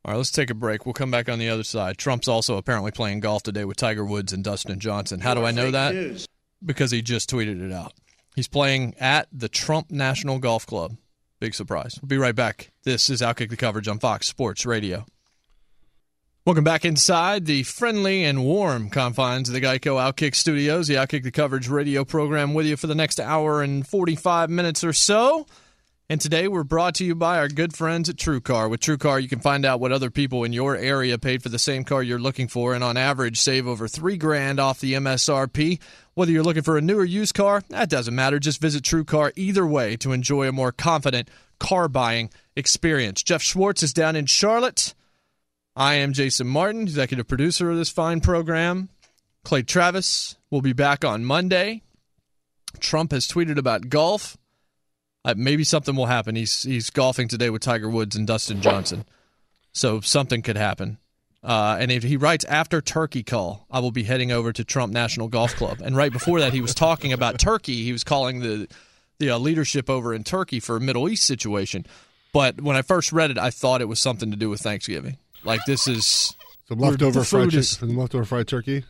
All 0.05 0.13
right, 0.13 0.17
let's 0.17 0.31
take 0.31 0.51
a 0.51 0.55
break. 0.55 0.87
We'll 0.87 0.93
come 0.95 1.11
back 1.11 1.29
on 1.29 1.39
the 1.39 1.49
other 1.51 1.65
side. 1.65 1.99
Trump's 1.99 2.29
also 2.29 2.57
apparently 2.57 2.93
playing 2.93 3.21
golf 3.21 3.43
today 3.43 3.65
with 3.65 3.77
Tiger 3.77 4.05
Woods 4.05 4.33
and 4.33 4.45
Dustin 4.45 4.79
Johnson. 4.79 5.21
How 5.21 5.35
do 5.35 5.45
I 5.45 5.51
know 5.51 5.71
that? 5.71 6.27
Because 6.65 6.91
he 6.91 7.03
just 7.03 7.29
tweeted 7.31 7.65
it 7.65 7.73
out. 7.73 7.93
He's 8.37 8.49
playing 8.49 8.95
at 9.01 9.29
the 9.33 9.49
Trump 9.49 9.91
National 9.91 10.39
Golf 10.39 10.67
Club. 10.67 10.97
Big 11.41 11.55
surprise. 11.55 11.99
We'll 12.01 12.09
be 12.09 12.17
right 12.19 12.35
back. 12.35 12.71
This 12.85 13.11
is 13.11 13.21
Outkick 13.21 13.51
the 13.51 13.57
Coverage 13.57 13.89
on 13.89 13.99
Fox 13.99 14.27
Sports 14.29 14.65
Radio. 14.65 15.05
Welcome 16.45 16.65
back 16.65 16.85
inside 16.87 17.45
the 17.45 17.63
friendly 17.65 18.25
and 18.25 18.43
warm 18.43 18.89
confines 18.89 19.49
of 19.51 19.55
the 19.55 19.61
Geico 19.61 19.97
Outkick 20.01 20.35
Studios, 20.35 20.87
the 20.89 20.95
Outkick 20.95 21.23
the 21.23 21.31
Coverage 21.31 21.69
radio 21.69 22.05
program 22.05 22.55
with 22.55 22.65
you 22.65 22.77
for 22.77 22.87
the 22.87 22.95
next 22.95 23.21
hour 23.21 23.61
and 23.63 23.87
45 23.87 24.49
minutes 24.49 24.83
or 24.83 24.95
so. 24.95 25.47
And 26.11 26.23
today 26.23 26.49
we're 26.49 26.65
brought 26.65 26.95
to 26.95 27.05
you 27.05 27.15
by 27.15 27.37
our 27.37 27.49
good 27.49 27.77
friends 27.77 28.09
at 28.09 28.17
TrueCar. 28.17 28.71
With 28.71 28.81
TrueCar, 28.81 29.21
you 29.21 29.29
can 29.29 29.41
find 29.41 29.67
out 29.67 29.79
what 29.79 29.93
other 29.93 30.11
people 30.11 30.43
in 30.43 30.55
your 30.55 30.75
area 30.75 31.19
paid 31.19 31.43
for 31.43 31.51
the 31.51 31.59
same 31.59 31.85
car 31.85 32.03
you're 32.03 32.19
looking 32.19 32.49
for, 32.49 32.73
and 32.73 32.83
on 32.83 32.97
average, 32.97 33.39
save 33.39 33.69
over 33.69 33.87
three 33.87 34.17
grand 34.17 34.59
off 34.59 34.81
the 34.81 34.95
MSRP. 34.95 35.79
Whether 36.15 36.33
you're 36.33 36.43
looking 36.43 36.63
for 36.63 36.79
a 36.79 36.81
new 36.81 36.99
or 36.99 37.05
used 37.05 37.35
car, 37.35 37.63
that 37.69 37.91
doesn't 37.91 38.15
matter. 38.15 38.39
Just 38.39 38.59
visit 38.59 38.85
TrueCar 38.85 39.33
either 39.37 39.67
way 39.67 39.99
to 39.99 40.13
enjoy 40.13 40.49
a 40.49 40.53
more 40.53 40.73
confident 40.73 41.29
car 41.61 41.89
buying 41.89 42.31
experience. 42.57 43.23
Geoff 43.23 43.43
Schwartz 43.43 43.83
is 43.83 43.93
down 43.93 44.17
in 44.17 44.25
Charlotte. 44.25 44.95
I 45.77 45.97
am 45.97 46.15
Jason 46.15 46.47
Martin, 46.47 46.85
executive 46.85 47.29
producer 47.29 47.71
of 47.71 47.77
this 47.77 47.91
fine 47.91 48.23
program. 48.23 48.89
Clay 49.45 49.63
Travis 49.63 50.39
will 50.51 50.63
be 50.63 50.73
back 50.73 51.05
on 51.05 51.27
Monday. 51.27 51.83
Trump 52.81 53.13
has 53.13 53.29
tweeted 53.29 53.59
about 53.59 53.91
golf. 53.91 54.39
Uh, 55.25 55.35
maybe 55.37 55.65
something 55.65 55.97
will 55.97 56.07
happen. 56.07 56.37
He's 56.37 56.63
he's 56.63 56.91
golfing 56.91 57.29
today 57.29 57.51
with 57.51 57.63
Tiger 57.63 57.89
Woods 57.91 58.17
and 58.17 58.27
Dustin 58.27 58.61
Johnson, 58.63 59.05
so 59.73 60.01
something 60.01 60.43
could 60.43 60.57
happen. 60.57 60.99
Uh, 61.43 61.77
and 61.79 61.91
if 61.93 62.03
he 62.03 62.17
writes 62.17 62.45
after 62.47 62.81
Turkey 62.81 63.23
call, 63.23 63.67
I 63.71 63.79
will 63.81 63.91
be 63.93 64.03
heading 64.05 64.33
over 64.33 64.53
to 64.53 64.65
Trump 64.65 64.93
National 64.93 65.29
Golf 65.29 65.55
Club. 65.55 65.81
And 65.83 65.97
right 65.97 66.13
before 66.13 66.41
that, 66.41 66.53
he 66.53 66.61
was 66.61 66.75
talking 66.75 67.13
about 67.13 67.39
Turkey. 67.39 67.85
He 67.85 67.93
was 67.93 68.05
calling 68.05 68.41
the 68.41 68.69
the 69.19 69.31
uh, 69.31 69.39
leadership 69.39 69.91
over 69.91 70.15
in 70.15 70.25
Turkey 70.25 70.61
for 70.61 70.77
a 70.77 70.81
Middle 70.81 71.09
East 71.09 71.27
situation. 71.27 71.85
But 72.33 72.61
when 72.61 72.77
I 72.77 72.83
first 72.83 73.13
read 73.13 73.31
it, 73.31 73.39
I 73.39 73.51
thought 73.51 73.81
it 73.81 73.89
was 73.89 73.99
something 74.01 74.31
to 74.31 74.37
do 74.37 74.49
with 74.51 74.61
Thanksgiving. 74.61 75.17
Like 75.45 75.61
this 75.67 75.87
is 75.89 76.35
Some 76.69 76.79
leftover 76.79 77.25
fried 77.25 77.55
is- 77.55 77.71
some 77.71 77.97
leftover 77.97 78.25
fried 78.25 78.49
turkey. 78.49 78.85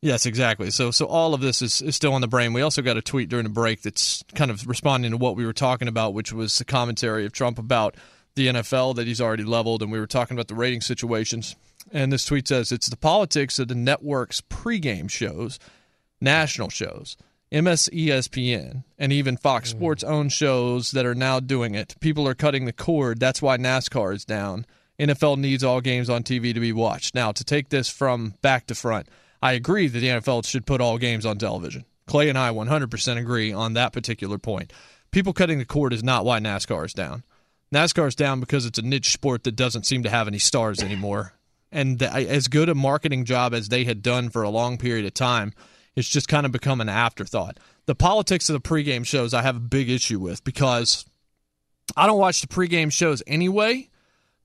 Yes, 0.00 0.26
exactly. 0.26 0.70
So, 0.70 0.92
so 0.92 1.06
all 1.06 1.34
of 1.34 1.40
this 1.40 1.60
is, 1.60 1.82
is 1.82 1.96
still 1.96 2.14
on 2.14 2.20
the 2.20 2.28
brain. 2.28 2.52
We 2.52 2.62
also 2.62 2.82
got 2.82 2.96
a 2.96 3.02
tweet 3.02 3.28
during 3.28 3.44
the 3.44 3.50
break 3.50 3.82
that's 3.82 4.22
kind 4.34 4.50
of 4.50 4.66
responding 4.68 5.10
to 5.10 5.16
what 5.16 5.34
we 5.34 5.44
were 5.44 5.52
talking 5.52 5.88
about, 5.88 6.14
which 6.14 6.32
was 6.32 6.56
the 6.56 6.64
commentary 6.64 7.26
of 7.26 7.32
Trump 7.32 7.58
about 7.58 7.96
the 8.36 8.46
NFL 8.46 8.94
that 8.96 9.08
he's 9.08 9.20
already 9.20 9.42
leveled, 9.42 9.82
and 9.82 9.90
we 9.90 9.98
were 9.98 10.06
talking 10.06 10.36
about 10.36 10.46
the 10.46 10.54
rating 10.54 10.80
situations. 10.80 11.56
And 11.90 12.12
this 12.12 12.24
tweet 12.24 12.46
says 12.46 12.70
it's 12.70 12.88
the 12.88 12.96
politics 12.96 13.58
of 13.58 13.68
the 13.68 13.74
network's 13.74 14.40
pregame 14.40 15.10
shows, 15.10 15.58
national 16.20 16.70
shows, 16.70 17.16
MS 17.50 17.90
ESPN, 17.92 18.84
and 18.98 19.12
even 19.12 19.36
Fox 19.36 19.70
mm. 19.70 19.76
Sports 19.76 20.04
own 20.04 20.28
shows 20.28 20.92
that 20.92 21.06
are 21.06 21.14
now 21.14 21.40
doing 21.40 21.74
it. 21.74 21.96
People 22.00 22.28
are 22.28 22.34
cutting 22.34 22.66
the 22.66 22.72
cord. 22.72 23.18
That's 23.18 23.42
why 23.42 23.56
NASCAR 23.56 24.14
is 24.14 24.24
down. 24.24 24.66
NFL 24.98 25.38
needs 25.38 25.64
all 25.64 25.80
games 25.80 26.10
on 26.10 26.22
TV 26.22 26.52
to 26.54 26.60
be 26.60 26.72
watched. 26.72 27.14
Now, 27.14 27.32
to 27.32 27.44
take 27.44 27.70
this 27.70 27.88
from 27.88 28.34
back 28.42 28.66
to 28.66 28.74
front, 28.74 29.08
I 29.42 29.52
agree 29.52 29.88
that 29.88 29.98
the 29.98 30.08
NFL 30.08 30.46
should 30.46 30.66
put 30.66 30.80
all 30.80 30.98
games 30.98 31.24
on 31.24 31.38
television. 31.38 31.84
Clay 32.06 32.28
and 32.28 32.38
I 32.38 32.50
100% 32.50 33.18
agree 33.18 33.52
on 33.52 33.74
that 33.74 33.92
particular 33.92 34.38
point. 34.38 34.72
People 35.10 35.32
cutting 35.32 35.58
the 35.58 35.64
cord 35.64 35.92
is 35.92 36.02
not 36.02 36.24
why 36.24 36.40
NASCAR 36.40 36.84
is 36.86 36.94
down. 36.94 37.22
NASCAR 37.72 38.08
is 38.08 38.14
down 38.14 38.40
because 38.40 38.66
it's 38.66 38.78
a 38.78 38.82
niche 38.82 39.12
sport 39.12 39.44
that 39.44 39.56
doesn't 39.56 39.86
seem 39.86 40.02
to 40.02 40.10
have 40.10 40.26
any 40.26 40.38
stars 40.38 40.82
anymore. 40.82 41.34
And 41.70 41.98
the, 41.98 42.10
as 42.10 42.48
good 42.48 42.68
a 42.68 42.74
marketing 42.74 43.24
job 43.24 43.52
as 43.52 43.68
they 43.68 43.84
had 43.84 44.02
done 44.02 44.30
for 44.30 44.42
a 44.42 44.48
long 44.48 44.78
period 44.78 45.04
of 45.04 45.14
time, 45.14 45.52
it's 45.94 46.08
just 46.08 46.28
kind 46.28 46.46
of 46.46 46.52
become 46.52 46.80
an 46.80 46.88
afterthought. 46.88 47.58
The 47.86 47.94
politics 47.94 48.48
of 48.48 48.54
the 48.54 48.66
pregame 48.66 49.04
shows 49.06 49.34
I 49.34 49.42
have 49.42 49.56
a 49.56 49.60
big 49.60 49.90
issue 49.90 50.18
with 50.18 50.44
because 50.44 51.04
I 51.96 52.06
don't 52.06 52.18
watch 52.18 52.40
the 52.40 52.46
pregame 52.46 52.92
shows 52.92 53.22
anyway, 53.26 53.90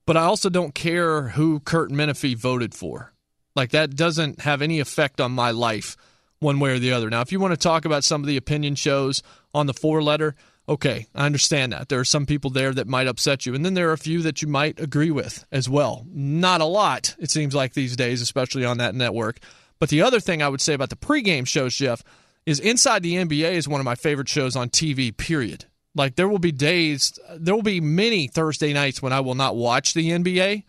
but 0.04 0.16
I 0.16 0.24
also 0.24 0.50
don't 0.50 0.74
care 0.74 1.28
who 1.28 1.60
Curt 1.60 1.90
Menefee 1.90 2.36
voted 2.36 2.74
for. 2.74 3.13
Like 3.56 3.70
that 3.70 3.96
doesn't 3.96 4.40
have 4.40 4.62
any 4.62 4.80
effect 4.80 5.20
on 5.20 5.32
my 5.32 5.50
life 5.50 5.96
one 6.40 6.60
way 6.60 6.72
or 6.72 6.78
the 6.78 6.92
other. 6.92 7.08
Now, 7.08 7.20
if 7.20 7.32
you 7.32 7.40
want 7.40 7.52
to 7.52 7.56
talk 7.56 7.84
about 7.84 8.04
some 8.04 8.20
of 8.20 8.26
the 8.26 8.36
opinion 8.36 8.74
shows 8.74 9.22
on 9.54 9.66
the 9.66 9.74
four 9.74 10.02
letter, 10.02 10.34
okay, 10.68 11.06
I 11.14 11.26
understand 11.26 11.72
that. 11.72 11.88
There 11.88 12.00
are 12.00 12.04
some 12.04 12.26
people 12.26 12.50
there 12.50 12.72
that 12.72 12.86
might 12.86 13.06
upset 13.06 13.46
you, 13.46 13.54
and 13.54 13.64
then 13.64 13.74
there 13.74 13.88
are 13.90 13.94
a 13.94 13.98
few 13.98 14.22
that 14.22 14.42
you 14.42 14.48
might 14.48 14.80
agree 14.80 15.10
with 15.10 15.44
as 15.52 15.68
well. 15.68 16.06
Not 16.08 16.60
a 16.60 16.66
lot, 16.66 17.14
it 17.18 17.30
seems 17.30 17.54
like 17.54 17.72
these 17.72 17.96
days, 17.96 18.20
especially 18.20 18.64
on 18.64 18.78
that 18.78 18.94
network. 18.94 19.38
But 19.78 19.88
the 19.88 20.02
other 20.02 20.20
thing 20.20 20.42
I 20.42 20.48
would 20.48 20.60
say 20.60 20.74
about 20.74 20.90
the 20.90 20.96
pregame 20.96 21.46
shows, 21.46 21.74
Geoff, 21.74 22.02
is 22.46 22.60
Inside 22.60 23.02
the 23.02 23.14
NBA 23.14 23.52
is 23.52 23.68
one 23.68 23.80
of 23.80 23.84
my 23.84 23.94
favorite 23.94 24.28
shows 24.28 24.56
on 24.56 24.68
TV, 24.68 25.16
period. 25.16 25.64
Like 25.94 26.16
there 26.16 26.28
will 26.28 26.38
be 26.38 26.52
days, 26.52 27.18
there 27.36 27.54
will 27.54 27.62
be 27.62 27.80
many 27.80 28.26
Thursday 28.26 28.72
nights 28.72 29.00
when 29.00 29.12
I 29.12 29.20
will 29.20 29.34
not 29.34 29.56
watch 29.56 29.94
the 29.94 30.10
NBA, 30.10 30.64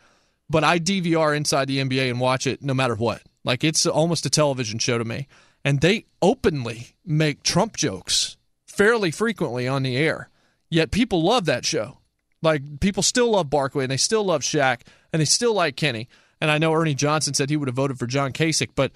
but 0.50 0.64
I 0.64 0.80
DVR 0.80 1.36
Inside 1.36 1.68
the 1.68 1.80
NBA 1.80 2.10
and 2.10 2.20
watch 2.20 2.48
it 2.48 2.62
no 2.62 2.74
matter 2.74 2.96
what. 2.96 3.22
Like 3.44 3.64
it's 3.64 3.86
almost 3.86 4.26
a 4.26 4.30
television 4.30 4.80
show 4.80 4.98
to 4.98 5.06
me. 5.06 5.28
And 5.64 5.82
they 5.82 6.06
openly 6.22 6.96
make 7.06 7.42
Trump 7.42 7.76
jokes 7.76 8.38
fairly 8.68 9.12
frequently 9.12 9.68
on 9.68 9.84
the 9.84 9.98
air. 9.98 10.30
Yet 10.70 10.92
people 10.92 11.24
love 11.24 11.46
that 11.46 11.66
show. 11.66 12.00
Like 12.42 12.80
people 12.80 13.02
still 13.02 13.32
love 13.32 13.50
Barkley 13.50 13.84
and 13.84 13.92
they 13.92 13.98
still 13.98 14.24
love 14.24 14.42
Shaq 14.42 14.82
and 15.12 15.20
they 15.20 15.26
still 15.26 15.54
like 15.54 15.76
Kenny. 15.76 16.08
And 16.42 16.52
I 16.52 16.58
know 16.58 16.74
Ernie 16.74 16.94
Johnson 16.94 17.34
said 17.34 17.50
he 17.50 17.58
would 17.58 17.68
have 17.68 17.76
voted 17.76 17.98
for 17.98 18.08
John 18.08 18.34
Kasich, 18.34 18.72
but 18.76 18.92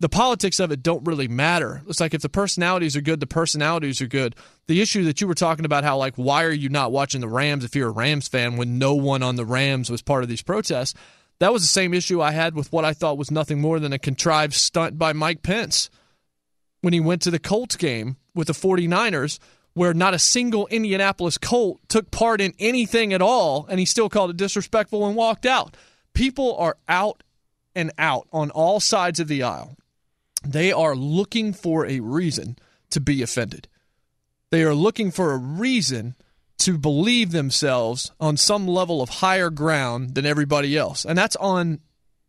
the 0.00 0.08
politics 0.08 0.60
of 0.60 0.72
it 0.72 0.82
don't 0.82 1.06
really 1.06 1.28
matter. 1.28 1.82
It's 1.88 2.00
like 2.00 2.14
if 2.14 2.22
the 2.22 2.28
personalities 2.28 2.96
are 2.96 3.00
good, 3.00 3.20
the 3.20 3.26
personalities 3.26 4.00
are 4.00 4.06
good. 4.06 4.34
The 4.66 4.82
issue 4.82 5.04
that 5.04 5.20
you 5.20 5.28
were 5.28 5.34
talking 5.34 5.64
about, 5.64 5.84
how 5.84 5.96
like 5.96 6.14
why 6.16 6.44
are 6.44 6.52
you 6.52 6.68
not 6.68 6.92
watching 6.92 7.20
the 7.20 7.28
Rams 7.28 7.64
if 7.64 7.76
you're 7.76 7.88
a 7.88 7.92
Rams 7.92 8.28
fan 8.28 8.56
when 8.56 8.78
no 8.78 8.94
one 8.94 9.22
on 9.22 9.36
the 9.36 9.46
Rams 9.46 9.90
was 9.90 10.02
part 10.02 10.22
of 10.22 10.28
these 10.28 10.42
protests? 10.42 10.94
That 11.38 11.52
was 11.52 11.62
the 11.62 11.68
same 11.68 11.94
issue 11.94 12.20
I 12.20 12.32
had 12.32 12.54
with 12.54 12.72
what 12.72 12.84
I 12.84 12.92
thought 12.92 13.18
was 13.18 13.30
nothing 13.30 13.60
more 13.60 13.78
than 13.78 13.92
a 13.92 13.98
contrived 13.98 14.54
stunt 14.54 14.98
by 14.98 15.12
Mike 15.12 15.42
Pence 15.42 15.90
when 16.80 16.92
he 16.92 17.00
went 17.00 17.22
to 17.22 17.30
the 17.30 17.38
Colts 17.38 17.76
game 17.76 18.16
with 18.34 18.48
the 18.48 18.52
49ers 18.52 19.38
where 19.74 19.94
not 19.94 20.14
a 20.14 20.18
single 20.18 20.66
Indianapolis 20.68 21.38
Colt 21.38 21.80
took 21.88 22.10
part 22.10 22.40
in 22.40 22.54
anything 22.58 23.12
at 23.12 23.22
all 23.22 23.66
and 23.68 23.80
he 23.80 23.86
still 23.86 24.08
called 24.08 24.30
it 24.30 24.36
disrespectful 24.36 25.06
and 25.06 25.16
walked 25.16 25.46
out. 25.46 25.76
People 26.14 26.56
are 26.56 26.76
out 26.88 27.22
and 27.74 27.90
out 27.98 28.28
on 28.32 28.50
all 28.50 28.78
sides 28.78 29.18
of 29.18 29.26
the 29.26 29.42
aisle 29.42 29.76
they 30.44 30.72
are 30.72 30.94
looking 30.94 31.52
for 31.52 31.86
a 31.86 32.00
reason 32.00 32.56
to 32.90 33.00
be 33.00 33.22
offended. 33.22 33.68
They 34.50 34.62
are 34.62 34.74
looking 34.74 35.10
for 35.10 35.32
a 35.32 35.38
reason 35.38 36.14
to 36.58 36.78
believe 36.78 37.32
themselves 37.32 38.12
on 38.20 38.36
some 38.36 38.68
level 38.68 39.02
of 39.02 39.08
higher 39.08 39.50
ground 39.50 40.14
than 40.14 40.24
everybody 40.24 40.76
else. 40.76 41.04
And 41.04 41.18
that's 41.18 41.36
on 41.36 41.80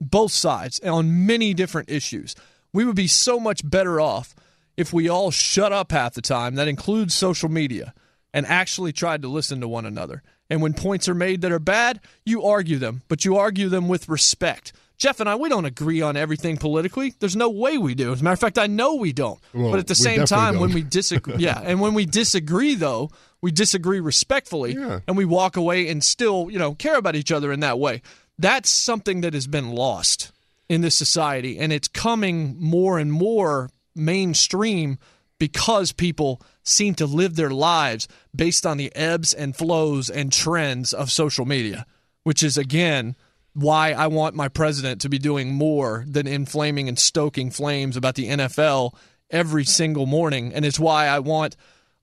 both 0.01 0.31
sides, 0.31 0.79
on 0.79 1.25
many 1.25 1.53
different 1.53 1.89
issues. 1.89 2.35
We 2.73 2.83
would 2.83 2.95
be 2.95 3.07
so 3.07 3.39
much 3.39 3.67
better 3.69 4.01
off 4.01 4.35
if 4.75 4.91
we 4.91 5.07
all 5.07 5.31
shut 5.31 5.71
up 5.71 5.91
half 5.91 6.15
the 6.15 6.21
time, 6.21 6.55
that 6.55 6.67
includes 6.67 7.13
social 7.13 7.49
media, 7.49 7.93
and 8.33 8.45
actually 8.45 8.91
tried 8.91 9.21
to 9.21 9.27
listen 9.29 9.61
to 9.61 9.67
one 9.67 9.85
another. 9.85 10.21
And 10.49 10.61
when 10.61 10.73
points 10.73 11.07
are 11.07 11.15
made 11.15 11.41
that 11.41 11.51
are 11.51 11.59
bad, 11.59 12.01
you 12.25 12.43
argue 12.43 12.77
them, 12.77 13.01
but 13.07 13.23
you 13.23 13.37
argue 13.37 13.69
them 13.69 13.87
with 13.87 14.09
respect. 14.09 14.73
Geoff 14.97 15.19
and 15.19 15.27
I, 15.29 15.35
we 15.35 15.49
don't 15.49 15.65
agree 15.65 16.01
on 16.01 16.15
everything 16.15 16.57
politically. 16.57 17.13
There's 17.19 17.35
no 17.35 17.49
way 17.49 17.77
we 17.77 17.95
do. 17.95 18.13
As 18.13 18.21
a 18.21 18.23
matter 18.23 18.33
of 18.33 18.39
fact, 18.39 18.57
I 18.57 18.67
know 18.67 18.95
we 18.95 19.11
don't. 19.13 19.39
Well, 19.53 19.71
but 19.71 19.79
at 19.79 19.87
the 19.87 19.95
same 19.95 20.25
time, 20.25 20.59
when 20.59 20.69
don't. 20.69 20.75
we 20.75 20.83
disagree, 20.83 21.35
yeah, 21.39 21.61
and 21.63 21.81
when 21.81 21.93
we 21.93 22.05
disagree, 22.05 22.75
though, 22.75 23.09
we 23.41 23.51
disagree 23.51 23.99
respectfully, 23.99 24.73
Yeah. 24.73 25.01
and 25.07 25.17
we 25.17 25.25
walk 25.25 25.57
away 25.57 25.89
and 25.89 26.03
still, 26.03 26.49
you 26.49 26.57
know, 26.59 26.73
care 26.75 26.95
about 26.97 27.15
each 27.15 27.31
other 27.31 27.51
in 27.51 27.59
that 27.59 27.77
way. 27.77 28.01
That's 28.39 28.69
something 28.69 29.21
that 29.21 29.33
has 29.33 29.47
been 29.47 29.71
lost 29.71 30.31
in 30.69 30.81
this 30.81 30.95
society, 30.97 31.59
and 31.59 31.71
it's 31.73 31.87
coming 31.87 32.55
more 32.59 32.97
and 32.97 33.11
more 33.11 33.69
mainstream 33.95 34.97
because 35.39 35.91
people 35.91 36.41
seem 36.63 36.95
to 36.95 37.05
live 37.05 37.35
their 37.35 37.49
lives 37.51 38.07
based 38.35 38.65
on 38.65 38.77
the 38.77 38.93
ebbs 38.95 39.33
and 39.33 39.55
flows 39.55 40.09
and 40.09 40.31
trends 40.31 40.93
of 40.93 41.11
social 41.11 41.45
media, 41.45 41.85
which 42.23 42.41
is 42.41 42.57
again 42.57 43.15
why 43.55 43.93
I 43.93 44.07
want 44.07 44.35
my 44.35 44.49
president 44.49 45.01
to 45.01 45.09
be 45.09 45.17
doing 45.17 45.53
more 45.53 46.03
than 46.07 46.27
inflaming 46.27 46.89
and 46.89 46.99
stoking 46.99 47.49
flames 47.49 47.95
about 47.95 48.15
the 48.15 48.27
NFL 48.27 48.93
every 49.31 49.63
single 49.63 50.05
morning. 50.05 50.53
And 50.53 50.65
it's 50.65 50.79
why 50.79 51.07
I 51.07 51.19
want 51.19 51.55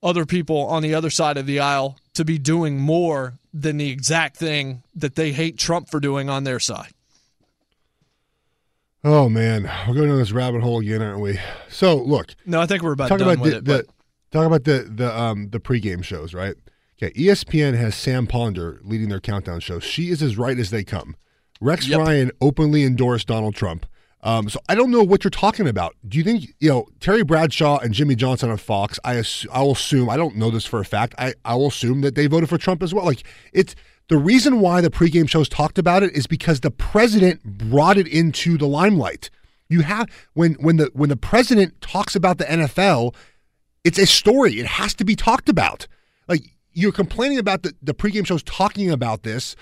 other 0.02 0.24
people 0.24 0.66
on 0.66 0.82
the 0.82 0.94
other 0.94 1.10
side 1.10 1.36
of 1.36 1.46
the 1.46 1.60
aisle 1.60 1.98
to 2.14 2.24
be 2.24 2.38
doing 2.38 2.78
more 2.78 3.34
than 3.52 3.76
the 3.76 3.90
exact 3.90 4.38
thing 4.38 4.82
that 4.94 5.14
they 5.14 5.32
hate 5.32 5.58
Trump 5.58 5.90
for 5.90 6.00
doing 6.00 6.30
on 6.30 6.44
their 6.44 6.58
side. 6.58 6.92
Oh 9.04 9.28
man, 9.28 9.70
we're 9.86 9.94
going 9.94 10.08
down 10.08 10.18
this 10.18 10.32
rabbit 10.32 10.62
hole 10.62 10.80
again, 10.80 11.02
aren't 11.02 11.20
we? 11.20 11.38
So 11.68 11.96
look, 11.96 12.34
No, 12.46 12.60
I 12.60 12.66
think 12.66 12.82
we're 12.82 12.92
about 12.92 13.08
talk 13.08 13.20
about 13.20 13.42
the, 13.42 13.56
it. 13.56 13.64
the 13.64 13.86
talk 14.30 14.46
about 14.46 14.64
the 14.64 14.88
the 14.90 15.20
um 15.20 15.50
the 15.50 15.60
pregame 15.60 16.02
shows, 16.02 16.32
right? 16.32 16.54
Okay, 17.02 17.12
ESPN 17.14 17.76
has 17.76 17.94
Sam 17.96 18.26
Ponder 18.26 18.80
leading 18.84 19.08
their 19.08 19.20
countdown 19.20 19.60
show. 19.60 19.80
She 19.80 20.08
is 20.10 20.22
as 20.22 20.38
right 20.38 20.58
as 20.58 20.70
they 20.70 20.84
come. 20.84 21.16
Rex 21.62 21.86
Yep. 21.86 22.00
Ryan 22.00 22.30
openly 22.40 22.82
endorsed 22.82 23.28
Donald 23.28 23.54
Trump. 23.54 23.86
Um, 24.24 24.48
so 24.48 24.60
I 24.68 24.74
don't 24.74 24.90
know 24.90 25.02
what 25.02 25.24
you're 25.24 25.30
talking 25.30 25.66
about. 25.66 25.96
Do 26.06 26.16
you 26.18 26.24
think 26.24 26.54
you 26.60 26.68
know 26.68 26.86
Terry 27.00 27.24
Bradshaw 27.24 27.78
and 27.78 27.92
Jimmy 27.92 28.14
Johnson 28.14 28.50
on 28.50 28.56
Fox? 28.56 28.98
I 29.04 29.16
ass- 29.16 29.46
I 29.52 29.62
will 29.62 29.72
assume 29.72 30.08
I 30.08 30.16
don't 30.16 30.36
know 30.36 30.50
this 30.50 30.64
for 30.66 30.78
a 30.80 30.84
fact. 30.84 31.14
I 31.18 31.34
I 31.44 31.54
will 31.56 31.68
assume 31.68 32.02
that 32.02 32.14
they 32.14 32.26
voted 32.26 32.48
for 32.48 32.58
Trump 32.58 32.82
as 32.82 32.94
well. 32.94 33.04
Like 33.04 33.24
it's 33.52 33.74
the 34.08 34.18
reason 34.18 34.60
why 34.60 34.80
the 34.80 34.90
pregame 34.90 35.28
shows 35.28 35.48
talked 35.48 35.78
about 35.78 36.02
it 36.02 36.12
is 36.12 36.26
because 36.26 36.60
the 36.60 36.70
president 36.70 37.42
brought 37.42 37.98
it 37.98 38.06
into 38.06 38.56
the 38.58 38.66
limelight. 38.66 39.30
You 39.68 39.80
have 39.82 40.08
when 40.34 40.54
when 40.54 40.76
the 40.76 40.90
when 40.92 41.08
the 41.08 41.16
president 41.16 41.80
talks 41.80 42.14
about 42.14 42.38
the 42.38 42.44
NFL, 42.44 43.14
it's 43.82 43.98
a 43.98 44.06
story. 44.06 44.60
It 44.60 44.66
has 44.66 44.94
to 44.94 45.04
be 45.04 45.16
talked 45.16 45.48
about. 45.48 45.88
Like 46.28 46.42
you're 46.72 46.92
complaining 46.92 47.38
about 47.38 47.64
the, 47.64 47.74
the 47.82 47.94
pregame 47.94 48.26
shows 48.26 48.42
talking 48.44 48.90
about 48.90 49.24
this 49.24 49.56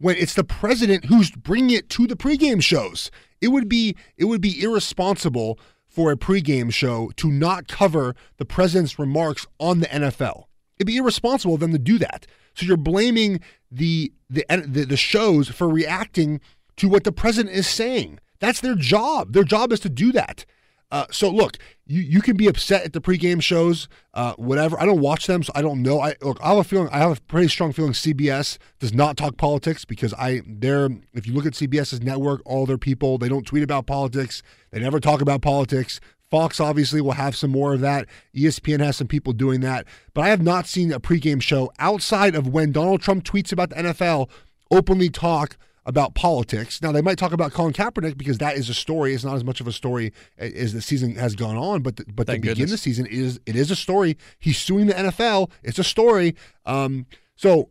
when 0.00 0.16
it's 0.16 0.34
the 0.34 0.44
president 0.44 1.04
who's 1.04 1.30
bringing 1.30 1.76
it 1.76 1.88
to 1.90 2.06
the 2.06 2.16
pregame 2.16 2.62
shows. 2.62 3.10
It 3.40 3.48
would 3.48 3.68
be 3.68 3.96
it 4.16 4.24
would 4.24 4.40
be 4.40 4.60
irresponsible 4.60 5.58
for 5.86 6.10
a 6.10 6.16
pregame 6.16 6.72
show 6.72 7.10
to 7.16 7.30
not 7.30 7.68
cover 7.68 8.14
the 8.38 8.44
president's 8.44 8.98
remarks 8.98 9.46
on 9.58 9.80
the 9.80 9.86
NFL. 9.86 10.44
It'd 10.78 10.86
be 10.86 10.96
irresponsible 10.96 11.54
of 11.54 11.60
them 11.60 11.72
to 11.72 11.78
do 11.78 11.98
that. 11.98 12.26
So 12.54 12.66
you're 12.66 12.76
blaming 12.76 13.40
the 13.70 14.12
the 14.28 14.44
the, 14.48 14.84
the 14.84 14.96
shows 14.96 15.48
for 15.48 15.68
reacting 15.68 16.40
to 16.76 16.88
what 16.88 17.04
the 17.04 17.12
president 17.12 17.54
is 17.54 17.66
saying. 17.66 18.18
That's 18.38 18.60
their 18.60 18.74
job. 18.74 19.34
Their 19.34 19.44
job 19.44 19.70
is 19.72 19.80
to 19.80 19.90
do 19.90 20.12
that. 20.12 20.46
Uh, 20.90 21.06
so 21.10 21.30
look, 21.30 21.56
you, 21.86 22.00
you 22.00 22.20
can 22.20 22.36
be 22.36 22.48
upset 22.48 22.84
at 22.84 22.92
the 22.92 23.00
pregame 23.00 23.40
shows, 23.40 23.88
uh, 24.14 24.34
whatever. 24.34 24.80
I 24.80 24.86
don't 24.86 25.00
watch 25.00 25.26
them, 25.26 25.42
so 25.42 25.52
I 25.54 25.62
don't 25.62 25.82
know. 25.82 26.00
I 26.00 26.14
look, 26.20 26.38
I 26.42 26.48
have 26.48 26.58
a 26.58 26.64
feeling. 26.64 26.88
I 26.90 26.98
have 26.98 27.18
a 27.18 27.20
pretty 27.22 27.48
strong 27.48 27.72
feeling 27.72 27.92
CBS 27.92 28.58
does 28.78 28.92
not 28.92 29.16
talk 29.16 29.36
politics 29.36 29.84
because 29.84 30.12
I 30.14 30.42
they're 30.46 30.90
if 31.14 31.26
you 31.26 31.32
look 31.32 31.46
at 31.46 31.52
CBS's 31.52 32.00
network, 32.02 32.42
all 32.44 32.66
their 32.66 32.78
people 32.78 33.18
they 33.18 33.28
don't 33.28 33.46
tweet 33.46 33.62
about 33.62 33.86
politics. 33.86 34.42
They 34.70 34.80
never 34.80 35.00
talk 35.00 35.20
about 35.20 35.42
politics. 35.42 36.00
Fox 36.30 36.60
obviously 36.60 37.00
will 37.00 37.12
have 37.12 37.34
some 37.34 37.50
more 37.50 37.74
of 37.74 37.80
that. 37.80 38.06
ESPN 38.36 38.78
has 38.78 38.96
some 38.96 39.08
people 39.08 39.32
doing 39.32 39.60
that, 39.62 39.86
but 40.14 40.22
I 40.22 40.28
have 40.28 40.42
not 40.42 40.66
seen 40.66 40.92
a 40.92 41.00
pregame 41.00 41.42
show 41.42 41.72
outside 41.80 42.36
of 42.36 42.46
when 42.46 42.70
Donald 42.70 43.00
Trump 43.00 43.24
tweets 43.24 43.52
about 43.52 43.70
the 43.70 43.76
NFL 43.76 44.30
openly 44.70 45.08
talk 45.08 45.56
about 45.86 46.14
politics. 46.14 46.82
Now 46.82 46.92
they 46.92 47.00
might 47.00 47.18
talk 47.18 47.32
about 47.32 47.52
Colin 47.52 47.72
Kaepernick 47.72 48.16
because 48.16 48.38
that 48.38 48.56
is 48.56 48.68
a 48.68 48.74
story. 48.74 49.14
It's 49.14 49.24
not 49.24 49.36
as 49.36 49.44
much 49.44 49.60
of 49.60 49.66
a 49.66 49.72
story 49.72 50.12
as 50.38 50.72
the 50.72 50.82
season 50.82 51.14
has 51.16 51.34
gone 51.34 51.56
on, 51.56 51.82
but 51.82 51.96
the, 51.96 52.04
but 52.12 52.26
Thank 52.26 52.42
to 52.42 52.50
begin 52.50 52.68
the 52.68 52.78
season 52.78 53.06
it 53.06 53.12
is 53.12 53.40
it 53.46 53.56
is 53.56 53.70
a 53.70 53.76
story. 53.76 54.16
He's 54.38 54.58
suing 54.58 54.86
the 54.86 54.94
NFL. 54.94 55.50
It's 55.62 55.78
a 55.78 55.84
story. 55.84 56.36
Um, 56.66 57.06
so 57.36 57.70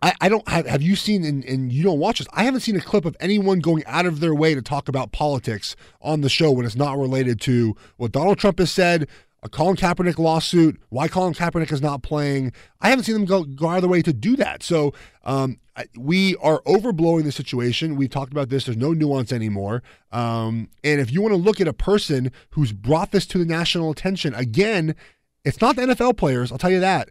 I, 0.00 0.14
I 0.20 0.28
don't 0.28 0.46
have 0.48 0.66
have 0.66 0.82
you 0.82 0.96
seen 0.96 1.24
and, 1.24 1.44
and 1.44 1.72
you 1.72 1.82
don't 1.82 1.98
watch 1.98 2.18
this. 2.18 2.28
I 2.32 2.44
haven't 2.44 2.60
seen 2.60 2.76
a 2.76 2.80
clip 2.80 3.04
of 3.04 3.16
anyone 3.20 3.60
going 3.60 3.84
out 3.86 4.06
of 4.06 4.20
their 4.20 4.34
way 4.34 4.54
to 4.54 4.62
talk 4.62 4.88
about 4.88 5.12
politics 5.12 5.74
on 6.00 6.20
the 6.20 6.28
show 6.28 6.52
when 6.52 6.64
it's 6.64 6.76
not 6.76 6.98
related 6.98 7.40
to 7.42 7.74
what 7.96 8.12
Donald 8.12 8.38
Trump 8.38 8.58
has 8.58 8.70
said, 8.70 9.08
a 9.42 9.48
Colin 9.48 9.76
Kaepernick 9.76 10.18
lawsuit, 10.18 10.80
why 10.88 11.06
Colin 11.08 11.32
Kaepernick 11.34 11.70
is 11.72 11.80
not 11.80 12.02
playing. 12.02 12.52
I 12.80 12.90
haven't 12.90 13.04
seen 13.04 13.14
them 13.14 13.24
go, 13.24 13.44
go 13.44 13.68
out 13.68 13.76
of 13.76 13.82
their 13.82 13.90
way 13.90 14.02
to 14.02 14.12
do 14.12 14.34
that. 14.36 14.62
So 14.62 14.92
um, 15.24 15.58
I- 15.76 15.86
we 15.96 16.34
are 16.36 16.60
overblowing 16.62 17.22
the 17.24 17.30
situation. 17.32 17.94
We've 17.96 18.10
talked 18.10 18.32
about 18.32 18.48
this. 18.48 18.64
There's 18.64 18.76
no 18.76 18.92
nuance 18.92 19.32
anymore. 19.32 19.82
Um, 20.10 20.68
and 20.82 21.00
if 21.00 21.12
you 21.12 21.22
want 21.22 21.32
to 21.32 21.40
look 21.40 21.60
at 21.60 21.68
a 21.68 21.72
person 21.72 22.32
who's 22.50 22.72
brought 22.72 23.12
this 23.12 23.26
to 23.28 23.38
the 23.38 23.44
national 23.44 23.90
attention, 23.92 24.34
again, 24.34 24.96
it's 25.44 25.60
not 25.60 25.76
the 25.76 25.82
NFL 25.82 26.16
players. 26.16 26.50
I'll 26.50 26.58
tell 26.58 26.70
you 26.72 26.80
that. 26.80 27.10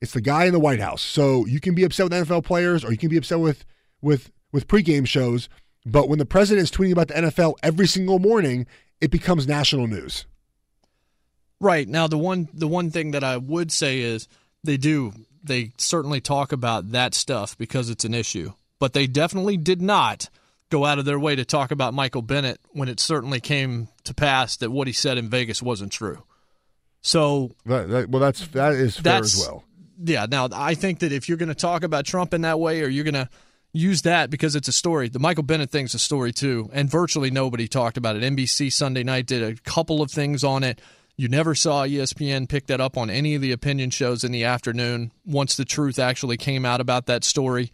It's 0.00 0.12
the 0.12 0.20
guy 0.20 0.46
in 0.46 0.52
the 0.52 0.58
White 0.58 0.80
House. 0.80 1.00
So 1.00 1.46
you 1.46 1.60
can 1.60 1.76
be 1.76 1.84
upset 1.84 2.10
with 2.10 2.12
NFL 2.12 2.44
players, 2.44 2.84
or 2.84 2.90
you 2.90 2.98
can 2.98 3.08
be 3.08 3.16
upset 3.16 3.38
with 3.38 3.64
with 4.00 4.32
with 4.50 4.66
pregame 4.66 5.06
shows. 5.06 5.48
But 5.86 6.08
when 6.08 6.18
the 6.18 6.26
president 6.26 6.64
is 6.64 6.72
tweeting 6.72 6.92
about 6.92 7.06
the 7.08 7.14
NFL 7.14 7.54
every 7.62 7.86
single 7.86 8.18
morning, 8.18 8.66
it 9.00 9.12
becomes 9.12 9.46
national 9.46 9.86
news. 9.86 10.26
Right 11.62 11.88
now, 11.88 12.08
the 12.08 12.18
one 12.18 12.48
the 12.52 12.66
one 12.66 12.90
thing 12.90 13.12
that 13.12 13.22
I 13.22 13.36
would 13.36 13.70
say 13.70 14.00
is 14.00 14.26
they 14.64 14.76
do 14.76 15.12
they 15.44 15.70
certainly 15.78 16.20
talk 16.20 16.50
about 16.50 16.90
that 16.90 17.14
stuff 17.14 17.56
because 17.56 17.88
it's 17.88 18.04
an 18.04 18.14
issue, 18.14 18.52
but 18.80 18.92
they 18.92 19.06
definitely 19.06 19.56
did 19.56 19.80
not 19.80 20.28
go 20.70 20.84
out 20.84 20.98
of 20.98 21.04
their 21.04 21.20
way 21.20 21.36
to 21.36 21.44
talk 21.44 21.70
about 21.70 21.94
Michael 21.94 22.22
Bennett 22.22 22.60
when 22.70 22.88
it 22.88 22.98
certainly 22.98 23.38
came 23.38 23.86
to 24.02 24.12
pass 24.12 24.56
that 24.56 24.70
what 24.70 24.88
he 24.88 24.92
said 24.92 25.18
in 25.18 25.28
Vegas 25.28 25.62
wasn't 25.62 25.92
true. 25.92 26.24
So 27.00 27.52
That, 27.66 27.88
that, 27.90 28.08
well, 28.08 28.20
that's 28.20 28.46
that 28.48 28.72
is 28.72 28.96
fair 28.96 29.18
as 29.18 29.36
well. 29.36 29.62
Yeah. 30.02 30.26
Now 30.28 30.48
I 30.52 30.74
think 30.74 30.98
that 30.98 31.12
if 31.12 31.28
you're 31.28 31.38
going 31.38 31.48
to 31.48 31.54
talk 31.54 31.84
about 31.84 32.06
Trump 32.06 32.34
in 32.34 32.40
that 32.40 32.58
way, 32.58 32.82
or 32.82 32.88
you're 32.88 33.04
going 33.04 33.14
to 33.14 33.28
use 33.72 34.02
that 34.02 34.30
because 34.30 34.56
it's 34.56 34.68
a 34.68 34.72
story, 34.72 35.08
the 35.08 35.20
Michael 35.20 35.44
Bennett 35.44 35.70
thing's 35.70 35.94
a 35.94 35.98
story 35.98 36.32
too, 36.32 36.70
and 36.72 36.90
virtually 36.90 37.30
nobody 37.30 37.68
talked 37.68 37.96
about 37.96 38.16
it. 38.16 38.22
NBC 38.22 38.72
Sunday 38.72 39.04
night 39.04 39.26
did 39.26 39.42
a 39.42 39.54
couple 39.62 40.02
of 40.02 40.10
things 40.10 40.42
on 40.42 40.64
it. 40.64 40.80
You 41.22 41.28
never 41.28 41.54
saw 41.54 41.84
ESPN 41.86 42.48
pick 42.48 42.66
that 42.66 42.80
up 42.80 42.96
on 42.98 43.08
any 43.08 43.36
of 43.36 43.42
the 43.42 43.52
opinion 43.52 43.90
shows 43.90 44.24
in 44.24 44.32
the 44.32 44.42
afternoon 44.42 45.12
once 45.24 45.54
the 45.54 45.64
truth 45.64 46.00
actually 46.00 46.36
came 46.36 46.64
out 46.64 46.80
about 46.80 47.06
that 47.06 47.22
story. 47.22 47.70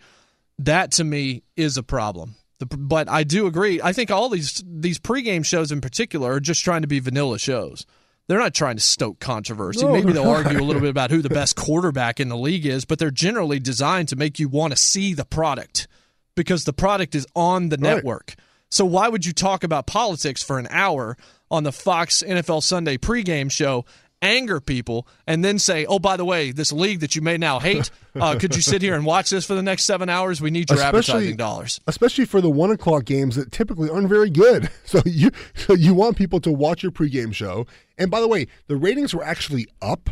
That 0.58 0.92
to 0.92 1.04
me 1.04 1.44
is 1.56 1.78
a 1.78 1.82
problem. 1.82 2.34
The, 2.58 2.66
but 2.66 3.08
I 3.08 3.24
do 3.24 3.46
agree. 3.46 3.80
I 3.82 3.94
think 3.94 4.10
all 4.10 4.28
these 4.28 4.62
these 4.66 4.98
pregame 4.98 5.46
shows 5.46 5.72
in 5.72 5.80
particular 5.80 6.32
are 6.32 6.40
just 6.40 6.62
trying 6.62 6.82
to 6.82 6.88
be 6.88 7.00
vanilla 7.00 7.38
shows. 7.38 7.86
They're 8.26 8.38
not 8.38 8.52
trying 8.52 8.76
to 8.76 8.82
stoke 8.82 9.18
controversy. 9.18 9.86
No, 9.86 9.92
Maybe 9.94 10.12
they'll 10.12 10.24
not. 10.24 10.44
argue 10.44 10.60
a 10.60 10.66
little 10.66 10.82
bit 10.82 10.90
about 10.90 11.10
who 11.10 11.22
the 11.22 11.30
best 11.30 11.56
quarterback 11.56 12.20
in 12.20 12.28
the 12.28 12.36
league 12.36 12.66
is, 12.66 12.84
but 12.84 12.98
they're 12.98 13.10
generally 13.10 13.58
designed 13.60 14.08
to 14.08 14.16
make 14.16 14.38
you 14.38 14.50
want 14.50 14.74
to 14.74 14.76
see 14.76 15.14
the 15.14 15.24
product 15.24 15.88
because 16.36 16.64
the 16.64 16.74
product 16.74 17.14
is 17.14 17.26
on 17.34 17.70
the 17.70 17.76
Right. 17.80 17.94
network. 17.94 18.34
So 18.70 18.84
why 18.84 19.08
would 19.08 19.24
you 19.24 19.32
talk 19.32 19.64
about 19.64 19.86
politics 19.86 20.42
for 20.42 20.58
an 20.58 20.66
hour 20.70 21.16
on 21.50 21.64
the 21.64 21.72
Fox 21.72 22.22
NFL 22.22 22.62
Sunday 22.62 22.96
pregame 22.96 23.50
show, 23.50 23.84
anger 24.20 24.60
people, 24.60 25.06
and 25.26 25.44
then 25.44 25.58
say, 25.58 25.86
"Oh, 25.86 25.98
by 25.98 26.16
the 26.16 26.24
way, 26.24 26.50
this 26.50 26.72
league 26.72 27.00
that 27.00 27.14
you 27.14 27.22
may 27.22 27.38
now 27.38 27.58
hate, 27.60 27.90
uh, 28.14 28.36
could 28.40 28.54
you 28.56 28.62
sit 28.62 28.82
here 28.82 28.94
and 28.94 29.04
watch 29.04 29.30
this 29.30 29.44
for 29.44 29.54
the 29.54 29.62
next 29.62 29.84
seven 29.84 30.08
hours? 30.08 30.40
We 30.40 30.50
need 30.50 30.70
your 30.70 30.80
advertising 30.80 31.36
dollars." 31.36 31.80
especially 31.86 32.24
for 32.24 32.40
the 32.40 32.50
one 32.50 32.70
o'clock 32.70 33.04
games 33.04 33.36
that 33.36 33.52
typically 33.52 33.88
aren't 33.90 34.08
very 34.08 34.30
good. 34.30 34.70
So 34.88 35.02
you 35.04 35.30
so 35.54 35.74
you 35.74 35.92
want 35.92 36.16
people 36.16 36.40
to 36.40 36.50
watch 36.50 36.82
your 36.82 36.90
pregame 36.92 37.34
show. 37.34 37.66
And 37.98 38.10
by 38.10 38.22
the 38.22 38.28
way, 38.28 38.46
the 38.68 38.76
ratings 38.76 39.12
were 39.12 39.22
actually 39.22 39.66
up 39.82 40.08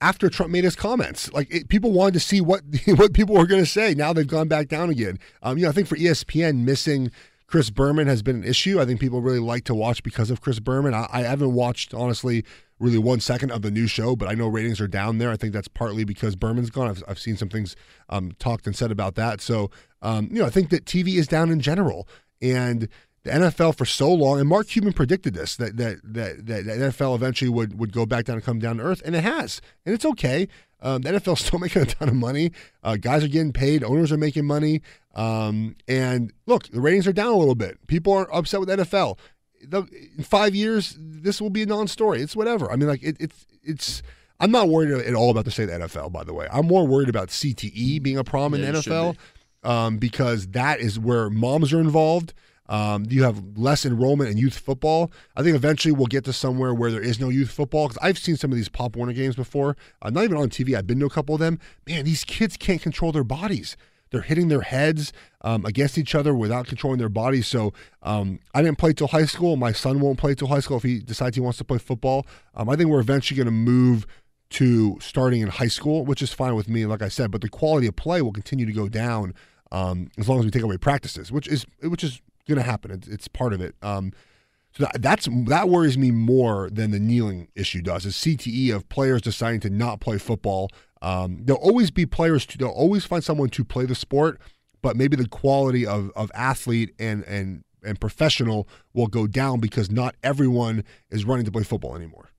after 0.00 0.28
Trump 0.28 0.52
made 0.52 0.62
his 0.64 0.76
comments. 0.76 1.32
Like 1.32 1.52
it, 1.52 1.68
people 1.68 1.90
wanted 1.90 2.14
to 2.14 2.20
see 2.20 2.40
what 2.40 2.62
what 2.86 3.14
people 3.14 3.34
were 3.34 3.46
going 3.46 3.62
to 3.62 3.68
say. 3.68 3.94
Now 3.94 4.12
they've 4.12 4.26
gone 4.26 4.46
back 4.46 4.68
down 4.68 4.90
again. 4.90 5.18
Um, 5.42 5.58
you 5.58 5.64
know, 5.64 5.70
I 5.70 5.72
think 5.72 5.88
for 5.88 5.96
ESPN 5.96 6.58
missing. 6.58 7.10
Chris 7.52 7.68
Berman 7.68 8.06
has 8.06 8.22
been 8.22 8.36
an 8.36 8.44
issue. 8.44 8.80
I 8.80 8.86
think 8.86 8.98
people 8.98 9.20
really 9.20 9.38
like 9.38 9.64
to 9.64 9.74
watch 9.74 10.02
because 10.02 10.30
of 10.30 10.40
Chris 10.40 10.58
Berman. 10.58 10.94
I, 10.94 11.06
I 11.12 11.20
haven't 11.20 11.52
watched, 11.52 11.92
honestly, 11.92 12.46
really 12.78 12.96
one 12.96 13.20
second 13.20 13.50
of 13.50 13.60
the 13.60 13.70
new 13.70 13.86
show, 13.86 14.16
but 14.16 14.26
I 14.26 14.32
know 14.32 14.48
ratings 14.48 14.80
are 14.80 14.88
down 14.88 15.18
there. 15.18 15.30
I 15.30 15.36
think 15.36 15.52
that's 15.52 15.68
partly 15.68 16.04
because 16.04 16.34
Berman's 16.34 16.70
gone. 16.70 16.88
I've, 16.88 17.04
I've 17.06 17.18
seen 17.18 17.36
some 17.36 17.50
things 17.50 17.76
um, 18.08 18.32
talked 18.38 18.66
and 18.66 18.74
said 18.74 18.90
about 18.90 19.16
that. 19.16 19.42
So, 19.42 19.70
um, 20.00 20.30
you 20.32 20.38
know, 20.38 20.46
I 20.46 20.48
think 20.48 20.70
that 20.70 20.86
TV 20.86 21.18
is 21.18 21.28
down 21.28 21.50
in 21.50 21.60
general. 21.60 22.08
And 22.40 22.88
the 23.24 23.30
NFL 23.30 23.76
for 23.76 23.84
so 23.84 24.12
long, 24.12 24.40
and 24.40 24.48
Mark 24.48 24.66
Cuban 24.68 24.92
predicted 24.92 25.34
this 25.34 25.56
that 25.56 25.76
that 25.76 26.00
that, 26.02 26.46
that 26.46 26.64
the 26.64 26.72
NFL 26.72 27.14
eventually 27.14 27.48
would 27.48 27.78
would 27.78 27.92
go 27.92 28.04
back 28.06 28.24
down 28.24 28.36
and 28.36 28.44
come 28.44 28.58
down 28.58 28.78
to 28.78 28.82
earth, 28.82 29.02
and 29.04 29.14
it 29.14 29.22
has, 29.24 29.60
and 29.86 29.94
it's 29.94 30.04
okay. 30.04 30.48
Um, 30.80 31.02
the 31.02 31.10
NFL's 31.12 31.44
still 31.44 31.58
making 31.60 31.82
a 31.82 31.86
ton 31.86 32.08
of 32.08 32.14
money. 32.14 32.50
Uh, 32.82 32.96
guys 32.96 33.22
are 33.22 33.28
getting 33.28 33.52
paid. 33.52 33.84
Owners 33.84 34.10
are 34.10 34.16
making 34.16 34.44
money. 34.46 34.82
Um, 35.14 35.76
and 35.86 36.32
look, 36.46 36.68
the 36.68 36.80
ratings 36.80 37.06
are 37.06 37.12
down 37.12 37.28
a 37.28 37.36
little 37.36 37.54
bit. 37.54 37.86
People 37.86 38.12
are 38.12 38.34
upset 38.34 38.58
with 38.60 38.68
NFL. 38.68 39.18
The, 39.64 39.84
in 40.18 40.24
five 40.24 40.56
years, 40.56 40.96
this 40.98 41.40
will 41.40 41.50
be 41.50 41.62
a 41.62 41.66
non-story. 41.66 42.20
It's 42.20 42.34
whatever. 42.34 42.70
I 42.72 42.76
mean, 42.76 42.88
like 42.88 43.02
it, 43.02 43.16
it's 43.20 43.46
it's. 43.62 44.02
I'm 44.40 44.50
not 44.50 44.68
worried 44.68 44.90
at 44.90 45.14
all 45.14 45.30
about 45.30 45.44
the 45.44 45.52
state 45.52 45.68
of 45.68 45.80
the 45.80 45.86
NFL. 45.86 46.10
By 46.10 46.24
the 46.24 46.34
way, 46.34 46.48
I'm 46.52 46.66
more 46.66 46.84
worried 46.84 47.08
about 47.08 47.28
CTE 47.28 48.02
being 48.02 48.18
a 48.18 48.24
problem 48.24 48.60
Yeah, 48.60 48.70
in 48.70 48.74
you 48.74 48.80
the 48.80 48.82
should 48.82 48.92
NFL 48.92 49.16
um, 49.62 49.98
because 49.98 50.48
that 50.48 50.80
is 50.80 50.98
where 50.98 51.30
moms 51.30 51.72
are 51.72 51.78
involved. 51.80 52.34
Um, 52.72 53.04
you 53.10 53.22
have 53.22 53.58
less 53.58 53.84
enrollment 53.84 54.30
in 54.30 54.38
youth 54.38 54.58
football. 54.58 55.12
I 55.36 55.42
think 55.42 55.54
eventually 55.54 55.92
we'll 55.92 56.06
get 56.06 56.24
to 56.24 56.32
somewhere 56.32 56.72
where 56.72 56.90
there 56.90 57.02
is 57.02 57.20
no 57.20 57.28
youth 57.28 57.50
football 57.50 57.86
because 57.86 57.98
I've 58.00 58.16
seen 58.16 58.36
some 58.38 58.50
of 58.50 58.56
these 58.56 58.70
Pop 58.70 58.96
Warner 58.96 59.12
games 59.12 59.36
before. 59.36 59.76
Uh, 60.00 60.08
not 60.08 60.24
even 60.24 60.38
on 60.38 60.48
TV. 60.48 60.74
I've 60.74 60.86
been 60.86 60.98
to 61.00 61.04
a 61.04 61.10
couple 61.10 61.34
of 61.34 61.40
them. 61.40 61.58
Man, 61.86 62.06
these 62.06 62.24
kids 62.24 62.56
can't 62.56 62.80
control 62.80 63.12
their 63.12 63.24
bodies. 63.24 63.76
They're 64.10 64.22
hitting 64.22 64.48
their 64.48 64.62
heads 64.62 65.12
um, 65.42 65.66
against 65.66 65.98
each 65.98 66.14
other 66.14 66.34
without 66.34 66.66
controlling 66.66 66.98
their 66.98 67.10
bodies. 67.10 67.46
So 67.46 67.74
um, 68.02 68.40
I 68.54 68.62
didn't 68.62 68.78
play 68.78 68.94
till 68.94 69.08
high 69.08 69.26
school. 69.26 69.56
My 69.56 69.72
son 69.72 70.00
won't 70.00 70.18
play 70.18 70.34
till 70.34 70.48
high 70.48 70.60
school 70.60 70.78
if 70.78 70.82
he 70.82 71.00
decides 71.00 71.36
he 71.36 71.42
wants 71.42 71.58
to 71.58 71.64
play 71.64 71.76
football. 71.76 72.26
Um, 72.54 72.70
I 72.70 72.76
think 72.76 72.88
we're 72.88 73.00
eventually 73.00 73.36
going 73.36 73.46
to 73.46 73.52
move 73.52 74.06
to 74.50 74.98
starting 75.02 75.42
in 75.42 75.48
high 75.48 75.68
school, 75.68 76.06
which 76.06 76.22
is 76.22 76.32
fine 76.32 76.54
with 76.54 76.70
me, 76.70 76.86
like 76.86 77.02
I 77.02 77.08
said. 77.08 77.30
But 77.30 77.42
the 77.42 77.50
quality 77.50 77.86
of 77.86 77.96
play 77.96 78.22
will 78.22 78.32
continue 78.32 78.64
to 78.64 78.72
go 78.72 78.88
down 78.88 79.34
um, 79.72 80.10
as 80.16 80.26
long 80.26 80.38
as 80.38 80.46
we 80.46 80.50
take 80.50 80.62
away 80.62 80.78
practices, 80.78 81.30
which 81.30 81.48
is 81.48 81.66
which 81.82 82.04
is 82.04 82.22
going 82.48 82.58
to 82.58 82.64
happen. 82.64 82.90
It's, 82.90 83.08
it's 83.08 83.28
part 83.28 83.52
of 83.52 83.60
it. 83.60 83.74
Um, 83.82 84.12
so 84.72 84.84
that, 84.84 85.02
that's 85.02 85.28
that 85.48 85.68
worries 85.68 85.98
me 85.98 86.10
more 86.10 86.70
than 86.70 86.90
the 86.92 87.00
kneeling 87.00 87.48
issue 87.54 87.82
does. 87.82 88.06
Is 88.06 88.14
CTE 88.14 88.74
of 88.74 88.88
players 88.88 89.20
deciding 89.20 89.60
to 89.60 89.70
not 89.70 90.00
play 90.00 90.18
football. 90.18 90.70
Um, 91.02 91.42
there'll 91.44 91.62
always 91.62 91.90
be 91.90 92.06
players. 92.06 92.46
To, 92.46 92.58
they'll 92.58 92.68
always 92.68 93.04
find 93.04 93.22
someone 93.22 93.50
to 93.50 93.64
play 93.64 93.84
the 93.84 93.94
sport, 93.94 94.40
but 94.80 94.96
maybe 94.96 95.16
the 95.16 95.28
quality 95.28 95.86
of, 95.86 96.10
of 96.16 96.30
athlete 96.34 96.94
and 96.98 97.22
and 97.24 97.64
and 97.84 98.00
professional 98.00 98.66
will 98.94 99.08
go 99.08 99.26
down 99.26 99.60
because 99.60 99.90
not 99.90 100.14
everyone 100.22 100.84
is 101.10 101.24
running 101.24 101.44
to 101.44 101.52
play 101.52 101.64
football 101.64 101.96
anymore. 101.96 102.31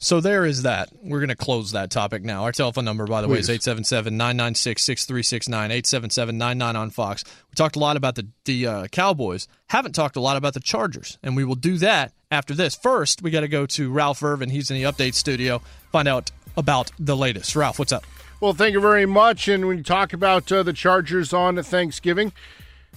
So 0.00 0.20
there 0.20 0.46
is 0.46 0.62
that. 0.62 0.90
We're 1.02 1.18
going 1.18 1.28
to 1.28 1.36
close 1.36 1.72
that 1.72 1.90
topic 1.90 2.22
now. 2.22 2.44
Our 2.44 2.52
telephone 2.52 2.84
number, 2.84 3.04
by 3.06 3.20
the 3.20 3.26
way, 3.26 3.38
is 3.38 3.46
Please. 3.46 3.66
877 3.66 4.16
996 4.16 4.84
6369, 4.84 5.70
877 5.72 6.38
99 6.38 6.76
on 6.76 6.90
Fox. 6.90 7.24
We 7.50 7.54
talked 7.56 7.74
a 7.74 7.80
lot 7.80 7.96
about 7.96 8.14
the, 8.14 8.28
the 8.44 8.66
uh, 8.66 8.86
Cowboys, 8.86 9.48
haven't 9.68 9.94
talked 9.94 10.14
a 10.14 10.20
lot 10.20 10.36
about 10.36 10.54
the 10.54 10.60
Chargers, 10.60 11.18
and 11.22 11.36
we 11.36 11.44
will 11.44 11.56
do 11.56 11.78
that 11.78 12.12
after 12.30 12.54
this. 12.54 12.76
First, 12.76 13.22
we 13.22 13.32
got 13.32 13.40
to 13.40 13.48
go 13.48 13.66
to 13.66 13.90
Ralph 13.90 14.22
Irvin. 14.22 14.50
He's 14.50 14.70
in 14.70 14.80
the 14.80 14.84
update 14.84 15.14
studio, 15.14 15.60
find 15.90 16.06
out 16.06 16.30
about 16.56 16.92
the 17.00 17.16
latest. 17.16 17.56
Ralph, 17.56 17.80
what's 17.80 17.92
up? 17.92 18.04
Well, 18.40 18.54
thank 18.54 18.74
you 18.74 18.80
very 18.80 19.06
much. 19.06 19.48
And 19.48 19.66
when 19.66 19.78
you 19.78 19.82
talk 19.82 20.12
about 20.12 20.50
uh, 20.52 20.62
the 20.62 20.72
Chargers 20.72 21.32
on 21.32 21.60
Thanksgiving, 21.60 22.32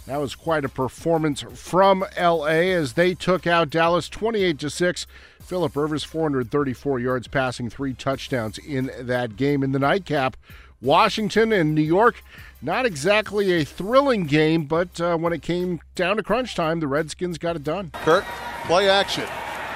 that 0.07 0.19
was 0.19 0.35
quite 0.35 0.65
a 0.65 0.69
performance 0.69 1.43
from 1.53 2.03
LA 2.19 2.45
as 2.45 2.93
they 2.93 3.13
took 3.13 3.45
out 3.45 3.69
Dallas 3.69 4.09
28 4.09 4.59
to 4.59 4.69
6. 4.69 5.07
Philip 5.41 5.75
Rivers 5.75 6.03
434 6.03 6.99
yards 6.99 7.27
passing, 7.27 7.69
three 7.69 7.93
touchdowns 7.93 8.57
in 8.57 8.91
that 8.99 9.35
game 9.35 9.63
in 9.63 9.71
the 9.71 9.79
nightcap. 9.79 10.37
Washington 10.81 11.51
and 11.51 11.75
New 11.75 11.81
York, 11.81 12.23
not 12.61 12.85
exactly 12.85 13.51
a 13.51 13.63
thrilling 13.63 14.25
game, 14.25 14.65
but 14.65 14.99
uh, 14.99 15.15
when 15.17 15.31
it 15.33 15.41
came 15.41 15.79
down 15.93 16.17
to 16.17 16.23
crunch 16.23 16.55
time, 16.55 16.79
the 16.79 16.87
Redskins 16.87 17.37
got 17.37 17.55
it 17.55 17.63
done. 17.63 17.91
Kirk, 18.03 18.25
play 18.65 18.89
action. 18.89 19.27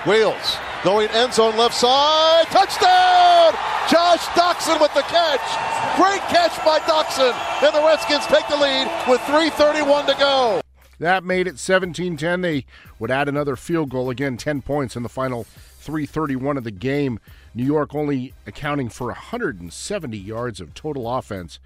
Wheels 0.06 0.58
going 0.84 1.10
end 1.10 1.34
zone 1.34 1.58
left 1.58 1.74
side. 1.74 2.46
Touchdown! 2.48 3.54
Josh 3.90 4.24
Doctson 4.38 4.80
with 4.80 4.94
the 4.94 5.02
catch. 5.02 5.42
Great 5.98 6.22
catch 6.30 6.56
by 6.64 6.78
Doctson. 6.80 7.34
And 7.64 7.76
the 7.76 7.82
Redskins 7.82 8.28
take 8.28 8.48
the 8.48 8.56
lead 8.56 8.86
with 9.10 9.20
3.31 9.22 10.06
to 10.06 10.14
go. 10.20 10.62
That 11.00 11.24
made 11.24 11.48
it 11.48 11.58
17 11.58 12.18
10. 12.18 12.42
They 12.42 12.66
would 13.00 13.10
add 13.10 13.28
another 13.28 13.56
field 13.56 13.90
goal, 13.90 14.12
again, 14.12 14.38
10 14.38 14.62
points 14.62 14.96
in 14.96 15.02
the 15.02 15.10
final 15.10 15.44
331 15.44 16.58
of 16.58 16.64
the 16.64 16.72
game. 16.72 17.20
New 17.56 17.66
York 17.66 17.96
only 17.96 18.36
accounting 18.46 18.90
for 18.90 19.08
170 19.08 20.18
yards 20.18 20.62
of 20.62 20.76
total 20.76 21.12
offense 21.12 21.58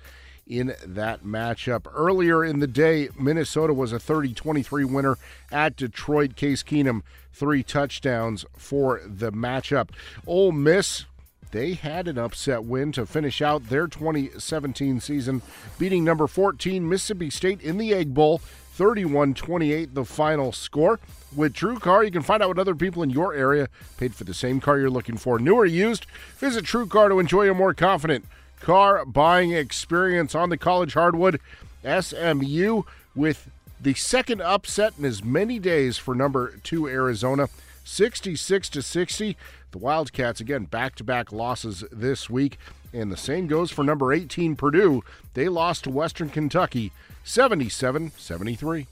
in 0.49 0.73
that 0.85 1.23
matchup. 1.23 1.85
Earlier 1.93 2.43
in 2.43 2.59
the 2.59 2.67
day, 2.67 3.09
Minnesota 3.17 3.73
was 3.73 3.93
a 3.93 3.99
30 3.99 4.33
23 4.33 4.83
winner 4.83 5.17
at 5.51 5.75
Detroit. 5.75 6.35
Case 6.35 6.63
Keenum, 6.63 7.03
three 7.31 7.63
touchdowns 7.63 8.45
for 8.57 8.99
the 9.05 9.31
matchup. 9.31 9.91
Ole 10.25 10.51
Miss 10.51 11.05
they 11.51 11.73
had 11.73 12.07
an 12.07 12.17
upset 12.17 12.63
win 12.63 12.91
to 12.91 13.05
finish 13.05 13.41
out 13.41 13.69
their 13.69 13.87
2017 13.87 14.99
season, 14.99 15.41
beating 15.79 16.03
number 16.03 16.27
14 16.27 16.87
Mississippi 16.87 17.31
State 17.31 17.61
in 17.61 17.77
the 17.77 17.93
Egg 17.93 18.13
Bowl, 18.13 18.37
31 18.37 19.33
28, 19.33 19.95
the 19.95 20.05
final 20.05 20.51
score. 20.51 20.99
With 21.35 21.53
TrueCar, 21.53 22.05
you 22.05 22.11
can 22.11 22.21
find 22.21 22.41
out 22.41 22.49
what 22.49 22.59
other 22.59 22.75
people 22.75 23.03
in 23.03 23.09
your 23.09 23.33
area 23.33 23.67
paid 23.97 24.15
for 24.15 24.23
the 24.23 24.33
same 24.33 24.59
car 24.59 24.79
you're 24.79 24.89
looking 24.89 25.17
for. 25.17 25.39
New 25.39 25.55
or 25.55 25.65
used, 25.65 26.05
visit 26.37 26.65
TrueCar 26.65 27.09
to 27.09 27.19
enjoy 27.19 27.49
a 27.49 27.53
more 27.53 27.73
confident 27.73 28.25
car 28.61 29.05
buying 29.05 29.51
experience 29.51 30.35
on 30.35 30.49
the 30.49 30.57
college 30.57 30.93
hardwood. 30.93 31.39
SMU 31.83 32.83
with 33.15 33.49
the 33.81 33.93
second 33.93 34.41
upset 34.41 34.93
in 34.97 35.05
as 35.05 35.23
many 35.23 35.59
days 35.59 35.97
for 35.97 36.13
number 36.13 36.57
two 36.63 36.87
Arizona, 36.87 37.47
66 37.83 38.69
to 38.69 38.81
60. 38.81 39.37
The 39.71 39.77
Wildcats 39.77 40.41
again 40.41 40.65
back-to-back 40.65 41.31
losses 41.31 41.83
this 41.91 42.29
week, 42.29 42.57
and 42.91 43.11
the 43.11 43.17
same 43.17 43.47
goes 43.47 43.71
for 43.71 43.83
number 43.83 44.11
18 44.11 44.55
Purdue. 44.55 45.03
They 45.33 45.47
lost 45.47 45.85
to 45.85 45.89
Western 45.89 46.29
Kentucky, 46.29 46.91
77-73. 47.23 48.87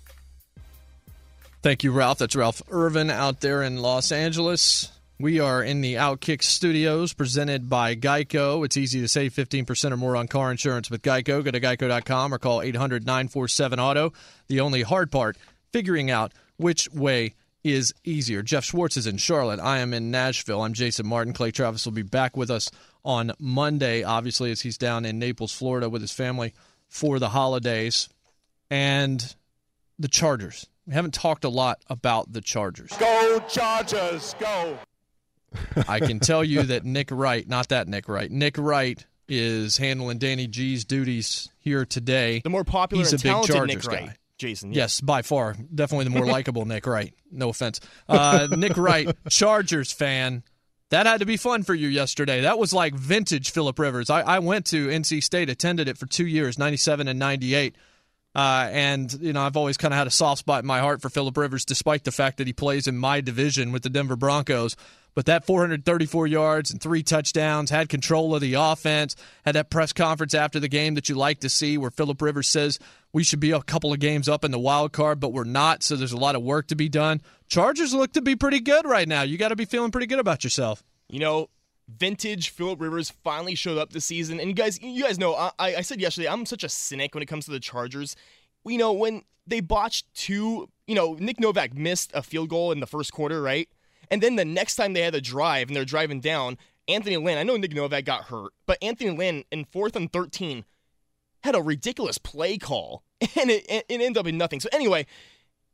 Thank 1.62 1.84
you, 1.84 1.92
Ralph. 1.92 2.20
That's 2.20 2.36
Ralph 2.36 2.62
Irvin 2.70 3.10
out 3.10 3.42
there 3.42 3.64
in 3.64 3.78
Los 3.78 4.12
Angeles. 4.12 4.92
We 5.20 5.40
are 5.40 5.64
in 5.64 5.82
the 5.82 5.96
Outkick 5.96 6.44
studios 6.44 7.12
presented 7.14 7.68
by 7.68 7.96
Geico. 7.96 8.64
It's 8.64 8.78
easy 8.78 9.02
to 9.02 9.08
save 9.08 9.34
15% 9.34 9.92
or 9.92 9.98
more 9.98 10.16
on 10.16 10.28
car 10.28 10.52
insurance 10.52 10.92
with 10.92 11.02
Geico. 11.02 11.44
Go 11.44 11.50
to 11.50 11.60
geico.com 11.60 12.32
or 12.32 12.38
call 12.38 12.62
800 12.62 13.04
947 13.04 13.80
Auto. 13.80 14.14
The 14.48 14.60
only 14.60 14.84
hard 14.84 15.12
part, 15.12 15.36
figuring 15.72 16.12
out 16.12 16.34
which 16.58 16.88
way 16.92 17.34
is 17.64 17.96
easier. 18.04 18.44
Geoff 18.44 18.66
Schwartz 18.66 18.96
is 18.96 19.08
in 19.08 19.18
Charlotte. 19.18 19.60
I 19.60 19.80
am 19.80 19.92
in 19.92 20.12
Nashville. 20.12 20.62
I'm 20.62 20.74
Jason 20.74 21.08
Martin. 21.08 21.34
Clay 21.34 21.50
Travis 21.50 21.84
will 21.86 21.94
be 21.94 22.04
back 22.04 22.38
with 22.38 22.52
us 22.52 22.70
on 23.04 23.32
Monday, 23.40 24.04
obviously, 24.04 24.52
as 24.52 24.62
he's 24.62 24.78
down 24.78 25.04
in 25.04 25.18
Naples, 25.18 25.52
Florida 25.52 25.90
with 25.90 26.04
his 26.04 26.12
family 26.12 26.54
for 26.90 27.18
the 27.18 27.30
holidays. 27.30 28.08
And 28.70 29.36
the 29.98 30.08
Chargers. 30.10 30.68
We 30.86 30.94
haven't 30.94 31.16
talked 31.16 31.44
a 31.44 31.50
lot 31.50 31.80
about 31.90 32.32
the 32.32 32.42
Chargers. 32.42 32.92
Go 33.00 33.44
Chargers, 33.50 34.36
go! 34.40 34.78
I 35.88 36.00
can 36.00 36.20
tell 36.20 36.44
you 36.44 36.64
that 36.64 36.86
Nick 36.86 37.10
Wright, 37.12 37.48
not 37.48 37.70
that 37.70 37.88
Nick 37.88 38.08
Wright, 38.08 38.30
Nick 38.30 38.58
Wright 38.58 39.06
is 39.28 39.78
handling 39.78 40.18
Danny 40.18 40.48
G's 40.48 40.86
duties 40.86 41.50
here 41.60 41.86
today. 41.86 42.42
The 42.44 42.50
more 42.50 42.64
popular 42.64 43.04
He's 43.04 43.14
a 43.14 43.18
big 43.18 43.32
Chargers 43.46 43.68
Nick 43.68 43.82
guy. 43.82 43.92
Wright, 43.92 44.18
Jason. 44.38 44.74
Yes, 44.74 45.02
by 45.02 45.22
far. 45.22 45.56
Definitely 45.74 46.06
the 46.06 46.12
more 46.12 46.26
likable 46.26 46.66
Nick 46.66 46.86
Wright. 46.86 47.14
No 47.32 47.50
offense. 47.50 47.80
Uh, 48.08 48.48
Nick 48.52 48.78
Wright, 48.78 49.10
Chargers 49.30 49.92
fan. 49.92 50.44
That 50.90 51.06
had 51.06 51.20
to 51.20 51.26
be 51.26 51.36
fun 51.36 51.64
for 51.64 51.76
you 51.76 51.90
yesterday. 51.90 52.42
That 52.42 52.58
was 52.58 52.72
like 52.72 52.94
vintage 52.94 53.52
Philip 53.52 53.78
Rivers. 53.78 54.10
I, 54.10 54.22
I 54.22 54.40
went 54.40 54.68
to 54.68 54.88
NC 54.88 55.22
State, 55.22 55.50
attended 55.50 55.90
it 55.90 55.98
for 55.98 56.06
two 56.06 56.26
years, 56.26 56.58
97 56.58 57.10
and 57.10 57.20
98. 57.20 57.76
Uh, 58.34 58.70
and, 58.72 59.12
you 59.20 59.34
know, 59.34 59.42
I've 59.42 59.58
always 59.58 59.76
kind 59.78 59.94
of 59.94 59.98
had 59.98 60.08
a 60.08 60.12
soft 60.12 60.40
spot 60.40 60.64
in 60.64 60.68
my 60.68 60.80
heart 60.80 61.02
for 61.02 61.10
Philip 61.10 61.36
Rivers, 61.36 61.66
despite 61.66 62.04
the 62.04 62.12
fact 62.12 62.38
that 62.38 62.48
he 62.48 62.54
plays 62.54 62.88
in 62.88 62.98
my 62.98 63.20
division 63.20 63.72
with 63.72 63.82
the 63.82 63.90
Denver 63.90 64.16
Broncos. 64.16 64.78
But 65.18 65.26
that 65.26 65.48
434 65.48 66.28
yards 66.28 66.70
and 66.70 66.80
three 66.80 67.02
touchdowns, 67.02 67.72
had 67.72 67.90
control 67.90 68.36
of 68.36 68.42
the 68.42 68.54
offense, 68.54 69.16
had 69.44 69.56
that 69.56 69.72
press 69.72 69.92
conference 69.92 70.36
after 70.36 70.60
the 70.60 70.68
game 70.68 70.94
that 70.94 71.10
you 71.10 71.16
like 71.16 71.40
to 71.40 71.50
see 71.50 71.76
where 71.76 71.90
Philip 71.90 72.22
Rivers 72.22 72.48
says 72.48 72.78
we 73.14 73.24
should 73.24 73.40
be 73.40 73.50
a 73.50 73.64
couple 73.64 73.92
of 73.92 74.00
games 74.00 74.30
up 74.30 74.44
in 74.44 74.52
the 74.52 74.60
wild 74.60 74.94
card, 74.94 75.20
but 75.20 75.34
we're 75.34 75.44
not. 75.44 75.82
So 75.82 75.96
there's 75.96 76.12
a 76.12 76.18
lot 76.18 76.36
of 76.36 76.44
work 76.44 76.68
to 76.68 76.76
be 76.76 76.88
done. 76.88 77.24
Chargers 77.48 77.96
look 77.96 78.14
to 78.14 78.22
be 78.22 78.36
pretty 78.36 78.60
good 78.60 78.86
right 78.86 79.08
now. 79.08 79.24
You 79.24 79.40
got 79.40 79.50
to 79.50 79.56
be 79.56 79.66
feeling 79.66 79.90
pretty 79.90 80.06
good 80.06 80.20
about 80.20 80.44
yourself. 80.44 80.84
You 81.10 81.20
know, 81.20 81.50
vintage 81.90 82.50
Philip 82.50 82.80
Rivers 82.80 83.10
finally 83.10 83.56
showed 83.56 83.80
up 83.80 83.94
this 83.94 84.06
season, 84.06 84.40
and 84.40 84.48
you 84.48 84.54
guys, 84.54 84.80
you 84.84 85.04
guys 85.04 85.18
know, 85.18 85.34
I, 85.34 85.78
I 85.78 85.82
said 85.82 86.00
yesterday, 86.00 86.28
I'm 86.28 86.46
such 86.46 86.64
a 86.64 86.70
cynic 86.70 87.16
when 87.16 87.24
it 87.24 87.28
comes 87.28 87.46
to 87.46 87.52
the 87.52 87.60
Chargers. 87.60 88.16
You 88.68 88.78
know, 88.78 88.94
when 88.94 89.24
they 89.48 89.62
botched 89.62 90.14
two, 90.14 90.70
you 90.86 90.94
know, 90.94 91.16
Nick 91.16 91.40
Novak 91.40 91.74
missed 91.74 92.12
a 92.14 92.22
field 92.22 92.50
goal 92.50 92.72
in 92.72 92.82
the 92.82 92.86
first 92.86 93.12
quarter, 93.12 93.42
right? 93.42 93.68
And 94.10 94.22
then 94.22 94.36
the 94.36 94.46
next 94.46 94.76
time 94.76 94.94
they 94.94 95.02
had 95.02 95.16
a 95.16 95.22
drive 95.22 95.68
and 95.68 95.76
they're 95.76 95.86
driving 95.86 96.20
down, 96.20 96.58
Anthony 96.88 97.18
Lynn, 97.18 97.38
I 97.38 97.44
know 97.44 97.58
Nick 97.58 97.74
Novak 97.74 98.06
got 98.06 98.26
hurt, 98.26 98.54
but 98.66 98.78
Anthony 98.82 99.12
Lynn 99.12 99.44
in 99.52 99.66
fourth 99.66 99.96
and 99.96 100.12
13 100.12 100.64
had 101.44 101.56
a 101.56 101.62
ridiculous 101.62 102.18
play 102.18 102.58
call, 102.58 103.04
and 103.22 103.50
it, 103.50 103.66
it 103.70 103.86
ended 103.90 104.18
up 104.18 104.28
in 104.28 104.38
nothing. 104.38 104.60
So 104.60 104.70
anyway, 104.72 105.06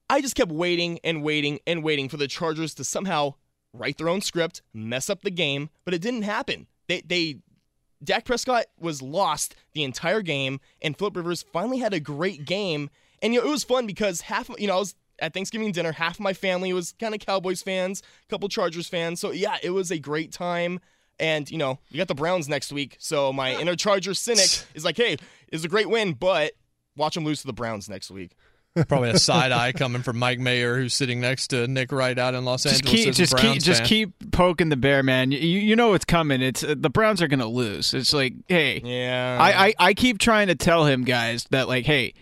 I 0.09 0.21
just 0.21 0.35
kept 0.35 0.51
waiting 0.51 0.99
and 1.03 1.23
waiting 1.23 1.59
and 1.65 1.83
waiting 1.83 2.09
for 2.09 2.17
the 2.17 2.27
Chargers 2.27 2.73
to 2.75 2.83
somehow 2.83 3.35
write 3.73 3.97
their 3.97 4.09
own 4.09 4.21
script, 4.21 4.61
mess 4.73 5.09
up 5.09 5.21
the 5.21 5.31
game, 5.31 5.69
but 5.85 5.93
it 5.93 6.01
didn't 6.01 6.23
happen. 6.23 6.67
They 6.87 7.01
they 7.01 7.37
Dak 8.03 8.25
Prescott 8.25 8.65
was 8.79 9.01
lost 9.01 9.55
the 9.73 9.83
entire 9.83 10.21
game, 10.21 10.59
and 10.81 10.97
Philip 10.97 11.15
Rivers 11.15 11.45
finally 11.53 11.79
had 11.79 11.93
a 11.93 11.99
great 11.99 12.45
game. 12.45 12.89
And 13.21 13.33
you 13.33 13.41
know, 13.41 13.47
it 13.47 13.51
was 13.51 13.63
fun 13.63 13.87
because 13.87 14.21
half 14.21 14.49
you 14.57 14.67
know 14.67 14.75
I 14.75 14.79
was 14.79 14.95
at 15.19 15.33
Thanksgiving 15.33 15.71
dinner, 15.71 15.91
half 15.91 16.19
my 16.19 16.33
family 16.33 16.73
was 16.73 16.93
kind 16.99 17.13
of 17.13 17.19
Cowboys 17.21 17.61
fans, 17.61 18.01
a 18.01 18.29
couple 18.29 18.49
Chargers 18.49 18.87
fans. 18.87 19.19
So 19.19 19.31
yeah, 19.31 19.57
it 19.61 19.69
was 19.71 19.91
a 19.91 19.99
great 19.99 20.31
time. 20.31 20.79
And 21.19 21.49
you 21.49 21.57
know, 21.57 21.79
you 21.89 21.97
got 21.97 22.07
the 22.07 22.15
Browns 22.15 22.49
next 22.49 22.71
week, 22.73 22.95
so 22.99 23.31
my 23.31 23.53
inner 23.55 23.75
Charger 23.75 24.13
cynic 24.13 24.49
is 24.73 24.83
like, 24.83 24.97
hey, 24.97 25.17
it's 25.47 25.63
a 25.63 25.67
great 25.67 25.89
win, 25.89 26.13
but 26.13 26.53
watch 26.97 27.13
them 27.15 27.23
lose 27.23 27.41
to 27.41 27.47
the 27.47 27.53
Browns 27.53 27.87
next 27.87 28.09
week. 28.09 28.31
Probably 28.87 29.11
a 29.11 29.19
side 29.19 29.51
eye 29.51 29.71
coming 29.71 30.01
from 30.01 30.17
Mike 30.17 30.39
Mayer, 30.39 30.77
who's 30.77 30.95
sitting 30.95 31.21
next 31.21 31.49
to 31.49 31.67
Nick 31.67 31.91
Wright 31.91 32.17
out 32.17 32.33
in 32.33 32.43
Los 32.43 32.63
Just 32.63 32.83
Angeles. 32.83 33.05
keep, 33.05 33.13
just 33.13 33.35
keep, 33.35 33.41
Browns 33.43 33.63
just 33.63 33.83
keep 33.83 34.31
poking 34.31 34.69
the 34.69 34.75
bear, 34.75 35.03
man. 35.03 35.31
You, 35.31 35.37
you 35.37 35.75
know 35.75 35.89
what's 35.89 36.05
coming. 36.05 36.41
It's 36.41 36.63
uh, 36.63 36.73
the 36.75 36.89
Browns 36.89 37.21
are 37.21 37.27
going 37.27 37.39
to 37.39 37.45
lose. 37.45 37.93
It's 37.93 38.13
like, 38.13 38.33
hey, 38.47 38.81
Yeah. 38.83 39.37
I, 39.39 39.67
I, 39.67 39.73
I 39.77 39.93
keep 39.93 40.17
trying 40.17 40.47
to 40.47 40.55
tell 40.55 40.85
him, 40.87 41.03
guys, 41.03 41.45
that 41.51 41.67
like, 41.67 41.85
hey, 41.85 42.15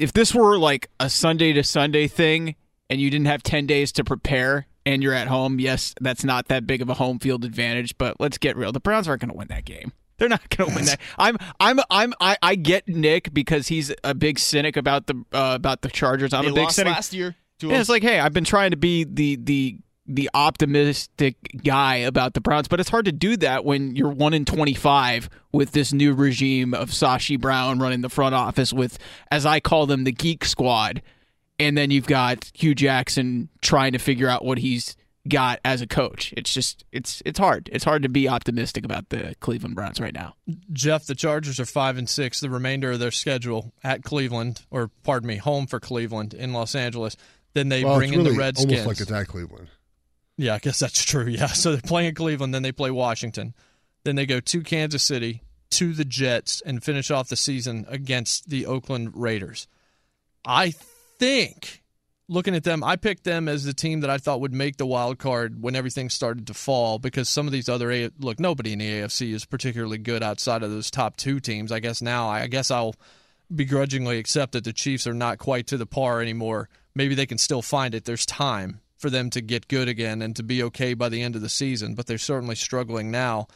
if 0.00 0.12
this 0.12 0.34
were 0.34 0.58
like 0.58 0.88
a 0.98 1.08
Sunday 1.10 1.52
to 1.52 1.62
Sunday 1.62 2.08
thing, 2.08 2.56
and 2.88 3.00
you 3.00 3.10
didn't 3.10 3.26
have 3.26 3.42
ten 3.42 3.66
days 3.66 3.92
to 3.92 4.04
prepare, 4.04 4.66
and 4.86 5.02
you're 5.02 5.14
at 5.14 5.28
home, 5.28 5.60
yes, 5.60 5.94
that's 6.00 6.24
not 6.24 6.48
that 6.48 6.66
big 6.66 6.82
of 6.82 6.88
a 6.88 6.94
home 6.94 7.18
field 7.18 7.44
advantage. 7.44 7.96
But 7.98 8.16
let's 8.18 8.38
get 8.38 8.56
real. 8.56 8.72
The 8.72 8.80
Browns 8.80 9.06
aren't 9.06 9.20
going 9.20 9.30
to 9.30 9.36
win 9.36 9.48
that 9.48 9.64
game. 9.64 9.92
They're 10.16 10.28
not 10.28 10.48
going 10.56 10.70
to 10.70 10.76
win 10.76 10.84
that. 10.86 11.00
I'm, 11.18 11.38
I'm, 11.60 11.80
I'm, 11.90 12.12
I, 12.20 12.36
I 12.42 12.54
get 12.54 12.88
Nick 12.88 13.32
because 13.32 13.68
he's 13.68 13.92
a 14.04 14.14
big 14.14 14.38
cynic 14.38 14.76
about 14.76 15.06
the 15.06 15.24
uh, 15.32 15.52
about 15.54 15.82
the 15.82 15.88
Chargers. 15.88 16.32
I'm 16.32 16.44
they 16.44 16.50
a 16.50 16.54
big 16.54 16.64
lost 16.64 16.76
cynic. 16.76 16.94
last 16.94 17.14
year. 17.14 17.36
To 17.60 17.68
Yeah, 17.68 17.80
it's 17.80 17.88
like, 17.88 18.02
hey, 18.02 18.20
I've 18.20 18.32
been 18.32 18.44
trying 18.44 18.70
to 18.72 18.76
be 18.76 19.04
the 19.04 19.36
the 19.36 19.78
the 20.10 20.28
optimistic 20.34 21.36
guy 21.64 21.96
about 21.96 22.34
the 22.34 22.40
Browns, 22.40 22.68
but 22.68 22.80
it's 22.80 22.88
hard 22.88 23.04
to 23.04 23.12
do 23.12 23.36
that 23.38 23.64
when 23.64 23.94
you're 23.94 24.10
one 24.10 24.34
in 24.34 24.44
twenty 24.44 24.74
five 24.74 25.30
with 25.52 25.72
this 25.72 25.92
new 25.92 26.12
regime 26.12 26.74
of 26.74 26.90
Sashi 26.90 27.40
Brown 27.40 27.78
running 27.78 28.00
the 28.00 28.08
front 28.08 28.34
office 28.34 28.72
with, 28.72 28.98
as 29.30 29.46
I 29.46 29.60
call 29.60 29.86
them, 29.86 30.04
the 30.04 30.12
geek 30.12 30.44
squad, 30.44 31.00
and 31.58 31.78
then 31.78 31.90
you've 31.90 32.06
got 32.06 32.50
Hue 32.54 32.74
Jackson 32.74 33.48
trying 33.60 33.92
to 33.92 33.98
figure 33.98 34.28
out 34.28 34.44
what 34.44 34.58
he's 34.58 34.96
got 35.28 35.60
as 35.64 35.82
a 35.82 35.86
coach. 35.86 36.34
It's 36.36 36.52
just 36.52 36.84
it's 36.92 37.22
it's 37.24 37.38
hard. 37.38 37.68
It's 37.72 37.84
hard 37.84 38.02
to 38.02 38.08
be 38.08 38.28
optimistic 38.28 38.84
about 38.84 39.10
the 39.10 39.34
Cleveland 39.40 39.76
Browns 39.76 40.00
right 40.00 40.14
now. 40.14 40.34
Geoff, 40.72 41.06
the 41.06 41.14
Chargers 41.14 41.60
are 41.60 41.66
five 41.66 41.98
and 41.98 42.08
six. 42.08 42.40
The 42.40 42.50
remainder 42.50 42.92
of 42.92 42.98
their 42.98 43.10
schedule 43.10 43.72
at 43.84 44.02
Cleveland, 44.02 44.62
or 44.70 44.90
pardon 45.02 45.28
me, 45.28 45.36
home 45.36 45.66
for 45.66 45.78
Cleveland 45.78 46.34
in 46.34 46.52
Los 46.52 46.74
Angeles. 46.74 47.16
Then 47.52 47.68
they 47.68 47.84
well, 47.84 47.96
bring 47.96 48.10
it's 48.10 48.18
in 48.18 48.24
really 48.24 48.36
the 48.36 48.38
Redskins. 48.38 48.72
Almost 48.72 48.86
like 48.86 49.00
it's 49.00 49.12
at 49.12 49.28
Cleveland. 49.28 49.68
Yeah, 50.40 50.54
I 50.54 50.58
guess 50.58 50.78
that's 50.78 51.04
true. 51.04 51.26
Yeah. 51.26 51.46
So 51.60 51.72
they're 51.72 51.82
playing 51.82 52.14
Cleveland, 52.14 52.54
then 52.54 52.62
they 52.62 52.72
play 52.72 52.90
Washington. 52.90 53.54
Then 54.04 54.16
they 54.16 54.24
go 54.24 54.40
to 54.40 54.62
Kansas 54.62 55.02
City, 55.02 55.42
to 55.72 55.92
the 55.92 56.06
Jets, 56.06 56.62
and 56.64 56.82
finish 56.82 57.10
off 57.10 57.28
the 57.28 57.36
season 57.36 57.84
against 57.88 58.48
the 58.48 58.64
Oakland 58.64 59.10
Raiders. 59.14 59.68
I 60.42 60.70
think, 60.70 61.82
looking 62.26 62.54
at 62.54 62.64
them, 62.64 62.82
I 62.82 62.96
picked 62.96 63.24
them 63.24 63.48
as 63.48 63.64
the 63.64 63.74
team 63.74 64.00
that 64.00 64.08
I 64.08 64.16
thought 64.16 64.40
would 64.40 64.54
make 64.54 64.78
the 64.78 64.86
wild 64.86 65.18
card 65.18 65.62
when 65.62 65.76
everything 65.76 66.08
started 66.08 66.46
to 66.46 66.54
fall 66.54 66.98
because 66.98 67.28
some 67.28 67.46
of 67.46 67.52
these 67.52 67.68
other 67.68 67.92
A- 67.92 68.10
look, 68.18 68.40
nobody 68.40 68.72
in 68.72 68.78
the 68.78 68.90
AFC 68.90 69.34
is 69.34 69.44
particularly 69.44 69.98
good 69.98 70.22
outside 70.22 70.62
of 70.62 70.70
those 70.70 70.90
top 70.90 71.16
two 71.16 71.38
teams. 71.38 71.70
I 71.70 71.80
guess 71.80 72.00
now, 72.00 72.30
I 72.30 72.46
guess 72.46 72.70
I'll 72.70 72.94
begrudgingly 73.54 74.18
accept 74.18 74.52
that 74.52 74.64
the 74.64 74.72
Chiefs 74.72 75.06
are 75.06 75.12
not 75.12 75.36
quite 75.36 75.66
to 75.66 75.76
the 75.76 75.86
par 75.86 76.22
anymore. 76.22 76.70
Maybe 76.94 77.14
they 77.14 77.26
can 77.26 77.36
still 77.36 77.60
find 77.60 77.94
it. 77.94 78.06
There's 78.06 78.24
time 78.24 78.80
for 79.00 79.10
them 79.10 79.30
to 79.30 79.40
get 79.40 79.68
good 79.68 79.88
again 79.88 80.22
and 80.22 80.36
to 80.36 80.42
be 80.42 80.62
okay 80.64 80.94
by 80.94 81.08
the 81.08 81.22
end 81.22 81.34
of 81.34 81.42
the 81.42 81.48
season, 81.48 81.94
but 81.94 82.06
they're 82.06 82.18
certainly 82.18 82.54
struggling 82.54 83.10
now. 83.10 83.48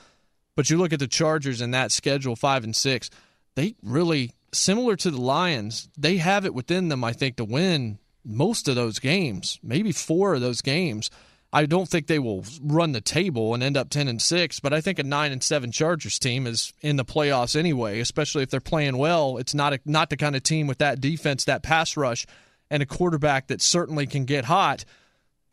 But 0.56 0.70
you 0.70 0.78
look 0.78 0.92
at 0.92 1.00
the 1.00 1.08
Chargers 1.08 1.60
and 1.60 1.74
that 1.74 1.92
schedule, 1.92 2.36
five 2.36 2.64
and 2.64 2.74
six, 2.74 3.10
they 3.54 3.74
really 3.82 4.32
similar 4.52 4.96
to 4.96 5.10
the 5.10 5.20
Lions. 5.20 5.88
They 5.98 6.16
have 6.16 6.46
it 6.46 6.54
within 6.54 6.88
them, 6.88 7.04
I 7.04 7.12
think, 7.12 7.36
to 7.36 7.44
win 7.44 7.98
most 8.24 8.68
of 8.68 8.74
those 8.74 8.98
games, 8.98 9.58
maybe 9.62 9.92
four 9.92 10.34
of 10.34 10.40
those 10.40 10.62
games. 10.62 11.10
I 11.52 11.66
don't 11.66 11.88
think 11.88 12.06
they 12.06 12.18
will 12.18 12.44
run 12.62 12.92
the 12.92 13.00
table 13.00 13.54
and 13.54 13.62
end 13.62 13.76
up 13.76 13.90
ten 13.90 14.08
and 14.08 14.20
six, 14.20 14.58
but 14.58 14.72
I 14.72 14.80
think 14.80 14.98
a 14.98 15.04
nine 15.04 15.30
and 15.30 15.42
seven 15.42 15.70
Chargers 15.70 16.18
team 16.18 16.46
is 16.46 16.72
in 16.80 16.96
the 16.96 17.04
playoffs 17.04 17.54
anyway. 17.54 18.00
Especially 18.00 18.42
if 18.42 18.50
they're 18.50 18.60
playing 18.60 18.96
well. 18.96 19.36
It's 19.36 19.54
not 19.54 19.72
a, 19.72 19.80
not 19.84 20.10
the 20.10 20.16
kind 20.16 20.34
of 20.34 20.42
team 20.42 20.66
with 20.66 20.78
that 20.78 21.00
defense, 21.00 21.44
that 21.44 21.62
pass 21.62 21.96
rush, 21.96 22.26
and 22.70 22.82
a 22.82 22.86
quarterback 22.86 23.48
that 23.48 23.62
certainly 23.62 24.06
can 24.06 24.24
get 24.24 24.46
hot 24.46 24.84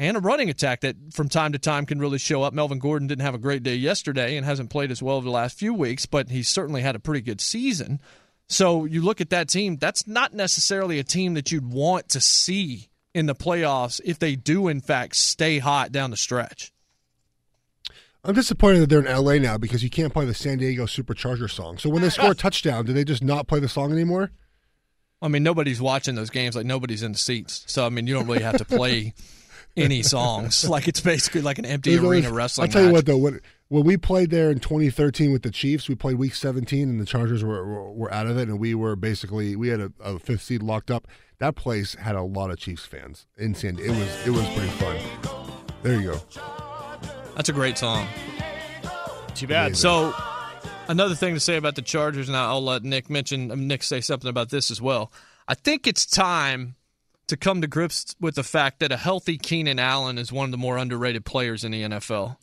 and 0.01 0.17
a 0.17 0.19
running 0.19 0.49
attack 0.49 0.81
that 0.81 0.95
from 1.13 1.29
time 1.29 1.51
to 1.51 1.59
time 1.59 1.85
can 1.85 1.99
really 1.99 2.17
show 2.17 2.41
up. 2.41 2.53
Melvin 2.55 2.79
Gordon 2.79 3.07
didn't 3.07 3.21
have 3.23 3.35
a 3.35 3.37
great 3.37 3.61
day 3.61 3.75
yesterday 3.75 4.35
and 4.35 4.43
hasn't 4.43 4.71
played 4.71 4.89
as 4.89 5.01
well 5.01 5.17
over 5.17 5.25
the 5.25 5.31
last 5.31 5.59
few 5.59 5.75
weeks, 5.75 6.07
but 6.07 6.31
he's 6.31 6.49
certainly 6.49 6.81
had 6.81 6.95
a 6.95 6.99
pretty 6.99 7.21
good 7.21 7.39
season. 7.39 7.99
So 8.47 8.85
you 8.85 9.03
look 9.03 9.21
at 9.21 9.29
that 9.29 9.47
team, 9.47 9.77
that's 9.77 10.07
not 10.07 10.33
necessarily 10.33 10.97
a 10.97 11.03
team 11.03 11.35
that 11.35 11.51
you'd 11.51 11.71
want 11.71 12.09
to 12.09 12.19
see 12.19 12.89
in 13.13 13.27
the 13.27 13.35
playoffs 13.35 14.01
if 14.03 14.17
they 14.17 14.35
do, 14.35 14.67
in 14.69 14.81
fact, 14.81 15.17
stay 15.17 15.59
hot 15.59 15.91
down 15.91 16.09
the 16.09 16.17
stretch. 16.17 16.73
I'm 18.23 18.33
disappointed 18.33 18.79
that 18.79 18.89
they're 18.89 19.05
in 19.05 19.23
LA 19.23 19.35
now 19.35 19.59
because 19.59 19.83
you 19.83 19.91
can't 19.91 20.11
play 20.11 20.25
the 20.25 20.33
San 20.33 20.57
Diego 20.57 20.87
Supercharger 20.87 21.49
song. 21.49 21.77
So 21.77 21.91
when 21.91 22.01
they 22.01 22.09
score 22.09 22.31
a 22.31 22.35
touchdown, 22.35 22.85
do 22.85 22.93
they 22.93 23.03
just 23.03 23.23
not 23.23 23.47
play 23.47 23.59
the 23.59 23.69
song 23.69 23.91
anymore? 23.91 24.31
I 25.21 25.27
mean, 25.27 25.43
nobody's 25.43 25.79
watching 25.79 26.15
those 26.15 26.31
games, 26.31 26.55
like 26.55 26.65
nobody's 26.65 27.03
in 27.03 27.11
the 27.11 27.19
seats. 27.19 27.63
So 27.67 27.85
I 27.85 27.89
mean, 27.89 28.07
you 28.07 28.15
don't 28.15 28.25
really 28.25 28.41
have 28.41 28.57
to 28.57 28.65
play 28.65 29.13
any 29.77 30.03
songs. 30.03 30.63
Like 30.69 30.87
it's 30.87 31.01
basically 31.01 31.41
like 31.41 31.57
an 31.59 31.65
empty 31.65 31.91
There's 31.95 32.03
arena 32.03 32.27
always- 32.27 32.37
wrestling. 32.37 32.67
I'll 32.67 32.71
tell 32.71 32.81
you 32.81 32.87
match. 32.89 32.93
what 32.93 33.05
though, 33.05 33.17
when, 33.17 33.39
when 33.69 33.83
we 33.83 33.97
played 33.97 34.29
there 34.29 34.51
in 34.51 34.59
2013 34.59 35.31
with 35.31 35.43
the 35.43 35.51
Chiefs, 35.51 35.87
we 35.89 35.95
played 35.95 36.15
Week 36.17 36.35
17, 36.35 36.89
and 36.89 36.99
the 36.99 37.05
Chargers 37.05 37.43
were 37.43 37.65
were, 37.65 37.91
were 37.91 38.13
out 38.13 38.27
of 38.27 38.37
it, 38.37 38.49
and 38.49 38.59
we 38.59 38.75
were 38.75 38.95
basically 38.95 39.55
we 39.55 39.69
had 39.69 39.79
a, 39.79 39.91
a 40.01 40.19
fifth 40.19 40.43
seed 40.43 40.61
locked 40.61 40.91
up. 40.91 41.07
That 41.39 41.55
place 41.55 41.95
had 41.95 42.15
a 42.15 42.21
lot 42.21 42.51
of 42.51 42.57
Chiefs 42.59 42.85
fans 42.85 43.25
in 43.37 43.55
San. 43.55 43.79
It 43.79 43.89
was 43.89 44.27
it 44.27 44.31
was 44.31 44.45
pretty 44.49 44.69
fun. 44.71 44.97
There 45.83 45.99
you 45.99 46.11
go. 46.11 46.21
That's 47.35 47.49
a 47.49 47.53
great 47.53 47.77
song. 47.77 48.07
Too 49.35 49.47
bad. 49.47 49.75
So, 49.77 50.13
another 50.87 51.15
thing 51.15 51.33
to 51.33 51.39
say 51.39 51.55
about 51.55 51.75
the 51.75 51.81
Chargers, 51.81 52.27
and 52.27 52.35
I'll 52.37 52.63
let 52.63 52.83
Nick 52.83 53.09
mention 53.09 53.49
um, 53.51 53.67
Nick 53.67 53.81
say 53.83 54.01
something 54.01 54.29
about 54.29 54.49
this 54.49 54.69
as 54.69 54.81
well. 54.81 55.11
I 55.47 55.55
think 55.55 55.87
it's 55.87 56.05
time 56.05 56.75
to 57.31 57.37
come 57.37 57.61
to 57.61 57.67
grips 57.67 58.13
with 58.19 58.35
the 58.35 58.43
fact 58.43 58.79
that 58.81 58.91
a 58.91 58.97
healthy 58.97 59.37
Keenan 59.37 59.79
Allen 59.79 60.17
is 60.17 60.33
one 60.33 60.45
of 60.45 60.51
the 60.51 60.57
more 60.57 60.77
underrated 60.77 61.23
players 61.23 61.63
in 61.63 61.71
the 61.71 61.83
NFL. 61.83 62.35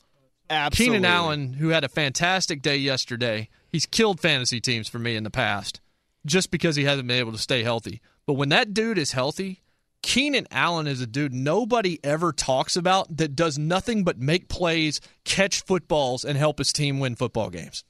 Absolutely. 0.48 0.96
Keenan 0.96 1.04
Allen, 1.04 1.52
who 1.52 1.68
had 1.68 1.84
a 1.84 1.90
fantastic 1.90 2.62
day 2.62 2.78
yesterday, 2.78 3.50
he's 3.70 3.84
killed 3.84 4.18
fantasy 4.18 4.62
teams 4.62 4.88
for 4.88 4.98
me 4.98 5.14
in 5.14 5.24
the 5.24 5.30
past 5.30 5.82
just 6.24 6.50
because 6.50 6.74
he 6.74 6.84
hasn't 6.84 7.06
been 7.06 7.18
able 7.18 7.32
to 7.32 7.38
stay 7.38 7.62
healthy. 7.62 8.00
But 8.26 8.34
when 8.34 8.48
that 8.48 8.72
dude 8.72 8.96
is 8.96 9.12
healthy, 9.12 9.60
Keenan 10.00 10.46
Allen 10.50 10.86
is 10.86 11.02
a 11.02 11.06
dude 11.06 11.34
nobody 11.34 12.00
ever 12.02 12.32
talks 12.32 12.74
about 12.74 13.14
that 13.14 13.36
does 13.36 13.58
nothing 13.58 14.04
but 14.04 14.18
make 14.18 14.48
plays, 14.48 15.02
catch 15.24 15.62
footballs, 15.64 16.24
and 16.24 16.38
help 16.38 16.56
his 16.56 16.72
team 16.72 16.98
win 16.98 17.14
football 17.14 17.50
games. 17.50 17.84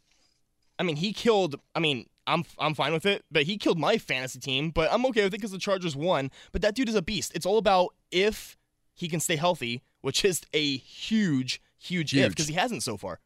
I 0.81 0.83
mean, 0.83 0.97
he 0.97 1.13
killed. 1.13 1.61
I 1.77 1.79
mean, 1.79 2.07
I'm 2.29 2.45
I'm 2.59 2.75
fine 2.75 2.93
with 2.93 3.07
it, 3.07 3.25
but 3.31 3.45
he 3.45 3.57
killed 3.59 3.79
my 3.79 3.99
fantasy 3.99 4.39
team. 4.39 4.71
But 4.71 4.93
I'm 4.93 5.05
okay 5.07 5.25
with 5.25 5.35
it 5.35 5.39
because 5.39 5.51
the 5.53 5.59
Chargers 5.59 5.97
won. 5.97 6.31
But 6.53 6.63
that 6.63 6.75
dude 6.75 6.89
is 6.89 6.95
a 6.95 7.03
beast. 7.03 7.33
It's 7.35 7.47
all 7.47 7.59
about 7.59 7.95
if 8.11 8.57
he 8.95 9.09
can 9.09 9.21
stay 9.21 9.37
healthy, 9.37 9.83
which 10.01 10.25
is 10.25 10.43
a 10.53 10.77
huge, 10.77 11.61
huge, 11.79 12.13
if 12.15 12.19
Huge. 12.21 12.31
because 12.31 12.49
he 12.49 12.55
hasn't 12.55 12.83
so 12.83 12.97
far. 12.97 13.21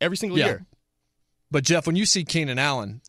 Every 0.00 0.16
single 0.16 0.38
Yeah. 0.38 0.46
year. 0.46 0.66
But 1.50 1.64
Geoff, 1.64 1.86
when 1.86 1.96
you 1.96 2.06
see 2.06 2.24
Keenan 2.24 2.58
Allen, 2.58 3.00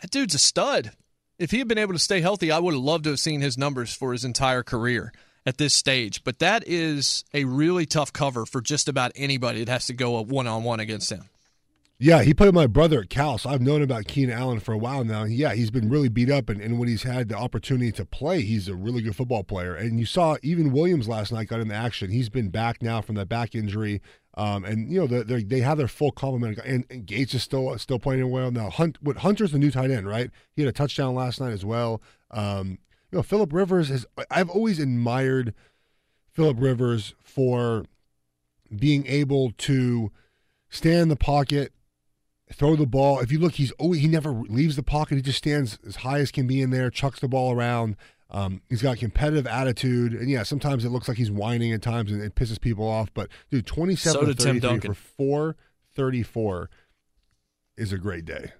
that 0.00 0.10
dude's 0.10 0.34
a 0.34 0.38
stud. 0.38 0.92
If 1.38 1.50
he 1.52 1.58
had 1.58 1.68
been 1.68 1.78
able 1.78 1.92
to 1.94 1.98
stay 1.98 2.20
healthy, 2.20 2.50
I 2.50 2.58
would 2.58 2.74
have 2.74 2.82
loved 2.82 3.04
to 3.04 3.10
have 3.10 3.20
seen 3.20 3.40
his 3.40 3.56
numbers 3.56 3.94
for 3.94 4.12
his 4.12 4.24
entire 4.24 4.62
career 4.62 5.12
at 5.46 5.56
this 5.58 5.74
stage. 5.74 6.22
But 6.24 6.38
that 6.40 6.64
is 6.66 7.24
a 7.32 7.44
really 7.44 7.86
tough 7.86 8.12
cover 8.12 8.44
for 8.46 8.60
just 8.60 8.88
about 8.88 9.12
anybody 9.14 9.64
that 9.64 9.70
has 9.72 9.86
to 9.86 9.94
go 9.94 10.20
one 10.22 10.46
on 10.46 10.64
one 10.64 10.80
against 10.80 11.10
him. 11.10 11.28
Yeah, 12.02 12.22
he 12.22 12.32
played 12.32 12.46
with 12.46 12.54
my 12.54 12.66
brother 12.66 13.02
at 13.02 13.10
Cal, 13.10 13.36
so 13.36 13.50
I've 13.50 13.60
known 13.60 13.82
about 13.82 14.06
Keenan 14.06 14.34
Allen 14.34 14.58
for 14.58 14.72
a 14.72 14.78
while 14.78 15.04
now. 15.04 15.24
Yeah, 15.24 15.52
he's 15.52 15.70
been 15.70 15.90
really 15.90 16.08
beat 16.08 16.30
up, 16.30 16.48
and, 16.48 16.58
and 16.58 16.78
when 16.78 16.88
he's 16.88 17.02
had 17.02 17.28
the 17.28 17.36
opportunity 17.36 17.92
to 17.92 18.06
play, 18.06 18.40
he's 18.40 18.68
a 18.68 18.74
really 18.74 19.02
good 19.02 19.14
football 19.14 19.44
player. 19.44 19.74
And 19.74 20.00
you 20.00 20.06
saw 20.06 20.38
even 20.42 20.72
Williams 20.72 21.08
last 21.08 21.30
night 21.30 21.48
got 21.48 21.60
into 21.60 21.74
action. 21.74 22.10
He's 22.10 22.30
been 22.30 22.48
back 22.48 22.82
now 22.82 23.02
from 23.02 23.16
that 23.16 23.28
back 23.28 23.54
injury, 23.54 24.00
um, 24.32 24.64
and 24.64 24.90
you 24.90 24.98
know 24.98 25.06
they're, 25.06 25.42
they're, 25.42 25.62
have 25.62 25.76
their 25.76 25.88
full 25.88 26.10
complement. 26.10 26.58
And, 26.64 26.86
and 26.88 27.04
Gates 27.04 27.34
is 27.34 27.42
still 27.42 27.76
still 27.76 27.98
playing 27.98 28.30
well 28.30 28.50
now. 28.50 28.70
Hunt, 28.70 28.96
what 29.02 29.18
Hunter's 29.18 29.52
the 29.52 29.58
new 29.58 29.70
tight 29.70 29.90
end, 29.90 30.08
right? 30.08 30.30
He 30.56 30.62
had 30.62 30.70
a 30.70 30.72
touchdown 30.72 31.14
last 31.14 31.38
night 31.38 31.52
as 31.52 31.66
well. 31.66 32.00
Um, 32.30 32.78
you 33.12 33.18
know, 33.18 33.22
Philip 33.22 33.52
Rivers 33.52 33.90
has. 33.90 34.06
I've 34.30 34.48
always 34.48 34.78
admired 34.78 35.52
Philip 36.32 36.56
Rivers 36.60 37.14
for 37.22 37.84
being 38.74 39.06
able 39.06 39.50
to 39.58 40.10
stand 40.70 41.02
in 41.02 41.08
the 41.08 41.16
pocket, 41.16 41.74
throw 42.52 42.76
the 42.76 42.86
ball. 42.86 43.20
If 43.20 43.30
you 43.32 43.38
look, 43.38 43.54
he's 43.54 43.70
always 43.72 44.00
he 44.00 44.08
never 44.08 44.30
leaves 44.32 44.76
the 44.76 44.82
pocket. 44.82 45.16
He 45.16 45.22
just 45.22 45.38
stands 45.38 45.78
as 45.86 45.96
high 45.96 46.18
as 46.20 46.30
can 46.30 46.46
be 46.46 46.60
in 46.60 46.70
there, 46.70 46.90
chucks 46.90 47.20
the 47.20 47.28
ball 47.28 47.52
around. 47.52 47.96
Um, 48.32 48.62
he's 48.68 48.80
got 48.82 48.98
competitive 48.98 49.46
attitude, 49.46 50.12
and 50.12 50.30
yeah, 50.30 50.44
sometimes 50.44 50.84
it 50.84 50.90
looks 50.90 51.08
like 51.08 51.16
he's 51.18 51.30
whining 51.32 51.72
at 51.72 51.82
times, 51.82 52.12
and 52.12 52.22
it 52.22 52.34
pisses 52.36 52.60
people 52.60 52.86
off. 52.86 53.08
But 53.12 53.28
dude, 53.50 53.66
twenty-seven 53.66 54.20
So 54.20 54.26
to 54.26 54.34
thirty-three 54.34 54.80
for 54.80 54.94
four 54.94 55.56
thirty-four 55.96 56.70
is 57.76 57.92
a 57.92 57.98
great 57.98 58.24
day. 58.24 58.52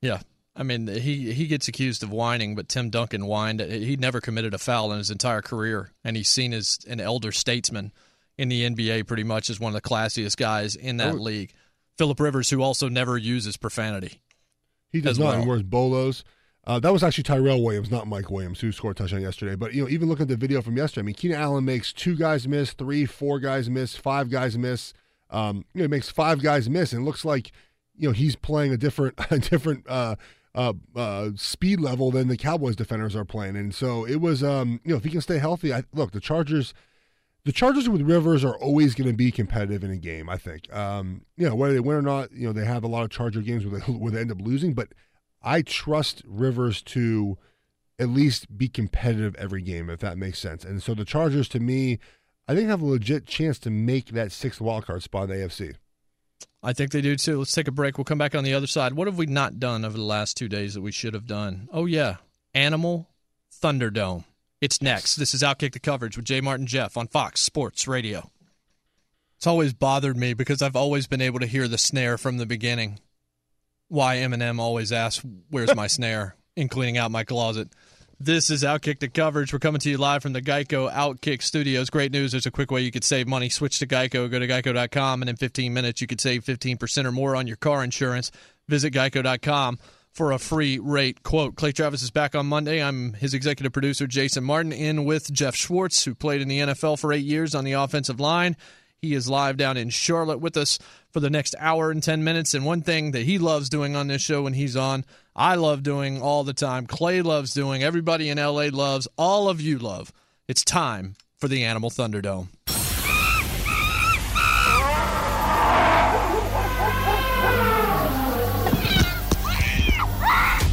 Yeah. 0.00 0.20
I 0.56 0.62
mean, 0.62 0.86
he, 0.86 1.32
he 1.32 1.48
gets 1.48 1.66
accused 1.66 2.04
of 2.04 2.10
whining, 2.10 2.54
but 2.54 2.68
Tim 2.68 2.88
Duncan 2.88 3.22
whined. 3.26 3.58
He 3.60 3.96
never 3.96 4.20
committed 4.20 4.54
a 4.54 4.58
foul 4.58 4.92
in 4.92 4.98
his 4.98 5.10
entire 5.10 5.42
career, 5.42 5.90
and 6.04 6.16
he's 6.16 6.28
seen 6.28 6.52
as 6.52 6.78
an 6.88 7.00
elder 7.00 7.32
statesman 7.32 7.92
in 8.38 8.48
the 8.50 8.68
NBA 8.70 9.06
pretty 9.08 9.24
much 9.24 9.50
as 9.50 9.58
one 9.58 9.74
of 9.74 9.82
the 9.82 9.88
classiest 9.88 10.36
guys 10.36 10.76
in 10.76 10.98
that 10.98 11.14
Oh. 11.14 11.18
league. 11.18 11.52
Philip 11.96 12.18
Rivers, 12.20 12.50
who 12.50 12.62
also 12.62 12.88
never 12.88 13.16
uses 13.16 13.56
profanity. 13.56 14.20
He 14.90 15.00
does 15.00 15.18
not. 15.18 15.26
well. 15.26 15.42
He 15.42 15.48
wears 15.48 15.62
bolos. 15.62 16.24
Uh, 16.66 16.80
that 16.80 16.92
was 16.92 17.02
actually 17.02 17.24
Tyrell 17.24 17.62
Williams, 17.62 17.90
not 17.90 18.06
Mike 18.06 18.30
Williams, 18.30 18.60
who 18.60 18.72
scored 18.72 18.96
a 18.96 19.02
touchdown 19.02 19.20
yesterday. 19.20 19.54
But 19.54 19.74
you 19.74 19.82
know, 19.82 19.88
even 19.88 20.08
looking 20.08 20.22
at 20.22 20.28
the 20.28 20.36
video 20.36 20.62
from 20.62 20.76
yesterday, 20.76 21.02
I 21.02 21.06
mean, 21.06 21.14
Keenan 21.14 21.40
Allen 21.40 21.64
makes 21.64 21.92
two 21.92 22.16
guys 22.16 22.48
miss, 22.48 22.72
three, 22.72 23.04
four 23.04 23.38
guys 23.38 23.68
miss, 23.68 23.96
five 23.96 24.30
guys 24.30 24.56
miss. 24.56 24.94
Um, 25.30 25.64
you 25.74 25.80
know, 25.80 25.84
he 25.84 25.88
makes 25.88 26.10
five 26.10 26.42
guys 26.42 26.70
miss, 26.70 26.92
and 26.92 27.02
it 27.02 27.04
looks 27.04 27.24
like 27.24 27.52
you 27.96 28.08
know 28.08 28.12
he's 28.12 28.34
playing 28.34 28.72
a 28.72 28.76
different, 28.78 29.14
a 29.30 29.38
different 29.38 29.84
uh, 29.88 30.16
uh, 30.54 30.72
uh, 30.96 31.30
speed 31.36 31.80
level 31.80 32.10
than 32.10 32.28
the 32.28 32.36
Cowboys 32.36 32.76
defenders 32.76 33.14
are 33.14 33.24
playing. 33.24 33.56
And 33.56 33.74
so 33.74 34.06
it 34.06 34.20
was, 34.20 34.42
um, 34.42 34.80
you 34.84 34.92
know, 34.92 34.96
if 34.96 35.04
he 35.04 35.10
can 35.10 35.20
stay 35.20 35.38
healthy, 35.38 35.74
I, 35.74 35.84
look, 35.92 36.12
the 36.12 36.20
Chargers. 36.20 36.72
The 37.44 37.52
Chargers 37.52 37.88
with 37.88 38.00
Rivers 38.00 38.42
are 38.42 38.56
always 38.56 38.94
going 38.94 39.08
to 39.08 39.16
be 39.16 39.30
competitive 39.30 39.84
in 39.84 39.90
a 39.90 39.98
game. 39.98 40.30
I 40.30 40.38
think, 40.38 40.72
um, 40.74 41.26
you 41.36 41.46
know, 41.46 41.54
whether 41.54 41.74
they 41.74 41.80
win 41.80 41.96
or 41.96 42.02
not, 42.02 42.32
you 42.32 42.46
know, 42.46 42.52
they 42.54 42.64
have 42.64 42.84
a 42.84 42.88
lot 42.88 43.04
of 43.04 43.10
Charger 43.10 43.42
games 43.42 43.66
where 43.66 43.80
they, 43.80 43.92
where 43.92 44.10
they 44.10 44.20
end 44.20 44.32
up 44.32 44.40
losing. 44.40 44.72
But 44.72 44.88
I 45.42 45.60
trust 45.60 46.22
Rivers 46.26 46.80
to 46.82 47.36
at 47.98 48.08
least 48.08 48.56
be 48.56 48.68
competitive 48.68 49.34
every 49.36 49.60
game, 49.60 49.90
if 49.90 50.00
that 50.00 50.16
makes 50.16 50.38
sense. 50.38 50.64
And 50.64 50.82
so 50.82 50.94
the 50.94 51.04
Chargers, 51.04 51.48
to 51.50 51.60
me, 51.60 51.98
I 52.48 52.54
think 52.54 52.68
have 52.68 52.82
a 52.82 52.86
legit 52.86 53.26
chance 53.26 53.58
to 53.60 53.70
make 53.70 54.06
that 54.08 54.32
sixth 54.32 54.60
wildcard 54.60 55.02
spot 55.02 55.30
in 55.30 55.38
the 55.38 55.46
AFC. 55.46 55.74
I 56.62 56.72
think 56.72 56.92
they 56.92 57.02
do 57.02 57.14
too. 57.14 57.38
Let's 57.38 57.52
take 57.52 57.68
a 57.68 57.72
break. 57.72 57.98
We'll 57.98 58.06
come 58.06 58.18
back 58.18 58.34
on 58.34 58.42
the 58.42 58.54
other 58.54 58.66
side. 58.66 58.94
What 58.94 59.06
have 59.06 59.18
we 59.18 59.26
not 59.26 59.60
done 59.60 59.84
over 59.84 59.98
the 59.98 60.02
last 60.02 60.38
two 60.38 60.48
days 60.48 60.74
that 60.74 60.80
we 60.80 60.92
should 60.92 61.12
have 61.12 61.26
done? 61.26 61.68
Oh, 61.70 61.84
yeah. 61.84 62.16
Animal 62.54 63.08
Thunderdome. 63.62 64.24
It's 64.60 64.80
next. 64.80 65.16
This 65.16 65.34
is 65.34 65.42
Outkick 65.42 65.72
the 65.72 65.80
Coverage 65.80 66.16
with 66.16 66.24
Jay 66.26 66.40
Martin 66.40 66.66
Geoff 66.66 66.96
on 66.96 67.08
Fox 67.08 67.40
Sports 67.40 67.86
Radio. 67.86 68.30
It's 69.36 69.46
always 69.46 69.74
bothered 69.74 70.16
me 70.16 70.32
because 70.32 70.62
I've 70.62 70.76
always 70.76 71.06
been 71.06 71.20
able 71.20 71.40
to 71.40 71.46
hear 71.46 71.68
the 71.68 71.76
snare 71.76 72.16
from 72.16 72.38
the 72.38 72.46
beginning. 72.46 72.98
Why 73.88 74.16
Eminem 74.16 74.58
always 74.58 74.90
asks, 74.92 75.24
Where's 75.50 75.74
my 75.74 75.86
snare? 75.88 76.36
in 76.56 76.68
cleaning 76.68 76.96
out 76.96 77.10
my 77.10 77.24
closet. 77.24 77.68
This 78.20 78.48
is 78.48 78.62
Outkick 78.62 79.00
the 79.00 79.08
Coverage. 79.08 79.52
We're 79.52 79.58
coming 79.58 79.80
to 79.80 79.90
you 79.90 79.98
live 79.98 80.22
from 80.22 80.32
the 80.34 80.40
Geico 80.40 80.90
Outkick 80.90 81.42
Studios. 81.42 81.90
Great 81.90 82.12
news. 82.12 82.30
There's 82.30 82.46
a 82.46 82.50
quick 82.52 82.70
way 82.70 82.80
you 82.82 82.92
could 82.92 83.02
save 83.02 83.26
money. 83.26 83.48
Switch 83.48 83.80
to 83.80 83.88
Geico. 83.88 84.30
Go 84.30 84.38
to 84.38 84.46
geico.com, 84.46 85.20
and 85.22 85.28
in 85.28 85.34
15 85.34 85.74
minutes, 85.74 86.00
you 86.00 86.06
could 86.06 86.20
save 86.20 86.44
15% 86.44 87.04
or 87.06 87.10
more 87.12 87.34
on 87.34 87.48
your 87.48 87.56
car 87.56 87.82
insurance. 87.82 88.30
Visit 88.68 88.92
geico.com 88.94 89.80
for 90.14 90.32
a 90.32 90.38
free 90.38 90.78
rate 90.78 91.22
quote. 91.22 91.56
Clay 91.56 91.72
Travis 91.72 92.02
is 92.02 92.10
back 92.10 92.34
on 92.34 92.46
Monday. 92.46 92.82
I'm 92.82 93.12
his 93.14 93.34
executive 93.34 93.72
producer, 93.72 94.06
Jason 94.06 94.44
Martin, 94.44 94.72
in 94.72 95.04
with 95.04 95.32
Geoff 95.32 95.56
Schwartz, 95.56 96.04
who 96.04 96.14
played 96.14 96.40
in 96.40 96.48
the 96.48 96.60
NFL 96.60 96.98
for 96.98 97.12
eight 97.12 97.24
years 97.24 97.54
on 97.54 97.64
the 97.64 97.72
offensive 97.72 98.20
line. 98.20 98.56
He 99.02 99.12
is 99.14 99.28
live 99.28 99.58
down 99.58 99.76
in 99.76 99.90
Charlotte 99.90 100.40
with 100.40 100.56
us 100.56 100.78
for 101.10 101.20
the 101.20 101.28
next 101.28 101.54
hour 101.58 101.90
and 101.90 102.02
10 102.02 102.24
minutes. 102.24 102.54
And 102.54 102.64
one 102.64 102.80
thing 102.80 103.10
that 103.10 103.24
he 103.24 103.38
loves 103.38 103.68
doing 103.68 103.96
on 103.96 104.06
this 104.06 104.22
show 104.22 104.42
when 104.44 104.54
he's 104.54 104.76
on, 104.76 105.04
I 105.36 105.56
love 105.56 105.82
doing 105.82 106.22
all 106.22 106.42
the 106.44 106.54
time. 106.54 106.86
Clay 106.86 107.20
loves 107.20 107.52
doing, 107.52 107.82
everybody 107.82 108.30
in 108.30 108.38
LA 108.38 108.68
loves, 108.72 109.06
all 109.18 109.48
of 109.48 109.60
you 109.60 109.78
love. 109.78 110.12
It's 110.48 110.64
time 110.64 111.16
for 111.36 111.48
the 111.48 111.64
Animal 111.64 111.90
Thunderdome. 111.90 112.48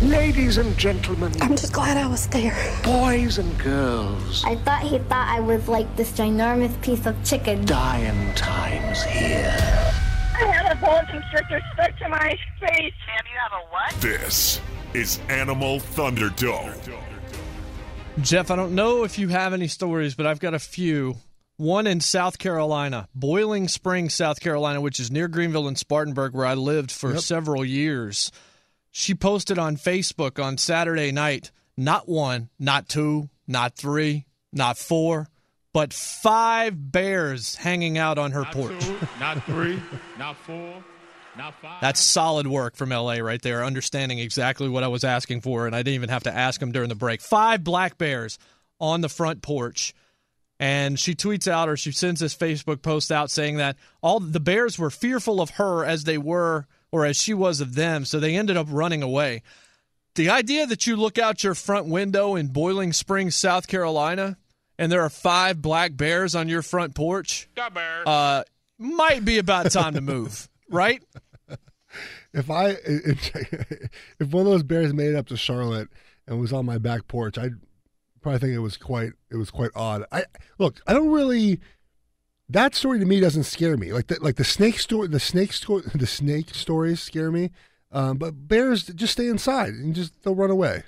Ladies 0.01 0.57
and 0.57 0.75
gentlemen, 0.79 1.31
I'm 1.41 1.55
just 1.55 1.73
glad 1.73 1.95
I 1.95 2.07
was 2.07 2.25
there. 2.27 2.57
boys 2.83 3.37
and 3.37 3.55
girls, 3.59 4.43
I 4.43 4.55
thought 4.55 4.81
he 4.81 4.97
thought 4.97 5.27
I 5.29 5.39
was 5.39 5.67
like 5.67 5.95
this 5.95 6.11
ginormous 6.13 6.81
piece 6.81 7.05
of 7.05 7.23
chicken. 7.23 7.65
dying 7.65 8.33
times 8.33 9.03
here. 9.03 9.55
I 10.33 10.45
had 10.45 10.75
a 10.75 10.81
boa 10.81 11.05
constrictor 11.07 11.61
stuck 11.73 11.95
to 11.99 12.09
my 12.09 12.35
face. 12.59 12.93
Sam, 13.05 13.25
you 13.31 13.37
have 13.43 13.51
a 13.53 13.65
what? 13.69 14.01
This 14.01 14.59
is 14.95 15.19
Animal 15.29 15.79
Thunderdome. 15.79 16.73
Geoff, 18.21 18.49
I 18.49 18.55
don't 18.55 18.73
know 18.73 19.03
if 19.03 19.19
you 19.19 19.27
have 19.27 19.53
any 19.53 19.67
stories, 19.67 20.15
but 20.15 20.25
I've 20.25 20.39
got 20.39 20.55
a 20.55 20.59
few. 20.59 21.17
One 21.57 21.85
in 21.85 22.01
South 22.01 22.39
Carolina, 22.39 23.07
Boiling 23.13 23.67
Springs, 23.67 24.15
South 24.15 24.39
Carolina, 24.39 24.81
which 24.81 24.99
is 24.99 25.11
near 25.11 25.27
Greenville 25.27 25.67
and 25.67 25.77
Spartanburg, 25.77 26.33
where 26.33 26.47
I 26.47 26.55
lived 26.55 26.91
for 26.91 27.19
several 27.19 27.63
years. 27.63 28.31
She 28.91 29.15
posted 29.15 29.57
on 29.57 29.77
Facebook 29.77 30.43
on 30.43 30.57
Saturday 30.57 31.11
night 31.11 31.51
not 31.77 32.07
one, 32.07 32.49
not 32.59 32.87
two, 32.87 33.29
not 33.47 33.75
three, 33.75 34.25
not 34.51 34.77
four, 34.77 35.29
but 35.73 35.93
five 35.93 36.91
bears 36.91 37.55
hanging 37.55 37.97
out 37.97 38.17
on 38.17 38.31
her 38.31 38.45
porch. 38.45 38.85
not 39.19 39.43
three, 39.45 39.81
not 40.19 40.37
four, 40.37 40.83
not 41.37 41.53
five. 41.61 41.81
That's 41.81 41.99
solid 41.99 42.47
work 42.47 42.75
from 42.75 42.89
LA 42.89 43.15
right 43.15 43.41
there, 43.41 43.63
understanding 43.63 44.19
exactly 44.19 44.69
what 44.69 44.83
I 44.83 44.89
was 44.89 45.03
asking 45.03 45.41
for, 45.41 45.65
and 45.65 45.75
I 45.75 45.79
didn't 45.79 45.95
even 45.95 46.09
have 46.09 46.23
to 46.23 46.35
ask 46.35 46.61
him 46.61 46.71
during 46.71 46.89
the 46.89 46.95
break. 46.95 47.21
Five 47.21 47.63
black 47.63 47.97
bears 47.97 48.37
on 48.79 49.01
the 49.01 49.09
front 49.09 49.41
porch. 49.41 49.93
And 50.59 50.99
she 50.99 51.15
tweets 51.15 51.47
out 51.47 51.69
or 51.69 51.75
she 51.75 51.91
sends 51.91 52.19
this 52.19 52.35
Facebook 52.35 52.83
post 52.83 53.11
out 53.11 53.31
saying 53.31 53.57
that 53.57 53.77
all 54.03 54.19
the 54.19 54.39
bears 54.39 54.77
were 54.77 54.91
fearful 54.91 55.41
of 55.41 55.51
her 55.51 55.83
as 55.83 56.03
they 56.03 56.19
were 56.19 56.67
or 56.91 57.05
as 57.05 57.17
she 57.17 57.33
was 57.33 57.61
of 57.61 57.75
them, 57.75 58.05
so 58.05 58.19
they 58.19 58.35
ended 58.35 58.57
up 58.57 58.67
running 58.69 59.01
away. 59.01 59.43
The 60.15 60.29
idea 60.29 60.65
that 60.67 60.85
you 60.87 60.97
look 60.97 61.17
out 61.17 61.43
your 61.43 61.55
front 61.55 61.87
window 61.87 62.35
in 62.35 62.47
Boiling 62.47 62.91
Springs, 62.91 63.35
South 63.35 63.67
Carolina, 63.67 64.37
and 64.77 64.91
there 64.91 65.01
are 65.01 65.09
five 65.09 65.61
black 65.61 65.95
bears 65.95 66.35
on 66.35 66.49
your 66.49 66.61
front 66.61 66.95
porch, 66.95 67.47
uh, 68.05 68.43
might 68.77 69.23
be 69.23 69.37
about 69.37 69.71
time 69.71 69.93
to 69.93 70.01
move, 70.01 70.49
right? 70.69 71.01
If 72.33 72.49
I 72.49 72.77
if 74.19 74.31
one 74.31 74.45
of 74.45 74.51
those 74.51 74.63
bears 74.63 74.93
made 74.93 75.09
it 75.09 75.15
up 75.15 75.27
to 75.27 75.37
Charlotte 75.37 75.89
and 76.27 76.39
was 76.39 76.53
on 76.53 76.65
my 76.65 76.77
back 76.77 77.07
porch, 77.07 77.37
I'd 77.37 77.55
probably 78.21 78.39
think 78.39 78.53
it 78.53 78.59
was 78.59 78.77
quite 78.77 79.11
it 79.29 79.35
was 79.35 79.51
quite 79.51 79.71
odd. 79.75 80.05
I 80.11 80.23
look, 80.57 80.81
I 80.87 80.93
don't 80.93 81.11
really 81.11 81.59
that 82.53 82.75
story 82.75 82.99
to 82.99 83.05
me 83.05 83.19
doesn't 83.19 83.43
scare 83.43 83.77
me. 83.77 83.93
Like 83.93 84.07
the 84.07 84.17
like 84.21 84.35
the 84.35 84.43
snake 84.43 84.79
story, 84.79 85.07
the 85.07 85.19
snake 85.19 85.53
story, 85.53 85.83
the 85.95 86.07
snake 86.07 86.53
stories 86.53 87.01
scare 87.01 87.31
me. 87.31 87.51
Um, 87.91 88.17
but 88.17 88.47
bears 88.47 88.83
just 88.85 89.13
stay 89.13 89.27
inside 89.27 89.73
and 89.73 89.93
just 89.93 90.23
they'll 90.23 90.35
run 90.35 90.49
away. 90.49 90.83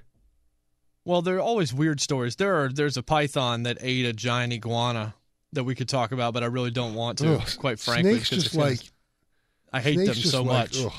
Well, 1.05 1.21
there 1.21 1.35
are 1.35 1.41
always 1.41 1.73
weird 1.73 1.99
stories. 1.99 2.37
There 2.37 2.55
are 2.63 2.69
there's 2.69 2.97
a 2.97 3.03
python 3.03 3.63
that 3.63 3.77
ate 3.81 4.05
a 4.05 4.13
giant 4.13 4.53
iguana 4.53 5.15
that 5.51 5.65
we 5.65 5.75
could 5.75 5.89
talk 5.89 6.11
about, 6.11 6.33
but 6.33 6.43
I 6.43 6.47
really 6.47 6.71
don't 6.71 6.95
want 6.95 7.17
to, 7.19 7.35
Ugh, 7.35 7.49
quite 7.57 7.79
frankly. 7.79 8.13
snakes 8.13 8.29
just 8.29 8.55
like 8.55 8.79
I 9.71 9.81
hate 9.81 9.97
them 9.97 10.15
so 10.15 10.43
like, 10.43 10.71
much. 10.71 10.85
ugh. 10.85 10.93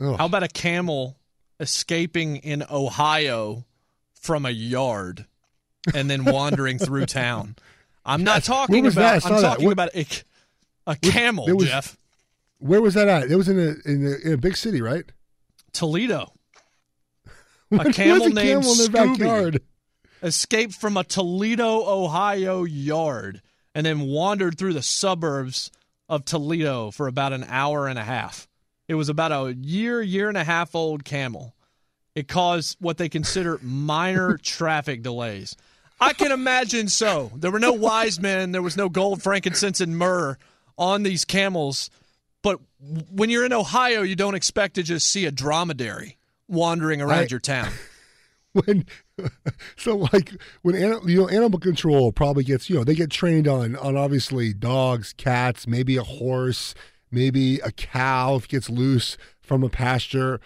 Ugh. 0.00 0.16
How 0.18 0.26
about 0.26 0.42
a 0.42 0.48
camel 0.48 1.16
escaping 1.58 2.36
in 2.36 2.64
Ohio 2.70 3.64
from 4.14 4.44
a 4.46 4.50
yard 4.50 5.26
and 5.94 6.10
then 6.10 6.24
wandering 6.24 6.78
through 6.78 7.06
town? 7.06 7.56
I'm 8.08 8.24
not 8.24 8.36
Yes. 8.38 8.46
talking 8.46 8.82
Where 8.82 8.90
that? 8.92 9.24
I 9.24 9.28
about. 9.28 9.32
I'm 9.36 9.42
talking 9.42 9.72
about 9.72 9.94
a, 9.94 10.06
a 10.86 10.96
camel, 10.96 11.46
was- 11.54 11.68
Geoff. 11.68 11.96
Where 12.58 12.80
was 12.82 12.94
that 12.94 13.06
at? 13.06 13.30
It 13.30 13.36
was 13.36 13.48
in 13.48 13.58
a 13.58 13.74
in 13.88 14.04
a, 14.04 14.26
in 14.28 14.32
a 14.32 14.36
big 14.36 14.56
city, 14.56 14.82
right? 14.82 15.04
Toledo. 15.72 16.32
A 17.70 17.92
camel 17.92 18.26
a 18.26 18.30
named 18.30 18.38
camel 18.64 18.72
in 18.72 18.78
Scooby 18.78 18.92
backyard? 19.18 19.62
escaped 20.22 20.72
from 20.74 20.96
a 20.96 21.04
Toledo, 21.04 21.84
Ohio 21.86 22.64
yard 22.64 23.42
and 23.74 23.84
then 23.84 24.06
wandered 24.08 24.56
through 24.58 24.72
the 24.72 24.82
suburbs 24.82 25.70
of 26.08 26.24
Toledo 26.24 26.90
for 26.90 27.06
about 27.06 27.34
an 27.34 27.44
hour 27.46 27.86
and 27.86 27.98
a 27.98 28.02
half. 28.04 28.48
It 28.88 28.94
was 28.94 29.10
about 29.10 29.30
a 29.32 29.54
year, 29.54 30.00
year 30.00 30.28
and 30.30 30.38
a 30.38 30.44
half 30.44 30.74
old 30.74 31.04
camel. 31.04 31.54
It 32.14 32.26
caused 32.26 32.78
what 32.80 32.96
they 32.96 33.10
consider 33.10 33.58
minor 33.62 34.38
traffic 34.42 35.02
delays. 35.02 35.54
I 36.00 36.12
can 36.12 36.32
imagine 36.32 36.88
so. 36.88 37.32
There 37.34 37.50
were 37.50 37.58
no 37.58 37.72
wise 37.72 38.20
men, 38.20 38.52
there 38.52 38.62
was 38.62 38.76
no 38.76 38.88
gold, 38.88 39.22
frankincense, 39.22 39.80
and 39.80 39.96
myrrh 39.98 40.38
on 40.76 41.02
these 41.02 41.24
camels. 41.24 41.90
But 42.42 42.60
when 43.10 43.30
you're 43.30 43.44
in 43.44 43.52
Ohio, 43.52 44.02
you 44.02 44.14
don't 44.14 44.34
expect 44.36 44.74
to 44.76 44.82
just 44.82 45.08
see 45.08 45.26
a 45.26 45.32
dromedary 45.32 46.16
wandering 46.46 47.00
around 47.00 47.18
I- 47.24 47.26
your 47.30 47.40
town. 47.40 47.72
when 48.52 48.86
so 49.76 49.96
like 50.12 50.32
when 50.62 50.74
ani- 50.74 51.12
you 51.12 51.20
know 51.20 51.28
animal 51.28 51.58
control 51.58 52.12
probably 52.12 52.42
gets 52.44 52.70
you 52.70 52.76
know 52.76 52.84
they 52.84 52.94
get 52.94 53.10
trained 53.10 53.46
on 53.46 53.76
on 53.76 53.96
obviously 53.96 54.54
dogs 54.54 55.12
cats 55.18 55.66
maybe 55.66 55.96
a 55.96 56.02
horse 56.02 56.74
maybe 57.10 57.58
a 57.60 57.70
cow 57.70 58.36
if 58.36 58.44
it 58.44 58.48
gets 58.50 58.70
loose 58.70 59.18
from 59.40 59.62
a 59.62 59.68
pasture 59.68 60.40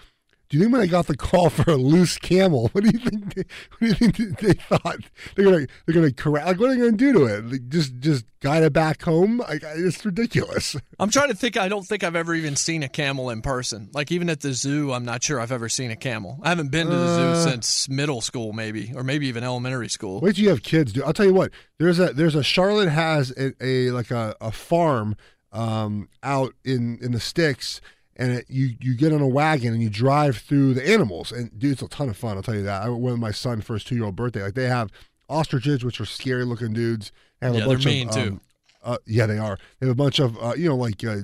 do 0.53 0.59
you 0.59 0.65
think 0.65 0.73
when 0.73 0.83
they 0.83 0.87
got 0.87 1.07
the 1.07 1.17
call 1.17 1.49
for 1.49 1.71
a 1.71 1.77
loose 1.77 2.19
camel 2.19 2.69
what 2.73 2.85
do 2.85 2.91
you 2.93 2.99
think 2.99 3.35
they, 3.35 3.45
what 3.79 3.81
do 3.81 3.87
you 4.05 4.13
think 4.13 4.39
they 4.41 4.53
thought 4.53 4.99
they're 5.35 5.47
gonna 5.47 5.67
they're 5.87 5.95
gonna 5.95 6.13
corral 6.13 6.47
like 6.47 6.61
what 6.61 6.69
are 6.71 6.75
they 6.75 6.81
gonna 6.81 6.93
do 6.93 7.13
to 7.15 7.25
it 7.25 7.45
Like, 7.47 7.69
just 7.71 7.99
just 8.01 8.27
guide 8.41 8.63
it 8.63 8.73
back 8.73 9.01
home 9.03 9.39
like 9.39 9.63
it's 9.65 10.05
ridiculous 10.05 10.77
I'm 10.99 11.11
trying 11.11 11.29
to 11.31 11.35
think. 11.35 11.57
I 11.57 11.69
don't 11.69 11.85
think 11.87 12.05
I've 12.05 12.15
ever 12.17 12.35
even 12.35 12.55
seen 12.55 12.83
a 12.85 12.89
camel 12.89 13.31
in 13.31 13.41
person. 13.43 13.89
Like 13.93 14.13
even 14.13 14.29
at 14.31 14.41
the 14.41 14.53
zoo, 14.53 14.93
I'm 14.93 15.05
not 15.05 15.23
sure 15.25 15.41
I've 15.41 15.51
ever 15.51 15.69
seen 15.69 15.91
a 15.91 15.97
camel. 15.97 16.39
I 16.43 16.51
haven't 16.51 16.71
been 16.71 16.87
to 16.89 16.95
the 16.95 17.03
Uh. 17.07 17.35
zoo 17.45 17.51
since 17.51 17.89
middle 17.89 18.21
school, 18.21 18.53
maybe, 18.53 18.93
or 18.95 19.03
maybe 19.03 19.27
even 19.27 19.43
elementary 19.43 19.89
school. 19.89 20.21
Wait 20.21 20.37
till 20.37 20.45
you 20.45 20.51
have 20.51 20.63
kids, 20.63 20.93
dude. 20.93 21.03
I'll 21.03 21.13
tell 21.13 21.27
you 21.27 21.35
what. 21.35 21.51
There's 21.79 21.99
a 21.99 22.13
there's 22.13 22.35
a 22.37 22.43
Charlotte 22.45 22.89
has 22.91 23.33
a, 23.33 23.53
a 23.61 23.91
like 23.91 24.11
a, 24.13 24.37
a 24.41 24.53
farm 24.53 25.17
um, 25.51 26.09
out 26.23 26.55
in 26.65 26.99
in 27.03 27.11
the 27.13 27.21
sticks, 27.21 27.81
and 28.17 28.33
it, 28.33 28.47
you 28.49 28.71
you 28.81 28.95
get 28.95 29.13
on 29.13 29.21
a 29.21 29.27
wagon 29.29 29.73
and 29.73 29.83
you 29.83 29.91
drive 29.91 30.37
through 30.39 30.75
the 30.75 30.89
animals, 30.89 31.33
and 31.33 31.57
dude, 31.59 31.73
it's 31.73 31.83
a 31.83 31.89
ton 31.89 32.09
of 32.09 32.17
fun. 32.17 32.37
I'll 32.37 32.43
tell 32.43 32.55
you 32.55 32.63
that. 32.65 32.83
I 32.83 32.89
went 32.89 33.03
with 33.03 33.19
my 33.19 33.31
son 33.33 33.61
for 33.61 33.75
his 33.75 33.85
two 33.85 33.95
year 33.95 34.05
old 34.05 34.17
birthday. 34.17 34.43
Like 34.43 34.55
they 34.55 34.67
have 34.69 34.91
ostriches, 35.29 35.85
which 35.85 36.01
are 36.01 36.05
scary 36.07 36.45
looking 36.45 36.73
dudes. 36.73 37.11
and 37.41 37.55
Yeah, 37.55 37.65
a 37.65 37.69
they're 37.69 37.79
mean, 37.79 38.09
of, 38.09 38.15
too. 38.15 38.21
um, 38.21 38.41
uh, 38.85 38.97
yeah, 39.07 39.27
they 39.27 39.39
are. 39.39 39.57
They 39.81 39.87
have 39.87 39.93
a 39.93 39.97
bunch 39.97 40.19
of 40.19 40.37
uh, 40.43 40.55
you 40.57 40.69
know 40.69 40.77
like 40.77 41.03
uh, 41.05 41.19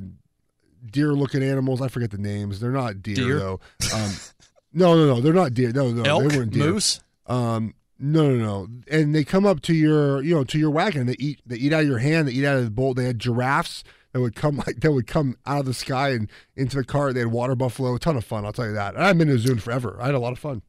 deer 0.91 1.13
looking 1.13 1.43
animals. 1.43 1.81
I 1.83 1.89
forget 1.89 2.11
the 2.11 2.19
names. 2.19 2.61
They're 2.61 2.71
not 2.71 3.03
deer, 3.03 3.15
Deer? 3.17 3.39
though. 3.39 3.61
Um, 3.95 4.11
no, 4.73 4.95
no, 4.97 5.07
no. 5.15 5.21
They're 5.21 5.33
not 5.33 5.55
deer. 5.55 5.73
No, 5.73 5.91
no, 5.91 6.03
Elk? 6.05 6.29
they 6.31 6.37
weren't 6.39 6.53
deer. 6.53 6.73
Moose? 6.73 7.01
Um, 7.27 7.75
no, 7.99 8.31
no, 8.31 8.37
no. 8.37 8.69
And 8.91 9.15
they 9.15 9.25
come 9.25 9.45
up 9.45 9.61
to 9.63 9.75
your, 9.75 10.23
you 10.23 10.35
know, 10.35 10.45
to 10.45 10.59
your 10.59 10.71
wagon. 10.71 11.07
They 11.07 11.17
eat. 11.19 11.41
They 11.45 11.57
eat 11.57 11.73
out 11.73 11.83
of 11.83 11.89
your 11.89 11.99
hand. 11.99 12.29
They 12.29 12.33
eat 12.33 12.45
out 12.45 12.59
of 12.59 12.65
the 12.65 12.71
bowl. 12.71 12.95
They 12.95 13.05
had 13.05 13.19
giraffes 13.19 13.83
that 14.13 14.21
would 14.21 14.35
come 14.35 14.57
like 14.67 14.81
that 14.81 14.93
would 14.93 15.07
come 15.07 15.37
out 15.47 15.61
of 15.61 15.67
the 15.67 15.75
sky 15.75 16.11
and 16.11 16.31
into 16.57 16.77
the 16.77 16.85
car. 16.85 17.13
They 17.13 17.21
had 17.21 17.29
water 17.33 17.55
buffalo. 17.55 17.95
A 17.95 17.99
ton 17.99 18.17
of 18.17 18.25
fun. 18.25 18.45
I'll 18.45 18.53
tell 18.53 18.67
you 18.67 18.75
that. 18.75 18.95
And 18.95 19.05
I've 19.05 19.17
been 19.19 19.29
to 19.29 19.35
a 19.35 19.39
zoo 19.39 19.53
in 19.53 19.59
forever. 19.59 19.99
I 20.01 20.07
had 20.07 20.15
a 20.15 20.19
lot 20.21 20.33
of 20.33 20.39
fun. 20.39 20.63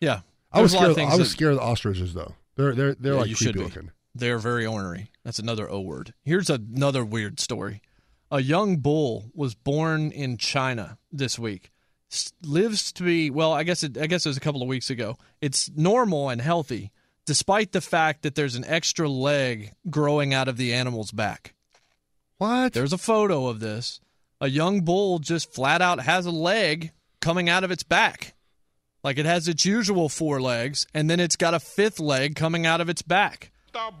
Yeah, 0.00 0.20
I 0.52 0.62
was 0.62 0.74
lot 0.74 0.86
of 0.86 0.94
scared. 0.94 1.08
I 1.08 1.16
was 1.16 1.28
that- 1.28 1.32
scared 1.36 1.52
of 1.52 1.58
the 1.58 1.64
ostriches 1.64 2.14
though. 2.14 2.34
They're 2.56 2.74
they're 2.74 2.94
they're 2.94 3.14
Yeah, 3.14 3.20
like 3.20 3.36
creepy 3.36 3.58
looking. 3.58 3.90
They're 4.14 4.38
very 4.38 4.66
ornery. 4.66 5.10
That's 5.24 5.38
another 5.38 5.70
O 5.70 5.80
word. 5.80 6.14
Here's 6.24 6.50
another 6.50 7.04
weird 7.04 7.38
story. 7.38 7.80
A 8.30 8.40
young 8.40 8.76
bull 8.78 9.30
was 9.34 9.54
born 9.54 10.10
in 10.12 10.36
China 10.36 10.98
this 11.12 11.38
week. 11.38 11.70
S- 12.12 12.32
lives 12.42 12.92
to 12.94 13.02
be 13.04 13.30
well. 13.30 13.52
I 13.52 13.62
guess 13.62 13.82
it. 13.82 13.96
I 13.98 14.06
guess 14.06 14.24
it 14.26 14.28
was 14.30 14.36
a 14.36 14.40
couple 14.40 14.62
of 14.62 14.68
weeks 14.68 14.90
ago. 14.90 15.16
It's 15.40 15.70
normal 15.76 16.28
and 16.28 16.40
healthy, 16.40 16.90
despite 17.26 17.72
the 17.72 17.80
fact 17.80 18.22
that 18.22 18.34
there's 18.34 18.56
an 18.56 18.64
extra 18.64 19.08
leg 19.08 19.72
growing 19.88 20.34
out 20.34 20.48
of 20.48 20.56
the 20.56 20.72
animal's 20.72 21.12
back. 21.12 21.54
What? 22.40 22.72
There's 22.72 22.94
a 22.94 22.98
photo 22.98 23.48
of 23.48 23.60
this. 23.60 24.00
A 24.40 24.48
young 24.48 24.80
bull 24.80 25.18
just 25.18 25.52
flat 25.52 25.82
out 25.82 26.00
has 26.00 26.24
a 26.24 26.30
leg 26.30 26.90
coming 27.20 27.50
out 27.50 27.64
of 27.64 27.70
its 27.70 27.82
back. 27.82 28.32
Like 29.04 29.18
it 29.18 29.26
has 29.26 29.46
its 29.46 29.66
usual 29.66 30.08
four 30.08 30.40
legs, 30.40 30.86
and 30.94 31.10
then 31.10 31.20
it's 31.20 31.36
got 31.36 31.52
a 31.52 31.60
fifth 31.60 32.00
leg 32.00 32.36
coming 32.36 32.64
out 32.64 32.80
of 32.80 32.88
its 32.88 33.02
back. 33.02 33.52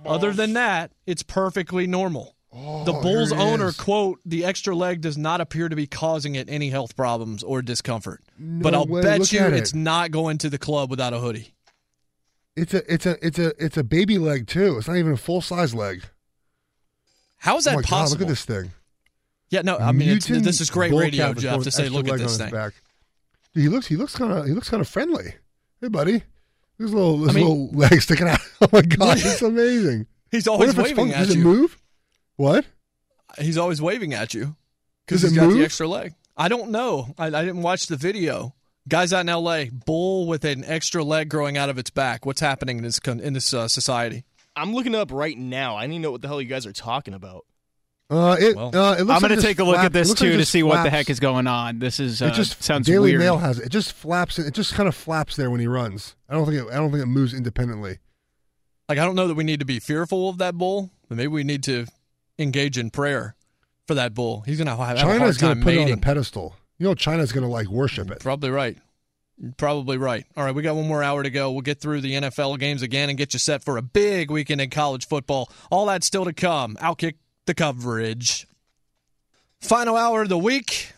Other 0.06 0.32
than 0.32 0.54
that, 0.54 0.90
it's 1.04 1.22
perfectly 1.22 1.86
normal. 1.86 2.34
Oh, 2.50 2.82
the 2.84 2.94
bull's 2.94 3.30
owner, 3.30 3.68
is. 3.68 3.76
quote, 3.76 4.20
the 4.24 4.46
extra 4.46 4.74
leg 4.74 5.02
does 5.02 5.18
not 5.18 5.42
appear 5.42 5.68
to 5.68 5.76
be 5.76 5.86
causing 5.86 6.34
it 6.34 6.48
any 6.48 6.70
health 6.70 6.96
problems 6.96 7.42
or 7.42 7.60
discomfort. 7.60 8.22
but 8.38 8.74
I'll 8.74 8.86
way, 8.86 9.02
bet 9.02 9.20
look 9.20 9.32
you 9.32 9.44
it's 9.44 9.72
it. 9.72 9.76
not 9.76 10.12
going 10.12 10.38
to 10.38 10.48
the 10.48 10.58
club 10.58 10.88
without 10.88 11.12
a 11.12 11.18
hoodie. 11.18 11.52
It's 12.56 12.72
a 12.72 12.90
it's 12.92 13.04
a 13.04 13.24
it's 13.24 13.38
a 13.38 13.52
it's 13.62 13.76
a 13.76 13.84
baby 13.84 14.16
leg 14.16 14.46
too. 14.46 14.78
It's 14.78 14.88
not 14.88 14.96
even 14.96 15.12
a 15.12 15.18
full 15.18 15.42
size 15.42 15.74
leg. 15.74 16.04
How 17.40 17.56
is 17.56 17.66
oh 17.66 17.70
that 17.70 17.76
my 17.76 17.82
God, 17.82 17.88
possible? 17.88 18.20
look 18.20 18.26
at 18.26 18.28
this 18.28 18.44
thing. 18.44 18.70
Yeah, 19.50 19.62
no, 19.62 19.76
I 19.78 19.90
mean, 19.92 20.10
it's, 20.10 20.26
this 20.28 20.60
is 20.60 20.70
great 20.70 20.92
radio, 20.92 21.34
Geoff, 21.34 21.64
to 21.64 21.70
say, 21.72 21.88
look 21.88 22.06
at 22.08 22.18
this 22.18 22.38
thing. 22.38 22.50
Back. 22.52 22.72
Dude, 23.52 23.64
he 23.64 23.68
looks 23.68 23.86
he 23.88 23.96
looks 23.96 24.14
kind 24.14 24.30
of 24.32 24.46
he 24.46 24.52
looks 24.52 24.70
kind 24.70 24.80
of 24.80 24.86
friendly. 24.88 25.34
Hey, 25.80 25.88
buddy, 25.88 26.22
his 26.78 26.94
little 26.94 27.18
his 27.18 27.30
I 27.30 27.32
mean- 27.32 27.44
little 27.48 27.70
leg 27.72 28.00
sticking 28.00 28.28
out. 28.28 28.38
Oh 28.62 28.68
my 28.72 28.82
god, 28.82 29.16
it's 29.18 29.40
amazing. 29.42 30.06
He's 30.30 30.46
always 30.46 30.76
waving 30.76 31.12
at 31.14 31.26
Does 31.26 31.34
you. 31.34 31.40
it 31.40 31.44
move? 31.44 31.78
What? 32.36 32.66
He's 33.38 33.56
always 33.56 33.80
waving 33.80 34.12
at 34.12 34.34
you 34.34 34.54
because 35.06 35.22
Does 35.22 35.30
he's 35.30 35.36
it 35.38 35.40
got 35.40 35.48
move? 35.48 35.58
the 35.58 35.64
extra 35.64 35.88
leg. 35.88 36.12
I 36.36 36.48
don't 36.48 36.70
know. 36.70 37.14
I, 37.18 37.26
I 37.26 37.30
didn't 37.44 37.62
watch 37.62 37.86
the 37.86 37.96
video. 37.96 38.54
Guys 38.88 39.12
out 39.14 39.20
in 39.20 39.28
L.A. 39.30 39.70
Bull 39.70 40.26
with 40.26 40.44
an 40.44 40.62
extra 40.64 41.02
leg 41.02 41.28
growing 41.30 41.56
out 41.56 41.68
of 41.70 41.78
its 41.78 41.90
back. 41.90 42.26
What's 42.26 42.40
happening 42.40 42.78
in 42.78 42.84
this 42.84 42.98
in 42.98 43.32
this 43.32 43.52
uh, 43.54 43.66
society? 43.66 44.24
I'm 44.56 44.74
looking 44.74 44.94
up 44.94 45.12
right 45.12 45.36
now. 45.36 45.76
I 45.76 45.86
need 45.86 45.96
to 45.96 46.02
know 46.02 46.10
what 46.10 46.22
the 46.22 46.28
hell 46.28 46.40
you 46.40 46.48
guys 46.48 46.66
are 46.66 46.72
talking 46.72 47.14
about. 47.14 47.46
Uh, 48.10 48.36
it, 48.40 48.56
Well, 48.56 48.74
uh, 48.76 48.94
it 48.94 49.00
looks 49.00 49.00
I'm 49.00 49.06
like 49.06 49.20
going 49.20 49.36
to 49.36 49.46
take 49.46 49.60
a 49.60 49.64
look 49.64 49.76
flap- 49.76 49.86
at 49.86 49.92
this 49.92 50.08
it 50.08 50.10
looks 50.10 50.20
like 50.20 50.26
too 50.28 50.32
to 50.32 50.38
this 50.38 50.48
see 50.48 50.64
what 50.64 50.82
the 50.82 50.90
heck 50.90 51.08
is 51.08 51.20
going 51.20 51.46
on. 51.46 51.78
This 51.78 52.00
is 52.00 52.20
uh, 52.20 52.26
it 52.26 52.34
just 52.34 52.60
sounds 52.62 52.86
Daily 52.86 53.12
weird. 53.12 53.20
Mail 53.20 53.38
has 53.38 53.60
it. 53.60 53.66
It 53.66 53.68
just 53.68 53.92
flaps. 53.92 54.38
It 54.38 54.52
just 54.52 54.74
kind 54.74 54.88
of 54.88 54.96
flaps 54.96 55.36
there 55.36 55.48
when 55.48 55.60
he 55.60 55.68
runs. 55.68 56.16
I 56.28 56.34
don't 56.34 56.44
think 56.44 56.60
it, 56.60 56.72
I 56.72 56.76
don't 56.76 56.90
think 56.90 57.02
it 57.04 57.06
moves 57.06 57.32
independently. 57.32 57.98
Like 58.88 58.98
I 58.98 59.04
don't 59.04 59.14
know 59.14 59.28
that 59.28 59.36
we 59.36 59.44
need 59.44 59.60
to 59.60 59.66
be 59.66 59.78
fearful 59.78 60.28
of 60.28 60.38
that 60.38 60.56
bull, 60.56 60.90
but 61.08 61.16
maybe 61.16 61.28
we 61.28 61.44
need 61.44 61.62
to 61.64 61.86
engage 62.36 62.76
in 62.76 62.90
prayer 62.90 63.36
for 63.86 63.94
that 63.94 64.14
bull. 64.14 64.40
He's 64.40 64.58
gonna 64.58 64.74
have, 64.74 64.78
have 64.80 64.96
a 64.96 65.00
hard 65.00 65.18
China's 65.20 65.36
going 65.38 65.58
to 65.58 65.64
put 65.64 65.74
it 65.74 65.82
on 65.82 65.92
a 65.92 65.96
pedestal. 65.96 66.56
You 66.78 66.86
know, 66.86 66.94
China's 66.94 67.30
going 67.30 67.44
to 67.44 67.50
like 67.50 67.68
worship 67.68 68.10
it. 68.10 68.20
Probably 68.20 68.50
right. 68.50 68.78
Probably 69.56 69.96
right. 69.96 70.26
All 70.36 70.44
right, 70.44 70.54
we 70.54 70.62
got 70.62 70.76
one 70.76 70.86
more 70.86 71.02
hour 71.02 71.22
to 71.22 71.30
go. 71.30 71.50
We'll 71.50 71.62
get 71.62 71.80
through 71.80 72.02
the 72.02 72.12
NFL 72.12 72.58
games 72.58 72.82
again 72.82 73.08
and 73.08 73.16
get 73.16 73.32
you 73.32 73.38
set 73.38 73.64
for 73.64 73.78
a 73.78 73.82
big 73.82 74.30
weekend 74.30 74.60
in 74.60 74.68
college 74.68 75.06
football. 75.06 75.50
All 75.70 75.86
that's 75.86 76.06
still 76.06 76.26
to 76.26 76.32
come. 76.32 76.76
Outkick 76.76 77.14
the 77.46 77.54
coverage. 77.54 78.46
Final 79.60 79.96
hour 79.96 80.22
of 80.22 80.28
the 80.28 80.38
week. 80.38 80.92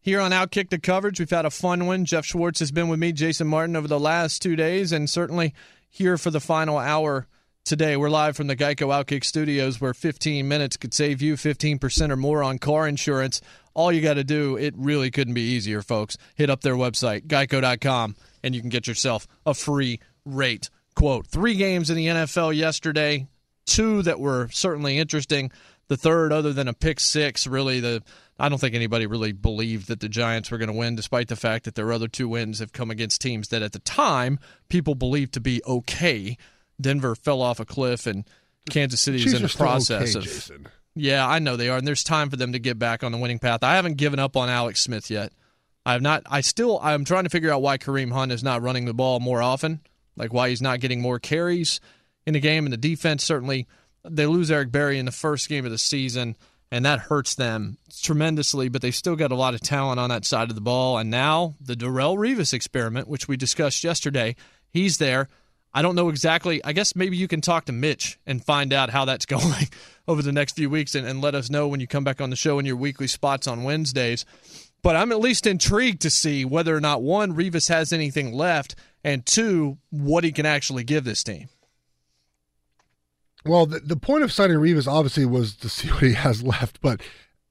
Here 0.00 0.20
on 0.20 0.32
Outkick 0.32 0.70
the 0.70 0.78
coverage, 0.78 1.20
we've 1.20 1.30
had 1.30 1.44
a 1.44 1.50
fun 1.50 1.86
one. 1.86 2.04
Geoff 2.04 2.26
Schwartz 2.26 2.58
has 2.58 2.72
been 2.72 2.88
with 2.88 2.98
me, 2.98 3.12
Jason 3.12 3.46
Martin, 3.46 3.76
over 3.76 3.86
the 3.86 4.00
last 4.00 4.42
two 4.42 4.56
days, 4.56 4.90
and 4.90 5.08
certainly 5.08 5.54
here 5.88 6.18
for 6.18 6.30
the 6.30 6.40
final 6.40 6.78
hour 6.78 7.28
today. 7.64 7.96
We're 7.96 8.10
live 8.10 8.36
from 8.36 8.48
the 8.48 8.56
Geico 8.56 8.88
Outkick 8.88 9.24
studios 9.24 9.80
where 9.80 9.94
15 9.94 10.46
minutes 10.48 10.76
could 10.76 10.92
save 10.92 11.22
you 11.22 11.34
15% 11.34 12.10
or 12.10 12.16
more 12.16 12.42
on 12.42 12.58
car 12.58 12.88
insurance. 12.88 13.40
All 13.74 13.92
you 13.92 14.00
got 14.00 14.14
to 14.14 14.24
do, 14.24 14.56
it 14.56 14.74
really 14.76 15.10
couldn't 15.10 15.34
be 15.34 15.42
easier, 15.42 15.80
folks. 15.82 16.16
Hit 16.34 16.50
up 16.50 16.62
their 16.62 16.74
website, 16.74 17.26
geico.com, 17.26 18.16
and 18.42 18.54
you 18.54 18.60
can 18.60 18.70
get 18.70 18.86
yourself 18.86 19.26
a 19.46 19.54
free 19.54 20.00
rate 20.24 20.70
quote. 20.94 21.26
Three 21.26 21.54
games 21.54 21.88
in 21.88 21.96
the 21.96 22.06
NFL 22.06 22.56
yesterday, 22.56 23.26
two 23.66 24.02
that 24.02 24.20
were 24.20 24.48
certainly 24.50 24.98
interesting. 24.98 25.50
the 25.88 25.96
third, 25.96 26.32
other 26.32 26.52
than 26.52 26.68
a 26.68 26.74
pick 26.74 27.00
six, 27.00 27.46
really 27.46 27.80
the 27.80 28.02
I 28.38 28.48
don't 28.48 28.58
think 28.58 28.74
anybody 28.74 29.06
really 29.06 29.32
believed 29.32 29.88
that 29.88 30.00
the 30.00 30.08
Giants 30.08 30.50
were 30.50 30.58
going 30.58 30.70
to 30.70 30.76
win, 30.76 30.96
despite 30.96 31.28
the 31.28 31.36
fact 31.36 31.64
that 31.64 31.76
their 31.76 31.92
other 31.92 32.08
two 32.08 32.28
wins 32.28 32.58
have 32.58 32.72
come 32.72 32.90
against 32.90 33.20
teams 33.20 33.48
that 33.48 33.62
at 33.62 33.72
the 33.72 33.78
time 33.78 34.40
people 34.68 34.96
believed 34.96 35.34
to 35.34 35.40
be 35.40 35.62
okay. 35.64 36.36
Denver 36.82 37.14
fell 37.14 37.40
off 37.40 37.60
a 37.60 37.64
cliff, 37.64 38.06
and 38.06 38.24
Kansas 38.70 39.00
City 39.00 39.24
is 39.24 39.32
in 39.32 39.42
the 39.42 39.48
process 39.48 40.16
okay, 40.16 40.18
of. 40.18 40.24
Jason. 40.24 40.68
Yeah, 40.94 41.26
I 41.26 41.38
know 41.38 41.56
they 41.56 41.68
are, 41.68 41.78
and 41.78 41.86
there's 41.86 42.04
time 42.04 42.28
for 42.28 42.36
them 42.36 42.52
to 42.52 42.58
get 42.58 42.78
back 42.78 43.02
on 43.02 43.12
the 43.12 43.18
winning 43.18 43.38
path. 43.38 43.62
I 43.62 43.76
haven't 43.76 43.96
given 43.96 44.18
up 44.18 44.36
on 44.36 44.50
Alex 44.50 44.80
Smith 44.80 45.10
yet. 45.10 45.32
I 45.84 45.92
have 45.92 46.02
not. 46.02 46.22
I 46.26 46.42
still. 46.42 46.78
I'm 46.82 47.04
trying 47.04 47.24
to 47.24 47.30
figure 47.30 47.50
out 47.50 47.62
why 47.62 47.78
Kareem 47.78 48.12
Hunt 48.12 48.32
is 48.32 48.44
not 48.44 48.62
running 48.62 48.84
the 48.84 48.94
ball 48.94 49.20
more 49.20 49.42
often. 49.42 49.80
Like 50.16 50.32
why 50.32 50.50
he's 50.50 50.62
not 50.62 50.80
getting 50.80 51.00
more 51.00 51.18
carries 51.18 51.80
in 52.26 52.34
the 52.34 52.40
game. 52.40 52.66
And 52.66 52.72
the 52.72 52.78
defense 52.78 53.24
certainly 53.24 53.66
they 54.04 54.26
lose 54.26 54.50
Eric 54.50 54.70
Berry 54.70 54.98
in 54.98 55.06
the 55.06 55.12
first 55.12 55.48
game 55.48 55.64
of 55.64 55.70
the 55.70 55.78
season, 55.78 56.36
and 56.70 56.84
that 56.84 57.00
hurts 57.00 57.34
them 57.34 57.78
tremendously. 58.02 58.68
But 58.68 58.82
they 58.82 58.90
still 58.90 59.16
got 59.16 59.32
a 59.32 59.36
lot 59.36 59.54
of 59.54 59.60
talent 59.60 59.98
on 59.98 60.10
that 60.10 60.24
side 60.24 60.50
of 60.50 60.54
the 60.54 60.60
ball. 60.60 60.98
And 60.98 61.10
now 61.10 61.54
the 61.60 61.74
Darrelle 61.74 62.16
Revis 62.16 62.52
experiment, 62.52 63.08
which 63.08 63.26
we 63.26 63.36
discussed 63.36 63.82
yesterday, 63.82 64.36
he's 64.68 64.98
there. 64.98 65.28
I 65.74 65.82
don't 65.82 65.94
know 65.94 66.08
exactly. 66.08 66.62
I 66.64 66.72
guess 66.72 66.94
maybe 66.94 67.16
you 67.16 67.28
can 67.28 67.40
talk 67.40 67.64
to 67.66 67.72
Mitch 67.72 68.18
and 68.26 68.44
find 68.44 68.72
out 68.72 68.90
how 68.90 69.04
that's 69.04 69.26
going 69.26 69.68
over 70.06 70.22
the 70.22 70.32
next 70.32 70.56
few 70.56 70.68
weeks 70.68 70.94
and, 70.94 71.06
and 71.06 71.20
let 71.20 71.34
us 71.34 71.50
know 71.50 71.68
when 71.68 71.80
you 71.80 71.86
come 71.86 72.04
back 72.04 72.20
on 72.20 72.30
the 72.30 72.36
show 72.36 72.58
in 72.58 72.66
your 72.66 72.76
weekly 72.76 73.06
spots 73.06 73.46
on 73.46 73.62
Wednesdays. 73.62 74.24
But 74.82 74.96
I'm 74.96 75.12
at 75.12 75.20
least 75.20 75.46
intrigued 75.46 76.02
to 76.02 76.10
see 76.10 76.44
whether 76.44 76.76
or 76.76 76.80
not 76.80 77.02
one, 77.02 77.34
Revis 77.34 77.68
has 77.68 77.92
anything 77.92 78.32
left, 78.32 78.74
and 79.04 79.24
two, 79.24 79.78
what 79.90 80.24
he 80.24 80.32
can 80.32 80.44
actually 80.44 80.82
give 80.82 81.04
this 81.04 81.22
team. 81.22 81.48
Well, 83.44 83.66
the, 83.66 83.80
the 83.80 83.96
point 83.96 84.24
of 84.24 84.32
signing 84.32 84.56
Revis 84.56 84.88
obviously 84.88 85.24
was 85.24 85.54
to 85.56 85.68
see 85.68 85.88
what 85.88 86.02
he 86.02 86.14
has 86.14 86.42
left, 86.42 86.80
but 86.80 87.00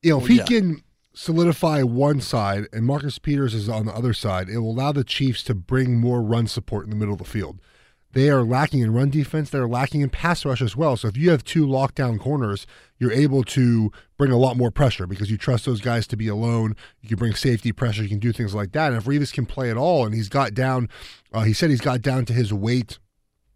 you 0.01 0.11
know, 0.11 0.17
if 0.17 0.23
oh, 0.23 0.27
he 0.27 0.37
yeah. 0.37 0.45
can 0.45 0.83
solidify 1.13 1.83
one 1.83 2.21
side 2.21 2.67
and 2.73 2.85
Marcus 2.85 3.19
Peters 3.19 3.53
is 3.53 3.69
on 3.69 3.85
the 3.85 3.93
other 3.93 4.13
side, 4.13 4.49
it 4.49 4.59
will 4.59 4.71
allow 4.71 4.91
the 4.91 5.03
Chiefs 5.03 5.43
to 5.43 5.53
bring 5.53 5.99
more 5.99 6.21
run 6.21 6.47
support 6.47 6.85
in 6.85 6.89
the 6.89 6.95
middle 6.95 7.13
of 7.13 7.19
the 7.19 7.25
field. 7.25 7.59
They 8.13 8.29
are 8.29 8.43
lacking 8.43 8.81
in 8.81 8.93
run 8.93 9.09
defense. 9.09 9.49
They're 9.49 9.67
lacking 9.67 10.01
in 10.01 10.09
pass 10.09 10.43
rush 10.45 10.61
as 10.61 10.75
well. 10.75 10.97
So 10.97 11.07
if 11.07 11.17
you 11.17 11.31
have 11.31 11.43
two 11.43 11.65
lockdown 11.65 12.19
corners, 12.19 12.67
you're 12.97 13.11
able 13.11 13.43
to 13.45 13.91
bring 14.17 14.31
a 14.31 14.37
lot 14.37 14.57
more 14.57 14.71
pressure 14.71 15.07
because 15.07 15.31
you 15.31 15.37
trust 15.37 15.65
those 15.65 15.81
guys 15.81 16.07
to 16.07 16.17
be 16.17 16.27
alone. 16.27 16.75
You 17.01 17.09
can 17.09 17.17
bring 17.17 17.33
safety 17.33 17.71
pressure. 17.71 18.03
You 18.03 18.09
can 18.09 18.19
do 18.19 18.31
things 18.31 18.53
like 18.53 18.73
that. 18.73 18.91
And 18.91 18.97
if 18.97 19.05
Revis 19.05 19.33
can 19.33 19.45
play 19.45 19.71
at 19.71 19.77
all, 19.77 20.05
and 20.05 20.13
he's 20.13 20.29
got 20.29 20.53
down, 20.53 20.89
uh, 21.33 21.43
he 21.43 21.53
said 21.53 21.69
he's 21.69 21.81
got 21.81 22.01
down 22.01 22.25
to 22.25 22.33
his 22.33 22.53
weight 22.53 22.99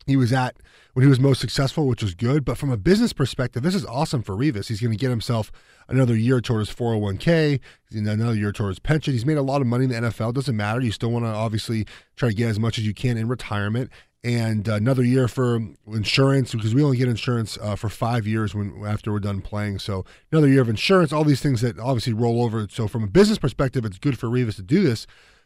he 0.05 0.15
was 0.15 0.31
at 0.31 0.57
when 0.93 1.03
he 1.03 1.09
was 1.09 1.19
most 1.19 1.41
successful, 1.41 1.87
which 1.87 2.03
was 2.03 2.13
good. 2.13 2.45
But 2.45 2.57
from 2.57 2.71
a 2.71 2.77
business 2.77 3.13
perspective, 3.13 3.63
this 3.63 3.75
is 3.75 3.85
awesome 3.85 4.21
for 4.21 4.35
Revis. 4.35 4.67
He's 4.67 4.81
going 4.81 4.91
to 4.91 4.97
get 4.97 5.09
himself 5.09 5.51
another 5.87 6.15
year 6.15 6.41
towards 6.41 6.69
his 6.69 6.77
401k, 6.77 7.59
another 7.91 8.35
year 8.35 8.51
towards 8.51 8.77
his 8.77 8.79
pension. 8.79 9.13
He's 9.13 9.25
made 9.25 9.37
a 9.37 9.41
lot 9.41 9.61
of 9.61 9.67
money 9.67 9.85
in 9.85 9.89
the 9.89 10.09
NFL. 10.09 10.33
Doesn't 10.33 10.55
matter. 10.55 10.81
You 10.81 10.91
still 10.91 11.11
want 11.11 11.25
to 11.25 11.29
obviously 11.29 11.85
try 12.15 12.29
to 12.29 12.35
get 12.35 12.49
as 12.49 12.59
much 12.59 12.77
as 12.77 12.85
you 12.85 12.93
can 12.93 13.17
in 13.17 13.27
retirement. 13.27 13.89
And 14.25 14.67
another 14.67 15.03
year 15.03 15.27
for 15.27 15.59
insurance 15.85 16.51
because 16.51 16.73
we 16.73 16.83
only 16.83 16.97
get 16.97 17.07
insurance 17.07 17.59
uh, 17.61 17.75
for 17.75 17.89
five 17.89 18.25
years 18.25 18.55
when 18.55 18.83
after 18.83 19.11
we're 19.11 19.19
done 19.19 19.39
playing. 19.39 19.77
So 19.77 20.03
another 20.31 20.47
year 20.47 20.61
of 20.61 20.69
insurance, 20.69 21.13
all 21.13 21.23
these 21.23 21.41
things 21.41 21.61
that 21.61 21.77
obviously 21.77 22.13
roll 22.13 22.43
over. 22.43 22.65
So 22.71 22.87
from 22.87 23.03
a 23.03 23.07
business 23.07 23.37
perspective, 23.37 23.85
it's 23.85 23.99
good 23.99 24.17
for 24.17 24.27
Revis 24.27 24.55
to 24.55 24.63
do 24.63 24.81
this. 24.81 25.05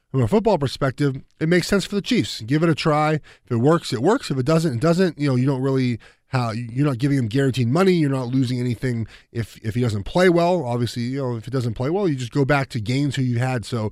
From 0.09 0.21
a 0.21 0.29
football 0.29 0.57
perspective, 0.57 1.21
it 1.41 1.49
makes 1.49 1.67
sense 1.67 1.83
for 1.83 1.95
the 1.95 2.01
Chiefs. 2.01 2.39
Give 2.41 2.63
it 2.63 2.69
a 2.69 2.73
try. 2.73 3.15
If 3.15 3.51
it 3.51 3.57
works, 3.57 3.91
it 3.91 4.01
works. 4.01 4.31
If 4.31 4.37
it 4.37 4.45
doesn't, 4.45 4.75
it 4.75 4.79
doesn't. 4.79 5.19
You 5.19 5.27
know, 5.27 5.35
you 5.35 5.45
don't 5.45 5.61
really 5.61 5.99
how 6.27 6.51
you're 6.51 6.87
not 6.87 6.99
giving 6.99 7.17
him 7.17 7.27
guaranteed 7.27 7.67
money. 7.67 7.91
You're 7.91 8.09
not 8.09 8.29
losing 8.29 8.61
anything 8.61 9.07
if 9.33 9.57
if 9.61 9.75
he 9.75 9.81
doesn't 9.81 10.03
play 10.05 10.29
well. 10.29 10.63
Obviously, 10.63 11.03
you 11.03 11.17
know, 11.17 11.35
if 11.35 11.47
it 11.47 11.51
doesn't 11.51 11.73
play 11.73 11.89
well, 11.89 12.07
you 12.07 12.15
just 12.15 12.31
go 12.31 12.45
back 12.45 12.69
to 12.69 12.79
gains 12.79 13.17
who 13.17 13.23
you 13.23 13.39
had. 13.39 13.65
So 13.65 13.91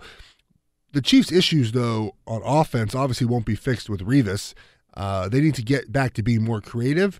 the 0.93 1.01
Chiefs' 1.01 1.31
issues, 1.31 1.73
though, 1.73 2.15
on 2.26 2.41
offense 2.43 2.95
obviously 2.95 3.27
won't 3.27 3.45
be 3.45 3.55
fixed 3.55 3.89
with 3.89 4.01
Revis. 4.01 4.53
Uh, 4.93 5.30
they 5.30 5.41
need 5.41 5.55
to 5.55 5.61
get 5.61 5.91
back 5.91 6.14
to 6.14 6.23
being 6.23 6.43
more 6.43 6.61
creative. 6.61 7.19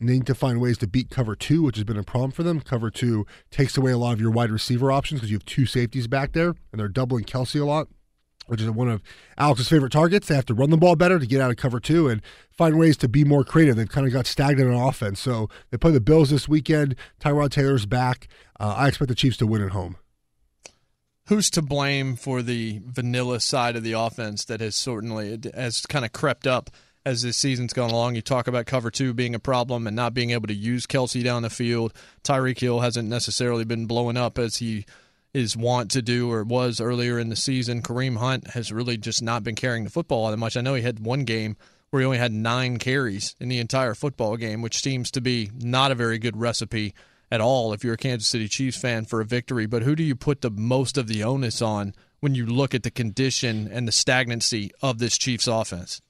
And 0.00 0.08
they 0.08 0.14
need 0.14 0.26
to 0.26 0.34
find 0.34 0.60
ways 0.60 0.78
to 0.78 0.86
beat 0.86 1.10
cover 1.10 1.34
two, 1.34 1.62
which 1.62 1.76
has 1.76 1.84
been 1.84 1.98
a 1.98 2.04
problem 2.04 2.30
for 2.30 2.44
them. 2.44 2.60
Cover 2.60 2.88
two 2.88 3.26
takes 3.50 3.76
away 3.76 3.90
a 3.90 3.98
lot 3.98 4.12
of 4.12 4.20
your 4.20 4.30
wide 4.30 4.50
receiver 4.50 4.92
options 4.92 5.20
because 5.20 5.30
you 5.30 5.36
have 5.36 5.44
two 5.44 5.66
safeties 5.66 6.06
back 6.06 6.32
there, 6.32 6.54
and 6.70 6.78
they're 6.78 6.86
doubling 6.86 7.24
Kelce 7.24 7.60
a 7.60 7.64
lot 7.64 7.88
which 8.48 8.60
is 8.60 8.70
one 8.70 8.88
of 8.88 9.02
Alex's 9.36 9.68
favorite 9.68 9.92
targets. 9.92 10.26
They 10.26 10.34
have 10.34 10.46
to 10.46 10.54
run 10.54 10.70
the 10.70 10.76
ball 10.76 10.96
better 10.96 11.18
to 11.18 11.26
get 11.26 11.40
out 11.40 11.50
of 11.50 11.56
cover 11.56 11.78
two 11.78 12.08
and 12.08 12.22
find 12.50 12.78
ways 12.78 12.96
to 12.98 13.08
be 13.08 13.22
more 13.22 13.44
creative. 13.44 13.76
They've 13.76 13.88
kind 13.88 14.06
of 14.06 14.12
got 14.12 14.26
stagnant 14.26 14.72
on 14.72 14.88
offense. 14.88 15.20
So 15.20 15.48
they 15.70 15.76
play 15.76 15.92
the 15.92 16.00
Bills 16.00 16.30
this 16.30 16.48
weekend. 16.48 16.96
Tyrod 17.20 17.50
Taylor's 17.50 17.86
back. 17.86 18.26
Uh, 18.58 18.74
I 18.76 18.88
expect 18.88 19.10
the 19.10 19.14
Chiefs 19.14 19.36
to 19.38 19.46
win 19.46 19.62
at 19.62 19.70
home. 19.70 19.96
Who's 21.28 21.50
to 21.50 21.62
blame 21.62 22.16
for 22.16 22.40
the 22.40 22.80
vanilla 22.86 23.40
side 23.40 23.76
of 23.76 23.82
the 23.82 23.92
offense 23.92 24.46
that 24.46 24.60
has 24.60 24.74
certainly 24.74 25.38
has 25.54 25.84
kind 25.84 26.06
of 26.06 26.12
crept 26.12 26.46
up 26.46 26.70
as 27.08 27.22
this 27.22 27.38
season's 27.38 27.72
gone 27.72 27.90
along? 27.90 28.14
You 28.14 28.22
talk 28.22 28.48
about 28.48 28.66
cover 28.66 28.90
two 28.90 29.14
being 29.14 29.34
a 29.34 29.38
problem 29.38 29.86
and 29.86 29.96
not 29.96 30.12
being 30.12 30.30
able 30.30 30.46
to 30.48 30.54
use 30.54 30.86
Kelce 30.86 31.24
down 31.24 31.42
the 31.42 31.48
field. 31.48 31.94
Tyreek 32.22 32.60
Hill 32.60 32.80
hasn't 32.80 33.08
necessarily 33.08 33.64
been 33.64 33.86
blowing 33.86 34.18
up 34.18 34.38
as 34.38 34.56
he 34.56 34.84
is 35.32 35.56
wont 35.56 35.90
to 35.92 36.02
do 36.02 36.30
or 36.30 36.44
was 36.44 36.80
earlier 36.80 37.18
in 37.18 37.30
the 37.30 37.36
season. 37.36 37.80
Kareem 37.80 38.18
Hunt 38.18 38.48
has 38.48 38.70
really 38.70 38.98
just 38.98 39.22
not 39.22 39.42
been 39.42 39.54
carrying 39.54 39.84
the 39.84 39.90
football 39.90 40.26
all 40.26 40.30
that 40.30 40.36
much. 40.36 40.56
I 40.56 40.60
know 40.60 40.74
he 40.74 40.82
had 40.82 41.00
one 41.00 41.24
game 41.24 41.56
where 41.88 42.00
he 42.00 42.06
only 42.06 42.18
had 42.18 42.32
nine 42.32 42.76
carries 42.76 43.34
in 43.40 43.48
the 43.48 43.58
entire 43.58 43.94
football 43.94 44.36
game, 44.36 44.60
which 44.60 44.82
seems 44.82 45.10
to 45.12 45.22
be 45.22 45.50
not 45.54 45.90
a 45.90 45.94
very 45.94 46.18
good 46.18 46.36
recipe 46.36 46.92
at 47.30 47.40
all 47.40 47.72
if 47.72 47.82
you're 47.82 47.94
a 47.94 47.98
Kansas 47.98 48.28
City 48.28 48.48
Chiefs 48.48 48.76
fan 48.76 49.06
for 49.06 49.22
a 49.22 49.24
victory. 49.24 49.64
But 49.64 49.82
who 49.82 49.96
do 49.96 50.02
you 50.02 50.14
put 50.14 50.42
the 50.42 50.50
most 50.50 50.98
of 50.98 51.06
the 51.06 51.24
onus 51.24 51.62
on 51.62 51.94
when 52.20 52.34
you 52.34 52.44
look 52.44 52.74
at 52.74 52.82
the 52.82 52.90
condition 52.90 53.66
and 53.72 53.88
the 53.88 53.92
stagnancy 53.92 54.72
of 54.82 54.98
this 54.98 55.16
Chiefs 55.16 55.46
offense? 55.46 56.02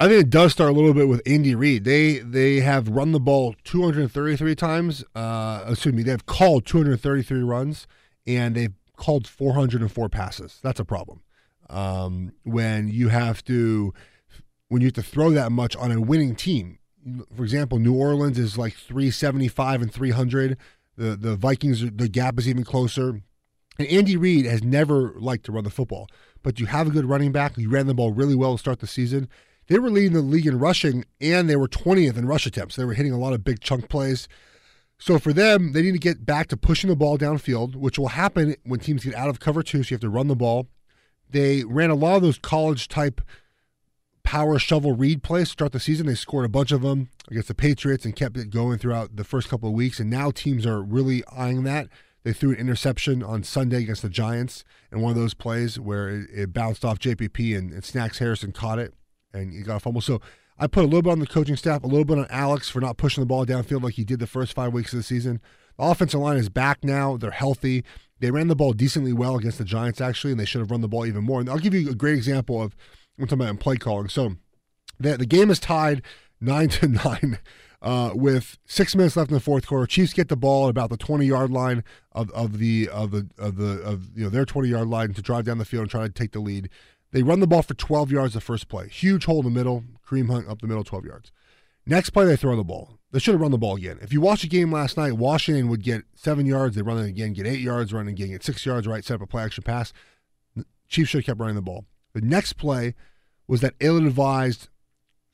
I 0.00 0.06
think 0.06 0.20
it 0.20 0.30
does 0.30 0.52
start 0.52 0.70
a 0.70 0.72
little 0.72 0.94
bit 0.94 1.08
with 1.08 1.22
Andy 1.26 1.56
Reid. 1.56 1.82
They 1.82 2.18
they 2.18 2.60
have 2.60 2.88
run 2.88 3.10
the 3.10 3.18
ball 3.18 3.56
233 3.64 4.54
times. 4.54 5.04
Uh, 5.14 5.64
excuse 5.68 5.94
me, 5.94 6.04
they've 6.04 6.24
called 6.24 6.66
233 6.66 7.42
runs 7.42 7.88
and 8.24 8.54
they've 8.54 8.74
called 8.96 9.26
404 9.26 10.08
passes. 10.08 10.60
That's 10.62 10.78
a 10.78 10.84
problem. 10.84 11.22
Um, 11.68 12.32
when 12.44 12.88
you 12.88 13.08
have 13.08 13.44
to 13.44 13.92
when 14.68 14.82
you 14.82 14.86
have 14.86 14.94
to 14.94 15.02
throw 15.02 15.30
that 15.30 15.50
much 15.50 15.74
on 15.74 15.90
a 15.90 16.00
winning 16.00 16.36
team. 16.36 16.78
For 17.34 17.42
example, 17.42 17.78
New 17.78 17.94
Orleans 17.94 18.38
is 18.38 18.56
like 18.56 18.74
375 18.74 19.82
and 19.82 19.92
300. 19.92 20.56
The 20.96 21.16
the 21.16 21.34
Vikings 21.34 21.80
the 21.90 22.08
gap 22.08 22.38
is 22.38 22.48
even 22.48 22.62
closer. 22.62 23.20
And 23.80 23.88
Andy 23.88 24.16
Reid 24.16 24.44
has 24.44 24.62
never 24.62 25.14
liked 25.18 25.44
to 25.46 25.52
run 25.52 25.64
the 25.64 25.70
football, 25.70 26.08
but 26.42 26.60
you 26.60 26.66
have 26.66 26.86
a 26.86 26.90
good 26.90 27.04
running 27.04 27.32
back. 27.32 27.56
You 27.56 27.70
ran 27.70 27.86
the 27.86 27.94
ball 27.94 28.12
really 28.12 28.34
well 28.34 28.52
to 28.52 28.58
start 28.58 28.78
the 28.78 28.86
season. 28.86 29.28
They 29.68 29.78
were 29.78 29.90
leading 29.90 30.14
the 30.14 30.22
league 30.22 30.46
in 30.46 30.58
rushing, 30.58 31.04
and 31.20 31.48
they 31.48 31.56
were 31.56 31.68
20th 31.68 32.16
in 32.16 32.26
rush 32.26 32.46
attempts. 32.46 32.76
They 32.76 32.84
were 32.84 32.94
hitting 32.94 33.12
a 33.12 33.18
lot 33.18 33.34
of 33.34 33.44
big 33.44 33.60
chunk 33.60 33.88
plays. 33.88 34.26
So 34.98 35.18
for 35.18 35.32
them, 35.32 35.72
they 35.72 35.82
need 35.82 35.92
to 35.92 35.98
get 35.98 36.26
back 36.26 36.48
to 36.48 36.56
pushing 36.56 36.88
the 36.88 36.96
ball 36.96 37.18
downfield, 37.18 37.76
which 37.76 37.98
will 37.98 38.08
happen 38.08 38.56
when 38.64 38.80
teams 38.80 39.04
get 39.04 39.14
out 39.14 39.28
of 39.28 39.40
cover 39.40 39.62
two. 39.62 39.82
So 39.82 39.90
you 39.90 39.94
have 39.94 40.00
to 40.00 40.08
run 40.08 40.26
the 40.26 40.34
ball. 40.34 40.68
They 41.30 41.64
ran 41.64 41.90
a 41.90 41.94
lot 41.94 42.16
of 42.16 42.22
those 42.22 42.38
college 42.38 42.88
type 42.88 43.20
power 44.24 44.58
shovel 44.58 44.96
read 44.96 45.22
plays 45.22 45.48
to 45.48 45.52
start 45.52 45.72
the 45.72 45.80
season. 45.80 46.06
They 46.06 46.14
scored 46.14 46.46
a 46.46 46.50
bunch 46.50 46.72
of 46.72 46.80
them 46.80 47.10
against 47.30 47.48
the 47.48 47.54
Patriots 47.54 48.04
and 48.04 48.16
kept 48.16 48.38
it 48.38 48.50
going 48.50 48.78
throughout 48.78 49.16
the 49.16 49.24
first 49.24 49.48
couple 49.48 49.68
of 49.68 49.74
weeks. 49.74 50.00
And 50.00 50.10
now 50.10 50.30
teams 50.30 50.66
are 50.66 50.82
really 50.82 51.22
eyeing 51.26 51.64
that. 51.64 51.88
They 52.24 52.32
threw 52.32 52.50
an 52.50 52.56
interception 52.56 53.22
on 53.22 53.42
Sunday 53.42 53.82
against 53.82 54.02
the 54.02 54.08
Giants 54.08 54.64
in 54.90 55.00
one 55.00 55.10
of 55.10 55.16
those 55.16 55.34
plays 55.34 55.78
where 55.78 56.08
it, 56.08 56.30
it 56.32 56.52
bounced 56.52 56.84
off 56.84 56.98
JPP 56.98 57.56
and, 57.56 57.72
and 57.72 57.84
Snacks 57.84 58.18
Harrison 58.18 58.52
caught 58.52 58.78
it 58.78 58.94
and 59.32 59.52
he 59.52 59.62
got 59.62 59.76
a 59.76 59.80
fumble. 59.80 60.00
So 60.00 60.20
I 60.58 60.66
put 60.66 60.84
a 60.84 60.86
little 60.86 61.02
bit 61.02 61.10
on 61.10 61.20
the 61.20 61.26
coaching 61.26 61.56
staff, 61.56 61.84
a 61.84 61.86
little 61.86 62.04
bit 62.04 62.18
on 62.18 62.26
Alex 62.30 62.68
for 62.68 62.80
not 62.80 62.96
pushing 62.96 63.22
the 63.22 63.26
ball 63.26 63.46
downfield 63.46 63.82
like 63.82 63.94
he 63.94 64.04
did 64.04 64.18
the 64.18 64.26
first 64.26 64.52
five 64.52 64.72
weeks 64.72 64.92
of 64.92 64.98
the 64.98 65.02
season. 65.02 65.40
The 65.78 65.84
offensive 65.84 66.20
line 66.20 66.36
is 66.36 66.48
back 66.48 66.82
now. 66.82 67.16
They're 67.16 67.30
healthy. 67.30 67.84
They 68.20 68.30
ran 68.30 68.48
the 68.48 68.56
ball 68.56 68.72
decently 68.72 69.12
well 69.12 69.36
against 69.36 69.58
the 69.58 69.64
Giants, 69.64 70.00
actually, 70.00 70.32
and 70.32 70.40
they 70.40 70.44
should 70.44 70.60
have 70.60 70.70
run 70.70 70.80
the 70.80 70.88
ball 70.88 71.06
even 71.06 71.22
more. 71.22 71.40
And 71.40 71.48
I'll 71.48 71.58
give 71.58 71.74
you 71.74 71.88
a 71.90 71.94
great 71.94 72.16
example 72.16 72.60
of 72.60 72.74
what 73.16 73.24
I'm 73.24 73.26
talking 73.28 73.40
about 73.42 73.50
in 73.50 73.58
play 73.58 73.76
calling. 73.76 74.08
So 74.08 74.34
the, 74.98 75.16
the 75.16 75.26
game 75.26 75.50
is 75.50 75.60
tied 75.60 76.02
nine 76.40 76.68
to 76.70 76.88
nine. 77.04 77.38
Uh, 77.80 78.10
with 78.12 78.58
six 78.66 78.96
minutes 78.96 79.16
left 79.16 79.30
in 79.30 79.34
the 79.34 79.40
fourth 79.40 79.68
quarter, 79.68 79.86
Chiefs 79.86 80.12
get 80.12 80.26
the 80.26 80.36
ball 80.36 80.66
at 80.66 80.70
about 80.70 80.90
the 80.90 80.96
twenty 80.96 81.26
yard 81.26 81.52
line 81.52 81.84
of, 82.10 82.28
of 82.32 82.58
the 82.58 82.88
of 82.88 83.12
the 83.12 83.28
of 83.38 83.54
the 83.54 83.80
of 83.82 84.08
you 84.16 84.24
know 84.24 84.30
their 84.30 84.44
twenty 84.44 84.68
yard 84.68 84.88
line 84.88 85.14
to 85.14 85.22
drive 85.22 85.44
down 85.44 85.58
the 85.58 85.64
field 85.64 85.82
and 85.82 85.90
try 85.90 86.02
to 86.02 86.12
take 86.12 86.32
the 86.32 86.40
lead. 86.40 86.70
They 87.10 87.22
run 87.22 87.40
the 87.40 87.46
ball 87.46 87.62
for 87.62 87.74
12 87.74 88.12
yards 88.12 88.34
the 88.34 88.40
first 88.40 88.68
play. 88.68 88.88
Huge 88.88 89.24
hole 89.24 89.38
in 89.38 89.44
the 89.44 89.50
middle. 89.50 89.84
Kareem 90.06 90.30
Hunt 90.30 90.48
up 90.48 90.60
the 90.60 90.66
middle, 90.66 90.84
12 90.84 91.04
yards. 91.04 91.32
Next 91.86 92.10
play, 92.10 92.26
they 92.26 92.36
throw 92.36 92.54
the 92.54 92.64
ball. 92.64 92.98
They 93.12 93.18
should 93.18 93.32
have 93.32 93.40
run 93.40 93.50
the 93.50 93.58
ball 93.58 93.76
again. 93.76 93.98
If 94.02 94.12
you 94.12 94.20
watch 94.20 94.42
the 94.42 94.48
game 94.48 94.70
last 94.70 94.98
night, 94.98 95.12
Washington 95.14 95.68
would 95.68 95.82
get 95.82 96.04
seven 96.14 96.44
yards. 96.44 96.76
They 96.76 96.82
run 96.82 96.98
it 96.98 97.08
again, 97.08 97.32
get 97.32 97.46
eight 97.46 97.60
yards, 97.60 97.92
run 97.92 98.08
it 98.08 98.10
again, 98.10 98.28
get 98.28 98.44
six 98.44 98.66
yards, 98.66 98.86
right? 98.86 99.02
Set 99.02 99.14
up 99.14 99.22
a 99.22 99.26
play 99.26 99.42
action 99.42 99.64
pass. 99.64 99.94
Chiefs 100.88 101.10
should 101.10 101.18
have 101.20 101.26
kept 101.26 101.40
running 101.40 101.56
the 101.56 101.62
ball. 101.62 101.86
The 102.12 102.20
next 102.20 102.54
play 102.54 102.94
was 103.46 103.62
that 103.62 103.74
ill 103.80 103.96
advised 103.96 104.68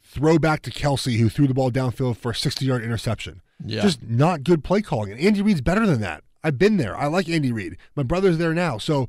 throw 0.02 0.38
back 0.38 0.62
to 0.62 0.70
Kelce, 0.70 1.18
who 1.18 1.28
threw 1.28 1.48
the 1.48 1.55
ball 1.55 1.72
downfield 1.72 2.16
for 2.16 2.30
a 2.30 2.34
60 2.34 2.64
yard 2.64 2.84
interception. 2.84 3.42
Yeah. 3.64 3.82
Just 3.82 4.02
not 4.02 4.44
good 4.44 4.62
play 4.62 4.80
calling. 4.80 5.10
And 5.10 5.20
Andy 5.20 5.42
Reid's 5.42 5.60
better 5.60 5.86
than 5.86 6.01
that. 6.02 6.22
I've 6.44 6.59
been 6.59 6.76
there. 6.76 6.96
I 6.96 7.06
like 7.06 7.28
Andy 7.28 7.51
Reid. 7.51 7.76
My 7.96 8.02
brother's 8.02 8.38
there 8.38 8.55
now. 8.55 8.78
So 8.78 9.09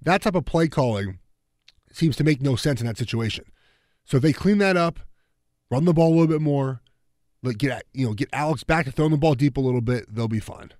that 0.00 0.22
type 0.22 0.34
of 0.34 0.44
play 0.44 0.68
calling 0.68 1.18
seems 1.96 2.16
to 2.16 2.24
make 2.24 2.40
no 2.40 2.56
sense 2.56 2.80
in 2.80 2.86
that 2.86 2.98
situation. 2.98 3.44
So 4.04 4.16
if 4.16 4.22
they 4.22 4.32
clean 4.32 4.58
that 4.58 4.76
up, 4.76 5.00
run 5.70 5.84
the 5.84 5.92
ball 5.92 6.08
a 6.08 6.14
little 6.14 6.26
bit 6.26 6.42
more, 6.42 6.80
like 7.42 7.58
get 7.58 7.84
you 7.92 8.06
know 8.06 8.14
get 8.14 8.28
Alex 8.32 8.64
back 8.64 8.84
to 8.86 8.92
throwing 8.92 9.10
the 9.10 9.18
ball 9.18 9.34
deep 9.34 9.56
a 9.56 9.60
little 9.60 9.80
bit, 9.80 10.12
they'll 10.12 10.28
be 10.28 10.40
fine. 10.40 10.72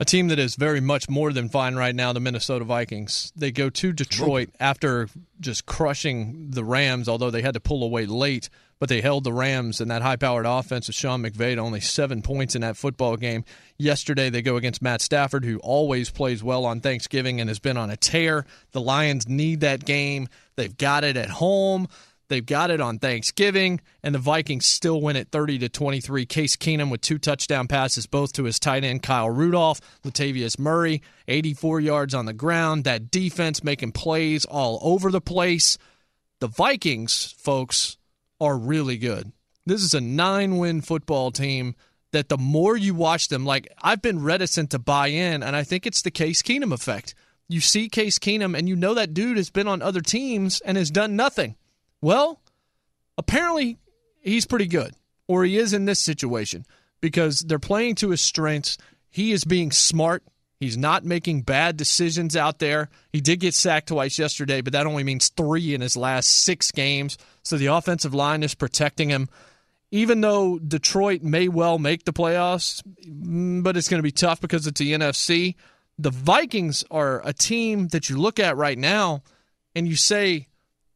A 0.00 0.04
team 0.04 0.28
that 0.28 0.38
is 0.38 0.54
very 0.54 0.80
much 0.80 1.08
more 1.08 1.32
than 1.32 1.48
fine 1.48 1.74
right 1.74 1.94
now, 1.94 2.12
the 2.12 2.20
Minnesota 2.20 2.64
Vikings. 2.64 3.32
They 3.34 3.50
go 3.50 3.68
to 3.68 3.92
Detroit 3.92 4.50
after 4.60 5.08
just 5.40 5.66
crushing 5.66 6.50
the 6.50 6.62
Rams, 6.62 7.08
although 7.08 7.32
they 7.32 7.42
had 7.42 7.54
to 7.54 7.60
pull 7.60 7.82
away 7.82 8.06
late, 8.06 8.48
but 8.78 8.88
they 8.88 9.00
held 9.00 9.24
the 9.24 9.32
Rams 9.32 9.80
and 9.80 9.90
that 9.90 10.02
high 10.02 10.14
powered 10.14 10.46
offense 10.46 10.88
of 10.88 10.94
Sean 10.94 11.24
McVay 11.24 11.56
to 11.56 11.60
only 11.60 11.80
seven 11.80 12.22
points 12.22 12.54
in 12.54 12.60
that 12.60 12.76
football 12.76 13.16
game. 13.16 13.44
Yesterday, 13.76 14.30
they 14.30 14.40
go 14.40 14.56
against 14.56 14.82
Matt 14.82 15.00
Stafford, 15.00 15.44
who 15.44 15.58
always 15.58 16.10
plays 16.10 16.44
well 16.44 16.64
on 16.64 16.80
Thanksgiving 16.80 17.40
and 17.40 17.50
has 17.50 17.58
been 17.58 17.76
on 17.76 17.90
a 17.90 17.96
tear. 17.96 18.46
The 18.70 18.80
Lions 18.80 19.26
need 19.26 19.62
that 19.62 19.84
game. 19.84 20.28
They've 20.54 20.76
got 20.78 21.02
it 21.02 21.16
at 21.16 21.30
home. 21.30 21.88
They've 22.28 22.44
got 22.44 22.70
it 22.70 22.80
on 22.80 22.98
Thanksgiving, 22.98 23.80
and 24.02 24.14
the 24.14 24.18
Vikings 24.18 24.66
still 24.66 25.00
win 25.00 25.16
it 25.16 25.30
30 25.32 25.58
to 25.60 25.68
23. 25.68 26.26
Case 26.26 26.56
Keenum 26.56 26.90
with 26.90 27.00
two 27.00 27.18
touchdown 27.18 27.68
passes, 27.68 28.06
both 28.06 28.34
to 28.34 28.44
his 28.44 28.58
tight 28.58 28.84
end 28.84 29.02
Kyle 29.02 29.30
Rudolph, 29.30 29.80
Latavius 30.04 30.58
Murray, 30.58 31.02
84 31.26 31.80
yards 31.80 32.14
on 32.14 32.26
the 32.26 32.34
ground. 32.34 32.84
That 32.84 33.10
defense 33.10 33.64
making 33.64 33.92
plays 33.92 34.44
all 34.44 34.78
over 34.82 35.10
the 35.10 35.22
place. 35.22 35.78
The 36.40 36.48
Vikings, 36.48 37.34
folks, 37.38 37.96
are 38.40 38.58
really 38.58 38.98
good. 38.98 39.32
This 39.64 39.82
is 39.82 39.94
a 39.94 40.00
nine-win 40.00 40.82
football 40.82 41.30
team 41.30 41.74
that 42.12 42.28
the 42.28 42.38
more 42.38 42.76
you 42.76 42.94
watch 42.94 43.28
them, 43.28 43.44
like 43.44 43.72
I've 43.82 44.02
been 44.02 44.22
reticent 44.22 44.70
to 44.70 44.78
buy 44.78 45.08
in, 45.08 45.42
and 45.42 45.56
I 45.56 45.62
think 45.62 45.86
it's 45.86 46.02
the 46.02 46.10
Case 46.10 46.42
Keenum 46.42 46.72
effect. 46.72 47.14
You 47.48 47.60
see 47.60 47.88
Case 47.88 48.18
Keenum, 48.18 48.56
and 48.56 48.68
you 48.68 48.76
know 48.76 48.94
that 48.94 49.14
dude 49.14 49.38
has 49.38 49.50
been 49.50 49.68
on 49.68 49.80
other 49.80 50.00
teams 50.00 50.60
and 50.60 50.76
has 50.76 50.90
done 50.90 51.16
nothing. 51.16 51.56
Well, 52.00 52.40
apparently 53.16 53.78
he's 54.20 54.46
pretty 54.46 54.66
good, 54.66 54.94
or 55.26 55.44
he 55.44 55.58
is 55.58 55.72
in 55.72 55.84
this 55.84 56.00
situation 56.00 56.64
because 57.00 57.40
they're 57.40 57.58
playing 57.58 57.96
to 57.96 58.10
his 58.10 58.20
strengths. 58.20 58.78
He 59.10 59.32
is 59.32 59.44
being 59.44 59.70
smart. 59.70 60.22
He's 60.60 60.76
not 60.76 61.04
making 61.04 61.42
bad 61.42 61.76
decisions 61.76 62.36
out 62.36 62.58
there. 62.58 62.88
He 63.12 63.20
did 63.20 63.40
get 63.40 63.54
sacked 63.54 63.88
twice 63.88 64.18
yesterday, 64.18 64.60
but 64.60 64.72
that 64.72 64.86
only 64.86 65.04
means 65.04 65.28
three 65.28 65.72
in 65.72 65.80
his 65.80 65.96
last 65.96 66.28
six 66.28 66.72
games. 66.72 67.16
So 67.44 67.56
the 67.56 67.66
offensive 67.66 68.12
line 68.12 68.42
is 68.42 68.54
protecting 68.54 69.08
him. 69.08 69.28
Even 69.90 70.20
though 70.20 70.58
Detroit 70.58 71.22
may 71.22 71.48
well 71.48 71.78
make 71.78 72.04
the 72.04 72.12
playoffs, 72.12 72.82
mm, 73.06 73.62
but 73.62 73.76
it's 73.76 73.88
going 73.88 74.00
to 74.00 74.02
be 74.02 74.10
tough 74.10 74.40
because 74.40 74.66
it's 74.66 74.80
the 74.80 74.92
NFC. 74.92 75.54
The 75.98 76.10
Vikings 76.10 76.84
are 76.90 77.26
a 77.26 77.32
team 77.32 77.88
that 77.88 78.10
you 78.10 78.18
look 78.18 78.38
at 78.38 78.56
right 78.56 78.76
now 78.76 79.22
and 79.74 79.88
you 79.88 79.96
say, 79.96 80.48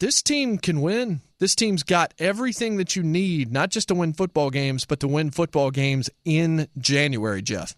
this 0.02 0.20
team 0.20 0.58
can 0.58 0.80
win. 0.80 1.20
This 1.38 1.54
team's 1.54 1.84
got 1.84 2.12
everything 2.18 2.76
that 2.78 2.96
you 2.96 3.04
need, 3.04 3.52
not 3.52 3.70
just 3.70 3.86
to 3.86 3.94
win 3.94 4.14
football 4.14 4.50
games, 4.50 4.84
but 4.84 4.98
to 4.98 5.06
win 5.06 5.30
football 5.30 5.70
games 5.70 6.10
in 6.24 6.66
January, 6.76 7.40
Geoff. 7.40 7.76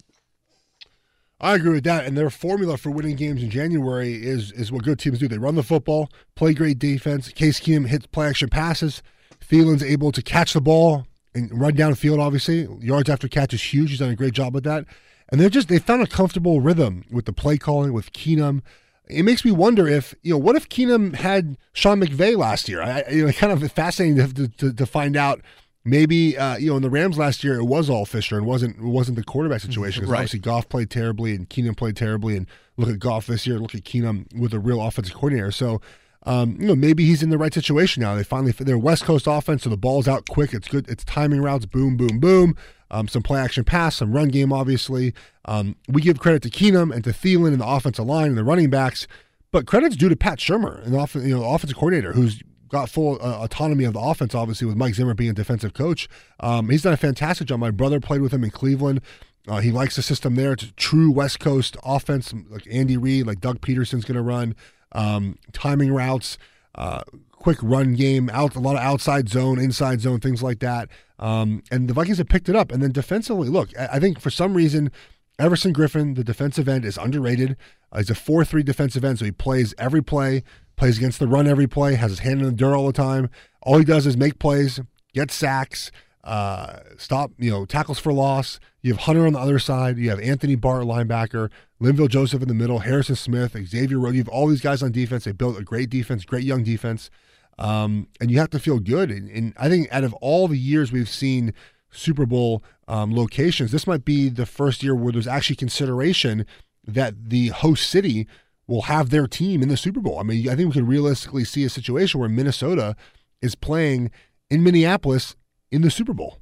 I 1.39 1.55
agree 1.55 1.75
with 1.75 1.85
that. 1.85 2.07
And 2.07 2.17
their 2.17 2.31
formula 2.31 2.79
for 2.79 2.89
winning 2.89 3.17
games 3.17 3.43
in 3.43 3.51
January 3.51 4.15
is 4.15 4.53
is 4.53 4.73
what 4.73 4.85
good 4.85 4.99
teams 4.99 5.19
do. 5.19 5.29
They 5.29 5.37
run 5.37 5.55
the 5.55 5.63
football, 5.63 6.09
play 6.35 6.55
great 6.55 6.79
defense. 6.79 7.29
Case 7.29 7.61
Keenum 7.61 7.89
hits 7.89 8.07
play 8.07 8.29
action 8.29 8.49
passes. 8.49 9.03
Thielen's 9.47 9.83
able 9.83 10.11
to 10.13 10.23
catch 10.23 10.55
the 10.55 10.63
ball 10.63 11.07
and 11.35 11.51
run 11.53 11.75
downfield, 11.75 12.21
obviously. 12.21 12.67
Yards 12.81 13.11
after 13.11 13.29
catch 13.29 13.53
is 13.53 13.63
huge. 13.63 13.91
He's 13.91 13.99
done 13.99 14.09
a 14.09 14.17
great 14.17 14.33
job 14.33 14.55
with 14.55 14.65
that. 14.65 14.87
And 15.29 15.39
they're 15.39 15.51
just 15.51 15.69
they 15.69 15.79
found 15.79 16.03
a 16.03 16.07
comfortable 16.07 16.63
rhythm 16.63 17.05
with 17.11 17.27
the 17.27 17.35
play 17.35 17.59
calling 17.59 17.93
with 17.93 18.15
Keenum. 18.15 18.63
It 19.09 19.23
makes 19.25 19.45
me 19.45 19.51
wonder 19.51 19.87
if 19.87 20.15
you 20.23 20.33
know 20.33 20.39
what 20.39 20.57
if 20.57 20.69
Keenum 20.69 21.15
had 21.15 21.57
Sean 21.73 22.01
McVay 22.01 22.37
last 22.37 22.69
year. 22.69 22.83
I, 22.83 23.05
you 23.11 23.27
know, 23.27 23.33
kind 23.33 23.53
of 23.53 23.71
fascinating 23.73 24.33
to, 24.35 24.49
to, 24.49 24.73
to 24.73 24.87
find 24.87 25.17
out. 25.17 25.41
Maybe 25.87 26.39
uh, 26.39 26.57
you 26.57 26.71
know 26.71 26.77
in 26.77 26.83
the 26.83 26.89
Rams 26.89 27.19
last 27.19 27.45
year 27.45 27.59
it 27.59 27.65
was 27.65 27.91
all 27.91 28.07
Fisher 28.07 28.39
and 28.39 28.47
wasn't 28.47 28.81
wasn't 28.83 29.17
the 29.19 29.23
quarterback 29.23 29.61
situation 29.61 30.01
because 30.01 30.11
Right. 30.11 30.21
obviously 30.21 30.39
Goff 30.39 30.67
played 30.71 30.89
terribly 30.89 31.35
and 31.35 31.47
Keenum 31.51 31.77
played 31.77 31.95
terribly 31.95 32.39
and 32.39 32.47
look 32.79 32.89
at 32.89 32.99
Goff 32.99 33.27
this 33.27 33.47
year 33.47 33.59
look 33.59 33.75
at 33.75 33.83
Keenum 33.83 34.35
with 34.35 34.55
a 34.55 34.59
real 34.59 34.81
offensive 34.81 35.13
coordinator 35.15 35.51
so 35.53 35.83
um, 36.27 36.57
you 36.61 36.67
know 36.67 36.75
maybe 36.75 37.05
he's 37.05 37.23
in 37.23 37.31
the 37.31 37.39
right 37.39 37.55
situation 37.55 38.03
now 38.03 38.15
they 38.15 38.25
finally 38.25 38.53
they're 38.53 38.79
West 38.79 39.05
Coast 39.05 39.27
offense 39.27 39.63
so 39.63 39.71
the 39.71 39.77
ball's 39.77 40.09
out 40.09 40.29
quick 40.29 40.53
it's 40.53 40.69
good 40.69 40.89
it's 40.89 41.05
timing 41.05 41.41
routes 41.41 41.67
boom 41.67 41.97
boom 41.97 42.19
boom 42.19 42.57
um, 42.91 43.09
some 43.09 43.23
play 43.23 43.41
action 43.41 43.65
pass 43.65 43.97
some 43.97 44.13
run 44.13 44.29
game 44.29 44.53
obviously 44.53 45.13
um, 45.47 45.77
we 45.89 46.01
give 46.01 46.19
credit 46.19 46.43
to 46.43 46.51
Keenum 46.51 46.95
and 46.95 47.05
to 47.05 47.11
Thielen 47.11 47.49
and 47.49 47.61
the 47.61 47.67
offensive 47.67 48.07
line 48.07 48.29
and 48.29 48.39
the 48.39 48.45
running 48.45 48.71
backs 48.71 49.07
but 49.51 49.67
credit's 49.67 49.97
due 49.97 50.09
to 50.09 50.17
Pat 50.17 50.39
Shurmur 50.39 50.85
the 50.85 50.97
off- 50.99 51.15
you 51.15 51.37
know 51.37 51.45
offensive 51.45 51.77
coordinator 51.77 52.13
who's 52.13 52.43
got 52.75 52.91
full 52.91 53.19
uh, 53.23 53.45
autonomy 53.45 53.85
of 53.85 53.93
the 53.93 54.01
offense, 54.01 54.35
obviously, 54.35 54.67
with 54.67 54.77
Mike 54.77 54.95
Zimmer 54.95 55.15
being 55.15 55.33
defensive 55.33 55.75
coach. 55.75 56.09
Um, 56.41 56.71
he's 56.71 56.83
done 56.83 56.93
a 56.93 56.97
fantastic 56.97 57.47
job. 57.47 57.61
My 57.61 57.71
brother 57.71 58.01
played 58.01 58.21
with 58.21 58.33
him 58.33 58.43
in 58.43 58.51
Cleveland. 58.51 59.01
Uh, 59.47 59.61
he 59.61 59.71
likes 59.71 59.95
the 59.97 60.03
system 60.03 60.35
there. 60.35 60.53
It's 60.53 60.65
a 60.65 60.73
true 60.73 61.11
West 61.11 61.39
Coast 61.39 61.77
offense, 61.85 62.35
like 62.51 62.67
Andy 62.71 62.97
Reid, 62.97 63.27
like 63.27 63.41
Doug 63.41 63.61
Pederson's 63.61 64.05
going 64.05 64.17
to 64.17 64.23
run, 64.23 64.57
um, 64.95 65.39
timing 65.53 65.93
routes, 65.93 66.39
uh, 66.75 67.03
quick 67.33 67.59
run 67.63 67.95
game, 67.95 68.31
out 68.33 68.55
a 68.55 68.61
lot 68.61 68.77
of 68.77 68.83
outside 68.83 69.29
zone, 69.29 69.59
inside 69.59 70.01
zone, 70.01 70.21
things 70.21 70.43
like 70.43 70.61
that. 70.61 70.89
Um, 71.19 71.63
and 71.71 71.89
the 71.89 71.95
Vikings 71.95 72.19
have 72.19 72.29
picked 72.29 72.49
it 72.49 72.57
up. 72.57 72.73
And 72.73 72.83
then 72.83 72.93
defensively, 72.93 73.49
look, 73.49 73.69
I 73.79 73.99
think 73.99 74.21
for 74.21 74.31
some 74.31 74.55
reason, 74.55 74.91
Everson 75.39 75.75
Griffen, 75.75 76.15
the 76.15 76.25
defensive 76.25 76.69
end, 76.69 76.85
is 76.85 76.97
underrated. 76.97 77.57
Uh, 77.93 77.99
he's 77.99 78.11
a 78.11 78.15
4 78.15 78.45
3 78.45 78.63
defensive 78.63 79.05
end, 79.05 79.19
so 79.19 79.25
he 79.25 79.33
plays 79.33 79.75
every 79.79 80.03
play, 80.03 80.43
plays 80.77 80.99
against 80.99 81.19
the 81.19 81.29
run 81.29 81.47
every 81.47 81.67
play, 81.67 81.95
has 81.95 82.13
his 82.13 82.21
hand 82.21 82.41
in 82.41 82.47
the 82.47 82.53
dirt 82.53 82.75
all 82.75 82.87
the 82.87 82.93
time. 82.93 83.29
All 83.63 83.79
he 83.79 83.85
does 83.85 84.07
is 84.07 84.17
make 84.17 84.39
plays, 84.39 84.81
get 85.13 85.31
sacks, 85.31 85.91
uh, 86.25 86.79
stop, 86.97 87.31
you 87.39 87.51
know, 87.51 87.67
tackles 87.67 87.99
for 87.99 88.13
loss. 88.13 88.59
You 88.81 88.93
have 88.95 89.03
Hunter 89.03 89.27
on 89.27 89.35
the 89.35 89.39
other 89.39 89.59
side. 89.59 89.99
You 89.99 90.09
have 90.09 90.21
Anthony 90.21 90.55
Barr, 90.55 90.81
linebacker, 90.81 91.51
Linval 91.81 92.09
Joseph 92.09 92.41
in 92.41 92.49
the 92.49 92.55
middle, 92.55 92.81
Harrison 92.81 93.15
Smith, 93.15 93.55
Xavier 93.67 93.99
Rhodes. 93.99 94.17
You 94.17 94.23
have 94.23 94.29
all 94.29 94.49
these 94.49 94.63
guys 94.63 94.83
on 94.83 94.91
defense. 94.91 95.25
They 95.25 95.33
built 95.33 95.59
a 95.59 95.63
great 95.63 95.91
defense, 95.91 96.25
great 96.25 96.45
young 96.45 96.65
defense. 96.65 97.11
Um, 97.59 98.09
and 98.21 98.31
you 98.31 98.39
have 98.39 98.51
to 98.51 98.59
feel 98.59 98.81
good. 98.81 99.11
And, 99.11 99.29
and 99.31 99.53
I 99.59 99.69
think 99.69 99.89
out 99.93 100.03
of 100.03 100.15
all 100.15 100.49
the 100.49 100.59
years 100.59 100.91
we've 100.91 101.09
seen 101.09 101.53
Super 101.91 102.25
Bowl 102.25 102.65
um, 102.89 103.15
locations, 103.15 103.71
this 103.71 103.87
might 103.87 104.05
be 104.05 104.31
the 104.31 104.47
first 104.47 104.83
year 104.83 104.95
where 104.95 105.13
there's 105.13 105.29
actually 105.29 105.57
consideration 105.57 106.47
that 106.87 107.29
the 107.29 107.49
host 107.49 107.89
city 107.89 108.27
will 108.67 108.83
have 108.83 109.11
their 109.11 109.27
team 109.27 109.63
in 109.63 109.69
the 109.69 109.77
Super 109.77 110.01
Bowl. 110.01 110.19
I 110.19 110.23
mean, 110.23 110.49
I 110.49 110.57
think 110.57 110.69
we 110.69 110.81
could 110.81 110.89
realistically 110.89 111.45
see 111.45 111.65
a 111.65 111.71
situation 111.71 112.19
where 112.19 112.31
Minnesota 112.31 112.97
is 113.43 113.55
playing 113.55 114.11
in 114.49 114.63
Minneapolis 114.63 115.37
in 115.75 115.83
the 115.83 115.91
Super 115.91 116.15
Bowl. 116.15 116.39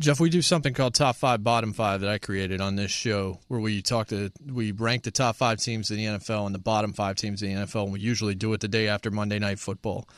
Geoff, 0.00 0.18
we 0.18 0.28
do 0.28 0.42
something 0.42 0.74
called 0.74 0.94
top 0.94 1.14
five, 1.14 1.44
bottom 1.44 1.72
five 1.72 2.00
that 2.00 2.10
I 2.10 2.18
created 2.18 2.60
on 2.60 2.74
this 2.74 2.90
show, 2.90 3.38
where 3.46 3.60
we 3.60 3.80
talk 3.80 4.08
to 4.08 4.32
we 4.44 4.72
rank 4.72 5.04
the 5.04 5.12
top 5.12 5.36
five 5.36 5.60
teams 5.60 5.92
in 5.92 5.98
the 5.98 6.06
NFL 6.06 6.46
and 6.46 6.54
the 6.54 6.58
bottom 6.58 6.92
five 6.92 7.14
teams 7.14 7.40
in 7.42 7.54
the 7.54 7.60
NFL, 7.62 7.84
and 7.84 7.92
we 7.92 8.00
usually 8.00 8.34
do 8.34 8.52
it 8.52 8.60
the 8.60 8.66
day 8.66 8.88
after 8.88 9.12
Monday 9.12 9.38
Night 9.38 9.60
Football. 9.60 10.08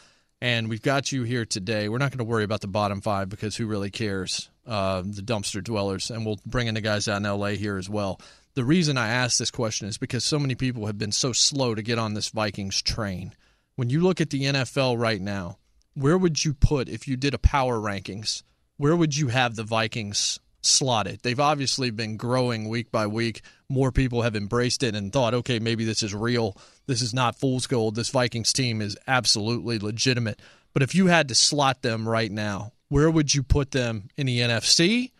And 0.40 0.70
we've 0.70 0.80
got 0.80 1.12
you 1.12 1.24
here 1.24 1.44
today. 1.44 1.90
We're 1.90 1.98
not 1.98 2.10
going 2.10 2.18
to 2.18 2.24
worry 2.24 2.44
about 2.44 2.62
the 2.62 2.68
bottom 2.68 3.02
five 3.02 3.28
because 3.28 3.56
who 3.56 3.66
really 3.66 3.90
cares? 3.90 4.48
Uh, 4.66 5.02
the 5.02 5.22
dumpster 5.22 5.62
dwellers, 5.62 6.10
and 6.10 6.24
we'll 6.24 6.40
bring 6.46 6.68
in 6.68 6.74
the 6.74 6.80
guys 6.80 7.08
out 7.08 7.18
in 7.18 7.24
LA 7.24 7.48
here 7.48 7.76
as 7.76 7.90
well. 7.90 8.18
The 8.54 8.64
reason 8.64 8.96
I 8.96 9.08
asked 9.08 9.38
this 9.38 9.50
question 9.50 9.88
is 9.88 9.98
because 9.98 10.24
so 10.24 10.38
many 10.38 10.54
people 10.54 10.86
have 10.86 10.96
been 10.96 11.12
so 11.12 11.32
slow 11.32 11.74
to 11.74 11.82
get 11.82 11.98
on 11.98 12.14
this 12.14 12.30
Vikings 12.30 12.80
train. 12.80 13.34
When 13.74 13.90
you 13.90 14.00
look 14.00 14.22
at 14.22 14.30
the 14.30 14.44
NFL 14.44 14.98
right 14.98 15.20
now, 15.20 15.58
where 15.96 16.18
would 16.18 16.44
you 16.44 16.52
put 16.52 16.88
if 16.88 17.08
you 17.08 17.16
did 17.16 17.34
a 17.34 17.38
power 17.38 17.78
rankings? 17.78 18.42
Where 18.76 18.94
would 18.94 19.16
you 19.16 19.28
have 19.28 19.56
the 19.56 19.64
Vikings 19.64 20.38
slotted? 20.60 21.20
They've 21.22 21.40
obviously 21.40 21.90
been 21.90 22.18
growing 22.18 22.68
week 22.68 22.92
by 22.92 23.06
week. 23.06 23.40
More 23.70 23.90
people 23.90 24.22
have 24.22 24.36
embraced 24.36 24.82
it 24.82 24.94
and 24.94 25.10
thought, 25.10 25.32
okay, 25.32 25.58
maybe 25.58 25.84
this 25.86 26.02
is 26.02 26.14
real. 26.14 26.56
This 26.86 27.00
is 27.00 27.14
not 27.14 27.40
fool's 27.40 27.66
gold. 27.66 27.94
This 27.94 28.10
Vikings 28.10 28.52
team 28.52 28.82
is 28.82 28.96
absolutely 29.06 29.78
legitimate. 29.78 30.40
But 30.74 30.82
if 30.82 30.94
you 30.94 31.06
had 31.06 31.28
to 31.28 31.34
slot 31.34 31.80
them 31.80 32.06
right 32.06 32.30
now, 32.30 32.72
where 32.88 33.10
would 33.10 33.34
you 33.34 33.42
put 33.42 33.70
them 33.70 34.08
in 34.18 34.26
the 34.26 34.40
NFC? 34.40 35.12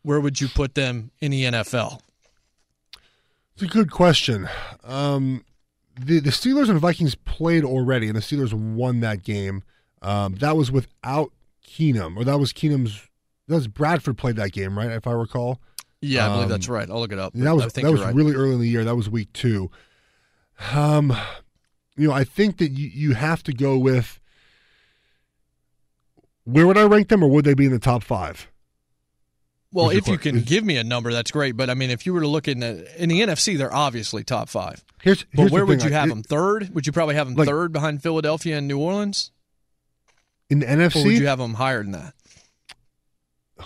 Where 0.00 0.18
would 0.18 0.40
you 0.40 0.48
put 0.48 0.74
them 0.74 1.10
in 1.20 1.30
the 1.30 1.44
NFL? 1.44 2.00
It's 3.54 3.62
a 3.62 3.66
good 3.66 3.90
question. 3.90 4.48
Um, 4.82 5.44
the 6.00 6.20
the 6.20 6.30
Steelers 6.30 6.70
and 6.70 6.78
Vikings 6.78 7.14
played 7.14 7.64
already, 7.64 8.08
and 8.08 8.16
the 8.16 8.22
Steelers 8.22 8.54
won 8.54 9.00
that 9.00 9.22
game. 9.22 9.62
Um, 10.02 10.34
that 10.36 10.56
was 10.56 10.70
without 10.70 11.32
Keenum, 11.66 12.16
or 12.16 12.24
that 12.24 12.38
was 12.38 12.52
Keenum's. 12.52 13.08
That 13.48 13.54
was 13.56 13.68
Bradford 13.68 14.18
played 14.18 14.36
that 14.36 14.52
game, 14.52 14.76
right? 14.78 14.90
If 14.90 15.06
I 15.06 15.12
recall. 15.12 15.60
Yeah, 16.00 16.26
I 16.26 16.28
believe 16.30 16.44
Um, 16.44 16.50
that's 16.50 16.68
right. 16.68 16.88
I'll 16.90 17.00
look 17.00 17.12
it 17.12 17.18
up. 17.18 17.32
That 17.34 17.54
was 17.54 17.64
I 17.64 17.68
think 17.68 17.86
that 17.86 17.92
was 17.92 18.00
right. 18.00 18.14
really 18.14 18.34
early 18.34 18.54
in 18.54 18.60
the 18.60 18.68
year. 18.68 18.84
That 18.84 18.96
was 18.96 19.08
week 19.08 19.32
two. 19.32 19.70
Um, 20.72 21.16
you 21.96 22.08
know, 22.08 22.14
I 22.14 22.24
think 22.24 22.58
that 22.58 22.70
you, 22.72 22.88
you 22.88 23.14
have 23.14 23.42
to 23.44 23.52
go 23.52 23.78
with 23.78 24.18
where 26.44 26.66
would 26.66 26.78
I 26.78 26.84
rank 26.84 27.08
them, 27.08 27.22
or 27.22 27.28
would 27.28 27.44
they 27.44 27.54
be 27.54 27.66
in 27.66 27.72
the 27.72 27.78
top 27.78 28.02
five? 28.02 28.48
Well, 29.72 29.86
What's 29.86 29.98
if 29.98 30.08
you 30.08 30.18
can 30.18 30.40
give 30.42 30.64
me 30.64 30.76
a 30.76 30.84
number, 30.84 31.12
that's 31.12 31.30
great. 31.30 31.56
But 31.56 31.70
I 31.70 31.74
mean, 31.74 31.90
if 31.90 32.04
you 32.04 32.12
were 32.12 32.20
to 32.20 32.28
look 32.28 32.46
in 32.48 32.60
the 32.60 32.86
in 33.02 33.08
the 33.08 33.20
NFC, 33.20 33.56
they're 33.56 33.72
obviously 33.72 34.22
top 34.22 34.48
five. 34.48 34.84
Here's, 35.02 35.24
But 35.24 35.28
here's 35.42 35.50
the 35.50 35.54
where 35.54 35.64
would 35.66 35.80
thing, 35.80 35.88
you 35.88 35.94
have 35.94 36.06
it- 36.08 36.10
them? 36.10 36.22
Third? 36.22 36.74
Would 36.74 36.86
you 36.86 36.92
probably 36.92 37.14
have 37.14 37.26
them 37.28 37.36
Like- 37.36 37.48
third 37.48 37.72
behind 37.72 38.02
Philadelphia 38.02 38.58
and 38.58 38.68
New 38.68 38.78
Orleans? 38.78 39.30
In 40.52 40.60
the 40.60 40.66
NFC? 40.66 41.02
Or 41.02 41.04
would 41.06 41.18
you 41.18 41.26
have 41.26 41.38
them 41.38 41.54
higher 41.54 41.82
than 41.82 41.92
that? 41.92 42.14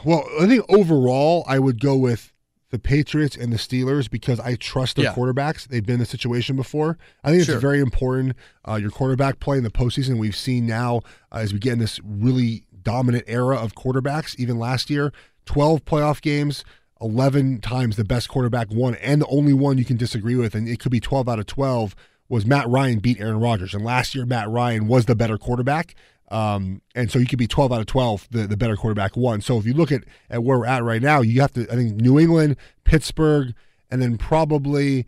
Well, 0.05 0.25
I 0.41 0.47
think 0.47 0.65
overall, 0.69 1.45
I 1.49 1.59
would 1.59 1.81
go 1.81 1.97
with 1.97 2.33
the 2.71 2.79
Patriots 2.79 3.37
and 3.37 3.53
the 3.53 3.57
Steelers 3.57 4.11
because 4.11 4.41
I 4.41 4.57
trust 4.57 4.97
their 4.97 5.07
Yeah. 5.07 5.15
quarterbacks. 5.15 5.69
They've 5.69 5.85
been 5.85 5.95
in 5.95 6.01
the 6.01 6.07
situation 6.07 6.57
before. 6.57 6.99
I 7.25 7.31
think 7.31 7.49
it's 7.49 7.61
very 7.61 7.81
important. 7.81 8.35
Uh, 8.69 8.75
your 8.75 8.91
quarterback 8.91 9.39
play 9.41 9.57
in 9.57 9.65
the 9.65 9.71
postseason. 9.71 10.19
We've 10.19 10.37
seen 10.37 10.67
now 10.67 11.03
uh, 11.33 11.37
as 11.39 11.53
we 11.53 11.59
get 11.59 11.75
in 11.75 11.79
this 11.79 12.01
really 12.05 12.65
dominant 12.83 13.25
era 13.27 13.57
of 13.57 13.75
quarterbacks. 13.75 14.35
Even 14.39 14.59
last 14.59 14.91
year, 14.91 15.13
twelve 15.45 15.85
playoff 15.85 16.21
games. 16.21 16.65
11 17.03 17.61
times 17.61 17.97
the 17.97 18.05
best 18.05 18.27
quarterback 18.27 18.69
won 18.71 18.95
and 18.95 19.21
the 19.21 19.27
only 19.27 19.53
one 19.53 19.77
you 19.77 19.85
can 19.85 19.99
disagree 19.99 20.35
with 20.35 20.55
and 20.55 20.67
it 20.67 20.81
could 20.81 20.91
be 20.91 20.99
12 20.99 21.29
out 21.29 21.39
of 21.39 21.45
12 21.45 21.95
was 22.31 22.47
Matt 22.47 22.67
Ryan 22.71 23.01
beat 23.01 23.21
Aaron 23.21 23.39
Rodgers 23.39 23.75
and 23.75 23.85
last 23.85 24.15
year 24.15 24.25
Matt 24.25 24.49
Ryan 24.49 24.87
was 24.89 25.05
the 25.05 25.15
better 25.15 25.37
quarterback 25.37 25.95
um, 26.29 26.83
and 26.95 27.11
so 27.11 27.19
you 27.19 27.27
could 27.27 27.39
be 27.39 27.47
12 27.47 27.73
out 27.73 27.81
of 27.81 27.87
12 27.87 28.29
the, 28.31 28.47
the 28.47 28.57
better 28.57 28.77
quarterback 28.77 29.17
one. 29.17 29.41
so 29.41 29.59
if 29.59 29.67
you 29.67 29.75
look 29.75 29.93
at, 29.93 30.05
at 30.31 30.43
where 30.43 30.59
we're 30.59 30.67
at 30.67 30.83
right 30.83 31.03
now 31.03 31.21
you 31.21 31.41
have 31.41 31.53
to 31.53 31.63
I 31.71 31.77
think 31.77 31.97
New 31.97 32.19
England 32.19 32.57
Pittsburgh 32.85 33.55
and 33.91 34.03
then 34.03 34.19
probably 34.19 35.07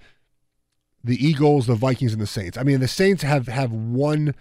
the 1.03 1.25
Eagles 1.25 1.67
the 1.67 1.75
Vikings 1.75 2.13
and 2.13 2.23
the 2.23 2.27
Saints 2.27 2.57
I 2.57 2.63
mean 2.63 2.81
the 2.81 2.89
Saints 2.89 3.23
have 3.23 3.49
have 3.49 3.73
won 3.73 4.35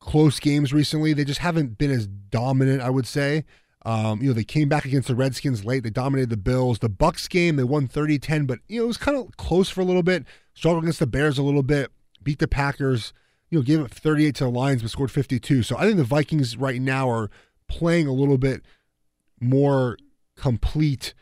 close 0.00 0.40
games 0.40 0.72
recently 0.72 1.12
they 1.12 1.24
just 1.24 1.40
haven't 1.40 1.78
been 1.78 1.90
as 1.90 2.06
dominant 2.06 2.82
I 2.82 2.90
would 2.90 3.06
say 3.06 3.44
um, 3.88 4.20
you 4.20 4.28
know, 4.28 4.34
they 4.34 4.44
came 4.44 4.68
back 4.68 4.84
against 4.84 5.08
the 5.08 5.14
Redskins 5.14 5.64
late. 5.64 5.82
They 5.82 5.88
dominated 5.88 6.30
the 6.30 6.36
Bills. 6.36 6.80
The 6.80 6.90
Bucks 6.90 7.26
game, 7.26 7.56
they 7.56 7.64
won 7.64 7.88
30-10, 7.88 8.46
but 8.46 8.58
you 8.68 8.80
know, 8.80 8.84
it 8.84 8.88
was 8.88 8.96
kind 8.98 9.16
of 9.16 9.36
close 9.38 9.70
for 9.70 9.80
a 9.80 9.84
little 9.84 10.02
bit. 10.02 10.24
Struggled 10.52 10.84
against 10.84 10.98
the 10.98 11.06
Bears 11.06 11.38
a 11.38 11.42
little 11.42 11.62
bit. 11.62 11.90
Beat 12.22 12.38
the 12.38 12.48
Packers. 12.48 13.14
You 13.50 13.58
know, 13.58 13.62
gave 13.62 13.80
up 13.82 13.90
38 13.90 14.34
to 14.36 14.44
the 14.44 14.50
Lions, 14.50 14.82
but 14.82 14.90
scored 14.90 15.10
52. 15.10 15.62
So 15.62 15.76
I 15.78 15.82
think 15.82 15.96
the 15.96 16.04
Vikings 16.04 16.56
right 16.56 16.80
now 16.80 17.08
are 17.10 17.30
playing 17.68 18.06
a 18.06 18.12
little 18.12 18.36
bit 18.38 18.62
more 19.40 19.96
complete 20.36 21.14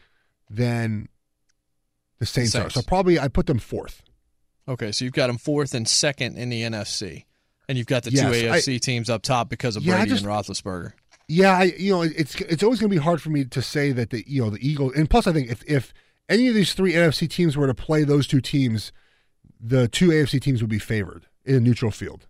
than 0.50 1.08
the 2.18 2.26
Saints, 2.26 2.54
are. 2.54 2.62
Saints. 2.62 2.74
So 2.74 2.82
probably 2.82 3.18
I 3.18 3.28
put 3.28 3.46
them 3.46 3.58
fourth. 3.58 4.02
Okay, 4.68 4.90
so 4.90 5.04
you've 5.04 5.14
got 5.14 5.28
them 5.28 5.38
fourth 5.38 5.74
and 5.74 5.86
second 5.88 6.36
in 6.36 6.48
the 6.48 6.62
NFC, 6.62 7.24
and 7.68 7.78
you've 7.78 7.86
got 7.86 8.02
the 8.02 8.10
Yes, 8.10 8.22
two 8.40 8.48
I- 8.48 8.56
AFC 8.58 8.80
teams 8.80 9.08
up 9.08 9.22
top 9.22 9.48
because 9.48 9.76
of 9.76 9.84
Yeah, 9.84 9.96
Brady 9.96 10.10
just- 10.10 10.24
and 10.24 10.32
Roethlisberger. 10.32 10.92
Yeah, 11.28 11.56
I 11.58 11.64
you 11.76 11.92
know 11.92 12.02
it's 12.02 12.36
it's 12.36 12.62
always 12.62 12.78
going 12.80 12.88
to 12.90 12.96
be 12.96 13.02
hard 13.02 13.20
for 13.20 13.30
me 13.30 13.44
to 13.44 13.60
say 13.60 13.90
that 13.92 14.10
the 14.10 14.22
you 14.28 14.42
know 14.44 14.50
the 14.50 14.64
Eagles 14.66 14.92
and 14.94 15.10
plus 15.10 15.26
I 15.26 15.32
think 15.32 15.50
if 15.50 15.62
if 15.66 15.92
any 16.28 16.46
of 16.46 16.54
these 16.54 16.72
three 16.72 16.92
NFC 16.92 17.28
teams 17.28 17.56
were 17.56 17.66
to 17.66 17.74
play 17.74 18.04
those 18.04 18.28
two 18.28 18.40
teams, 18.40 18.92
the 19.60 19.88
two 19.88 20.08
AFC 20.10 20.40
teams 20.40 20.60
would 20.62 20.70
be 20.70 20.78
favored 20.78 21.26
in 21.46 21.56
a 21.56 21.60
neutral 21.60 21.90
field. 21.90 22.26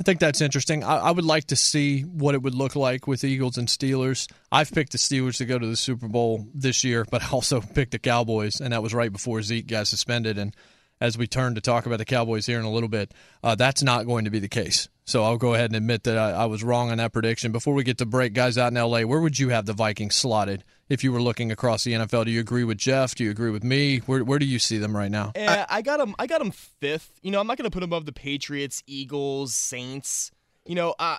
I 0.00 0.02
think 0.02 0.18
that's 0.18 0.40
interesting. 0.40 0.82
I, 0.82 0.96
I 0.96 1.10
would 1.10 1.26
like 1.26 1.46
to 1.48 1.56
see 1.56 2.02
what 2.02 2.34
it 2.34 2.40
would 2.40 2.54
look 2.54 2.74
like 2.74 3.06
with 3.06 3.22
Eagles 3.22 3.58
and 3.58 3.68
Steelers. 3.68 4.32
I've 4.50 4.72
picked 4.72 4.92
the 4.92 4.98
Steelers 4.98 5.36
to 5.38 5.44
go 5.44 5.58
to 5.58 5.66
the 5.66 5.76
Super 5.76 6.08
Bowl 6.08 6.46
this 6.54 6.84
year, 6.84 7.04
but 7.10 7.22
I 7.24 7.28
also 7.30 7.60
picked 7.60 7.92
the 7.92 7.98
Cowboys, 7.98 8.60
and 8.60 8.72
that 8.72 8.82
was 8.82 8.94
right 8.94 9.12
before 9.12 9.42
Zeke 9.42 9.66
got 9.66 9.88
suspended. 9.88 10.38
And 10.38 10.56
as 11.02 11.18
we 11.18 11.26
turn 11.26 11.54
to 11.54 11.60
talk 11.60 11.84
about 11.84 11.98
the 11.98 12.06
Cowboys 12.06 12.46
here 12.46 12.58
in 12.58 12.64
a 12.64 12.70
little 12.70 12.88
bit, 12.88 13.12
uh, 13.44 13.56
that's 13.56 13.82
not 13.82 14.06
going 14.06 14.24
to 14.24 14.30
be 14.30 14.38
the 14.38 14.48
case. 14.48 14.88
So 15.04 15.22
I'll 15.22 15.36
go 15.36 15.52
ahead 15.52 15.66
and 15.66 15.76
admit 15.76 16.04
that 16.04 16.16
I, 16.16 16.30
I 16.30 16.46
was 16.46 16.64
wrong 16.64 16.90
on 16.90 16.96
that 16.96 17.12
prediction. 17.12 17.52
Before 17.52 17.74
we 17.74 17.84
get 17.84 17.98
to 17.98 18.06
break, 18.06 18.32
guys 18.32 18.56
out 18.56 18.72
in 18.72 18.78
LA, 18.78 19.02
where 19.02 19.20
would 19.20 19.38
you 19.38 19.50
have 19.50 19.66
the 19.66 19.74
Vikings 19.74 20.14
slotted 20.14 20.64
if 20.90 21.02
you 21.02 21.12
were 21.12 21.22
looking 21.22 21.50
across 21.50 21.84
the 21.84 21.92
NFL? 21.92 22.26
Do 22.26 22.30
you 22.30 22.40
agree 22.40 22.64
with 22.64 22.76
Geoff? 22.76 23.14
Do 23.14 23.24
you 23.24 23.30
agree 23.30 23.50
with 23.50 23.64
me? 23.64 23.98
Where, 23.98 24.22
where 24.22 24.38
do 24.38 24.44
you 24.44 24.58
see 24.58 24.76
them 24.76 24.94
right 24.94 25.10
now? 25.10 25.32
Eh, 25.34 25.64
I 25.68 25.80
got 25.80 26.00
him. 26.00 26.14
I 26.18 26.26
got 26.26 26.42
him 26.42 26.50
fifth. 26.50 27.18
You 27.22 27.30
know, 27.30 27.40
I'm 27.40 27.46
not 27.46 27.56
gonna 27.56 27.70
put 27.70 27.80
them 27.80 27.88
above 27.88 28.04
the 28.04 28.12
Patriots, 28.12 28.82
Eagles, 28.86 29.54
Saints. 29.54 30.30
You 30.66 30.74
know, 30.74 30.94
uh, 30.98 31.16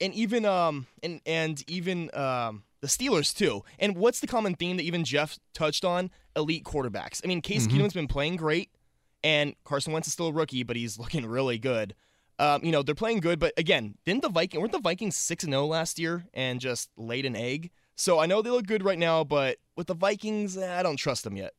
and 0.00 0.14
even 0.14 0.44
um 0.44 0.86
and 1.02 1.20
and 1.26 1.64
even 1.68 2.10
um 2.14 2.62
the 2.80 2.86
Steelers 2.86 3.34
too. 3.34 3.64
And 3.78 3.96
what's 3.96 4.20
the 4.20 4.26
common 4.26 4.54
theme 4.54 4.76
that 4.76 4.82
even 4.84 5.04
Geoff 5.04 5.38
touched 5.54 5.84
on? 5.84 6.10
Elite 6.36 6.64
quarterbacks. 6.64 7.20
I 7.24 7.28
mean, 7.28 7.40
Case 7.40 7.66
Mm-hmm. 7.66 7.78
Keenum's 7.78 7.94
been 7.94 8.08
playing 8.08 8.36
great, 8.36 8.70
and 9.22 9.54
Carson 9.64 9.92
Wentz 9.92 10.08
is 10.08 10.12
still 10.12 10.28
a 10.28 10.32
rookie, 10.32 10.64
but 10.64 10.76
he's 10.76 10.98
looking 11.00 11.24
really 11.26 11.58
good. 11.58 11.94
Um, 12.38 12.64
you 12.64 12.72
know, 12.72 12.82
they're 12.82 12.96
playing 12.96 13.20
good, 13.20 13.38
but 13.38 13.52
again, 13.56 13.94
didn't 14.04 14.22
the 14.22 14.28
Viking 14.28 14.60
weren't 14.60 14.72
the 14.72 14.80
Vikings 14.80 15.16
six 15.16 15.44
and 15.44 15.52
zero 15.52 15.66
last 15.66 15.98
year 16.00 16.24
and 16.34 16.60
just 16.60 16.90
laid 16.96 17.24
an 17.24 17.36
egg? 17.36 17.70
So 17.96 18.18
I 18.18 18.26
know 18.26 18.42
they 18.42 18.50
look 18.50 18.66
good 18.66 18.84
right 18.84 18.98
now, 18.98 19.24
but 19.24 19.58
with 19.76 19.86
the 19.86 19.94
Vikings, 19.94 20.56
eh, 20.56 20.78
I 20.78 20.82
don't 20.82 20.96
trust 20.96 21.24
them 21.24 21.36
yet. 21.36 21.54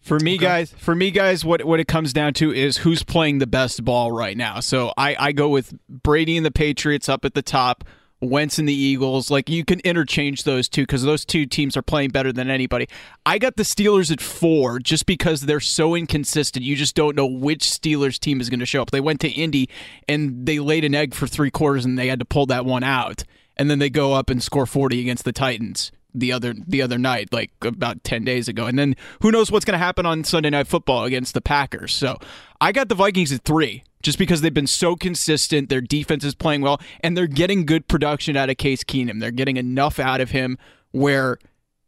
For 0.00 0.18
me, 0.18 0.38
guys, 0.38 0.74
for 0.78 0.94
me, 0.94 1.10
guys, 1.10 1.44
what 1.44 1.64
what 1.64 1.78
it 1.78 1.86
comes 1.86 2.14
down 2.14 2.32
to 2.34 2.52
is 2.52 2.78
who's 2.78 3.02
playing 3.02 3.38
the 3.38 3.46
best 3.46 3.84
ball 3.84 4.10
right 4.10 4.36
now. 4.36 4.60
So 4.60 4.94
I 4.96 5.14
I 5.18 5.32
go 5.32 5.50
with 5.50 5.74
Brady 5.88 6.38
and 6.38 6.46
the 6.46 6.50
Patriots 6.50 7.06
up 7.06 7.26
at 7.26 7.34
the 7.34 7.42
top, 7.42 7.84
Wentz 8.20 8.58
and 8.58 8.66
the 8.66 8.74
Eagles. 8.74 9.30
Like 9.30 9.50
you 9.50 9.62
can 9.62 9.80
interchange 9.80 10.44
those 10.44 10.70
two 10.70 10.82
because 10.82 11.02
those 11.02 11.26
two 11.26 11.44
teams 11.44 11.76
are 11.76 11.82
playing 11.82 12.10
better 12.10 12.32
than 12.32 12.48
anybody. 12.48 12.88
I 13.26 13.38
got 13.38 13.56
the 13.56 13.62
Steelers 13.62 14.10
at 14.10 14.22
four 14.22 14.78
just 14.78 15.04
because 15.04 15.42
they're 15.42 15.60
so 15.60 15.94
inconsistent. 15.94 16.64
You 16.64 16.76
just 16.76 16.94
don't 16.94 17.14
know 17.14 17.26
which 17.26 17.64
Steelers 17.64 18.18
team 18.18 18.40
is 18.40 18.48
going 18.48 18.60
to 18.60 18.66
show 18.66 18.80
up. 18.80 18.90
They 18.90 19.00
went 19.00 19.20
to 19.20 19.28
Indy 19.28 19.68
and 20.08 20.46
they 20.46 20.60
laid 20.60 20.84
an 20.84 20.94
egg 20.94 21.12
for 21.12 21.26
three 21.26 21.50
quarters 21.50 21.84
and 21.84 21.98
they 21.98 22.08
had 22.08 22.20
to 22.20 22.24
pull 22.24 22.46
that 22.46 22.64
one 22.64 22.82
out. 22.82 23.24
And 23.56 23.70
then 23.70 23.78
they 23.78 23.90
go 23.90 24.14
up 24.14 24.30
and 24.30 24.42
score 24.42 24.66
40 24.66 25.00
against 25.00 25.24
the 25.24 25.32
Titans 25.32 25.92
the 26.14 26.32
other 26.32 26.54
the 26.66 26.82
other 26.82 26.98
night, 26.98 27.32
like 27.32 27.50
about 27.62 28.02
10 28.04 28.24
days 28.24 28.48
ago. 28.48 28.66
And 28.66 28.78
then 28.78 28.96
who 29.22 29.30
knows 29.30 29.50
what's 29.50 29.64
going 29.64 29.78
to 29.78 29.84
happen 29.84 30.06
on 30.06 30.24
Sunday 30.24 30.50
Night 30.50 30.66
Football 30.66 31.04
against 31.04 31.34
the 31.34 31.40
Packers. 31.40 31.92
So 31.94 32.18
I 32.60 32.72
got 32.72 32.88
the 32.88 32.94
Vikings 32.94 33.32
at 33.32 33.42
three 33.42 33.84
just 34.02 34.18
because 34.18 34.40
they've 34.40 34.52
been 34.52 34.66
so 34.66 34.96
consistent. 34.96 35.68
Their 35.68 35.80
defense 35.80 36.24
is 36.24 36.34
playing 36.34 36.62
well, 36.62 36.80
and 37.00 37.16
they're 37.16 37.26
getting 37.26 37.66
good 37.66 37.86
production 37.88 38.36
out 38.36 38.50
of 38.50 38.56
Case 38.56 38.82
Keenum. 38.82 39.20
They're 39.20 39.30
getting 39.30 39.56
enough 39.56 39.98
out 39.98 40.20
of 40.20 40.30
him 40.30 40.58
where 40.92 41.38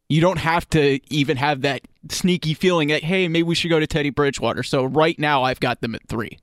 you 0.09 0.21
don't 0.21 0.39
have 0.39 0.69
to 0.71 1.01
even 1.13 1.39
have 1.39 1.63
that 1.63 1.83
sneaky 2.11 2.55
feeling 2.55 2.89
that, 2.89 3.03
hey, 3.03 3.29
maybe 3.29 3.45
we 3.45 3.55
should 3.55 3.71
go 3.71 3.81
to 3.81 3.87
Teddy 3.87 4.11
Bridgewater. 4.11 4.63
So 4.63 4.85
right 4.85 5.19
now, 5.19 5.43
I've 5.43 5.61
got 5.61 5.81
them 5.81 5.95
at 5.95 6.07
three. 6.07 6.39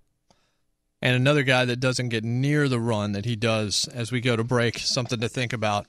And 1.01 1.15
another 1.15 1.43
guy 1.43 1.65
that 1.65 1.79
doesn't 1.79 2.09
get 2.09 2.23
near 2.23 2.67
the 2.67 2.79
run 2.79 3.13
that 3.13 3.25
he 3.25 3.35
does 3.35 3.87
as 3.93 4.11
we 4.11 4.19
go 4.19 4.35
to 4.35 4.43
break, 4.43 4.79
something 4.79 5.19
to 5.21 5.29
think 5.29 5.53
about. 5.53 5.87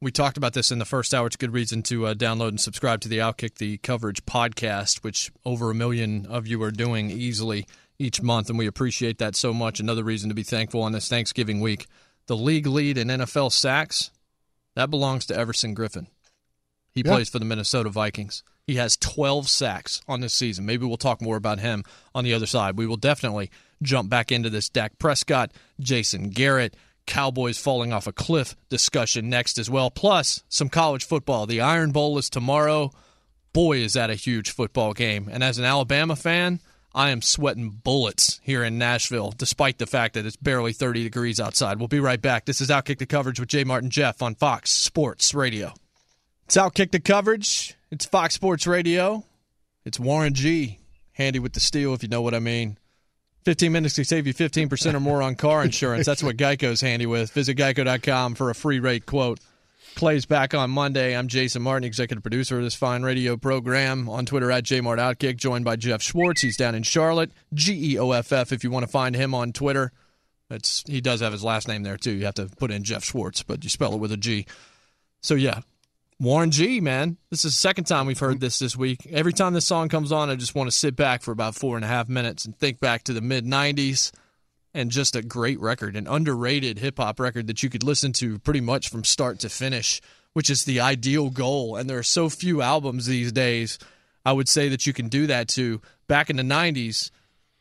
We 0.00 0.10
talked 0.10 0.36
about 0.36 0.52
this 0.52 0.70
in 0.70 0.78
the 0.78 0.84
first 0.84 1.14
hour. 1.14 1.26
It's 1.26 1.36
a 1.36 1.38
good 1.38 1.54
reason 1.54 1.82
to 1.84 2.06
uh, 2.08 2.14
download 2.14 2.48
and 2.48 2.60
subscribe 2.60 3.00
to 3.00 3.08
the 3.08 3.18
Outkick 3.18 3.54
the 3.54 3.78
Coverage 3.78 4.26
podcast, 4.26 5.02
which 5.02 5.32
over 5.46 5.70
a 5.70 5.74
million 5.74 6.26
of 6.26 6.46
you 6.46 6.62
are 6.62 6.70
doing 6.70 7.10
easily 7.10 7.66
each 7.98 8.20
month, 8.20 8.50
and 8.50 8.58
we 8.58 8.66
appreciate 8.66 9.16
that 9.18 9.34
so 9.34 9.54
much. 9.54 9.80
Another 9.80 10.04
reason 10.04 10.28
to 10.28 10.34
be 10.34 10.42
thankful 10.42 10.82
on 10.82 10.92
this 10.92 11.08
Thanksgiving 11.08 11.62
week. 11.62 11.86
The 12.26 12.36
league 12.36 12.66
lead 12.66 12.98
in 12.98 13.08
NFL 13.08 13.52
sacks, 13.52 14.10
that 14.74 14.90
belongs 14.90 15.24
to 15.26 15.34
Everson 15.36 15.74
Griffen. 15.74 16.08
He 16.92 17.00
Yeah. 17.02 17.12
plays 17.12 17.30
for 17.30 17.38
the 17.38 17.46
Minnesota 17.46 17.88
Vikings. 17.88 18.42
He 18.66 18.74
has 18.74 18.98
12 18.98 19.48
sacks 19.48 20.02
on 20.06 20.20
this 20.20 20.34
season. 20.34 20.66
Maybe 20.66 20.84
we'll 20.84 20.98
talk 20.98 21.22
more 21.22 21.36
about 21.36 21.60
him 21.60 21.84
on 22.14 22.24
the 22.24 22.34
other 22.34 22.46
side. 22.46 22.76
We 22.76 22.86
will 22.86 22.96
definitely 22.98 23.50
jump 23.82 24.08
back 24.10 24.32
into 24.32 24.50
this 24.50 24.68
Dak 24.68 24.98
Prescott, 24.98 25.52
Jason 25.80 26.30
Garrett, 26.30 26.76
Cowboys 27.06 27.58
falling 27.58 27.92
off 27.92 28.06
a 28.06 28.12
cliff 28.12 28.56
discussion 28.68 29.28
next 29.28 29.58
as 29.58 29.70
well. 29.70 29.90
Plus, 29.90 30.42
some 30.48 30.68
college 30.68 31.04
football. 31.04 31.46
The 31.46 31.60
Iron 31.60 31.92
Bowl 31.92 32.18
is 32.18 32.28
tomorrow. 32.28 32.90
Boy, 33.52 33.78
is 33.78 33.94
that 33.94 34.10
a 34.10 34.14
huge 34.14 34.50
football 34.50 34.92
game. 34.92 35.28
And 35.30 35.42
as 35.42 35.58
an 35.58 35.64
Alabama 35.64 36.16
fan, 36.16 36.60
I 36.94 37.10
am 37.10 37.22
sweating 37.22 37.70
bullets 37.70 38.40
here 38.42 38.64
in 38.64 38.78
Nashville, 38.78 39.32
despite 39.36 39.78
the 39.78 39.86
fact 39.86 40.14
that 40.14 40.26
it's 40.26 40.36
barely 40.36 40.72
30 40.72 41.04
degrees 41.04 41.38
outside. 41.38 41.78
We'll 41.78 41.88
be 41.88 42.00
right 42.00 42.20
back. 42.20 42.44
This 42.46 42.60
is 42.60 42.68
Outkick 42.68 42.98
the 42.98 43.06
Coverage 43.06 43.38
with 43.38 43.48
Jay 43.48 43.64
Martin 43.64 43.90
Geoff 43.90 44.22
on 44.22 44.34
Fox 44.34 44.70
Sports 44.70 45.32
Radio. 45.32 45.74
It's 46.46 46.56
Outkick 46.56 46.90
the 46.92 47.00
Coverage. 47.00 47.76
It's 47.90 48.06
Fox 48.06 48.34
Sports 48.34 48.66
Radio. 48.66 49.24
It's 49.84 50.00
Warren 50.00 50.34
G. 50.34 50.80
Handy 51.12 51.38
with 51.38 51.52
the 51.52 51.60
steel, 51.60 51.94
if 51.94 52.02
you 52.02 52.08
know 52.08 52.22
what 52.22 52.34
I 52.34 52.40
mean. 52.40 52.78
15 53.46 53.70
minutes 53.70 53.94
to 53.94 54.04
save 54.04 54.26
you 54.26 54.34
15% 54.34 54.94
or 54.94 54.98
more 54.98 55.22
on 55.22 55.36
car 55.36 55.62
insurance. 55.62 56.04
That's 56.04 56.20
what 56.20 56.36
Geico's 56.36 56.80
handy 56.80 57.06
with. 57.06 57.30
Visit 57.30 57.56
geico.com 57.56 58.34
for 58.34 58.50
a 58.50 58.56
free 58.56 58.80
rate 58.80 59.06
quote. 59.06 59.38
Plays 59.94 60.26
back 60.26 60.52
on 60.52 60.68
Monday. 60.68 61.16
I'm 61.16 61.28
Jason 61.28 61.62
Martin, 61.62 61.84
executive 61.84 62.24
producer 62.24 62.58
of 62.58 62.64
this 62.64 62.74
fine 62.74 63.04
radio 63.04 63.36
program. 63.36 64.08
On 64.08 64.26
Twitter 64.26 64.50
at 64.50 64.64
JMartOutkick, 64.64 65.36
joined 65.36 65.64
by 65.64 65.76
Geoff 65.76 66.02
Schwartz. 66.02 66.40
He's 66.40 66.56
down 66.56 66.74
in 66.74 66.82
Charlotte. 66.82 67.30
G 67.54 67.92
E 67.92 67.98
O 68.00 68.10
F 68.10 68.32
F 68.32 68.50
if 68.50 68.64
you 68.64 68.72
want 68.72 68.82
to 68.82 68.90
find 68.90 69.14
him 69.14 69.32
on 69.32 69.52
Twitter. 69.52 69.92
It's 70.50 70.82
he 70.84 71.00
does 71.00 71.20
have 71.20 71.30
his 71.30 71.44
last 71.44 71.68
name 71.68 71.84
there 71.84 71.96
too. 71.96 72.14
You 72.14 72.24
have 72.24 72.34
to 72.34 72.46
put 72.58 72.72
in 72.72 72.82
Geoff 72.82 73.04
Schwartz, 73.04 73.44
but 73.44 73.62
you 73.62 73.70
spell 73.70 73.94
it 73.94 74.00
with 74.00 74.10
a 74.10 74.16
G. 74.16 74.46
So 75.22 75.36
yeah, 75.36 75.60
Warren 76.18 76.50
G, 76.50 76.80
man. 76.80 77.18
This 77.30 77.44
is 77.44 77.52
the 77.52 77.58
second 77.58 77.84
time 77.84 78.06
we've 78.06 78.18
heard 78.18 78.40
this 78.40 78.58
this 78.58 78.74
week. 78.74 79.06
Every 79.10 79.34
time 79.34 79.52
this 79.52 79.66
song 79.66 79.90
comes 79.90 80.12
on, 80.12 80.30
I 80.30 80.34
just 80.34 80.54
want 80.54 80.70
to 80.70 80.76
sit 80.76 80.96
back 80.96 81.22
for 81.22 81.30
about 81.30 81.54
four 81.54 81.76
and 81.76 81.84
a 81.84 81.88
half 81.88 82.08
minutes 82.08 82.46
and 82.46 82.56
think 82.56 82.80
back 82.80 83.04
to 83.04 83.12
the 83.12 83.20
mid 83.20 83.44
90s 83.44 84.12
and 84.72 84.90
just 84.90 85.14
a 85.14 85.22
great 85.22 85.60
record, 85.60 85.94
an 85.94 86.06
underrated 86.06 86.78
hip 86.78 86.96
hop 86.96 87.20
record 87.20 87.48
that 87.48 87.62
you 87.62 87.68
could 87.68 87.82
listen 87.82 88.12
to 88.14 88.38
pretty 88.38 88.62
much 88.62 88.88
from 88.88 89.04
start 89.04 89.38
to 89.40 89.50
finish. 89.50 90.00
which 90.32 90.50
is 90.50 90.64
the 90.64 90.80
ideal 90.80 91.30
goal. 91.30 91.76
And 91.76 91.88
there 91.88 91.96
are 91.96 92.02
so 92.02 92.28
few 92.28 92.60
albums 92.60 93.06
these 93.06 93.32
days. 93.32 93.78
I 94.22 94.32
would 94.32 94.50
say 94.50 94.68
that 94.68 94.86
you 94.86 94.92
can 94.92 95.08
do 95.08 95.26
that 95.28 95.48
to. 95.48 95.80
Back 96.08 96.28
in 96.28 96.36
the 96.36 96.42
'90s, 96.42 97.10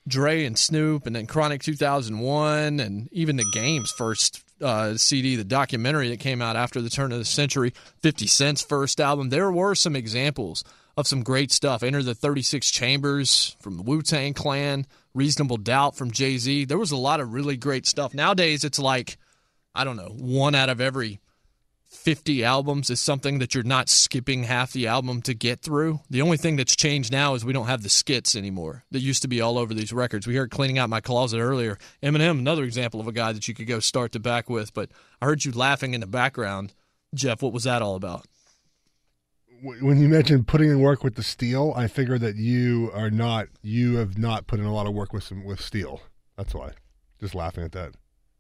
Dre 0.08 0.46
and 0.46 0.58
Snoop, 0.58 1.06
and 1.06 1.16
then 1.16 1.26
Chronic 1.26 1.64
2001, 1.64 2.80
and 2.80 3.10
even 3.12 3.38
the 3.38 3.46
Game's 3.54 3.92
first 3.92 4.44
uh, 4.62 4.96
CD, 4.96 5.36
the 5.36 5.44
documentary 5.44 6.10
that 6.10 6.20
came 6.20 6.42
out 6.42 6.56
after 6.56 6.82
the 6.82 6.90
turn 6.90 7.12
of 7.12 7.18
the 7.18 7.26
century, 7.26 7.74
50 8.02 8.28
Cent's 8.28 8.62
first 8.62 9.02
album. 9.02 9.30
There 9.30 9.52
were 9.52 9.76
some 9.76 9.96
examples 9.96 10.64
of 10.98 11.08
some 11.08 11.24
great 11.24 11.52
stuff. 11.52 11.84
Enter 11.84 12.04
the 12.04 12.16
36 12.16 12.70
Chambers 12.72 13.56
from 13.60 13.78
the 13.78 13.84
Wu 13.84 14.02
Tang 14.02 14.34
Clan, 14.34 14.86
Reasonable 15.14 15.58
Doubt 15.58 15.96
from 15.96 16.12
Jay 16.12 16.38
Z. 16.38 16.66
There 16.66 16.78
was 16.78 16.92
a 16.92 16.98
lot 16.98 17.20
of 17.20 17.34
really 17.34 17.58
great 17.58 17.86
stuff. 17.86 18.14
Nowadays, 18.14 18.64
it's 18.64 18.80
like, 18.80 19.18
I 19.74 19.84
don't 19.84 19.98
know, 19.98 20.16
one 20.18 20.56
out 20.56 20.70
of 20.70 20.80
every 20.80 21.20
50 21.96 22.44
albums 22.44 22.90
is 22.90 23.00
something 23.00 23.40
that 23.40 23.56
you're 23.56 23.64
not 23.64 23.90
skipping 23.90 24.44
half 24.44 24.72
the 24.74 24.88
album 24.88 25.22
to 25.24 25.34
get 25.34 25.62
through. 25.62 26.02
The 26.10 26.22
only 26.22 26.38
thing 26.38 26.56
that's 26.56 26.76
changed 26.76 27.12
now 27.12 27.34
is 27.34 27.44
we 27.44 27.54
don't 27.54 27.68
have 27.68 27.82
the 27.84 27.90
skits 27.90 28.36
anymore 28.36 28.84
that 28.92 29.00
used 29.00 29.22
to 29.24 29.28
be 29.28 29.42
all 29.42 29.58
over 29.58 29.74
these 29.74 29.92
records. 29.94 30.28
We 30.28 30.36
heard 30.36 30.52
Cleaning 30.52 30.78
Out 30.78 30.90
My 30.90 31.02
Closet 31.02 31.40
earlier. 31.40 31.78
Eminem, 32.04 32.40
another 32.40 32.64
example 32.64 33.00
of 33.00 33.08
a 33.08 33.12
guy 33.12 33.32
that 33.32 33.48
you 33.48 33.54
could 33.54 33.68
go 33.68 33.80
start 33.80 34.12
to 34.12 34.20
back 34.20 34.50
with. 34.50 34.74
But 34.74 34.90
I 35.22 35.26
heard 35.26 35.44
you 35.46 35.52
laughing 35.52 35.94
in 35.94 36.02
the 36.02 36.08
background. 36.08 36.74
Geoff, 37.14 37.42
what 37.42 37.54
was 37.54 37.64
that 37.64 37.82
all 37.82 37.96
about? 37.96 38.26
when 39.82 40.00
you 40.00 40.08
mentioned 40.10 40.48
putting 40.48 40.70
in 40.70 40.80
work 40.80 41.04
with 41.04 41.16
the 41.16 41.24
steel, 41.24 41.74
I 41.76 41.88
figure 41.88 42.18
that 42.20 42.36
you 42.36 42.92
are 42.94 43.10
not 43.10 43.48
you 43.64 43.96
have 43.98 44.18
not 44.18 44.48
put 44.48 44.60
in 44.60 44.66
a 44.66 44.74
lot 44.74 44.86
of 44.86 44.94
work 44.94 45.12
with 45.14 45.24
some 45.24 45.44
with 45.44 45.60
steel. 45.62 46.02
That's 46.38 46.54
why. 46.54 46.72
Just 47.20 47.34
laughing 47.34 47.64
at 47.64 47.72
that. 47.72 47.94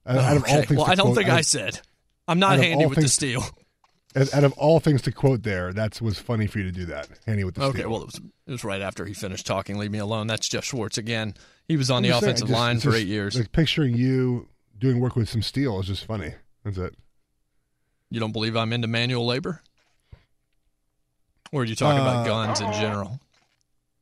Out, 0.05 0.17
out 0.17 0.37
of 0.37 0.43
all 0.43 0.57
Okay. 0.57 0.65
things 0.67 0.77
Well, 0.77 0.87
I 0.91 0.93
don't 0.95 1.07
quote- 1.07 1.17
think 1.17 1.29
out 1.29 1.37
I 1.37 1.41
said. 1.41 1.79
I'm 2.27 2.39
not 2.39 2.57
handy 2.57 2.85
with 2.85 2.95
the 2.95 3.01
things- 3.01 3.13
steel. 3.13 3.43
Out 4.33 4.45
of 4.45 4.53
all 4.53 4.79
things 4.79 5.01
to 5.01 5.11
quote 5.11 5.43
there, 5.43 5.73
that 5.73 5.99
was 6.01 6.17
funny 6.17 6.47
for 6.47 6.59
you 6.59 6.63
to 6.63 6.71
do 6.71 6.85
that. 6.85 7.09
Handy 7.25 7.43
with 7.43 7.55
the 7.55 7.63
Okay, 7.63 7.79
steel. 7.79 7.81
Okay, 7.87 7.91
well, 7.91 8.01
it 8.03 8.05
was, 8.05 8.15
it 8.47 8.51
was 8.51 8.63
right 8.63 8.81
after 8.81 9.05
he 9.05 9.13
finished 9.13 9.45
talking. 9.45 9.77
Leave 9.77 9.91
me 9.91 9.97
alone. 9.99 10.27
That's 10.27 10.47
Geoff 10.47 10.63
Schwartz 10.63 10.97
again. 10.97 11.33
He 11.67 11.75
was 11.75 11.91
on 11.91 11.97
I'm 11.97 12.03
the 12.03 12.07
just 12.09 12.19
saying, 12.21 12.29
offensive 12.31 12.47
just- 12.47 12.57
line 12.57 12.79
for 12.79 12.91
just, 12.91 12.97
eight 12.97 13.07
years. 13.07 13.35
Like 13.37 13.51
picturing 13.51 13.93
you 13.97 14.47
doing 14.79 15.01
work 15.01 15.17
with 15.17 15.27
some 15.27 15.41
steel 15.41 15.81
is 15.81 15.87
just 15.87 16.05
funny. 16.05 16.33
That's 16.63 16.77
it. 16.77 16.95
You 18.09 18.21
don't 18.21 18.31
believe 18.31 18.55
I'm 18.55 18.71
into 18.71 18.87
manual 18.87 19.25
labor? 19.25 19.61
Or 21.51 21.61
are 21.61 21.65
you 21.65 21.75
talking 21.75 21.99
about 21.99 22.25
Uh, 22.25 22.25
guns 22.25 22.61
in 22.61 22.71
general? 22.73 23.19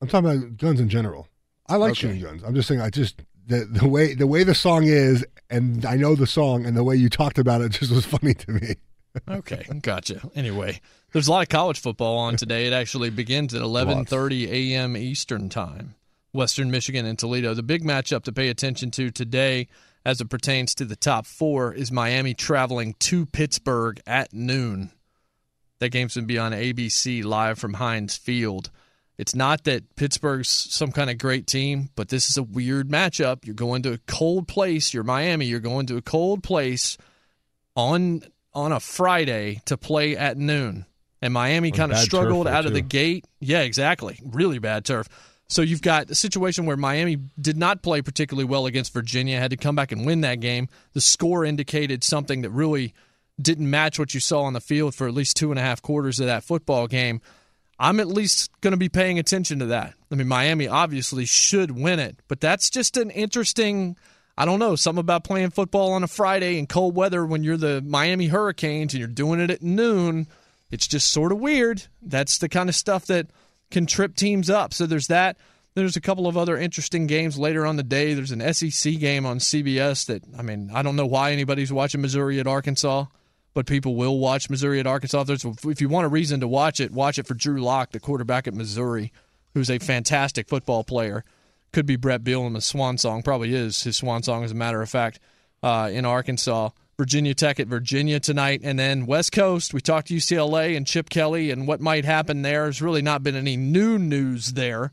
I'm 0.01 0.07
talking 0.07 0.29
about 0.29 0.57
guns 0.57 0.79
in 0.79 0.89
general. 0.89 1.27
I 1.67 1.77
like 1.77 1.91
Okay. 1.93 2.01
shooting 2.01 2.21
guns. 2.21 2.43
I'm 2.43 2.53
just 2.53 2.67
saying. 2.67 2.81
I 2.81 2.89
just 2.91 3.21
the 3.45 3.65
the 3.65 3.88
way 3.88 4.14
the 4.14 4.28
way 4.28 4.44
the 4.44 4.56
song 4.56 4.84
is, 4.86 5.26
and 5.49 5.86
I 5.86 5.95
know 5.95 6.15
the 6.15 6.28
song, 6.28 6.65
and 6.65 6.76
the 6.76 6.84
way 6.84 6.95
you 6.95 7.10
talked 7.10 7.38
about 7.38 7.61
it 7.61 7.70
just 7.80 7.91
was 7.91 8.06
funny 8.06 8.34
to 8.34 8.52
me. 8.52 8.76
Okay, 9.30 9.65
gotcha. 9.82 10.22
Anyway, 10.36 10.82
there's 11.11 11.28
a 11.28 11.32
lot 11.32 11.44
of 11.44 11.49
college 11.49 11.80
football 11.80 12.18
on 12.18 12.36
today. 12.36 12.65
It 12.65 12.74
actually 12.74 13.10
begins 13.10 13.53
at 13.53 13.61
11:30 13.61 14.48
a.m. 14.48 14.98
Eastern 14.98 15.49
Time. 15.49 15.95
Western 16.34 16.72
Michigan 16.72 17.06
and 17.06 17.18
Toledo. 17.18 17.53
The 17.53 17.61
big 17.61 17.84
matchup 17.84 18.24
to 18.24 18.32
pay 18.32 18.49
attention 18.49 18.90
to 18.91 19.11
today 19.11 19.68
as 20.03 20.20
it 20.20 20.30
pertains 20.30 20.74
to 20.76 20.86
the 20.86 20.95
top 20.95 21.26
4 21.26 21.74
is 21.74 21.91
Miami 21.91 22.34
traveling 22.34 22.95
to 23.02 23.26
Pittsburgh 23.28 24.02
at 24.07 24.34
noon. 24.34 24.91
That 25.80 25.90
game's 25.90 26.15
going 26.15 26.26
to 26.26 26.34
be 26.34 26.40
on 26.40 26.52
ABC 26.52 27.24
live 27.24 27.60
from 27.60 27.76
Heinz 27.76 28.18
Field. 28.18 28.72
It's 29.18 29.35
not 29.35 29.65
that 29.65 29.95
Pittsburgh's 29.95 30.49
some 30.49 30.91
kind 30.91 31.10
of 31.10 31.18
great 31.18 31.45
team, 31.45 31.90
but 31.95 32.10
this 32.10 32.30
is 32.30 32.38
a 32.38 32.44
weird 32.44 32.90
matchup. 32.90 33.45
You're 33.45 33.53
going 33.53 33.84
to 33.84 33.94
a 33.94 33.99
cold 34.07 34.48
place. 34.48 34.94
You're 34.94 35.03
Miami. 35.03 35.45
You're 35.45 35.60
going 35.60 35.85
to 35.88 35.98
a 35.98 36.02
cold 36.02 36.44
place 36.44 36.98
on 37.76 38.23
on 38.53 38.72
a 38.72 38.80
Friday 38.80 39.61
to 39.65 39.77
play 39.77 40.15
at 40.15 40.38
noon. 40.38 40.85
And 41.22 41.34
Miami 41.34 41.72
kind 41.72 41.91
of 41.91 41.98
struggled 41.99 42.48
out 42.48 42.65
of 42.65 42.73
the 42.73 42.81
gate. 42.81 43.26
Yeah, 43.40 43.61
exactly. 43.61 44.19
Really 44.26 44.60
bad 44.60 44.84
turf. 44.84 45.07
So 45.48 45.61
you've 45.61 45.81
got 45.81 46.10
a 46.10 46.15
situation 46.15 46.65
where 46.65 46.76
Miami 46.76 47.18
did 47.40 47.57
not 47.57 47.81
play 47.81 48.02
particularly 48.02 48.45
well 48.45 48.65
against 48.65 48.94
Virginia, 48.94 49.40
had 49.40 49.52
to 49.52 49.57
come 49.57 49.76
back 49.76 49.91
and 49.91 50.06
win 50.06 50.22
that 50.22 50.40
game. 50.40 50.68
The 50.94 51.02
score 51.02 51.45
indicated 51.45 52.03
something 52.03 52.41
that 52.41 52.49
really 52.49 52.94
didn't 53.41 53.69
match 53.69 53.98
what 53.98 54.14
you 54.14 54.19
saw 54.19 54.41
on 54.41 54.53
the 54.53 54.61
field 54.61 54.95
for 54.95 55.07
at 55.07 55.14
least 55.14 55.38
two 55.38 55.52
and 55.52 55.60
a 55.60 55.61
half 55.61 55.81
quarters 55.81 56.19
of 56.19 56.26
that 56.26 56.44
football 56.44 56.88
game. 56.88 57.22
I'm 57.79 57.99
at 57.99 58.07
least 58.07 58.49
going 58.61 58.71
to 58.71 58.77
be 58.77 58.89
paying 58.89 59.19
attention 59.19 59.59
to 59.59 59.65
that. 59.67 59.93
I 60.11 60.15
mean, 60.15 60.27
Miami 60.27 60.67
obviously 60.67 61.25
should 61.25 61.71
win 61.71 61.99
it, 61.99 62.17
but 62.27 62.39
that's 62.39 62.69
just 62.69 62.97
an 62.97 63.09
interesting. 63.09 63.97
I 64.35 64.45
don't 64.45 64.57
know, 64.57 64.75
something 64.75 64.99
about 64.99 65.23
playing 65.23 65.51
football 65.51 65.93
on 65.93 66.03
a 66.03 66.07
Friday 66.07 66.57
in 66.57 66.65
cold 66.65 66.95
weather 66.95 67.23
when 67.23 67.43
you're 67.43 67.57
the 67.57 67.83
Miami 67.83 68.27
Hurricanes 68.27 68.93
and 68.93 68.99
you're 68.99 69.07
doing 69.07 69.39
it 69.39 69.51
at 69.51 69.61
noon. 69.61 70.27
It's 70.71 70.87
just 70.87 71.11
sort 71.11 71.31
of 71.31 71.39
weird. 71.39 71.83
That's 72.01 72.39
the 72.39 72.49
kind 72.49 72.67
of 72.67 72.73
stuff 72.75 73.05
that 73.05 73.27
can 73.69 73.85
trip 73.85 74.15
teams 74.15 74.49
up. 74.49 74.73
So 74.73 74.87
there's 74.87 75.05
that. 75.07 75.37
There's 75.75 75.95
a 75.95 76.01
couple 76.01 76.27
of 76.27 76.35
other 76.35 76.57
interesting 76.57 77.05
games 77.05 77.37
later 77.37 77.65
on 77.65 77.75
the 77.75 77.83
day. 77.83 78.15
There's 78.15 78.31
an 78.31 78.53
SEC 78.53 78.97
game 78.99 79.25
on 79.25 79.37
CBS 79.37 80.07
that, 80.07 80.23
I 80.37 80.41
mean, 80.41 80.71
I 80.73 80.81
don't 80.81 80.95
know 80.95 81.05
why 81.05 81.31
anybody's 81.31 81.71
watching 81.71 82.01
Missouri 82.01 82.39
at 82.39 82.47
Arkansas, 82.47 83.05
but 83.53 83.65
people 83.65 83.95
will 83.95 84.19
watch 84.19 84.49
Missouri 84.49 84.80
at 84.80 84.88
Arkansas. 84.88 85.21
If, 85.21 85.27
there's, 85.27 85.45
if 85.65 85.81
you 85.81 85.89
want 85.89 86.05
a 86.05 86.09
reason 86.09 86.39
to 86.39 86.47
watch 86.47 86.80
it, 86.80 86.91
watch 86.91 87.19
it 87.19 87.27
for 87.27 87.34
Drew 87.34 87.61
Lock, 87.61 87.91
the 87.91 87.99
quarterback 87.99 88.47
at 88.47 88.53
Missouri, 88.53 89.11
who's 89.53 89.69
a 89.69 89.80
fantastic 89.80 90.47
football 90.47 90.84
player. 90.84 91.23
Could 91.71 91.85
be 91.85 91.95
Bret 91.95 92.23
Bielema's 92.23 92.65
swan 92.65 92.97
song. 92.97 93.23
Probably 93.23 93.53
is 93.53 93.84
his 93.84 93.97
swan 93.97 94.23
song, 94.23 94.43
as 94.43 94.51
a 94.51 94.55
matter 94.55 94.81
of 94.81 94.89
fact, 94.89 95.19
uh, 95.61 95.89
in 95.91 96.05
Arkansas. 96.05 96.69
Virginia 96.97 97.34
Tech 97.34 97.59
at 97.59 97.67
Virginia 97.67 98.19
tonight. 98.19 98.61
And 98.63 98.77
then 98.77 99.07
West 99.07 99.31
Coast, 99.31 99.73
we 99.73 99.81
talked 99.81 100.09
to 100.09 100.15
UCLA 100.15 100.77
and 100.77 100.85
Chip 100.85 101.09
Kelly 101.09 101.49
and 101.49 101.67
what 101.67 101.81
might 101.81 102.05
happen 102.05 102.43
there. 102.43 102.63
There's 102.63 102.81
really 102.81 103.01
not 103.01 103.23
been 103.23 103.35
any 103.35 103.57
new 103.57 103.97
news 103.97 104.53
there. 104.53 104.91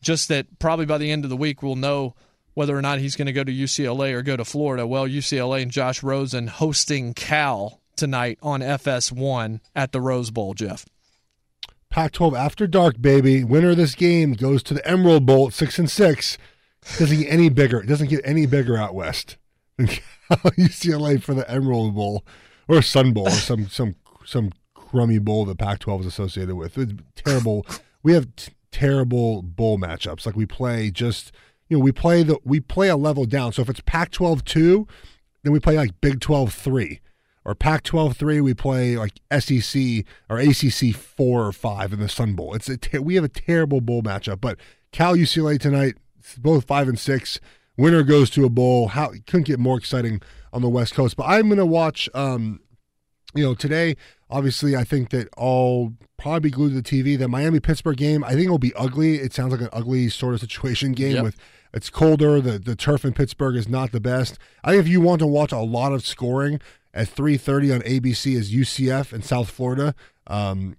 Just 0.00 0.28
that 0.28 0.58
probably 0.58 0.86
by 0.86 0.98
the 0.98 1.10
end 1.10 1.24
of 1.24 1.30
the 1.30 1.36
week, 1.36 1.62
we'll 1.62 1.76
know 1.76 2.14
whether 2.54 2.76
or 2.76 2.82
not 2.82 2.98
he's 2.98 3.16
going 3.16 3.26
to 3.26 3.32
go 3.32 3.42
to 3.44 3.52
UCLA 3.52 4.12
or 4.12 4.22
go 4.22 4.36
to 4.36 4.44
Florida. 4.44 4.86
Well, 4.86 5.06
UCLA 5.08 5.62
and 5.62 5.70
Josh 5.70 6.02
Rosen 6.02 6.46
hosting 6.46 7.14
Cal 7.14 7.81
tonight 8.02 8.36
on 8.42 8.58
FS1 8.58 9.60
at 9.76 9.92
the 9.92 10.00
Rose 10.00 10.32
Bowl, 10.32 10.54
Geoff. 10.54 10.84
Pac-12 11.88 12.36
after 12.36 12.66
dark, 12.66 13.00
baby. 13.00 13.44
Winner 13.44 13.70
of 13.70 13.76
this 13.76 13.94
game 13.94 14.32
goes 14.32 14.60
to 14.64 14.74
the 14.74 14.84
Emerald 14.84 15.24
Bowl 15.24 15.46
at 15.46 15.52
six 15.52 15.78
and 15.78 15.88
six. 15.88 16.36
Doesn't 16.98 17.20
get 17.20 17.28
any 17.28 17.48
bigger. 17.48 17.80
It 17.80 17.86
doesn't 17.86 18.10
get 18.10 18.22
any 18.24 18.44
bigger 18.46 18.76
out 18.76 18.92
west 18.92 19.36
than 19.78 19.86
UCLA 19.86 21.22
for 21.22 21.32
the 21.32 21.48
Emerald 21.48 21.94
Bowl 21.94 22.24
or 22.66 22.82
Sun 22.82 23.12
Bowl 23.12 23.28
or 23.28 23.30
some 23.30 23.68
some 23.68 23.94
some 24.24 24.50
crummy 24.74 25.20
bowl 25.20 25.44
that 25.44 25.58
Pac-12 25.58 26.00
is 26.00 26.06
associated 26.06 26.56
with. 26.56 26.76
It's 26.76 26.94
terrible. 27.14 27.64
We 28.02 28.14
have 28.14 28.34
t- 28.34 28.52
terrible 28.72 29.42
bowl 29.42 29.78
matchups. 29.78 30.26
Like 30.26 30.34
we 30.34 30.44
play 30.44 30.90
just 30.90 31.30
you 31.68 31.76
know 31.76 31.84
we 31.84 31.92
play 31.92 32.24
the 32.24 32.40
we 32.44 32.58
play 32.58 32.88
a 32.88 32.96
level 32.96 33.26
down. 33.26 33.52
So 33.52 33.62
if 33.62 33.70
it's 33.70 33.82
Pac-12 33.86 34.44
two, 34.44 34.88
then 35.44 35.52
we 35.52 35.60
play 35.60 35.76
like 35.76 36.00
Big 36.00 36.18
12 36.18 36.52
three 36.52 36.98
or 37.44 37.54
Pac 37.54 37.82
12 37.82 38.16
3, 38.16 38.40
we 38.40 38.54
play 38.54 38.96
like 38.96 39.20
SEC 39.38 40.04
or 40.30 40.38
ACC 40.38 40.94
4 40.94 41.46
or 41.46 41.52
5 41.52 41.92
in 41.92 42.00
the 42.00 42.08
Sun 42.08 42.34
Bowl. 42.34 42.54
It's 42.54 42.68
a 42.68 42.76
ter- 42.76 43.00
We 43.00 43.14
have 43.16 43.24
a 43.24 43.28
terrible 43.28 43.80
bowl 43.80 44.02
matchup, 44.02 44.40
but 44.40 44.58
Cal 44.92 45.16
UCLA 45.16 45.58
tonight, 45.58 45.96
both 46.38 46.64
5 46.66 46.88
and 46.88 46.98
6. 46.98 47.40
Winner 47.76 48.02
goes 48.02 48.28
to 48.30 48.44
a 48.44 48.50
bowl. 48.50 48.88
How 48.88 49.12
couldn't 49.26 49.46
get 49.46 49.58
more 49.58 49.78
exciting 49.78 50.20
on 50.52 50.60
the 50.62 50.68
West 50.68 50.94
Coast. 50.94 51.16
But 51.16 51.24
I'm 51.24 51.48
going 51.48 51.56
to 51.58 51.64
watch, 51.66 52.08
um, 52.14 52.60
you 53.34 53.42
know, 53.42 53.54
today, 53.54 53.96
obviously, 54.28 54.76
I 54.76 54.84
think 54.84 55.08
that 55.10 55.28
I'll 55.38 55.94
probably 56.18 56.40
be 56.40 56.50
glued 56.50 56.70
to 56.70 56.74
the 56.82 56.82
TV. 57.02 57.18
The 57.18 57.28
Miami 57.28 57.58
Pittsburgh 57.60 57.96
game, 57.96 58.22
I 58.22 58.32
think 58.32 58.42
it'll 58.44 58.58
be 58.58 58.74
ugly. 58.74 59.16
It 59.16 59.32
sounds 59.32 59.52
like 59.52 59.62
an 59.62 59.70
ugly 59.72 60.10
sort 60.10 60.34
of 60.34 60.40
situation 60.40 60.92
game 60.92 61.14
Yep. 61.16 61.24
with 61.24 61.36
it's 61.72 61.88
colder. 61.88 62.38
The 62.42 62.58
the 62.58 62.76
turf 62.76 63.02
in 63.06 63.14
Pittsburgh 63.14 63.56
is 63.56 63.66
not 63.66 63.92
the 63.92 64.00
best. 64.00 64.38
I 64.62 64.72
think 64.72 64.82
if 64.84 64.88
you 64.88 65.00
want 65.00 65.20
to 65.20 65.26
watch 65.26 65.52
a 65.52 65.58
lot 65.58 65.92
of 65.94 66.04
scoring 66.06 66.60
at 66.94 67.08
3:30 67.08 67.74
on 67.74 67.80
ABC 67.82 68.34
is 68.34 68.52
UCF 68.52 69.12
in 69.12 69.22
South 69.22 69.50
Florida. 69.50 69.94
Um, 70.26 70.76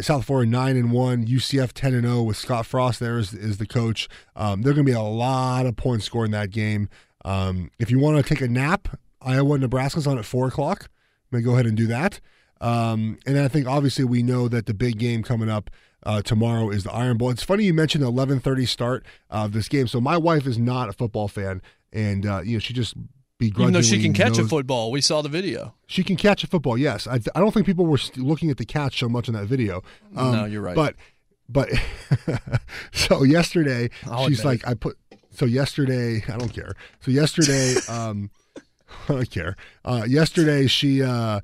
South 0.00 0.24
Florida 0.24 0.50
nine 0.50 0.76
and 0.76 0.92
one, 0.92 1.26
UCF 1.26 1.72
ten 1.72 1.92
and 1.94 2.04
zero 2.04 2.22
with 2.22 2.36
Scott 2.36 2.66
Frost 2.66 3.00
there 3.00 3.18
is, 3.18 3.34
is 3.34 3.58
the 3.58 3.66
coach. 3.66 4.08
Um, 4.36 4.62
there 4.62 4.70
are 4.70 4.74
going 4.74 4.86
to 4.86 4.92
be 4.92 4.96
a 4.96 5.02
lot 5.02 5.66
of 5.66 5.76
points 5.76 6.04
scored 6.04 6.26
in 6.26 6.32
that 6.32 6.50
game. 6.50 6.88
Um, 7.24 7.70
if 7.78 7.90
you 7.90 7.98
want 7.98 8.16
to 8.16 8.22
take 8.22 8.40
a 8.40 8.48
nap, 8.48 8.88
Iowa 9.20 9.58
Nebraska's 9.58 10.06
on 10.06 10.18
at 10.18 10.24
four 10.24 10.46
o'clock. 10.46 10.88
I'm 11.32 11.40
going 11.40 11.44
to 11.44 11.50
go 11.50 11.54
ahead 11.54 11.66
and 11.66 11.76
do 11.76 11.88
that. 11.88 12.20
Um, 12.60 13.18
and 13.26 13.38
I 13.38 13.48
think 13.48 13.66
obviously 13.66 14.04
we 14.04 14.22
know 14.22 14.48
that 14.48 14.66
the 14.66 14.74
big 14.74 14.98
game 14.98 15.22
coming 15.22 15.50
up 15.50 15.70
uh, 16.04 16.22
tomorrow 16.22 16.70
is 16.70 16.84
the 16.84 16.92
Iron 16.92 17.16
Bowl. 17.16 17.30
It's 17.30 17.42
funny 17.42 17.64
you 17.64 17.74
mentioned 17.74 18.04
the 18.04 18.10
11:30 18.10 18.68
start 18.68 19.04
of 19.28 19.52
this 19.52 19.68
game. 19.68 19.88
So 19.88 20.00
my 20.00 20.16
wife 20.16 20.46
is 20.46 20.58
not 20.58 20.88
a 20.88 20.92
football 20.92 21.26
fan, 21.28 21.60
and 21.92 22.24
uh, 22.24 22.42
you 22.44 22.54
know 22.54 22.58
she 22.60 22.72
just 22.72 22.94
Even 23.38 23.72
though 23.72 23.82
she 23.82 24.00
can 24.00 24.14
catch 24.14 24.38
a 24.38 24.44
football, 24.46 24.90
we 24.90 25.00
saw 25.00 25.20
the 25.20 25.28
video. 25.28 25.74
She 25.86 26.02
can 26.02 26.16
catch 26.16 26.42
a 26.42 26.46
football. 26.46 26.78
Yes, 26.78 27.06
I, 27.06 27.20
I 27.34 27.40
don't 27.40 27.52
think 27.52 27.66
people 27.66 27.84
were 27.84 27.98
looking 28.16 28.50
at 28.50 28.56
the 28.56 28.64
catch 28.64 28.98
so 28.98 29.08
much 29.08 29.28
in 29.28 29.34
that 29.34 29.44
video. 29.46 29.82
Um, 30.16 30.32
No, 30.32 30.44
you're 30.46 30.62
right. 30.62 30.74
But 30.74 30.94
but 31.48 31.68
so 32.92 33.22
yesterday 33.24 33.90
I'll 34.06 34.28
she's 34.28 34.44
like 34.44 34.66
I 34.66 34.74
put 34.74 34.96
so 35.30 35.44
yesterday 35.44 36.24
I 36.28 36.38
don't 36.38 36.52
care. 36.52 36.72
So 37.00 37.10
yesterday 37.10 37.74
um 37.90 38.30
I 39.08 39.12
don't 39.12 39.30
care. 39.30 39.56
Uh, 39.84 40.04
yesterday 40.08 40.66
she 40.66 41.02
uh 41.02 41.40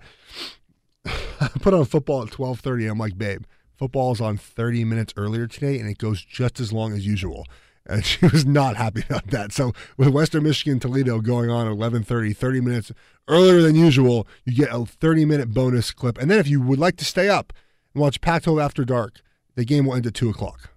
put 1.60 1.74
on 1.74 1.85
football 1.85 2.23
at 2.23 2.28
12:30. 2.31 2.90
I'm 2.90 2.98
like, 2.98 3.19
babe, 3.19 3.43
football 3.77 4.12
is 4.12 4.20
on 4.20 4.39
30 4.39 4.85
minutes 4.85 5.12
earlier 5.16 5.47
today, 5.47 5.78
and 5.78 5.89
it 5.90 5.98
goes 5.98 6.24
just 6.24 6.59
as 6.59 6.73
long 6.73 6.93
as 6.93 7.05
usual. 7.06 7.47
And 7.86 8.04
she 8.06 8.24
was 8.26 8.46
not 8.46 8.76
happy 8.76 9.02
about 9.09 9.26
that. 9.28 9.52
So 9.52 9.72
with 9.96 10.09
Western 10.09 10.44
Michigan 10.44 10.78
Toledo 10.80 11.20
going 11.20 11.50
on 11.50 11.66
at 11.66 11.72
11:30, 11.72 12.36
30 12.36 12.60
minutes 12.60 12.92
earlier 13.28 13.60
than 13.60 13.74
usual, 13.74 14.26
you 14.44 14.54
get 14.54 14.68
a 14.72 14.84
30 14.86 15.24
minute 15.24 15.52
bonus 15.52 15.90
clip. 15.90 16.18
And 16.18 16.30
then 16.30 16.38
if 16.38 16.46
you 16.48 16.60
would 16.60 16.78
like 16.78 16.96
to 16.98 17.04
stay 17.04 17.28
up 17.28 17.52
and 17.94 18.00
watch 18.00 18.20
Pac-12 18.20 18.62
after 18.62 18.84
dark, 18.84 19.20
the 19.56 19.64
game 19.64 19.86
will 19.86 19.94
end 19.94 20.06
at 20.06 20.14
two 20.14 20.30
o'clock. 20.30 20.70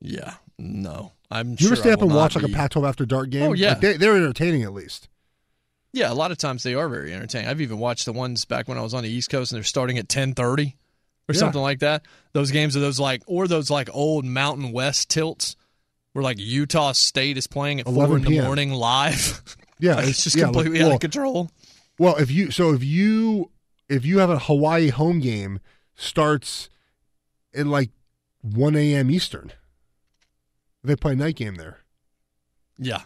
Yeah, 0.00 0.34
no. 0.58 1.12
I'm 1.30 1.54
Do 1.54 1.64
you 1.64 1.68
sure 1.68 1.74
ever 1.74 1.82
stay 1.82 1.92
up 1.92 2.02
and 2.02 2.14
watch 2.14 2.34
not 2.34 2.42
like 2.42 2.44
a 2.44 2.48
be- 2.48 2.54
Pac-12 2.54 2.88
after 2.88 3.06
dark 3.06 3.30
game? 3.30 3.42
Oh, 3.50 3.52
yeah. 3.52 3.70
Like, 3.70 3.80
they, 3.80 3.96
they're 3.96 4.16
entertaining 4.16 4.62
at 4.62 4.72
least. 4.72 5.08
Yeah, 5.92 6.10
a 6.10 6.14
lot 6.14 6.30
of 6.30 6.38
times 6.38 6.62
they 6.62 6.74
are 6.74 6.88
very 6.88 7.12
entertaining. 7.12 7.48
I've 7.48 7.60
even 7.60 7.78
watched 7.78 8.04
the 8.06 8.12
ones 8.12 8.44
back 8.44 8.66
when 8.68 8.78
I 8.78 8.82
was 8.82 8.94
on 8.94 9.02
the 9.02 9.10
East 9.10 9.30
Coast 9.30 9.52
and 9.52 9.56
they're 9.58 9.64
starting 9.64 9.98
at 9.98 10.08
10:30 10.08 10.74
or 11.28 11.34
Yeah. 11.34 11.38
something 11.38 11.60
like 11.60 11.80
that. 11.80 12.04
Those 12.32 12.50
games 12.50 12.76
are 12.76 12.80
those 12.80 12.98
like 12.98 13.22
or 13.26 13.46
those 13.46 13.70
like 13.70 13.88
old 13.92 14.24
Mountain 14.24 14.72
West 14.72 15.10
tilts 15.10 15.54
where 16.12 16.22
like 16.22 16.38
Utah 16.38 16.92
State 16.92 17.36
is 17.36 17.46
playing 17.46 17.80
at 17.80 17.86
4 17.86 18.16
in 18.16 18.22
the 18.22 18.28
p.m.. 18.28 18.44
morning 18.44 18.72
live. 18.72 19.42
Yeah, 19.78 19.96
Like, 19.96 20.08
it's 20.10 20.22
just 20.22 20.36
yeah, 20.36 20.44
like, 20.44 20.52
completely 20.52 20.82
out 20.84 20.92
of 20.92 21.00
control. 21.00 21.50
Well, 21.98 22.14
if 22.14 22.30
you 22.30 22.52
so 22.52 22.72
if 22.72 22.84
you 22.84 23.50
if 23.88 24.06
you 24.06 24.20
have 24.20 24.30
a 24.30 24.38
Hawaii 24.38 24.90
home 24.90 25.18
game 25.18 25.58
starts 25.96 26.70
at 27.52 27.66
like 27.66 27.90
one 28.42 28.76
a.m. 28.76 29.10
Eastern, 29.10 29.50
they 30.84 30.94
play 30.94 31.14
a 31.14 31.16
night 31.16 31.34
game 31.34 31.56
there. 31.56 31.78
Yeah. 32.78 33.02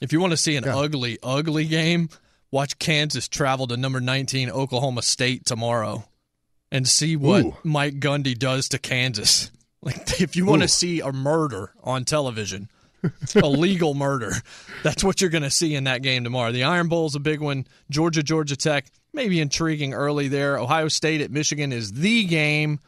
If 0.00 0.12
you 0.12 0.20
want 0.20 0.32
to 0.32 0.36
see 0.36 0.56
an 0.56 0.68
ugly, 0.68 1.18
ugly 1.22 1.64
game, 1.64 2.08
watch 2.50 2.78
Kansas 2.78 3.28
travel 3.28 3.66
to 3.68 3.76
number 3.76 4.00
19 4.00 4.50
Oklahoma 4.50 5.02
State 5.02 5.46
tomorrow 5.46 6.04
and 6.70 6.88
see 6.88 7.16
what 7.16 7.44
Ooh. 7.44 7.56
Mike 7.64 8.00
Gundy 8.00 8.36
does 8.36 8.68
to 8.70 8.78
Kansas. 8.78 9.50
Like 9.82 10.20
if 10.20 10.36
you 10.36 10.46
want 10.46 10.62
to 10.62 10.68
see 10.68 11.00
a 11.00 11.12
murder 11.12 11.72
on 11.82 12.04
television, 12.04 12.68
a 13.34 13.46
legal 13.46 13.94
murder, 13.94 14.32
that's 14.82 15.04
what 15.04 15.20
you're 15.20 15.30
going 15.30 15.42
to 15.42 15.50
see 15.50 15.74
in 15.74 15.84
that 15.84 16.02
game 16.02 16.24
tomorrow. 16.24 16.52
The 16.52 16.64
Iron 16.64 16.88
Bowl 16.88 17.06
is 17.06 17.14
a 17.14 17.20
big 17.20 17.40
one. 17.40 17.66
Georgia, 17.90 18.22
Georgia 18.22 18.56
Tech, 18.56 18.86
maybe 19.12 19.40
intriguing 19.40 19.94
early 19.94 20.28
there. 20.28 20.58
Ohio 20.58 20.88
State 20.88 21.20
at 21.20 21.30
Michigan 21.30 21.72
is 21.72 21.92
the 21.92 22.24
game. 22.24 22.80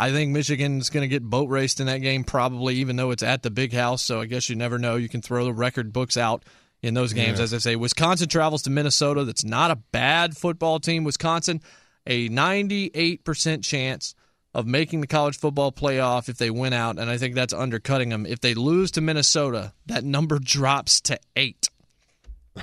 I 0.00 0.12
think 0.12 0.30
Michigan's 0.30 0.90
going 0.90 1.02
to 1.02 1.08
get 1.08 1.24
boat 1.24 1.48
raced 1.48 1.80
in 1.80 1.86
that 1.86 1.98
game, 1.98 2.22
probably, 2.22 2.76
even 2.76 2.94
though 2.94 3.10
it's 3.10 3.24
at 3.24 3.42
the 3.42 3.50
big 3.50 3.72
house. 3.72 4.00
So 4.00 4.20
I 4.20 4.26
guess 4.26 4.48
you 4.48 4.54
never 4.54 4.78
know. 4.78 4.94
You 4.94 5.08
can 5.08 5.22
throw 5.22 5.44
the 5.44 5.52
record 5.52 5.92
books 5.92 6.16
out 6.16 6.44
in 6.82 6.94
those 6.94 7.12
games. 7.12 7.38
Yeah. 7.38 7.44
As 7.44 7.54
I 7.54 7.58
say, 7.58 7.74
Wisconsin 7.74 8.28
travels 8.28 8.62
to 8.62 8.70
Minnesota. 8.70 9.24
That's 9.24 9.44
not 9.44 9.72
a 9.72 9.76
bad 9.76 10.36
football 10.36 10.78
team. 10.78 11.02
Wisconsin, 11.02 11.60
a 12.06 12.28
98% 12.28 13.64
chance 13.64 14.14
of 14.58 14.66
making 14.66 15.00
the 15.00 15.06
college 15.06 15.38
football 15.38 15.70
playoff 15.70 16.28
if 16.28 16.36
they 16.36 16.50
win 16.50 16.72
out. 16.72 16.98
And 16.98 17.08
I 17.08 17.16
think 17.16 17.36
that's 17.36 17.54
undercutting 17.54 18.08
them. 18.08 18.26
If 18.26 18.40
they 18.40 18.54
lose 18.54 18.90
to 18.92 19.00
Minnesota, 19.00 19.72
that 19.86 20.02
number 20.02 20.40
drops 20.40 21.00
to 21.02 21.20
eight. 21.36 21.70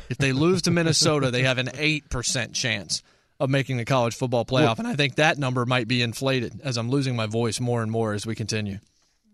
If 0.09 0.17
they 0.17 0.33
lose 0.33 0.63
to 0.63 0.71
Minnesota, 0.71 1.31
they 1.31 1.43
have 1.43 1.57
an 1.57 1.67
8% 1.67 2.53
chance 2.53 3.01
of 3.39 3.49
making 3.49 3.77
the 3.77 3.85
college 3.85 4.13
football 4.13 4.43
playoff. 4.43 4.63
Well- 4.63 4.75
and 4.79 4.87
I 4.87 4.95
think 4.95 5.15
that 5.15 5.37
number 5.37 5.65
might 5.65 5.87
be 5.87 6.01
inflated 6.01 6.59
as 6.65 6.75
I'm 6.75 6.89
losing 6.89 7.15
my 7.15 7.27
voice 7.27 7.61
more 7.61 7.81
and 7.81 7.89
more 7.89 8.11
as 8.11 8.25
we 8.25 8.35
continue. 8.35 8.79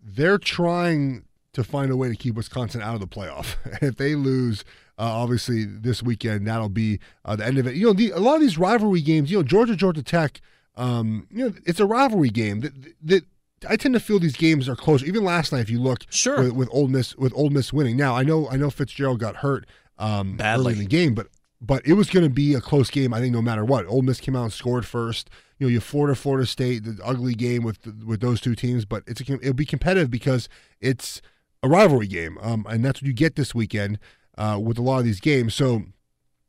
They're 0.00 0.38
trying 0.38 1.24
to 1.54 1.64
find 1.64 1.90
a 1.90 1.96
way 1.96 2.10
to 2.10 2.14
keep 2.16 2.36
Wisconsin 2.36 2.80
out 2.80 2.94
of 2.94 3.00
the 3.00 3.08
playoff. 3.08 3.56
if 3.82 3.96
they 3.96 4.14
lose, 4.14 4.62
uh, 4.98 5.02
obviously 5.02 5.64
this 5.64 6.00
weekend, 6.00 6.46
that'll 6.46 6.68
be 6.68 7.00
uh, 7.24 7.34
the 7.34 7.44
end 7.44 7.58
of 7.58 7.66
it. 7.66 7.74
You 7.74 7.86
know, 7.86 7.92
the, 7.92 8.12
a 8.12 8.20
lot 8.20 8.36
of 8.36 8.40
these 8.40 8.56
rivalry 8.56 9.00
games. 9.00 9.32
You 9.32 9.38
know, 9.38 9.42
Georgia, 9.42 9.74
Georgia 9.74 10.04
Tech. 10.04 10.40
Um, 10.76 11.26
you 11.30 11.48
know, 11.48 11.54
it's 11.66 11.80
a 11.80 11.86
rivalry 11.86 12.30
game. 12.30 12.60
That, 12.60 12.72
that 13.02 13.24
I 13.68 13.76
tend 13.76 13.94
to 13.94 14.00
feel 14.00 14.18
these 14.18 14.36
games 14.36 14.68
are 14.68 14.76
closer. 14.76 15.04
Even 15.06 15.24
last 15.24 15.52
night, 15.52 15.60
if 15.60 15.70
you 15.70 15.80
look, 15.80 16.06
sure, 16.10 16.42
with, 16.42 16.52
with 16.52 16.68
Ole 16.72 16.88
Miss, 16.88 17.16
with 17.16 17.32
Ole 17.34 17.50
Miss 17.50 17.72
winning. 17.72 17.96
Now, 17.96 18.16
I 18.16 18.22
know, 18.22 18.48
I 18.48 18.56
know 18.56 18.70
Fitzgerald 18.70 19.20
got 19.20 19.36
hurt 19.36 19.66
um, 19.98 20.38
early 20.40 20.72
in 20.74 20.78
the 20.78 20.86
game, 20.86 21.14
but 21.14 21.28
but 21.60 21.86
it 21.86 21.92
was 21.92 22.10
going 22.10 22.24
to 22.24 22.30
be 22.30 22.54
a 22.54 22.60
close 22.60 22.90
game. 22.90 23.14
I 23.14 23.20
think 23.20 23.32
no 23.32 23.40
matter 23.40 23.64
what, 23.64 23.86
Ole 23.86 24.02
Miss 24.02 24.20
came 24.20 24.34
out 24.34 24.44
and 24.44 24.52
scored 24.52 24.84
first. 24.84 25.30
You 25.58 25.66
know, 25.66 25.70
you 25.70 25.76
have 25.76 25.84
Florida, 25.84 26.16
Florida 26.16 26.44
State, 26.44 26.82
the 26.84 26.98
ugly 27.04 27.34
game 27.34 27.62
with 27.62 27.86
with 28.04 28.20
those 28.20 28.40
two 28.40 28.54
teams, 28.54 28.84
but 28.84 29.04
it's 29.06 29.20
a, 29.20 29.34
it'll 29.34 29.54
be 29.54 29.64
competitive 29.64 30.10
because 30.10 30.48
it's 30.80 31.22
a 31.62 31.68
rivalry 31.68 32.08
game, 32.08 32.36
um, 32.42 32.66
and 32.68 32.84
that's 32.84 33.00
what 33.00 33.06
you 33.06 33.12
get 33.12 33.36
this 33.36 33.54
weekend 33.54 34.00
uh, 34.36 34.58
with 34.60 34.76
a 34.76 34.82
lot 34.82 34.98
of 34.98 35.04
these 35.04 35.20
games. 35.20 35.54
So 35.54 35.84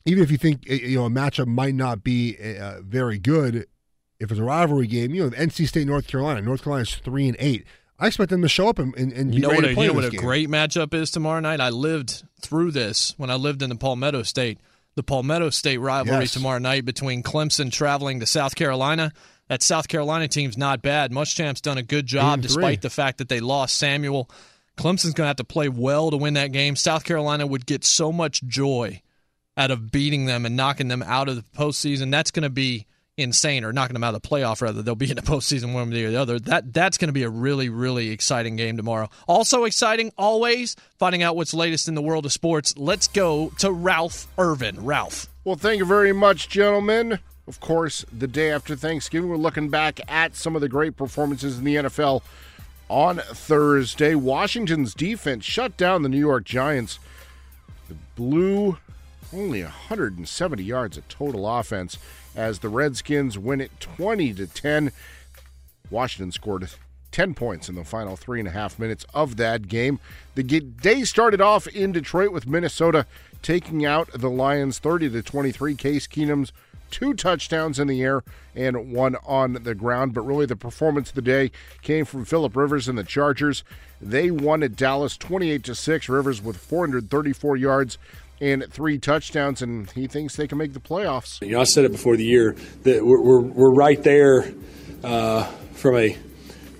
even 0.05 0.23
if 0.23 0.31
you 0.31 0.37
think 0.37 0.65
eh, 0.67 0.79
you 0.81 0.97
know 0.97 1.05
a 1.05 1.09
matchup 1.09 1.47
might 1.47 1.75
not 1.75 2.03
be 2.03 2.35
uh, 2.59 2.81
very 2.81 3.19
good, 3.19 3.67
if 4.23 4.31
it's 4.31 4.39
a 4.39 4.43
rivalry 4.43 4.87
game, 4.87 5.13
you 5.13 5.23
know, 5.23 5.29
NC 5.31 5.67
State, 5.67 5.85
North 5.87 6.07
Carolina, 6.07 6.41
North 6.41 6.63
Carolina's 6.63 6.95
three 6.95 7.27
and 7.27 7.37
eight. 7.39 7.65
I 7.99 8.07
expect 8.07 8.31
them 8.31 8.41
to 8.41 8.49
show 8.49 8.67
up 8.69 8.79
and, 8.79 8.93
and, 8.95 9.13
and 9.13 9.29
be 9.31 9.37
You 9.37 9.41
know 9.43 9.49
ready 9.49 9.61
what? 9.61 9.67
to 9.67 9.71
A, 9.71 9.75
play 9.75 9.83
you 9.85 9.89
know 9.91 9.95
what 9.95 10.05
a 10.05 10.09
game. 10.09 10.19
great 10.21 10.49
matchup 10.49 10.93
is 10.93 11.11
tomorrow 11.11 11.39
night. 11.39 11.61
I 11.61 11.69
lived 11.69 12.23
through 12.41 12.71
this 12.71 13.13
when 13.17 13.29
I 13.29 13.35
lived 13.35 13.61
in 13.61 13.69
the 13.69 13.75
Palmetto 13.75 14.23
State. 14.23 14.59
The 14.95 15.03
Palmetto 15.03 15.49
State 15.51 15.77
rivalry 15.77 16.21
Yes. 16.21 16.33
tomorrow 16.33 16.57
night 16.59 16.85
between 16.85 17.23
Clemson 17.23 17.71
traveling 17.71 18.19
to 18.19 18.25
South 18.25 18.55
Carolina. 18.55 19.11
That 19.47 19.61
South 19.61 19.87
Carolina 19.87 20.27
team's 20.27 20.57
not 20.57 20.81
bad. 20.81 21.11
Muschamp's 21.11 21.61
done 21.61 21.77
a 21.77 21.83
good 21.83 22.05
job 22.07 22.41
despite 22.41 22.81
the 22.81 22.89
fact 22.89 23.17
that 23.19 23.29
they 23.29 23.39
lost 23.39 23.75
Samuel. 23.77 24.29
Clemson's 24.77 25.13
going 25.13 25.25
to 25.25 25.27
have 25.27 25.35
to 25.37 25.43
play 25.43 25.69
well 25.69 26.09
to 26.11 26.17
win 26.17 26.33
that 26.35 26.51
game. 26.51 26.75
South 26.75 27.03
Carolina 27.03 27.45
would 27.45 27.65
get 27.65 27.83
so 27.83 28.11
much 28.11 28.41
joy 28.43 29.01
out 29.55 29.69
of 29.69 29.91
beating 29.91 30.25
them 30.25 30.45
and 30.45 30.55
knocking 30.55 30.87
them 30.87 31.03
out 31.03 31.29
of 31.29 31.35
the 31.35 31.43
postseason. 31.57 32.09
That's 32.09 32.31
going 32.31 32.43
to 32.43 32.49
be 32.49 32.87
insane, 33.17 33.63
or 33.63 33.73
knocking 33.73 33.93
them 33.93 34.03
out 34.03 34.15
of 34.15 34.21
the 34.21 34.27
playoff. 34.27 34.61
Rather, 34.61 34.81
they'll 34.81 34.95
be 34.95 35.09
in 35.09 35.15
the 35.15 35.21
postseason 35.21 35.73
one 35.73 35.89
way 35.89 36.03
or 36.03 36.11
the 36.11 36.19
other. 36.19 36.39
That 36.39 36.73
that's 36.73 36.97
going 36.97 37.09
to 37.09 37.13
be 37.13 37.23
a 37.23 37.29
really 37.29 37.69
really 37.69 38.09
exciting 38.09 38.55
game 38.55 38.77
tomorrow. 38.77 39.09
Also 39.27 39.65
exciting, 39.65 40.11
always 40.17 40.75
finding 40.97 41.23
out 41.23 41.35
what's 41.35 41.53
latest 41.53 41.87
in 41.87 41.95
the 41.95 42.01
world 42.01 42.25
of 42.25 42.31
sports. 42.31 42.75
Let's 42.77 43.07
go 43.07 43.51
to 43.59 43.71
Ralph 43.71 44.27
Irvin. 44.37 44.83
Ralph. 44.83 45.27
Well, 45.43 45.55
thank 45.55 45.79
you 45.79 45.85
very 45.85 46.13
much, 46.13 46.49
gentlemen. 46.49 47.19
Of 47.47 47.59
course, 47.59 48.05
the 48.11 48.27
day 48.27 48.51
after 48.51 48.75
Thanksgiving, 48.75 49.29
we're 49.29 49.35
looking 49.35 49.69
back 49.69 49.99
at 50.07 50.35
some 50.35 50.55
of 50.55 50.61
the 50.61 50.69
great 50.69 50.95
performances 50.95 51.57
in 51.57 51.65
the 51.65 51.75
NFL 51.75 52.21
on 52.87 53.17
Thursday. 53.17 54.15
Washington's 54.15 54.93
defense 54.93 55.43
shut 55.43 55.75
down 55.75 56.03
the 56.03 56.09
New 56.09 56.19
York 56.19 56.45
Giants. 56.45 56.99
The 57.89 57.95
Blue 58.15 58.77
only 59.33 59.63
170 59.63 60.63
yards 60.63 60.97
of 60.97 61.07
total 61.07 61.49
offense 61.49 61.97
as 62.35 62.59
the 62.59 62.69
Redskins 62.69 63.37
win 63.37 63.61
it 63.61 63.71
20 63.79 64.33
to 64.35 64.47
10. 64.47 64.91
Washington 65.89 66.31
scored 66.31 66.69
10 67.11 67.33
points 67.35 67.69
in 67.69 67.75
the 67.75 67.83
final 67.83 68.15
three 68.15 68.39
and 68.39 68.47
a 68.47 68.51
half 68.51 68.79
minutes 68.79 69.05
of 69.13 69.37
that 69.37 69.67
game. 69.67 69.99
The 70.35 70.43
day 70.43 71.03
started 71.03 71.41
off 71.41 71.67
in 71.67 71.91
Detroit 71.91 72.31
with 72.31 72.47
Minnesota 72.47 73.05
taking 73.41 73.85
out 73.85 74.09
the 74.13 74.29
Lions 74.29 74.79
30 74.79 75.11
to 75.11 75.21
23. 75.21 75.75
Case 75.75 76.07
Keenum's 76.07 76.51
two 76.89 77.13
touchdowns 77.13 77.79
in 77.79 77.87
the 77.87 78.03
air 78.03 78.23
and 78.55 78.93
one 78.93 79.15
on 79.25 79.53
the 79.53 79.75
ground. 79.75 80.13
But 80.13 80.21
really, 80.21 80.45
the 80.45 80.55
performance 80.55 81.09
of 81.09 81.15
the 81.15 81.21
day 81.21 81.51
came 81.81 82.05
from 82.05 82.25
Philip 82.25 82.55
Rivers 82.55 82.87
and 82.87 82.97
the 82.97 83.03
Chargers. 83.03 83.63
They 84.01 84.31
won 84.31 84.63
at 84.63 84.75
Dallas 84.75 85.17
28 85.17 85.63
to 85.63 85.75
6. 85.75 86.09
Rivers 86.09 86.41
with 86.41 86.57
434 86.57 87.57
yards 87.57 87.97
and 88.43 88.65
three 88.69 88.97
touchdowns, 88.97 89.61
and 89.61 89.89
he 89.91 90.07
thinks 90.07 90.35
they 90.35 90.47
can 90.47 90.57
make 90.57 90.73
the 90.73 90.79
playoffs. 90.79 91.41
You 91.41 91.53
know, 91.53 91.61
I 91.61 91.63
said 91.63 91.85
it 91.85 91.91
before 91.91 92.17
the 92.17 92.25
year 92.25 92.55
that 92.83 93.05
we're, 93.05 93.21
we're, 93.21 93.41
we're 93.41 93.73
right 93.73 94.01
there 94.03 94.53
uh, 95.03 95.45
from 95.73 95.95
a 95.95 96.17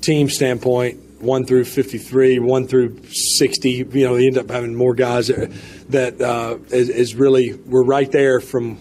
team 0.02 0.30
standpoint, 0.30 1.22
one 1.22 1.46
through 1.46 1.64
53, 1.64 2.40
one 2.40 2.68
through 2.68 3.02
60. 3.06 3.70
You 3.72 3.86
know, 4.08 4.18
they 4.18 4.28
end 4.28 4.38
up 4.38 4.50
having 4.50 4.76
more 4.76 4.94
guys 4.94 5.28
that, 5.28 6.22
uh, 6.22 6.58
is, 6.76 6.90
is 6.90 7.16
really, 7.16 7.54
we're 7.54 7.86
right 7.86 8.12
there 8.12 8.42
from 8.42 8.78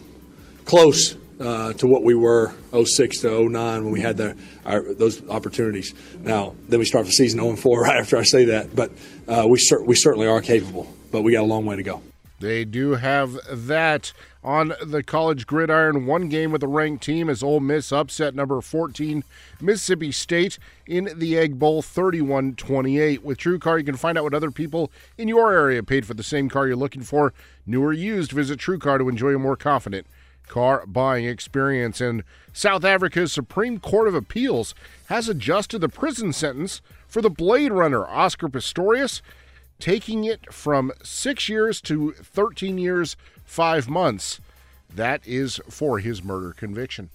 close 0.65 1.17
uh, 1.39 1.73
to 1.75 1.87
what 1.87 2.03
we 2.03 2.17
were 2.17 2.53
06 2.73 3.21
to 3.21 3.49
09 3.49 3.85
when 3.85 3.93
we 3.93 4.01
had 4.01 4.17
the, 4.17 4.37
our, 4.67 4.93
those 4.93 5.29
opportunities. 5.29 5.95
Now, 6.19 6.57
then 6.69 6.81
we 6.81 6.85
start 6.85 7.07
the 7.07 7.13
season 7.13 7.41
0 7.41 7.55
4 7.55 7.81
right 7.83 7.97
after 7.99 8.17
I 8.17 8.25
say 8.25 8.47
that, 8.47 8.75
but 8.75 8.91
uh, 9.29 9.47
we, 9.49 9.59
cer- 9.59 9.85
we 9.85 9.95
certainly 9.95 10.27
are 10.27 10.41
capable, 10.41 10.93
but 11.13 11.23
we 11.23 11.33
got 11.33 11.43
a 11.43 11.47
long 11.47 11.65
way 11.65 11.77
to 11.77 11.85
go. 11.85 12.03
They 12.43 12.65
do 12.65 12.97
have 12.97 13.39
that 13.49 14.13
on 14.43 14.75
the 14.85 15.05
college 15.05 15.47
gridiron. 15.47 16.07
One 16.07 16.29
game 16.29 16.51
with 16.51 16.65
a 16.65 16.69
ranked 16.69 17.05
team 17.05 17.31
as 17.31 17.41
Ole 17.41 17.61
Miss 17.61 17.93
upset 17.93 18.35
number 18.35 18.61
14 18.61 19.23
Mississippi 19.61 20.11
State 20.11 20.59
in 20.85 21.09
the 21.15 21.39
Egg 21.39 21.61
Bowl 21.61 21.83
31 21.83 22.57
28. 22.57 23.23
With 23.23 23.39
TrueCar, 23.39 23.79
you 23.79 23.85
can 23.85 23.97
find 23.97 24.19
out 24.19 24.25
what 24.25 24.35
other 24.35 24.51
people 24.51 24.91
in 25.17 25.29
your 25.29 25.53
area 25.53 25.85
paid 25.85 26.05
for 26.05 26.15
the 26.15 26.25
same 26.25 26.49
car 26.49 26.67
you're 26.67 26.75
looking 26.75 27.03
for. 27.03 27.33
New 27.65 27.81
or 27.81 27.93
used, 27.93 28.33
visit 28.33 28.59
TrueCar 28.59 28.99
to 28.99 29.09
enjoy 29.09 29.37
a 29.37 29.39
more 29.39 29.57
confident 29.57 30.09
car 30.49 30.85
buying 30.85 31.25
experience. 31.25 32.01
And 32.01 32.25
South 32.53 32.85
Africa's 32.85 33.33
Supreme 33.33 33.79
Court 33.79 34.09
of 34.09 34.17
Appeals 34.17 34.75
has 35.07 35.29
adjusted 35.29 35.79
the 35.79 35.89
prison 35.89 36.33
sentence 36.33 36.83
for 37.07 37.23
the 37.23 37.31
Blade 37.31 37.71
Runner 37.71 38.05
Oscar 38.05 38.49
Pistorius 38.49 39.23
taking 39.83 40.23
it 40.23 40.53
from 40.53 40.93
six 41.03 41.49
years 41.49 41.81
to 41.81 42.13
13 42.13 42.79
years, 42.79 43.17
five 43.45 43.89
months. 43.89 44.41
That 44.95 45.27
is 45.27 45.61
for 45.69 45.99
his 45.99 46.23
murder 46.23 46.53
conviction. 46.53 47.11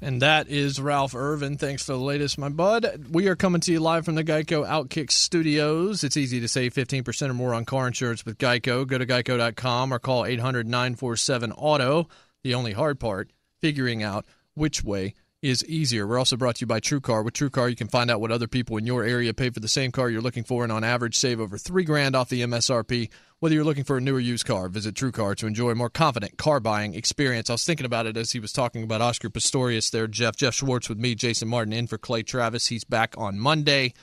And 0.00 0.22
that 0.22 0.48
is 0.48 0.80
Ralph 0.80 1.16
Irvin. 1.16 1.58
Thanks 1.58 1.84
for 1.84 1.94
the 1.94 1.98
latest, 1.98 2.38
my 2.38 2.50
bud. 2.50 3.06
We 3.10 3.26
are 3.26 3.34
coming 3.34 3.60
to 3.62 3.72
you 3.72 3.80
live 3.80 4.04
from 4.04 4.14
the 4.14 4.22
Geico 4.22 4.64
Outkick 4.64 5.10
Studios. 5.10 6.04
It's 6.04 6.16
easy 6.16 6.38
to 6.38 6.46
save 6.46 6.72
15% 6.72 7.30
or 7.30 7.34
more 7.34 7.52
on 7.52 7.64
car 7.64 7.88
insurance 7.88 8.24
with 8.24 8.38
Geico. 8.38 8.86
Go 8.86 8.96
to 8.96 9.04
geico.com 9.04 9.92
or 9.92 9.98
call 9.98 10.24
800 10.24 10.68
947 10.68 11.50
Auto. 11.50 12.08
The 12.44 12.54
only 12.54 12.74
hard 12.74 13.00
part, 13.00 13.32
figuring 13.60 14.04
out 14.04 14.24
which 14.54 14.84
way 14.84 15.14
is 15.40 15.64
easier. 15.66 16.06
We're 16.06 16.18
also 16.18 16.36
brought 16.36 16.56
to 16.56 16.62
you 16.62 16.66
by 16.66 16.80
TrueCar. 16.80 17.24
With 17.24 17.34
TrueCar, 17.34 17.70
you 17.70 17.76
can 17.76 17.88
find 17.88 18.10
out 18.10 18.20
what 18.20 18.32
other 18.32 18.48
people 18.48 18.76
in 18.76 18.86
your 18.86 19.04
area 19.04 19.32
pay 19.32 19.50
for 19.50 19.60
the 19.60 19.68
same 19.68 19.92
car 19.92 20.10
you're 20.10 20.20
looking 20.20 20.42
for, 20.42 20.64
and 20.64 20.72
on 20.72 20.82
average, 20.82 21.16
save 21.16 21.40
over 21.40 21.56
three 21.56 21.84
grand 21.84 22.16
off 22.16 22.28
the 22.28 22.42
MSRP. 22.42 23.08
Whether 23.38 23.54
you're 23.54 23.64
looking 23.64 23.84
for 23.84 23.96
a 23.96 24.00
new 24.00 24.16
or 24.16 24.20
used 24.20 24.46
car, 24.46 24.68
visit 24.68 24.96
TrueCar 24.96 25.36
to 25.36 25.46
enjoy 25.46 25.70
a 25.70 25.74
more 25.76 25.90
confident 25.90 26.38
car 26.38 26.58
buying 26.58 26.94
experience. 26.94 27.50
I 27.50 27.54
was 27.54 27.64
thinking 27.64 27.86
about 27.86 28.06
it 28.06 28.16
as 28.16 28.32
he 28.32 28.40
was 28.40 28.52
talking 28.52 28.82
about 28.82 29.00
Oscar 29.00 29.30
Pistorius 29.30 29.92
there, 29.92 30.08
Geoff. 30.08 30.34
Geoff 30.34 30.54
Schwartz 30.54 30.88
with 30.88 30.98
me, 30.98 31.14
Jason 31.14 31.46
Martin 31.46 31.72
in 31.72 31.86
for 31.86 31.98
Clay 31.98 32.24
Travis. 32.24 32.66
He's 32.66 32.84
back 32.84 33.14
on 33.16 33.38
Monday, 33.38 33.94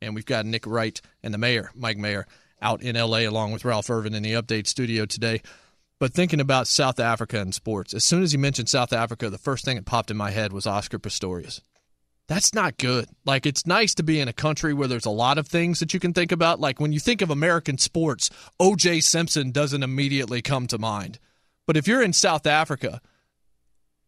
and 0.00 0.14
we've 0.14 0.24
got 0.24 0.46
Nick 0.46 0.66
Wright 0.66 0.98
and 1.22 1.34
the 1.34 1.38
mayor, 1.38 1.70
Mike 1.74 1.98
Mayer, 1.98 2.26
out 2.62 2.82
in 2.82 2.96
LA 2.96 3.28
along 3.28 3.52
with 3.52 3.66
Ralph 3.66 3.90
Irvin 3.90 4.14
in 4.14 4.22
the 4.22 4.32
update 4.32 4.66
studio 4.66 5.04
today. 5.04 5.42
But 6.00 6.14
thinking 6.14 6.40
about 6.40 6.68
South 6.68 7.00
Africa 7.00 7.40
and 7.40 7.54
sports, 7.54 7.92
as 7.92 8.04
soon 8.04 8.22
as 8.22 8.32
you 8.32 8.38
mentioned 8.38 8.68
South 8.68 8.92
Africa, 8.92 9.30
the 9.30 9.38
first 9.38 9.64
thing 9.64 9.76
that 9.76 9.84
popped 9.84 10.10
in 10.10 10.16
my 10.16 10.30
head 10.30 10.52
was 10.52 10.66
Oscar 10.66 10.98
Pistorius. 10.98 11.60
That's 12.28 12.54
not 12.54 12.76
good. 12.76 13.08
Like, 13.24 13.46
it's 13.46 13.66
nice 13.66 13.94
to 13.94 14.02
be 14.02 14.20
in 14.20 14.28
a 14.28 14.34
country 14.34 14.74
where 14.74 14.86
there's 14.86 15.06
a 15.06 15.10
lot 15.10 15.38
of 15.38 15.48
things 15.48 15.80
that 15.80 15.94
you 15.94 15.98
can 15.98 16.12
think 16.12 16.30
about. 16.30 16.60
Like, 16.60 16.78
when 16.78 16.92
you 16.92 17.00
think 17.00 17.22
of 17.22 17.30
American 17.30 17.78
sports, 17.78 18.30
OJ 18.60 19.02
Simpson 19.02 19.50
doesn't 19.50 19.82
immediately 19.82 20.42
come 20.42 20.66
to 20.66 20.78
mind. 20.78 21.18
But 21.66 21.78
if 21.78 21.88
you're 21.88 22.02
in 22.02 22.12
South 22.12 22.46
Africa, 22.46 23.00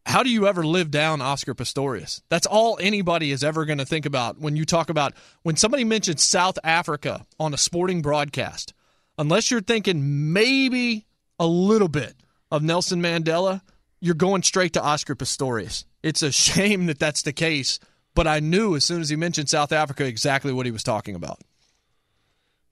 how 0.07 0.23
do 0.23 0.31
you 0.31 0.47
ever 0.47 0.65
live 0.65 0.91
down 0.91 1.21
Oscar 1.23 1.55
Pistorius? 1.55 2.21
That's 2.29 2.47
all 2.47 2.79
anybody 2.81 3.33
is 3.33 3.43
ever 3.43 3.65
going 3.65 3.79
to 3.79 3.87
think 3.87 4.07
about 4.07 4.39
when 4.39 4.55
you 4.55 4.65
talk 4.65 4.91
about 4.91 5.15
when 5.43 5.57
somebody 5.57 5.85
mentions 5.85 6.23
South 6.23 6.59
Africa 6.63 7.27
on 7.39 7.55
a 7.55 7.59
sporting 7.59 8.03
broadcast. 8.03 8.75
Unless 9.19 9.51
you're 9.51 9.61
thinking 9.61 10.33
maybe 10.33 11.07
a 11.41 11.47
little 11.47 11.89
bit 11.89 12.15
of 12.53 12.63
Nelson 12.63 13.03
Mandela, 13.03 13.63
you're 13.99 14.15
going 14.15 14.43
straight 14.43 14.75
to 14.75 14.83
Oscar 14.83 15.17
Pistorius. 15.17 15.85
It's 16.03 16.23
a 16.23 16.31
shame 16.31 16.87
that 16.87 17.01
that's 17.01 17.23
the 17.23 17.33
case, 17.33 17.81
but 18.15 18.29
I 18.29 18.39
knew 18.39 18.77
as 18.77 18.85
soon 18.85 19.01
as 19.01 19.09
he 19.09 19.17
mentioned 19.17 19.49
South 19.49 19.73
Africa 19.73 20.05
exactly 20.05 20.53
what 20.53 20.67
he 20.67 20.73
was 20.73 20.85
talking 20.85 21.17
about. 21.17 21.41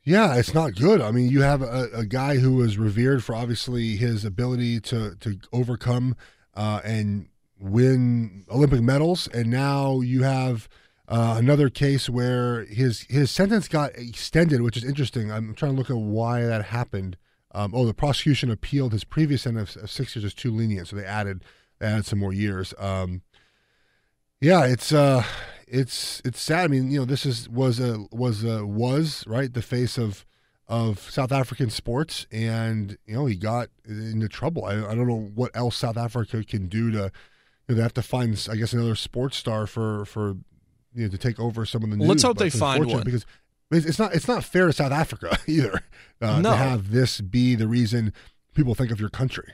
Yeah, 0.04 0.36
it's 0.36 0.54
not 0.54 0.74
good. 0.74 1.00
I 1.00 1.10
mean, 1.10 1.28
you 1.28 1.42
have 1.42 1.60
a, 1.60 1.88
a 1.92 2.06
guy 2.06 2.36
who 2.36 2.54
was 2.54 2.78
revered 2.78 3.24
for 3.24 3.34
obviously 3.34 3.96
his 3.96 4.24
ability 4.24 4.80
to 4.80 5.16
to 5.16 5.38
overcome 5.52 6.16
uh, 6.54 6.80
and 6.82 7.28
win 7.60 8.44
Olympic 8.50 8.80
medals, 8.80 9.28
and 9.28 9.50
now 9.50 10.00
you 10.00 10.22
have 10.22 10.68
uh, 11.08 11.36
another 11.38 11.68
case 11.68 12.08
where 12.08 12.64
his 12.64 13.02
his 13.10 13.30
sentence 13.30 13.68
got 13.68 13.98
extended, 13.98 14.62
which 14.62 14.78
is 14.78 14.84
interesting. 14.84 15.30
I'm 15.30 15.54
trying 15.54 15.72
to 15.72 15.78
look 15.78 15.90
at 15.90 15.96
why 15.96 16.42
that 16.42 16.66
happened. 16.66 17.18
Um, 17.52 17.72
oh, 17.74 17.86
the 17.86 17.94
prosecution 17.94 18.50
appealed 18.50 18.92
his 18.92 19.04
previous 19.04 19.42
sentence 19.42 19.76
of 19.76 19.90
six 19.90 20.14
years 20.14 20.24
is 20.24 20.34
too 20.34 20.54
lenient, 20.54 20.88
so 20.88 20.96
they 20.96 21.04
added 21.04 21.44
they 21.78 21.86
added 21.86 22.06
some 22.06 22.18
more 22.18 22.32
years. 22.32 22.74
Um, 22.78 23.22
yeah, 24.40 24.64
it's 24.64 24.92
uh, 24.92 25.24
it's 25.66 26.20
it's 26.24 26.40
sad. 26.40 26.64
I 26.64 26.68
mean, 26.68 26.90
you 26.90 27.00
know, 27.00 27.04
this 27.04 27.24
is 27.24 27.48
was 27.48 27.80
a 27.80 28.04
was 28.12 28.44
a 28.44 28.66
was 28.66 29.24
right 29.26 29.52
the 29.52 29.62
face 29.62 29.98
of 29.98 30.26
of 30.68 31.10
South 31.10 31.32
African 31.32 31.70
sports, 31.70 32.26
and 32.30 32.98
you 33.06 33.14
know 33.14 33.26
he 33.26 33.36
got 33.36 33.68
into 33.86 34.28
trouble. 34.28 34.64
I, 34.64 34.74
I 34.74 34.94
don't 34.94 35.08
know 35.08 35.30
what 35.34 35.50
else 35.54 35.76
South 35.76 35.96
Africa 35.96 36.44
can 36.44 36.68
do 36.68 36.90
to. 36.90 37.10
You 37.66 37.74
know, 37.74 37.76
they 37.76 37.82
have 37.82 37.94
to 37.94 38.02
find, 38.02 38.48
I 38.50 38.56
guess, 38.56 38.72
another 38.72 38.94
sports 38.94 39.36
star 39.36 39.66
for 39.66 40.04
for 40.04 40.36
you 40.94 41.04
know 41.04 41.08
to 41.08 41.18
take 41.18 41.40
over 41.40 41.64
some 41.64 41.82
of 41.82 41.90
the 41.90 41.96
news. 41.96 42.08
Let's 42.08 42.22
hope 42.22 42.36
but 42.36 42.44
they 42.44 42.50
find 42.50 42.86
one. 42.86 43.02
because 43.04 43.24
it's 43.70 43.98
not 43.98 44.14
it's 44.14 44.28
not 44.28 44.44
fair 44.44 44.66
to 44.66 44.72
South 44.72 44.92
Africa 44.92 45.38
either 45.46 45.82
uh, 46.20 46.40
No. 46.40 46.50
to 46.50 46.56
have 46.56 46.90
this 46.90 47.20
be 47.20 47.54
the 47.54 47.68
reason 47.68 48.12
people 48.54 48.74
think 48.74 48.90
of 48.90 49.00
your 49.00 49.10
country. 49.10 49.52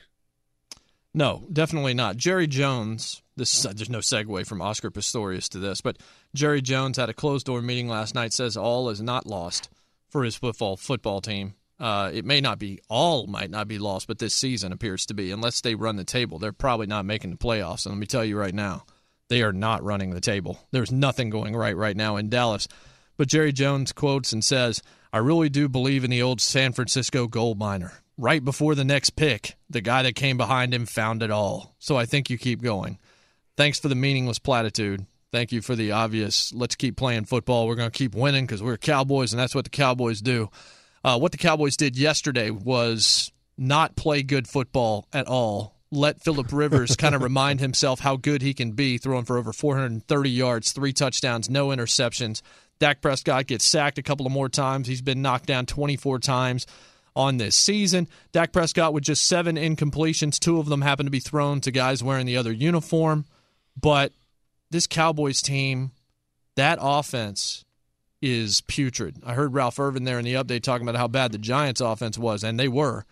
No, 1.17 1.45
definitely 1.53 1.95
not. 1.95 2.17
Jerry 2.17 2.47
Jones. 2.47 3.23
This 3.37 3.63
there's 3.63 3.91
no 3.91 3.99
segue 3.99 4.47
from 4.47 4.63
Oscar 4.63 4.91
Pistorius 4.91 5.49
to 5.51 5.59
this, 5.59 5.81
but 5.81 5.97
Jerry 6.35 6.63
Jones 6.63 6.97
had 6.97 7.09
a 7.09 7.13
closed 7.15 7.47
door 7.47 7.61
meeting 7.63 7.89
last 7.89 8.15
night. 8.15 8.33
Says 8.33 8.57
all 8.57 8.89
is 8.91 9.01
not 9.01 9.27
lost 9.27 9.69
for 10.09 10.23
his 10.23 10.37
football 10.37 10.77
football 10.77 11.21
team. 11.21 11.55
Uh, 11.81 12.11
it 12.15 12.25
may 12.25 12.41
not 12.41 12.61
be 12.61 12.81
all 12.89 13.27
might 13.27 13.51
not 13.51 13.67
be 13.67 13.79
lost, 13.79 14.07
but 14.07 14.19
this 14.21 14.35
season 14.35 14.71
appears 14.73 15.07
to 15.07 15.15
be. 15.15 15.33
Unless 15.33 15.61
they 15.63 15.75
run 15.75 15.97
the 15.97 16.05
table, 16.05 16.39
they're 16.39 16.53
probably 16.53 16.87
not 16.87 17.05
making 17.05 17.31
the 17.33 17.37
playoffs. 17.37 17.87
And 17.87 17.95
let 17.97 17.99
me 17.99 18.07
tell 18.07 18.25
you 18.25 18.39
right 18.39 18.55
now, 18.55 18.85
they 19.29 19.43
are 19.43 19.53
not 19.53 19.83
running 19.83 20.11
the 20.11 20.21
table. 20.21 20.61
There's 20.71 20.93
nothing 20.93 21.31
going 21.31 21.57
right 21.57 21.77
right 21.77 21.97
now 21.97 22.17
in 22.17 22.29
Dallas. 22.29 22.69
But 23.17 23.29
Jerry 23.29 23.53
Jones 23.53 23.93
quotes 23.93 24.33
and 24.33 24.45
says, 24.45 24.83
I 25.13 25.19
really 25.19 25.49
do 25.49 25.69
believe 25.69 26.05
in 26.05 26.11
the 26.11 26.23
old 26.23 26.41
San 26.41 26.73
Francisco 26.73 27.29
gold 27.29 27.59
miner. 27.59 27.93
Right 28.17 28.45
before 28.45 28.75
the 28.75 28.85
next 28.85 29.11
pick, 29.11 29.57
the 29.71 29.81
guy 29.81 30.03
that 30.03 30.15
came 30.15 30.37
behind 30.37 30.73
him 30.73 30.87
found 30.87 31.23
it 31.23 31.31
all. 31.31 31.75
So 31.79 31.97
I 31.97 32.07
think 32.07 32.31
you 32.31 32.39
keep 32.39 32.63
going. 32.63 32.99
Thanks 33.57 33.79
for 33.79 33.89
the 33.89 33.95
meaningless 33.95 34.39
platitude. 34.39 35.07
Thank 35.33 35.53
you 35.53 35.63
for 35.63 35.75
the 35.75 35.93
obvious, 35.93 36.53
let's 36.53 36.77
keep 36.77 36.97
playing 36.97 37.25
football. 37.25 37.67
We're 37.67 37.75
going 37.75 37.91
to 37.91 37.97
keep 37.99 38.15
winning 38.15 38.47
because 38.47 38.63
we're 38.63 38.77
Cowboys, 38.77 39.33
and 39.33 39.41
that's 39.41 39.55
what 39.55 39.65
the 39.65 39.71
Cowboys 39.71 40.21
do. 40.21 40.49
Uh, 41.03 41.19
what 41.19 41.33
the 41.33 41.39
Cowboys 41.39 41.77
did 41.77 41.99
yesterday 41.99 42.51
was 42.51 43.33
not 43.59 43.97
play 43.97 44.23
good 44.23 44.49
football 44.49 45.07
at 45.13 45.27
all. 45.27 45.75
Let 45.91 46.23
Philip 46.23 46.53
Rivers 46.53 46.97
kind 46.99 47.15
of 47.15 47.23
remind 47.23 47.61
himself 47.61 48.01
how 48.01 48.17
good 48.17 48.43
he 48.43 48.55
can 48.55 48.73
be, 48.73 48.99
throwing 48.99 49.25
for 49.25 49.37
over 49.37 49.53
430 49.53 50.31
yards, 50.31 50.73
three 50.73 50.93
touchdowns, 50.93 51.51
no 51.51 51.69
interceptions. 51.69 52.43
Dak 52.79 53.01
Prescott 53.01 53.47
gets 53.47 53.65
sacked 53.65 53.99
a 53.99 54.03
couple 54.03 54.27
of 54.27 54.33
more 54.33 54.49
times. 54.49 54.87
He's 54.87 55.03
been 55.03 55.23
knocked 55.23 55.47
down 55.47 55.67
24 55.67 56.19
times 56.19 56.67
on 57.17 57.37
this 57.37 57.57
season. 57.57 58.09
Dak 58.33 58.53
Prescott 58.53 58.93
with 58.93 59.05
just 59.05 59.27
seven 59.27 59.57
incompletions. 59.57 60.39
Two 60.39 60.59
of 60.59 60.67
them 60.67 60.83
happen 60.83 61.07
to 61.07 61.11
be 61.11 61.21
thrown 61.21 61.61
to 61.63 61.71
guys 61.71 62.03
wearing 62.03 62.27
the 62.27 62.37
other 62.37 62.53
uniform. 62.53 63.25
But 63.81 64.13
this 64.71 64.87
Cowboys 64.87 65.41
team, 65.41 65.93
that 66.57 66.79
offense 66.81 67.65
is 68.21 68.63
putrid. 68.63 69.17
I 69.25 69.35
heard 69.35 69.55
Ralph 69.55 69.79
Irvin 69.79 70.05
there 70.05 70.19
in 70.19 70.25
the 70.25 70.35
update 70.35 70.63
talking 70.63 70.89
about 70.89 70.99
how 70.99 71.09
bad 71.09 71.33
the 71.33 71.39
Giants 71.39 71.81
offense 71.81 72.19
was, 72.19 72.43
and 72.43 72.59
they 72.59 72.69
were. 72.69 73.05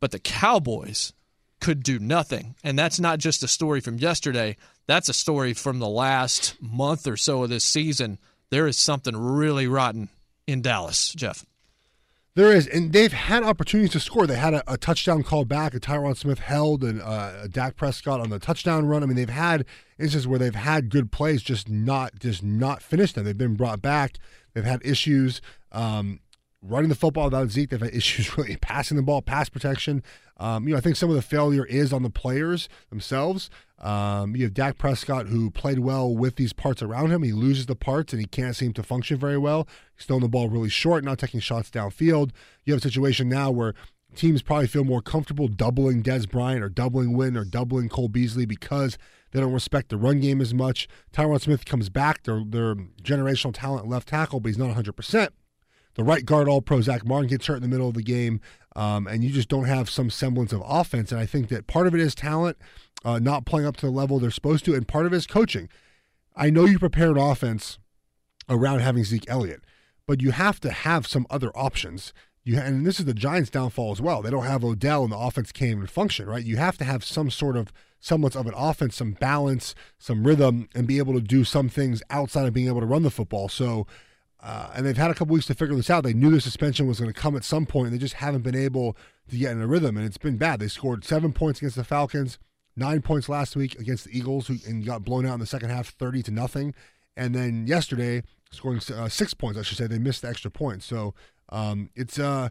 But 0.00 0.10
the 0.10 0.18
Cowboys 0.18 1.12
could 1.60 1.82
do 1.82 1.98
nothing. 1.98 2.54
And 2.62 2.78
that's 2.78 3.00
not 3.00 3.18
just 3.18 3.42
a 3.42 3.48
story 3.48 3.80
from 3.80 3.98
yesterday. 3.98 4.56
That's 4.86 5.08
a 5.08 5.14
story 5.14 5.54
from 5.54 5.78
the 5.78 5.88
last 5.88 6.54
month 6.60 7.06
or 7.06 7.16
so 7.16 7.42
of 7.42 7.50
this 7.50 7.64
season. 7.64 8.18
There 8.50 8.66
is 8.66 8.78
something 8.78 9.16
really 9.16 9.66
rotten 9.66 10.08
in 10.46 10.62
Dallas, 10.62 11.12
Jeff. 11.14 11.44
There 12.34 12.52
is, 12.52 12.68
and 12.68 12.92
they've 12.92 13.12
had 13.12 13.42
opportunities 13.42 13.90
to 13.92 14.00
score. 14.00 14.24
They 14.26 14.36
had 14.36 14.54
a, 14.54 14.72
a 14.72 14.76
touchdown 14.76 15.24
call 15.24 15.44
back. 15.44 15.74
A 15.74 15.80
Tyron 15.80 16.16
Smith 16.16 16.38
held, 16.38 16.84
and 16.84 17.02
uh, 17.02 17.32
a 17.42 17.48
Dak 17.48 17.74
Prescott 17.74 18.20
on 18.20 18.30
the 18.30 18.38
touchdown 18.38 18.86
run. 18.86 19.02
I 19.02 19.06
mean, 19.06 19.16
they've 19.16 19.28
had 19.28 19.64
instances 19.98 20.28
where 20.28 20.38
they've 20.38 20.54
had 20.54 20.88
good 20.88 21.10
plays, 21.10 21.42
just 21.42 21.68
not 21.68 22.20
just 22.20 22.44
not 22.44 22.80
finished 22.80 23.16
them. 23.16 23.24
They've 23.24 23.36
been 23.36 23.56
brought 23.56 23.82
back. 23.82 24.18
They've 24.54 24.64
had 24.64 24.80
issues 24.84 25.40
um, 25.72 26.20
running 26.62 26.88
the 26.88 26.94
football 26.94 27.26
without 27.26 27.50
Zeke. 27.50 27.70
They've 27.70 27.80
had 27.80 27.94
issues 27.94 28.36
really 28.36 28.56
passing 28.56 28.96
the 28.96 29.02
ball, 29.02 29.22
pass 29.22 29.48
protection. 29.48 30.02
Um, 30.38 30.66
you 30.66 30.74
know, 30.74 30.78
I 30.78 30.80
think 30.80 30.96
some 30.96 31.10
of 31.10 31.16
the 31.16 31.22
failure 31.22 31.64
is 31.66 31.92
on 31.92 32.02
the 32.02 32.10
players 32.10 32.68
themselves. 32.90 33.50
Um, 33.80 34.34
you 34.34 34.44
have 34.44 34.54
Dak 34.54 34.78
Prescott 34.78 35.28
who 35.28 35.50
played 35.50 35.80
well 35.80 36.14
with 36.14 36.36
these 36.36 36.52
parts 36.52 36.82
around 36.82 37.10
him. 37.10 37.22
He 37.22 37.32
loses 37.32 37.66
the 37.66 37.76
parts 37.76 38.12
and 38.12 38.20
he 38.20 38.26
can't 38.26 38.56
seem 38.56 38.72
to 38.74 38.82
function 38.82 39.18
very 39.18 39.38
well. 39.38 39.68
He's 39.96 40.06
throwing 40.06 40.22
the 40.22 40.28
ball 40.28 40.48
really 40.48 40.68
short, 40.68 41.04
not 41.04 41.18
taking 41.18 41.40
shots 41.40 41.70
downfield. 41.70 42.30
You 42.64 42.72
have 42.72 42.80
a 42.80 42.82
situation 42.82 43.28
now 43.28 43.50
where 43.50 43.74
teams 44.14 44.42
probably 44.42 44.66
feel 44.66 44.84
more 44.84 45.02
comfortable 45.02 45.48
doubling 45.48 46.02
Dez 46.02 46.28
Bryant 46.28 46.62
or 46.62 46.68
doubling 46.68 47.16
Wynn 47.16 47.36
or 47.36 47.44
doubling 47.44 47.88
Cole 47.88 48.08
Beasley 48.08 48.46
because 48.46 48.98
they 49.30 49.40
don't 49.40 49.52
respect 49.52 49.90
the 49.90 49.96
run 49.96 50.20
game 50.20 50.40
as 50.40 50.54
much. 50.54 50.88
Tyron 51.12 51.40
Smith 51.40 51.64
comes 51.64 51.88
back. 51.88 52.24
They're, 52.24 52.42
they're 52.44 52.74
generational 53.02 53.52
talent 53.54 53.88
left 53.88 54.08
tackle, 54.08 54.40
but 54.40 54.48
he's 54.48 54.58
not 54.58 54.74
100%. 54.74 55.28
The 55.98 56.04
right 56.04 56.24
guard, 56.24 56.48
all 56.48 56.62
pro 56.62 56.80
Zack 56.80 57.04
Martin, 57.04 57.28
gets 57.28 57.46
hurt 57.46 57.56
in 57.56 57.62
the 57.62 57.68
middle 57.68 57.88
of 57.88 57.94
the 57.94 58.04
game, 58.04 58.40
um, 58.76 59.08
and 59.08 59.24
you 59.24 59.30
just 59.30 59.48
don't 59.48 59.64
have 59.64 59.90
some 59.90 60.10
semblance 60.10 60.52
of 60.52 60.62
offense. 60.64 61.10
And 61.10 61.20
I 61.20 61.26
think 61.26 61.48
that 61.48 61.66
part 61.66 61.88
of 61.88 61.94
it 61.94 62.00
is 62.00 62.14
talent, 62.14 62.56
uh, 63.04 63.18
not 63.18 63.44
playing 63.44 63.66
up 63.66 63.76
to 63.78 63.86
the 63.86 63.90
level 63.90 64.20
they're 64.20 64.30
supposed 64.30 64.64
to, 64.66 64.74
and 64.74 64.86
part 64.86 65.06
of 65.06 65.12
it 65.12 65.16
is 65.16 65.26
coaching. 65.26 65.68
I 66.36 66.50
know 66.50 66.66
you 66.66 66.78
prepare 66.78 67.10
an 67.10 67.18
offense 67.18 67.80
around 68.48 68.78
having 68.78 69.02
Zeke 69.02 69.28
Elliott, 69.28 69.64
but 70.06 70.22
you 70.22 70.30
have 70.30 70.60
to 70.60 70.70
have 70.70 71.04
some 71.04 71.26
other 71.30 71.50
options. 71.56 72.12
You 72.44 72.60
and 72.60 72.86
this 72.86 73.00
is 73.00 73.06
the 73.06 73.12
Giants' 73.12 73.50
downfall 73.50 73.90
as 73.90 74.00
well. 74.00 74.22
They 74.22 74.30
don't 74.30 74.44
have 74.44 74.62
Odell, 74.62 75.02
and 75.02 75.10
the 75.10 75.18
offense 75.18 75.50
can't 75.50 75.72
even 75.72 75.86
function. 75.88 76.28
Right? 76.28 76.44
You 76.44 76.58
have 76.58 76.78
to 76.78 76.84
have 76.84 77.02
some 77.02 77.28
sort 77.28 77.56
of 77.56 77.72
semblance 77.98 78.36
of 78.36 78.46
an 78.46 78.54
offense, 78.56 78.94
some 78.94 79.14
balance, 79.14 79.74
some 79.98 80.24
rhythm, 80.24 80.68
and 80.76 80.86
be 80.86 80.98
able 80.98 81.14
to 81.14 81.20
do 81.20 81.42
some 81.42 81.68
things 81.68 82.04
outside 82.08 82.46
of 82.46 82.54
being 82.54 82.68
able 82.68 82.82
to 82.82 82.86
run 82.86 83.02
the 83.02 83.10
football. 83.10 83.48
So. 83.48 83.88
Uh, 84.40 84.70
and 84.74 84.86
they've 84.86 84.96
had 84.96 85.10
a 85.10 85.14
couple 85.14 85.32
weeks 85.32 85.46
to 85.46 85.54
figure 85.54 85.74
this 85.74 85.90
out. 85.90 86.04
They 86.04 86.12
knew 86.12 86.30
the 86.30 86.40
suspension 86.40 86.86
was 86.86 87.00
going 87.00 87.12
to 87.12 87.20
come 87.20 87.36
at 87.36 87.42
some 87.42 87.66
point. 87.66 87.90
They 87.90 87.98
just 87.98 88.14
haven't 88.14 88.42
been 88.42 88.54
able 88.54 88.96
to 89.30 89.36
get 89.36 89.52
in 89.52 89.60
a 89.60 89.66
rhythm, 89.66 89.96
and 89.96 90.06
it's 90.06 90.18
been 90.18 90.36
bad. 90.36 90.60
They 90.60 90.68
scored 90.68 91.04
seven 91.04 91.32
points 91.32 91.58
against 91.58 91.76
the 91.76 91.84
Falcons, 91.84 92.38
nine 92.76 93.02
points 93.02 93.28
last 93.28 93.56
week 93.56 93.78
against 93.80 94.04
the 94.04 94.16
Eagles, 94.16 94.46
who 94.46 94.58
and 94.66 94.86
got 94.86 95.04
blown 95.04 95.26
out 95.26 95.34
in 95.34 95.40
the 95.40 95.46
second 95.46 95.70
half, 95.70 95.88
thirty 95.88 96.22
to 96.22 96.30
nothing. 96.30 96.74
And 97.16 97.34
then 97.34 97.66
yesterday, 97.66 98.22
scoring 98.52 98.80
uh, 98.94 99.08
six 99.08 99.34
points, 99.34 99.58
I 99.58 99.62
should 99.62 99.76
say. 99.76 99.88
They 99.88 99.98
missed 99.98 100.22
the 100.22 100.28
extra 100.28 100.52
point, 100.52 100.84
so 100.84 101.14
um, 101.48 101.90
it's 101.96 102.18
uh, 102.18 102.50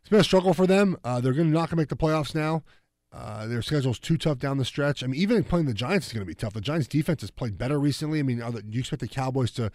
it's 0.00 0.08
been 0.08 0.20
a 0.20 0.24
struggle 0.24 0.54
for 0.54 0.66
them. 0.66 0.96
Uh, 1.04 1.20
they're 1.20 1.34
going 1.34 1.48
to 1.48 1.52
not 1.52 1.68
going 1.68 1.70
to 1.70 1.76
make 1.76 1.88
the 1.88 1.96
playoffs 1.96 2.34
now. 2.34 2.62
Uh, 3.12 3.46
their 3.46 3.62
schedule's 3.62 3.98
too 3.98 4.16
tough 4.16 4.38
down 4.38 4.58
the 4.58 4.64
stretch. 4.64 5.02
I 5.02 5.06
mean, 5.06 5.20
even 5.20 5.44
playing 5.44 5.66
the 5.66 5.74
Giants 5.74 6.06
is 6.06 6.12
going 6.12 6.22
to 6.22 6.26
be 6.26 6.34
tough. 6.34 6.54
The 6.54 6.60
Giants' 6.60 6.86
defense 6.86 7.20
has 7.22 7.30
played 7.30 7.56
better 7.56 7.78
recently. 7.78 8.20
I 8.20 8.22
mean, 8.22 8.38
do 8.38 8.62
you 8.70 8.80
expect 8.80 9.00
the 9.00 9.08
Cowboys 9.08 9.50
to 9.52 9.70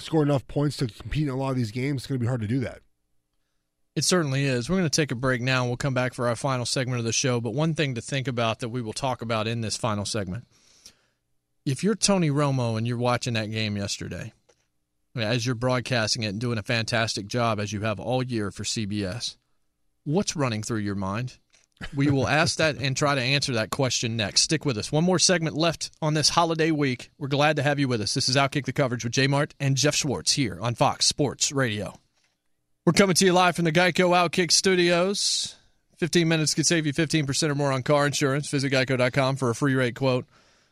score 0.00 0.22
enough 0.22 0.46
points 0.46 0.76
to 0.78 0.86
compete 0.86 1.24
in 1.24 1.28
a 1.28 1.36
lot 1.36 1.50
of 1.50 1.56
these 1.56 1.70
games? 1.70 2.02
It's 2.02 2.06
going 2.06 2.18
to 2.18 2.22
be 2.22 2.28
hard 2.28 2.40
to 2.40 2.46
do 2.46 2.60
that. 2.60 2.80
It 3.96 4.04
certainly 4.04 4.44
is. 4.44 4.68
We're 4.70 4.76
going 4.76 4.88
to 4.88 5.00
take 5.00 5.10
a 5.10 5.16
break 5.16 5.42
now 5.42 5.62
and 5.62 5.70
we'll 5.70 5.76
come 5.76 5.94
back 5.94 6.14
for 6.14 6.28
our 6.28 6.36
final 6.36 6.64
segment 6.64 7.00
of 7.00 7.04
the 7.04 7.12
show. 7.12 7.40
But 7.40 7.54
one 7.54 7.74
thing 7.74 7.94
to 7.96 8.00
think 8.00 8.28
about 8.28 8.60
that 8.60 8.68
we 8.68 8.82
will 8.82 8.92
talk 8.92 9.20
about 9.20 9.46
in 9.46 9.60
this 9.60 9.76
final 9.76 10.04
segment 10.04 10.44
if 11.64 11.84
you're 11.84 11.94
Tony 11.94 12.30
Romo 12.30 12.76
and 12.76 12.86
you're 12.86 12.96
watching 12.96 13.34
that 13.34 13.50
game 13.50 13.76
yesterday, 13.76 14.32
as 15.14 15.44
you're 15.44 15.54
broadcasting 15.54 16.22
it 16.22 16.28
and 16.28 16.40
doing 16.40 16.58
a 16.58 16.62
fantastic 16.62 17.26
job 17.26 17.60
as 17.60 17.72
you 17.72 17.82
have 17.82 18.00
all 18.00 18.22
year 18.22 18.50
for 18.50 18.64
CBS, 18.64 19.36
what's 20.04 20.36
running 20.36 20.62
through 20.62 20.78
your 20.78 20.94
mind? 20.94 21.38
We 21.94 22.10
will 22.10 22.28
ask 22.28 22.58
that 22.58 22.76
and 22.76 22.96
try 22.96 23.14
to 23.14 23.20
answer 23.20 23.54
that 23.54 23.70
question 23.70 24.16
next. 24.16 24.42
Stick 24.42 24.64
with 24.64 24.78
us. 24.78 24.92
One 24.92 25.04
more 25.04 25.18
segment 25.18 25.56
left 25.56 25.90
on 26.00 26.14
this 26.14 26.28
holiday 26.28 26.70
week. 26.70 27.10
We're 27.18 27.28
glad 27.28 27.56
to 27.56 27.62
have 27.62 27.78
you 27.78 27.88
with 27.88 28.00
us. 28.00 28.14
This 28.14 28.28
is 28.28 28.36
Outkick 28.36 28.66
the 28.66 28.72
Coverage 28.72 29.04
with 29.04 29.12
J 29.12 29.26
Mart 29.26 29.54
and 29.58 29.76
Geoff 29.76 29.94
Schwartz 29.94 30.32
here 30.32 30.58
on 30.60 30.74
Fox 30.74 31.06
Sports 31.06 31.52
Radio. 31.52 31.98
We're 32.86 32.92
coming 32.92 33.14
to 33.14 33.24
you 33.24 33.32
live 33.32 33.56
from 33.56 33.64
the 33.64 33.72
Geico 33.72 34.10
Outkick 34.10 34.52
Studios. 34.52 35.56
15 35.98 36.26
minutes 36.26 36.54
could 36.54 36.66
save 36.66 36.86
you 36.86 36.94
15% 36.94 37.50
or 37.50 37.54
more 37.54 37.72
on 37.72 37.82
car 37.82 38.06
insurance. 38.06 38.48
Visit 38.48 38.72
geico.com 38.72 39.36
for 39.36 39.50
a 39.50 39.54
free 39.54 39.74
rate 39.74 39.96
quote. 39.96 40.26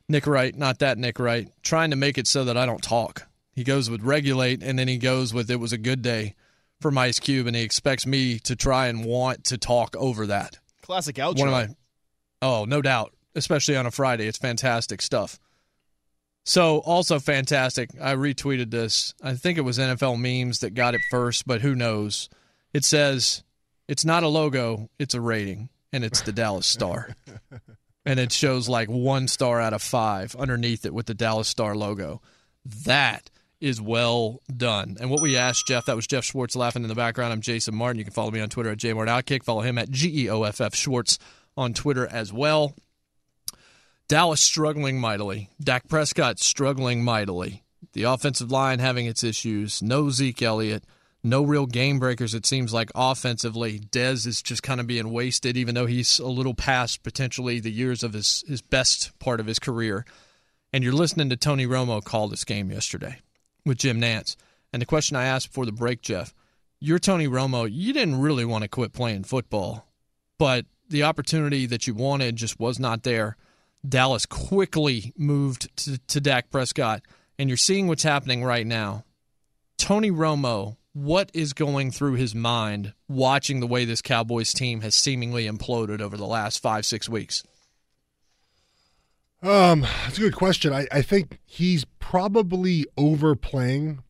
Nick 0.08 0.26
Wright, 0.26 0.56
not 0.56 0.78
that 0.78 0.96
Nick 0.96 1.18
Wright, 1.18 1.48
trying 1.62 1.90
to 1.90 1.96
make 1.96 2.16
it 2.16 2.26
so 2.26 2.44
that 2.44 2.56
I 2.56 2.64
don't 2.64 2.82
talk. 2.82 3.26
He 3.52 3.62
goes 3.62 3.90
with 3.90 4.02
regulate, 4.02 4.62
and 4.62 4.78
then 4.78 4.88
he 4.88 4.96
goes 4.96 5.34
with 5.34 5.50
it 5.50 5.60
was 5.60 5.72
a 5.72 5.78
good 5.78 6.00
day 6.00 6.34
from 6.80 6.96
Ice 6.96 7.18
Cube, 7.18 7.46
and 7.46 7.54
he 7.54 7.62
expects 7.62 8.06
me 8.06 8.38
to 8.40 8.56
try 8.56 8.86
and 8.86 9.04
want 9.04 9.44
to 9.44 9.58
talk 9.58 9.94
over 9.96 10.26
that. 10.26 10.58
Classic 10.88 11.14
outro. 11.16 11.38
One 11.40 11.48
of 11.48 11.52
my, 11.52 11.68
oh, 12.40 12.64
no 12.64 12.80
doubt, 12.80 13.12
especially 13.34 13.76
on 13.76 13.84
a 13.84 13.90
Friday. 13.90 14.26
It's 14.26 14.38
fantastic 14.38 15.02
stuff. 15.02 15.38
So, 16.46 16.78
also 16.78 17.18
fantastic. 17.18 17.90
I 18.00 18.14
retweeted 18.14 18.70
this. 18.70 19.12
I 19.22 19.34
think 19.34 19.58
it 19.58 19.62
was 19.62 19.78
NFL 19.78 20.18
memes 20.18 20.60
that 20.60 20.72
got 20.72 20.94
it 20.94 21.02
first, 21.10 21.46
but 21.46 21.60
who 21.60 21.74
knows? 21.74 22.30
It 22.72 22.86
says, 22.86 23.42
it's 23.86 24.06
not 24.06 24.22
a 24.22 24.28
logo, 24.28 24.88
it's 24.98 25.12
a 25.12 25.20
rating, 25.20 25.68
and 25.92 26.04
it's 26.04 26.22
the 26.22 26.32
Dallas 26.32 26.66
Star. 26.66 27.14
and 28.06 28.18
it 28.18 28.32
shows 28.32 28.66
like 28.66 28.88
one 28.88 29.28
star 29.28 29.60
out 29.60 29.74
of 29.74 29.82
five 29.82 30.34
underneath 30.36 30.86
it 30.86 30.94
with 30.94 31.04
the 31.04 31.12
Dallas 31.12 31.48
Star 31.48 31.76
logo. 31.76 32.22
That 32.64 33.28
is 33.60 33.80
well 33.80 34.40
done. 34.54 34.96
And 35.00 35.10
what 35.10 35.20
we 35.20 35.36
asked 35.36 35.66
Geoff, 35.66 35.86
that 35.86 35.96
was 35.96 36.06
Geoff 36.06 36.24
Schwartz 36.24 36.56
laughing 36.56 36.82
in 36.82 36.88
the 36.88 36.94
background. 36.94 37.32
I'm 37.32 37.40
Jason 37.40 37.74
Martin. 37.74 37.98
You 37.98 38.04
can 38.04 38.12
follow 38.12 38.30
me 38.30 38.40
on 38.40 38.48
Twitter 38.48 38.70
at 38.70 38.78
JMartOutkick. 38.78 39.42
Follow 39.42 39.62
him 39.62 39.78
at 39.78 39.90
GEOFF 39.90 40.74
Schwartz 40.74 41.18
on 41.56 41.74
Twitter 41.74 42.06
as 42.06 42.32
well. 42.32 42.74
Dallas 44.08 44.40
struggling 44.40 45.00
mightily. 45.00 45.50
Dak 45.60 45.88
Prescott 45.88 46.38
struggling 46.38 47.02
mightily. 47.02 47.64
The 47.92 48.04
offensive 48.04 48.50
line 48.50 48.78
having 48.78 49.06
its 49.06 49.24
issues. 49.24 49.82
No 49.82 50.10
Zeke 50.10 50.42
Elliott. 50.42 50.84
No 51.24 51.42
real 51.42 51.66
game 51.66 51.98
breakers, 51.98 52.32
it 52.32 52.46
seems 52.46 52.72
like, 52.72 52.92
offensively. 52.94 53.80
Dez 53.80 54.24
is 54.24 54.40
just 54.40 54.62
kind 54.62 54.78
of 54.78 54.86
being 54.86 55.10
wasted, 55.10 55.56
even 55.56 55.74
though 55.74 55.86
he's 55.86 56.20
a 56.20 56.28
little 56.28 56.54
past 56.54 57.02
potentially 57.02 57.58
the 57.58 57.72
years 57.72 58.04
of 58.04 58.12
his, 58.12 58.44
his 58.46 58.62
best 58.62 59.18
part 59.18 59.40
of 59.40 59.46
his 59.46 59.58
career. 59.58 60.06
And 60.72 60.84
you're 60.84 60.92
listening 60.92 61.28
to 61.30 61.36
Tony 61.36 61.66
Romo 61.66 62.02
call 62.02 62.28
this 62.28 62.44
game 62.44 62.70
yesterday 62.70 63.18
with 63.68 63.78
Jim 63.78 64.00
Nantz. 64.00 64.36
And 64.72 64.82
the 64.82 64.86
question 64.86 65.16
I 65.16 65.24
asked 65.24 65.48
before 65.48 65.66
the 65.66 65.72
break, 65.72 66.02
Geoff, 66.02 66.34
you're 66.80 66.98
Tony 66.98 67.26
Romo. 67.26 67.68
You 67.70 67.92
didn't 67.92 68.20
really 68.20 68.44
want 68.44 68.62
to 68.62 68.68
quit 68.68 68.92
playing 68.92 69.24
football, 69.24 69.86
but 70.38 70.66
the 70.88 71.02
opportunity 71.04 71.66
that 71.66 71.86
you 71.86 71.94
wanted 71.94 72.36
just 72.36 72.58
was 72.58 72.78
not 72.78 73.02
there. 73.02 73.36
Dallas 73.88 74.26
quickly 74.26 75.12
moved 75.16 75.74
to, 75.76 75.98
to 75.98 76.20
Dak 76.20 76.50
Prescott, 76.50 77.02
and 77.38 77.48
you're 77.48 77.56
seeing 77.56 77.86
what's 77.86 78.02
happening 78.02 78.44
right 78.44 78.66
now. 78.66 79.04
Tony 79.76 80.10
Romo, 80.10 80.76
what 80.92 81.30
is 81.32 81.52
going 81.52 81.90
through 81.90 82.14
his 82.14 82.34
mind 82.34 82.92
watching 83.08 83.60
the 83.60 83.66
way 83.66 83.84
this 83.84 84.02
Cowboys 84.02 84.52
team 84.52 84.80
has 84.80 84.94
seemingly 84.94 85.46
imploded 85.46 86.00
over 86.00 86.16
the 86.16 86.26
last 86.26 86.60
five, 86.60 86.84
six 86.84 87.08
weeks? 87.08 87.44
Um, 89.42 89.82
that's 89.82 90.18
a 90.18 90.22
good 90.22 90.34
question. 90.34 90.72
I, 90.72 90.86
I 90.90 91.02
think 91.02 91.38
he's 91.44 91.84
probably 92.00 92.86
overplaying. 92.96 94.02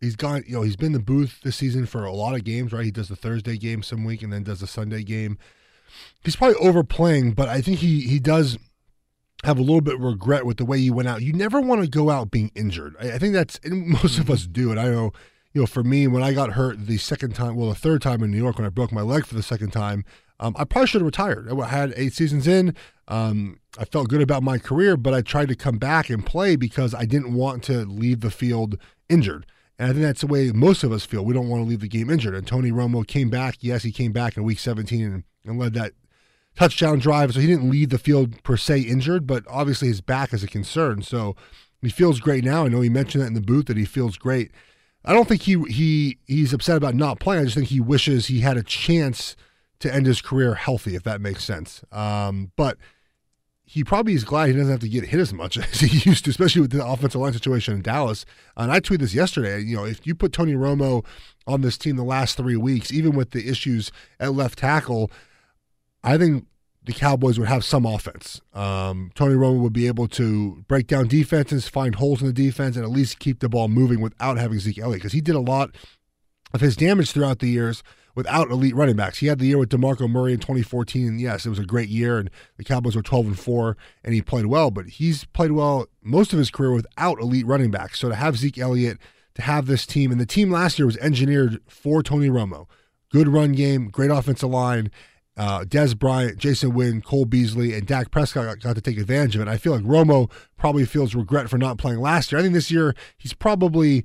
He's 0.00 0.14
gone, 0.14 0.44
you 0.46 0.54
know, 0.54 0.62
he's 0.62 0.76
been 0.76 0.88
in 0.88 0.92
the 0.92 1.00
booth 1.00 1.40
this 1.42 1.56
season 1.56 1.86
for 1.86 2.04
a 2.04 2.12
lot 2.12 2.36
of 2.36 2.44
games, 2.44 2.72
right? 2.72 2.84
He 2.84 2.92
does 2.92 3.08
the 3.08 3.16
Thursday 3.16 3.56
game 3.56 3.82
some 3.82 4.04
week 4.04 4.22
and 4.22 4.32
then 4.32 4.44
does 4.44 4.60
the 4.60 4.68
Sunday 4.68 5.02
game. 5.02 5.38
He's 6.22 6.36
probably 6.36 6.56
overplaying, 6.56 7.32
but 7.32 7.48
I 7.48 7.60
think 7.60 7.78
he 7.78 8.02
he 8.02 8.20
does 8.20 8.58
have 9.44 9.58
a 9.58 9.62
little 9.62 9.80
bit 9.80 9.94
of 9.94 10.00
regret 10.00 10.46
with 10.46 10.58
the 10.58 10.64
way 10.64 10.78
he 10.78 10.90
went 10.90 11.08
out. 11.08 11.22
You 11.22 11.32
never 11.32 11.60
want 11.60 11.82
to 11.82 11.88
go 11.88 12.10
out 12.10 12.30
being 12.30 12.52
injured. 12.54 12.94
I, 13.00 13.12
I 13.12 13.18
think 13.18 13.32
that's 13.32 13.58
most 13.64 14.18
of 14.18 14.30
us 14.30 14.46
do 14.46 14.70
it. 14.70 14.78
I 14.78 14.84
know, 14.84 15.12
you 15.52 15.62
know, 15.62 15.66
for 15.66 15.82
me, 15.82 16.06
when 16.06 16.22
I 16.22 16.32
got 16.32 16.52
hurt 16.52 16.86
the 16.86 16.98
second 16.98 17.34
time, 17.34 17.56
well, 17.56 17.68
the 17.68 17.74
third 17.74 18.02
time 18.02 18.22
in 18.22 18.30
New 18.30 18.36
York 18.38 18.58
when 18.58 18.66
I 18.66 18.70
broke 18.70 18.92
my 18.92 19.02
leg 19.02 19.26
for 19.26 19.34
the 19.34 19.42
second 19.42 19.72
time, 19.72 20.04
um, 20.40 20.54
I 20.58 20.64
probably 20.64 20.86
should 20.86 21.00
have 21.00 21.06
retired. 21.06 21.50
I 21.50 21.66
had 21.66 21.92
eight 21.96 22.12
seasons 22.12 22.46
in. 22.46 22.74
Um, 23.08 23.60
I 23.78 23.84
felt 23.84 24.08
good 24.08 24.22
about 24.22 24.42
my 24.42 24.58
career, 24.58 24.96
but 24.96 25.14
I 25.14 25.20
tried 25.20 25.48
to 25.48 25.56
come 25.56 25.78
back 25.78 26.10
and 26.10 26.24
play 26.24 26.56
because 26.56 26.94
I 26.94 27.04
didn't 27.04 27.34
want 27.34 27.64
to 27.64 27.84
leave 27.84 28.20
the 28.20 28.30
field 28.30 28.78
injured. 29.08 29.46
And 29.78 29.90
I 29.90 29.92
think 29.92 30.02
that's 30.02 30.20
the 30.20 30.26
way 30.26 30.50
most 30.52 30.82
of 30.84 30.92
us 30.92 31.04
feel. 31.04 31.24
We 31.24 31.34
don't 31.34 31.48
want 31.48 31.62
to 31.62 31.68
leave 31.68 31.80
the 31.80 31.88
game 31.88 32.10
injured. 32.10 32.34
And 32.34 32.46
Tony 32.46 32.70
Romo 32.70 33.06
came 33.06 33.30
back. 33.30 33.56
Yes, 33.60 33.82
he 33.82 33.92
came 33.92 34.12
back 34.12 34.36
in 34.36 34.42
week 34.42 34.58
17 34.58 35.04
and, 35.04 35.24
and 35.44 35.58
led 35.58 35.74
that 35.74 35.92
touchdown 36.56 36.98
drive. 36.98 37.32
So 37.32 37.40
he 37.40 37.46
didn't 37.46 37.70
leave 37.70 37.90
the 37.90 37.98
field 37.98 38.42
per 38.42 38.56
se 38.56 38.80
injured, 38.80 39.26
but 39.26 39.44
obviously 39.48 39.88
his 39.88 40.00
back 40.00 40.32
is 40.32 40.42
a 40.42 40.48
concern. 40.48 41.02
So 41.02 41.36
he 41.80 41.90
feels 41.90 42.20
great 42.20 42.44
now. 42.44 42.64
I 42.64 42.68
know 42.68 42.80
he 42.80 42.88
mentioned 42.88 43.22
that 43.22 43.28
in 43.28 43.34
the 43.34 43.40
booth 43.40 43.66
that 43.66 43.76
he 43.76 43.84
feels 43.84 44.16
great. 44.16 44.50
I 45.04 45.12
don't 45.12 45.28
think 45.28 45.42
he 45.42 45.62
he 45.68 46.18
he's 46.26 46.52
upset 46.52 46.76
about 46.76 46.94
not 46.94 47.20
playing. 47.20 47.42
I 47.42 47.44
just 47.44 47.56
think 47.56 47.68
he 47.68 47.80
wishes 47.80 48.26
he 48.26 48.40
had 48.40 48.56
a 48.56 48.64
chance 48.64 49.36
to 49.80 49.94
end 49.94 50.06
his 50.06 50.20
career 50.20 50.54
healthy, 50.54 50.94
if 50.94 51.02
that 51.04 51.20
makes 51.20 51.44
sense. 51.44 51.82
Um, 51.92 52.52
but 52.56 52.78
he 53.64 53.84
probably 53.84 54.14
is 54.14 54.24
glad 54.24 54.46
he 54.46 54.54
doesn't 54.54 54.70
have 54.70 54.80
to 54.80 54.88
get 54.88 55.04
hit 55.04 55.20
as 55.20 55.32
much 55.32 55.58
as 55.72 55.80
he 55.80 56.08
used 56.08 56.24
to, 56.24 56.30
especially 56.30 56.62
with 56.62 56.70
the 56.70 56.84
offensive 56.84 57.20
line 57.20 57.32
situation 57.34 57.74
in 57.74 57.82
Dallas. 57.82 58.24
And 58.56 58.72
I 58.72 58.80
tweeted 58.80 59.00
this 59.00 59.14
yesterday. 59.14 59.60
You 59.60 59.76
know, 59.76 59.84
if 59.84 60.06
you 60.06 60.14
put 60.14 60.32
Tony 60.32 60.54
Romo 60.54 61.04
on 61.46 61.60
this 61.60 61.76
team 61.76 61.96
the 61.96 62.02
last 62.02 62.36
three 62.36 62.56
weeks, 62.56 62.90
even 62.92 63.12
with 63.12 63.32
the 63.32 63.48
issues 63.48 63.92
at 64.18 64.32
left 64.32 64.58
tackle, 64.58 65.10
I 66.02 66.16
think 66.16 66.46
the 66.82 66.94
Cowboys 66.94 67.38
would 67.38 67.48
have 67.48 67.62
some 67.62 67.84
offense. 67.84 68.40
Um, 68.54 69.10
Tony 69.14 69.34
Romo 69.34 69.60
would 69.60 69.74
be 69.74 69.86
able 69.86 70.08
to 70.08 70.64
break 70.66 70.86
down 70.86 71.06
defenses, 71.06 71.68
find 71.68 71.96
holes 71.96 72.22
in 72.22 72.26
the 72.26 72.32
defense, 72.32 72.76
and 72.76 72.84
at 72.84 72.90
least 72.90 73.18
keep 73.18 73.40
the 73.40 73.48
ball 73.50 73.68
moving 73.68 74.00
without 74.00 74.38
having 74.38 74.58
Zeke 74.58 74.78
Elliott 74.78 75.00
because 75.00 75.12
he 75.12 75.20
did 75.20 75.34
a 75.34 75.40
lot 75.40 75.70
of 76.54 76.62
his 76.62 76.74
damage 76.74 77.10
throughout 77.10 77.40
the 77.40 77.48
years 77.48 77.82
without 78.18 78.50
elite 78.50 78.74
running 78.74 78.96
backs. 78.96 79.18
He 79.18 79.28
had 79.28 79.38
the 79.38 79.46
year 79.46 79.58
with 79.58 79.68
DeMarco 79.68 80.10
Murray 80.10 80.32
in 80.32 80.40
2014, 80.40 81.06
and 81.06 81.20
yes, 81.20 81.46
it 81.46 81.50
was 81.50 81.60
a 81.60 81.64
great 81.64 81.88
year, 81.88 82.18
and 82.18 82.28
the 82.56 82.64
Cowboys 82.64 82.96
were 82.96 83.02
12 83.02 83.26
and 83.28 83.38
4, 83.38 83.76
and 84.02 84.12
he 84.12 84.20
played 84.20 84.46
well, 84.46 84.72
but 84.72 84.86
he's 84.86 85.22
played 85.26 85.52
well 85.52 85.86
most 86.02 86.32
of 86.32 86.38
his 86.40 86.50
career 86.50 86.72
without 86.72 87.20
elite 87.20 87.46
running 87.46 87.70
backs. 87.70 88.00
So 88.00 88.08
to 88.08 88.16
have 88.16 88.36
Zeke 88.36 88.58
Elliott, 88.58 88.98
to 89.36 89.42
have 89.42 89.66
this 89.66 89.86
team, 89.86 90.10
and 90.10 90.20
the 90.20 90.26
team 90.26 90.50
last 90.50 90.80
year 90.80 90.86
was 90.86 90.96
engineered 90.96 91.60
for 91.68 92.02
Tony 92.02 92.28
Romo. 92.28 92.66
Good 93.08 93.28
run 93.28 93.52
game, 93.52 93.88
great 93.88 94.10
offensive 94.10 94.50
line. 94.50 94.90
Uh, 95.36 95.60
Dez 95.60 95.96
Bryant, 95.96 96.38
Jason 96.38 96.72
Witten, 96.72 97.04
Cole 97.04 97.24
Beasley, 97.24 97.72
and 97.72 97.86
Dak 97.86 98.10
Prescott 98.10 98.46
got, 98.46 98.58
got 98.58 98.74
to 98.74 98.80
take 98.80 98.98
advantage 98.98 99.36
of 99.36 99.42
it. 99.42 99.46
I 99.46 99.58
feel 99.58 99.72
like 99.72 99.84
Romo 99.84 100.28
probably 100.56 100.84
feels 100.84 101.14
regret 101.14 101.48
for 101.48 101.56
not 101.56 101.78
playing 101.78 102.00
last 102.00 102.32
year. 102.32 102.40
I 102.40 102.42
think 102.42 102.54
this 102.54 102.72
year 102.72 102.96
he's 103.16 103.32
probably 103.32 104.04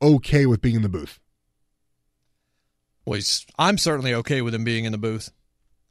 okay 0.00 0.46
with 0.46 0.60
being 0.60 0.76
in 0.76 0.82
the 0.82 0.88
booth. 0.88 1.18
Well, 3.10 3.16
he's, 3.16 3.44
I'm 3.58 3.76
certainly 3.76 4.14
okay 4.14 4.40
with 4.40 4.54
him 4.54 4.64
being 4.64 4.84
in 4.84 4.92
the 4.92 4.98
booth. 4.98 5.30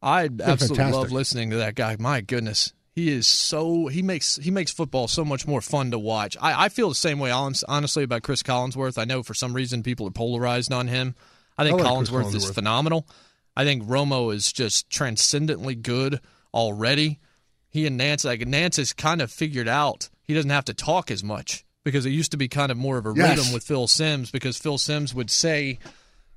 I 0.01 0.23
absolutely 0.25 0.77
fantastic. 0.77 0.93
love 0.95 1.11
listening 1.11 1.49
to 1.49 1.57
that 1.57 1.75
guy. 1.75 1.97
My 1.99 2.21
goodness, 2.21 2.71
he 2.93 3.09
is 3.09 3.27
so 3.27 3.87
he 3.87 4.01
makes 4.01 4.37
he 4.37 4.51
makes 4.51 4.71
football 4.71 5.09
so 5.09 5.25
much 5.25 5.45
more 5.45 5.59
fun 5.59 5.91
to 5.91 5.99
watch. 5.99 6.37
I, 6.39 6.65
I 6.65 6.69
feel 6.69 6.87
the 6.87 6.95
same 6.95 7.19
way 7.19 7.31
honestly 7.31 8.03
about 8.03 8.23
Chris 8.23 8.41
Collinsworth. 8.41 8.97
I 8.97 9.03
know 9.03 9.21
for 9.21 9.33
some 9.33 9.53
reason 9.53 9.83
people 9.83 10.07
are 10.07 10.11
polarized 10.11 10.71
on 10.71 10.87
him. 10.87 11.15
I 11.57 11.65
think 11.65 11.77
I 11.79 11.83
like 11.83 11.91
Collinsworth, 11.91 12.31
Chris 12.31 12.45
is 12.45 12.51
phenomenal. 12.51 13.05
I 13.57 13.65
think 13.65 13.83
Romo 13.83 14.33
is 14.33 14.53
just 14.53 14.89
transcendently 14.89 15.75
good 15.75 16.21
already. 16.53 17.19
He 17.67 17.85
and 17.85 17.99
Nantz, 17.99 18.23
like 18.23 18.39
Nantz 18.39 18.77
has 18.77 18.93
kind 18.93 19.21
of 19.21 19.29
figured 19.29 19.67
out 19.67 20.09
he 20.23 20.33
doesn't 20.33 20.49
have 20.49 20.65
to 20.65 20.73
talk 20.73 21.11
as 21.11 21.21
much 21.21 21.65
because 21.83 22.05
it 22.05 22.11
used 22.11 22.31
to 22.31 22.37
be 22.37 22.47
kind 22.47 22.71
of 22.71 22.77
more 22.77 22.97
of 22.97 23.05
a 23.05 23.13
Yes. 23.13 23.37
rhythm 23.37 23.53
with 23.53 23.65
Phil 23.65 23.87
Simms 23.87 24.31
because 24.31 24.57
Phil 24.57 24.77
Simms 24.77 25.13
would 25.13 25.29
say 25.29 25.79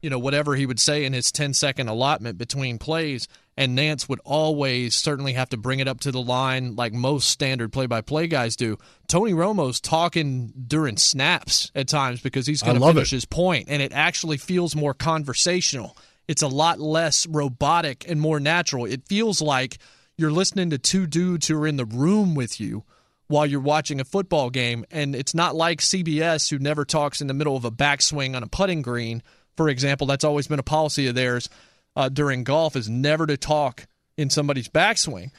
you 0.03 0.11
know, 0.11 0.19
whatever 0.19 0.55
he 0.55 0.67
would 0.67 0.81
say 0.81 1.05
in 1.05 1.13
his 1.13 1.33
10 1.33 1.55
second 1.55 1.89
allotment 1.89 2.37
between 2.37 2.79
plays. 2.79 3.29
And 3.57 3.79
Nantz 3.79 4.09
would 4.09 4.21
always 4.25 4.95
certainly 4.95 5.35
have 5.35 5.51
to 5.51 5.57
bring 5.57 5.81
it 5.81 5.87
up 5.89 6.01
to 6.01 6.11
the 6.11 6.21
line 6.21 6.75
like 6.75 6.93
most 6.93 7.29
standard 7.31 7.73
play 7.73 7.87
by 7.87 8.01
play 8.01 8.27
guys 8.27 8.57
do. 8.57 8.79
Tony 9.09 9.33
Romo's 9.33 9.81
talking 9.81 10.53
during 10.67 10.97
snaps 10.97 11.71
at 11.75 11.87
times 11.87 12.21
because 12.21 12.47
he's 12.47 12.63
going 12.63 12.81
to 12.81 12.87
finish 12.87 13.13
it. 13.13 13.17
his 13.17 13.25
point, 13.27 13.67
and 13.69 13.81
it 13.83 13.93
actually 13.93 14.39
feels 14.39 14.75
more 14.75 14.95
conversational. 14.95 15.97
It's 16.27 16.43
a 16.43 16.49
lot 16.49 16.81
less 16.81 17.27
robotic 17.27 18.09
and 18.09 18.21
more 18.21 18.41
natural. 18.41 18.87
It 18.87 19.07
feels 19.07 19.43
like 19.43 19.79
you're 20.17 20.31
listening 20.31 20.71
to 20.71 20.79
two 20.79 21.07
dudes 21.07 21.49
who 21.49 21.59
are 21.63 21.67
in 21.67 21.77
the 21.77 21.85
room 21.85 22.35
with 22.35 22.59
you 22.59 22.85
while 23.29 23.47
you're 23.47 23.61
watching 23.61 24.01
a 24.01 24.05
football 24.05 24.51
game. 24.51 24.85
And 24.91 25.15
it's 25.15 25.35
not 25.35 25.55
like 25.55 25.81
CBS, 25.81 26.51
who 26.51 26.59
never 26.59 26.85
talks 26.85 27.21
in 27.21 27.27
the 27.27 27.35
middle 27.35 27.57
of 27.57 27.65
a 27.65 27.71
backswing 27.71 28.37
on 28.37 28.43
a 28.43 28.47
putting 28.47 28.83
green, 28.83 29.23
for 29.57 29.69
example. 29.69 30.07
That's 30.07 30.25
always 30.25 30.47
been 30.47 30.59
a 30.59 30.65
policy 30.65 31.07
of 31.07 31.15
theirs 31.15 31.49
uh, 31.97 32.09
during 32.09 32.45
golf, 32.45 32.77
is 32.77 32.89
never 32.89 33.27
to 33.27 33.37
talk 33.37 33.87
in 34.17 34.31
somebody's 34.31 34.69
backswing. 34.69 35.31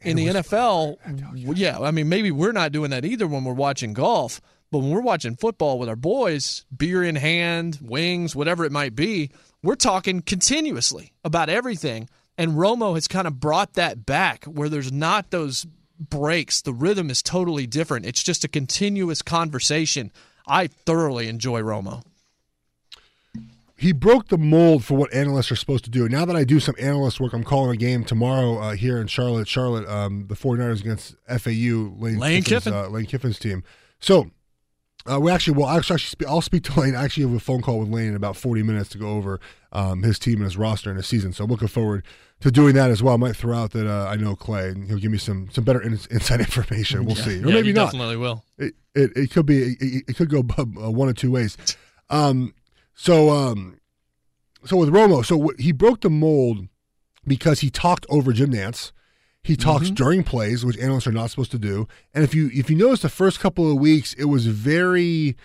In 0.00 0.16
the 0.16 0.26
NFL, 0.26 0.96
yeah, 1.56 1.78
I 1.78 1.92
mean, 1.92 2.08
maybe 2.08 2.32
we're 2.32 2.50
not 2.50 2.72
doing 2.72 2.90
that 2.90 3.04
either 3.04 3.26
when 3.28 3.44
we're 3.44 3.52
watching 3.52 3.92
golf. 3.92 4.40
But 4.72 4.78
when 4.78 4.90
we're 4.90 5.02
watching 5.02 5.36
football 5.36 5.78
with 5.78 5.88
our 5.90 5.96
boys, 5.96 6.64
beer 6.74 7.04
in 7.04 7.14
hand, 7.14 7.78
wings, 7.82 8.34
whatever 8.34 8.64
it 8.64 8.72
might 8.72 8.96
be, 8.96 9.30
we're 9.62 9.74
talking 9.74 10.22
continuously 10.22 11.12
about 11.24 11.50
everything. 11.50 12.08
And 12.38 12.52
Romo 12.52 12.94
has 12.94 13.06
kind 13.06 13.26
of 13.26 13.38
brought 13.38 13.74
that 13.74 14.06
back 14.06 14.44
where 14.44 14.70
there's 14.70 14.90
not 14.90 15.30
those 15.30 15.66
breaks. 16.00 16.62
The 16.62 16.72
rhythm 16.72 17.10
is 17.10 17.22
totally 17.22 17.66
different. 17.66 18.06
It's 18.06 18.22
just 18.22 18.44
a 18.44 18.48
continuous 18.48 19.20
conversation. 19.20 20.10
I 20.46 20.68
thoroughly 20.68 21.28
enjoy 21.28 21.60
Romo. 21.60 22.02
He 23.82 23.92
broke 23.92 24.28
the 24.28 24.38
mold 24.38 24.84
for 24.84 24.94
what 24.96 25.12
analysts 25.12 25.50
are 25.50 25.56
supposed 25.56 25.84
to 25.84 25.90
do. 25.90 26.08
Now 26.08 26.24
that 26.24 26.36
I 26.36 26.44
do 26.44 26.60
some 26.60 26.74
analyst 26.78 27.18
work, 27.20 27.32
I'm 27.32 27.42
calling 27.44 27.70
a 27.72 27.76
game 27.76 28.04
tomorrow 28.04 28.58
uh, 28.58 28.72
here 28.74 28.98
in 29.00 29.06
Charlotte. 29.08 29.48
Charlotte, 29.48 29.88
um, 29.88 30.26
the 30.28 30.34
49ers 30.36 30.80
against 30.80 31.16
FAU, 31.28 31.94
Lane, 31.98 32.18
Lane 32.18 32.42
Kiffin's, 32.42 32.64
Kiffin. 32.64 32.72
Uh, 32.74 32.88
Lane 32.88 33.06
Kiffin's 33.06 33.38
team. 33.38 33.64
So 33.98 34.30
uh, 35.10 35.18
we 35.18 35.32
actually, 35.32 35.56
well, 35.56 35.66
I'll 35.66 35.78
actually, 35.78 36.26
I'll 36.28 36.40
speak 36.40 36.62
to 36.64 36.80
Lane. 36.80 36.94
I 36.94 37.04
actually 37.04 37.24
have 37.26 37.34
a 37.34 37.40
phone 37.40 37.60
call 37.60 37.80
with 37.80 37.88
Lane 37.88 38.08
in 38.10 38.14
about 38.14 38.36
40 38.36 38.62
minutes 38.62 38.88
to 38.90 38.98
go 38.98 39.08
over 39.10 39.40
um, 39.72 40.02
his 40.04 40.18
team 40.18 40.34
and 40.36 40.44
his 40.44 40.56
roster 40.56 40.90
and 40.90 40.96
his 40.96 41.06
season. 41.08 41.32
So 41.32 41.42
I'm 41.44 41.50
looking 41.50 41.66
forward 41.68 42.04
to 42.40 42.50
doing 42.52 42.74
that 42.76 42.90
as 42.90 43.02
well. 43.02 43.14
I 43.14 43.16
might 43.18 43.34
throw 43.36 43.56
out 43.56 43.72
that 43.72 43.88
uh, 43.88 44.06
I 44.08 44.14
know 44.16 44.36
Clay, 44.36 44.68
and 44.68 44.86
he'll 44.88 44.98
give 44.98 45.10
me 45.12 45.18
some 45.18 45.48
some 45.50 45.64
better 45.64 45.80
in, 45.82 45.92
inside 46.10 46.38
information. 46.48 47.04
We'll 47.04 47.16
Yeah. 47.16 47.24
see, 47.24 47.42
or 47.42 47.48
Yeah, 47.48 47.54
maybe 47.54 47.72
not. 47.72 47.86
definitely 47.86 48.16
will. 48.16 48.44
It, 48.58 48.74
it, 48.94 49.10
it 49.16 49.30
could 49.32 49.46
be 49.46 49.76
it, 49.80 50.04
it 50.08 50.16
could 50.16 50.28
go 50.30 50.44
uh, 50.58 50.90
one 50.90 51.08
or 51.08 51.12
two 51.14 51.30
ways. 51.32 51.56
Um, 52.10 52.54
so 52.94 53.30
um, 53.30 53.78
so 54.64 54.76
with 54.76 54.90
Romo, 54.90 55.24
so 55.24 55.36
what, 55.36 55.60
he 55.60 55.72
broke 55.72 56.00
the 56.02 56.10
mold 56.10 56.68
because 57.26 57.60
he 57.60 57.70
talked 57.70 58.06
over 58.08 58.32
Jim 58.32 58.52
Nantz. 58.52 58.92
He 59.44 59.56
talks 59.56 59.86
Mm-hmm. 59.86 59.94
during 59.94 60.22
plays, 60.22 60.64
which 60.64 60.78
analysts 60.78 61.06
are 61.08 61.12
not 61.12 61.30
supposed 61.30 61.50
to 61.50 61.58
do. 61.58 61.88
And 62.14 62.22
if 62.22 62.32
you 62.34 62.50
if 62.54 62.70
you 62.70 62.76
notice 62.76 63.02
the 63.02 63.08
first 63.08 63.40
couple 63.40 63.68
of 63.70 63.78
weeks, 63.78 64.12
it 64.14 64.26
was 64.26 64.46
very 64.46 65.36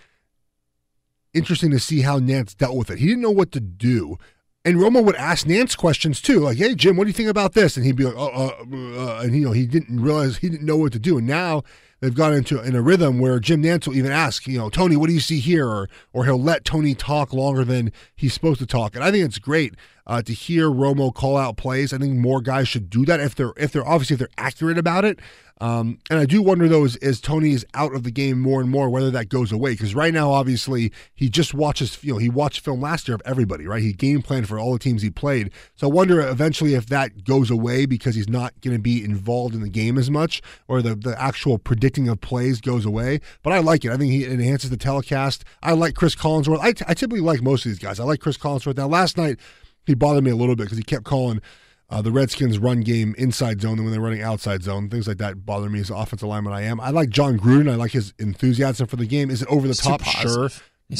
interesting 1.33 1.71
to 1.71 1.79
see 1.79 2.01
how 2.01 2.19
Nantz 2.19 2.55
dealt 2.55 2.75
with 2.75 2.91
it. 2.91 2.99
He 2.99 3.07
didn't 3.07 3.21
know 3.21 3.31
what 3.31 3.51
to 3.53 3.59
do. 3.59 4.17
And 4.65 4.77
Romo 4.77 5.03
would 5.03 5.15
ask 5.15 5.47
Nantz 5.47 5.77
questions 5.77 6.21
too, 6.21 6.41
like, 6.41 6.57
"Hey 6.57 6.75
Jim, 6.75 6.95
what 6.97 7.05
do 7.05 7.09
you 7.09 7.13
think 7.13 7.29
about 7.29 7.53
this?" 7.53 7.77
And 7.77 7.85
he'd 7.85 7.95
be 7.95 8.03
like, 8.03 8.15
"Oh," 8.17 8.27
uh, 8.27 8.55
uh, 8.99 9.21
and 9.23 9.35
you 9.35 9.45
know 9.45 9.51
he 9.51 9.65
didn't 9.65 9.99
realize 9.99 10.37
he 10.37 10.49
didn't 10.49 10.65
know 10.65 10.77
what 10.77 10.91
to 10.93 10.99
do. 10.99 11.17
And 11.17 11.25
now 11.25 11.63
they've 11.99 12.15
got 12.15 12.33
into 12.33 12.61
in 12.61 12.75
a 12.75 12.81
rhythm 12.81 13.19
where 13.19 13.39
Jim 13.39 13.63
Nantz 13.63 13.87
will 13.87 13.95
even 13.95 14.11
ask, 14.11 14.47
you 14.47 14.57
know, 14.57 14.69
Tony, 14.69 14.95
what 14.95 15.07
do 15.07 15.13
you 15.13 15.19
see 15.19 15.39
here? 15.39 15.67
Or 15.67 15.89
or 16.13 16.25
he'll 16.25 16.41
let 16.41 16.65
Tony 16.65 16.95
talk 16.95 17.33
longer 17.33 17.63
than 17.63 17.91
he's 18.15 18.33
supposed 18.33 18.59
to 18.59 18.65
talk. 18.65 18.95
And 18.95 19.03
I 19.03 19.11
think 19.11 19.25
it's 19.25 19.39
great 19.39 19.73
uh, 20.07 20.21
to 20.21 20.33
hear 20.33 20.69
Romo 20.69 21.13
call 21.13 21.37
out 21.37 21.57
plays. 21.57 21.93
I 21.93 21.97
think 21.97 22.17
more 22.17 22.41
guys 22.41 22.67
should 22.67 22.89
do 22.89 23.05
that 23.05 23.19
if 23.19 23.35
they're 23.35 23.53
if 23.57 23.71
they're 23.71 23.87
obviously 23.87 24.15
if 24.15 24.19
they're 24.19 24.29
accurate 24.37 24.77
about 24.77 25.05
it. 25.05 25.19
Um, 25.59 25.97
and 26.11 26.19
I 26.19 26.25
do 26.25 26.43
wonder 26.43 26.67
though, 26.67 26.85
as, 26.85 26.97
as 26.97 27.19
Tony 27.19 27.51
is 27.51 27.65
out 27.73 27.95
of 27.95 28.03
the 28.03 28.11
game 28.11 28.39
more 28.39 28.61
and 28.61 28.69
more, 28.69 28.89
whether 28.89 29.09
that 29.11 29.29
goes 29.29 29.51
away. 29.51 29.71
Because 29.71 29.95
right 29.95 30.13
now, 30.13 30.31
obviously, 30.31 30.91
he 31.15 31.29
just 31.29 31.53
watches. 31.53 31.97
You 32.03 32.13
know, 32.13 32.19
he 32.19 32.29
watched 32.29 32.59
film 32.61 32.79
last 32.79 33.07
year 33.07 33.15
of 33.15 33.21
everybody. 33.25 33.65
Right, 33.65 33.81
he 33.81 33.91
game 33.91 34.21
planned 34.21 34.47
for 34.47 34.59
all 34.59 34.73
the 34.73 34.79
teams 34.79 35.01
he 35.01 35.09
played. 35.09 35.51
So 35.75 35.89
I 35.89 35.91
wonder 35.91 36.21
eventually 36.21 36.75
if 36.75 36.85
that 36.87 37.23
goes 37.23 37.49
away 37.49 37.85
because 37.85 38.15
he's 38.15 38.29
not 38.29 38.53
going 38.61 38.75
to 38.75 38.81
be 38.81 39.03
involved 39.03 39.55
in 39.55 39.61
the 39.61 39.69
game 39.69 39.97
as 39.97 40.09
much, 40.09 40.41
or 40.67 40.81
the 40.81 40.95
the 40.95 41.19
actual 41.19 41.57
predicting 41.57 42.07
of 42.07 42.21
plays 42.21 42.61
goes 42.61 42.85
away. 42.85 43.19
But 43.41 43.53
I 43.53 43.59
like 43.59 43.83
it. 43.83 43.91
I 43.91 43.97
think 43.97 44.11
he 44.11 44.25
enhances 44.25 44.69
the 44.69 44.77
telecast. 44.77 45.43
I 45.63 45.73
like 45.73 45.95
Chris 45.95 46.15
Collinsworth. 46.15 46.59
I, 46.59 46.67
I 46.89 46.93
typically 46.93 47.21
like 47.21 47.41
most 47.41 47.65
of 47.65 47.71
these 47.71 47.79
guys. 47.79 47.99
I 47.99 48.03
like 48.03 48.19
Chris 48.19 48.37
Collinsworth. 48.37 48.77
Now 48.77 48.87
last 48.87 49.17
night 49.17 49.39
he 49.87 49.95
bothered 49.95 50.23
me 50.23 50.29
a 50.29 50.35
little 50.35 50.55
bit 50.55 50.63
because 50.65 50.77
he 50.77 50.83
kept 50.83 51.03
calling 51.05 51.41
uh, 51.89 52.01
the 52.01 52.11
Redskins 52.11 52.59
run 52.59 52.81
game 52.81 53.15
inside 53.17 53.61
zone, 53.61 53.73
and 53.73 53.83
when 53.83 53.91
they're 53.91 54.01
running 54.01 54.21
outside 54.21 54.61
zone, 54.61 54.89
things 54.89 55.07
like 55.07 55.17
that 55.17 55.45
bother 55.45 55.69
me 55.69 55.79
as 55.79 55.89
an 55.89 55.95
offensive 55.95 56.27
lineman. 56.27 56.53
I 56.53 56.63
am. 56.63 56.79
I 56.79 56.89
like 56.89 57.09
Jon 57.09 57.39
Gruden. 57.39 57.71
I 57.71 57.75
like 57.75 57.91
his 57.91 58.13
enthusiasm 58.19 58.87
for 58.87 58.97
the 58.97 59.05
game. 59.05 59.29
Is 59.31 59.41
it 59.41 59.47
over 59.47 59.67
the 59.67 59.73
too 59.73 59.89
top? 59.89 60.03
Sure. 60.03 60.49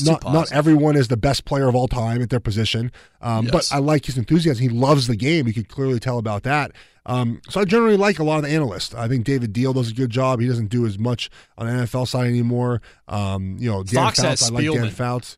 Not 0.03 0.23
not 0.25 0.51
everyone 0.51 0.97
is 0.97 1.07
the 1.07 1.15
best 1.15 1.45
player 1.45 1.69
of 1.69 1.75
all 1.75 1.87
time 1.87 2.21
at 2.21 2.29
their 2.29 2.41
position, 2.41 2.91
um, 3.21 3.47
but 3.49 3.69
I 3.71 3.77
like 3.79 4.05
his 4.05 4.17
enthusiasm. 4.17 4.61
He 4.61 4.67
loves 4.67 5.07
the 5.07 5.15
game. 5.15 5.47
You 5.47 5.53
could 5.53 5.69
clearly 5.69 5.99
tell 5.99 6.17
about 6.17 6.43
that. 6.43 6.73
Um, 7.05 7.41
so 7.49 7.61
I 7.61 7.65
generally 7.65 7.95
like 7.95 8.19
a 8.19 8.23
lot 8.23 8.35
of 8.35 8.43
the 8.43 8.49
analysts. 8.49 8.93
I 8.93 9.07
think 9.07 9.23
David 9.23 9.53
Diehl 9.53 9.73
does 9.73 9.91
a 9.91 9.93
good 9.93 10.09
job. 10.09 10.41
He 10.41 10.47
doesn't 10.47 10.67
do 10.67 10.85
as 10.85 10.99
much 10.99 11.29
on 11.57 11.67
the 11.67 11.83
NFL 11.83 12.05
side 12.05 12.27
anymore. 12.27 12.81
Um, 13.07 13.55
you 13.59 13.71
know, 13.71 13.81
Dan 13.83 14.03
Fox 14.03 14.19
Fouts, 14.19 14.51
I 14.51 14.53
like 14.53 14.65
Dan 14.65 14.89
Fouts. 14.89 15.37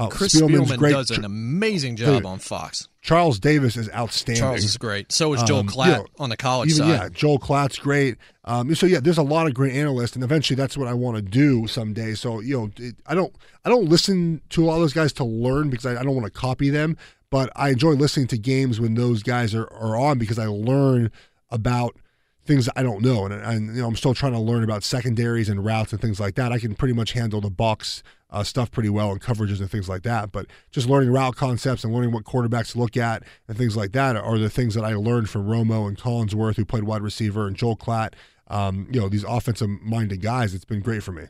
Uh, 0.00 0.08
Chris 0.08 0.34
Spielman's 0.34 0.70
Spielman 0.70 0.78
great. 0.78 0.92
does 0.92 1.10
an 1.10 1.24
amazing 1.24 1.96
job 1.96 2.24
on 2.24 2.38
Fox. 2.38 2.88
Charles 3.02 3.38
Davis 3.38 3.76
is 3.76 3.90
outstanding. 3.90 4.42
Charles 4.42 4.64
is 4.64 4.76
great. 4.76 5.12
So 5.12 5.32
is 5.34 5.42
Joel 5.42 5.60
Um, 5.60 5.68
Klatt 5.68 5.86
you 5.86 5.92
know, 5.92 6.06
on 6.18 6.28
the 6.30 6.36
college 6.36 6.70
even, 6.70 6.82
side. 6.82 6.88
Yeah, 6.88 7.08
Joel 7.10 7.38
Klatt's 7.38 7.78
great. 7.78 8.16
Um, 8.44 8.74
so 8.74 8.86
yeah, 8.86 9.00
there's 9.00 9.18
a 9.18 9.22
lot 9.22 9.46
of 9.46 9.54
great 9.54 9.74
analysts, 9.74 10.14
and 10.14 10.24
eventually 10.24 10.56
that's 10.56 10.76
what 10.76 10.88
I 10.88 10.94
want 10.94 11.16
to 11.16 11.22
do 11.22 11.66
someday. 11.66 12.14
So 12.14 12.40
you 12.40 12.58
know, 12.58 12.70
it, 12.76 12.96
I 13.06 13.14
don't 13.14 13.34
I 13.64 13.68
don't 13.68 13.88
listen 13.88 14.40
to 14.50 14.68
all 14.68 14.80
those 14.80 14.92
guys 14.92 15.12
to 15.14 15.24
learn 15.24 15.70
because 15.70 15.86
I, 15.86 16.00
I 16.00 16.02
don't 16.02 16.14
want 16.14 16.26
to 16.26 16.32
copy 16.32 16.70
them, 16.70 16.96
but 17.30 17.50
I 17.54 17.68
enjoy 17.70 17.92
listening 17.92 18.26
to 18.28 18.38
games 18.38 18.80
when 18.80 18.94
those 18.94 19.22
guys 19.22 19.54
are, 19.54 19.70
are 19.72 19.96
on 19.96 20.18
because 20.18 20.38
I 20.38 20.46
learn 20.46 21.10
about 21.50 21.96
things 22.44 22.66
that 22.66 22.72
I 22.76 22.82
don't 22.82 23.02
know, 23.02 23.26
and, 23.26 23.34
and 23.34 23.76
you 23.76 23.82
know 23.82 23.88
I'm 23.88 23.96
still 23.96 24.14
trying 24.14 24.32
to 24.32 24.40
learn 24.40 24.64
about 24.64 24.82
secondaries 24.82 25.48
and 25.48 25.64
routes 25.64 25.92
and 25.92 26.00
things 26.00 26.18
like 26.18 26.34
that. 26.36 26.52
I 26.52 26.58
can 26.58 26.74
pretty 26.74 26.94
much 26.94 27.12
handle 27.12 27.40
the 27.40 27.50
box 27.50 28.02
uh, 28.30 28.42
stuff 28.44 28.70
pretty 28.70 28.88
well 28.88 29.10
and 29.10 29.20
coverages 29.20 29.60
and 29.60 29.70
things 29.70 29.88
like 29.88 30.02
that. 30.02 30.32
But 30.32 30.46
just 30.70 30.88
learning 30.88 31.10
route 31.10 31.36
concepts 31.36 31.84
and 31.84 31.92
learning 31.92 32.12
what 32.12 32.24
quarterbacks 32.24 32.76
look 32.76 32.96
at 32.96 33.22
and 33.48 33.56
things 33.56 33.76
like 33.76 33.92
that 33.92 34.16
are 34.16 34.38
the 34.38 34.50
things 34.50 34.74
that 34.74 34.84
I 34.84 34.94
learned 34.94 35.28
from 35.28 35.46
Romo 35.46 35.88
and 35.88 35.98
Collinsworth, 35.98 36.56
who 36.56 36.64
played 36.64 36.84
wide 36.84 37.02
receiver, 37.02 37.46
and 37.46 37.56
Joel 37.56 37.76
Klatt. 37.76 38.14
Um, 38.48 38.88
you 38.90 39.00
know 39.00 39.08
these 39.08 39.24
offensive 39.24 39.68
minded 39.68 40.20
guys. 40.22 40.54
It's 40.54 40.64
been 40.64 40.80
great 40.80 41.02
for 41.02 41.12
me. 41.12 41.24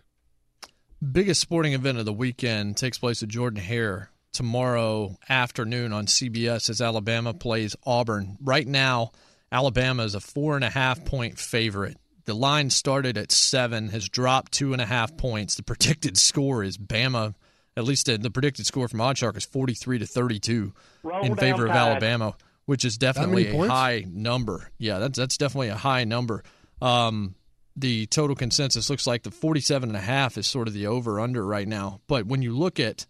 biggest 1.13 1.41
sporting 1.41 1.75
event 1.75 1.99
of 1.99 2.07
the 2.07 2.13
weekend 2.13 2.77
takes 2.77 2.99
place 2.99 3.23
at 3.23 3.29
Jordan 3.29 3.61
Hare 3.61 4.11
tomorrow 4.33 5.17
afternoon 5.29 5.93
on 5.93 6.07
CBS 6.07 6.71
as 6.71 6.81
Alabama 6.81 7.35
plays 7.35 7.77
Auburn. 7.85 8.39
Right 8.41 8.67
now, 8.67 9.13
Alabama 9.53 10.05
is 10.05 10.15
a 10.15 10.21
four 10.21 10.57
and 10.57 10.65
a 10.65 10.71
half 10.71 11.05
point 11.05 11.39
favorite. 11.39 11.97
The 12.25 12.35
line 12.35 12.71
started 12.71 13.17
at 13.17 13.33
seven, 13.33 13.89
has 13.89 14.09
dropped 14.09 14.53
two 14.53 14.73
and 14.73 14.83
a 14.83 14.87
half 14.87 15.17
points. 15.17 15.55
The 15.55 15.63
predicted 15.63 16.19
score 16.19 16.63
is 16.63 16.77
Bama, 16.79 17.35
at 17.77 17.85
least 17.85 18.07
the, 18.07 18.19
the 18.19 18.31
predicted 18.31 18.67
score 18.67 18.89
from 18.89 19.01
Oddshark 19.01 19.37
is 19.37 19.45
43 19.45 20.01
to 20.01 20.07
32 20.07 20.73
Roll 21.03 21.25
in 21.25 21.37
favor 21.37 21.67
of. 21.67 21.73
Alabama, 21.73 22.35
which 22.67 22.85
is 22.85 22.99
definitely 22.99 23.49
a 23.49 23.53
points? 23.53 23.73
high 23.73 24.05
number. 24.09 24.71
Yeah, 24.79 24.99
that's 24.99 25.19
that's 25.19 25.37
definitely 25.37 25.69
a 25.69 25.77
high 25.77 26.05
number. 26.05 26.43
Um, 26.83 27.35
the 27.77 28.07
total 28.07 28.37
consensus 28.37 28.91
looks 28.91 29.07
like 29.07 29.23
the 29.23 29.31
47 29.31 29.89
and 29.89 29.97
a 29.97 30.01
half 30.01 30.37
is 30.37 30.47
sort 30.47 30.69
of 30.69 30.75
the 30.75 30.87
over 30.87 31.21
under 31.21 31.45
right 31.45 31.67
now. 31.67 32.01
But 32.07 32.27
when 32.27 32.43
you 32.43 32.57
look 32.57 32.79
at 32.81 33.07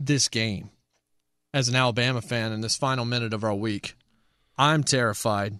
this 0.00 0.28
game 0.28 0.70
as 1.54 1.68
an 1.68 1.76
Alabama 1.76 2.20
fan 2.20 2.52
in 2.52 2.60
this 2.60 2.76
final 2.76 3.04
minute 3.04 3.32
of 3.32 3.44
our 3.44 3.54
week, 3.54 3.94
I'm 4.56 4.82
terrified. 4.82 5.58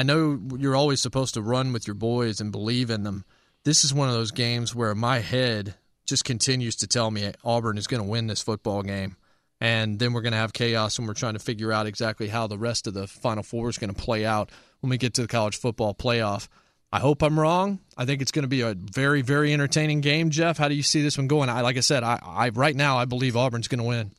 I 0.00 0.02
know 0.02 0.40
you're 0.56 0.76
always 0.76 0.98
supposed 1.02 1.34
to 1.34 1.42
run 1.42 1.74
with 1.74 1.86
your 1.86 1.92
boys 1.92 2.40
and 2.40 2.50
believe 2.50 2.88
in 2.88 3.02
them. 3.02 3.26
This 3.64 3.84
is 3.84 3.92
one 3.92 4.08
of 4.08 4.14
those 4.14 4.30
games 4.30 4.74
where 4.74 4.94
my 4.94 5.18
head 5.18 5.74
just 6.06 6.24
continues 6.24 6.76
to 6.76 6.86
tell 6.86 7.10
me 7.10 7.30
Auburn 7.44 7.76
is 7.76 7.86
going 7.86 8.02
to 8.02 8.08
win 8.08 8.26
this 8.26 8.40
football 8.40 8.82
game. 8.82 9.16
And 9.60 9.98
then 9.98 10.14
we're 10.14 10.22
going 10.22 10.32
to 10.32 10.38
have 10.38 10.54
chaos 10.54 10.98
when 10.98 11.06
we're 11.06 11.12
trying 11.12 11.34
to 11.34 11.38
figure 11.38 11.70
out 11.70 11.86
exactly 11.86 12.28
how 12.28 12.46
the 12.46 12.56
rest 12.56 12.86
of 12.86 12.94
the 12.94 13.06
Final 13.06 13.42
Four 13.42 13.68
is 13.68 13.76
going 13.76 13.92
to 13.92 14.02
play 14.02 14.24
out 14.24 14.48
when 14.80 14.88
we 14.88 14.96
get 14.96 15.12
to 15.14 15.20
the 15.20 15.28
college 15.28 15.58
football 15.58 15.92
playoff. 15.92 16.48
I 16.90 16.98
hope 16.98 17.22
I'm 17.22 17.38
wrong. 17.38 17.80
I 17.94 18.06
think 18.06 18.22
it's 18.22 18.32
going 18.32 18.44
to 18.44 18.48
be 18.48 18.62
a 18.62 18.72
very, 18.72 19.20
very 19.20 19.52
entertaining 19.52 20.00
game. 20.00 20.30
Geoff, 20.30 20.56
how 20.56 20.68
do 20.68 20.74
you 20.74 20.82
see 20.82 21.02
this 21.02 21.18
one 21.18 21.28
going? 21.28 21.50
I, 21.50 21.60
like 21.60 21.76
I 21.76 21.80
said, 21.80 22.04
I, 22.04 22.18
I 22.22 22.48
right 22.48 22.74
now 22.74 22.96
I 22.96 23.04
believe 23.04 23.36
Auburn's 23.36 23.68
going 23.68 23.80
to 23.80 23.84
win. 23.84 24.12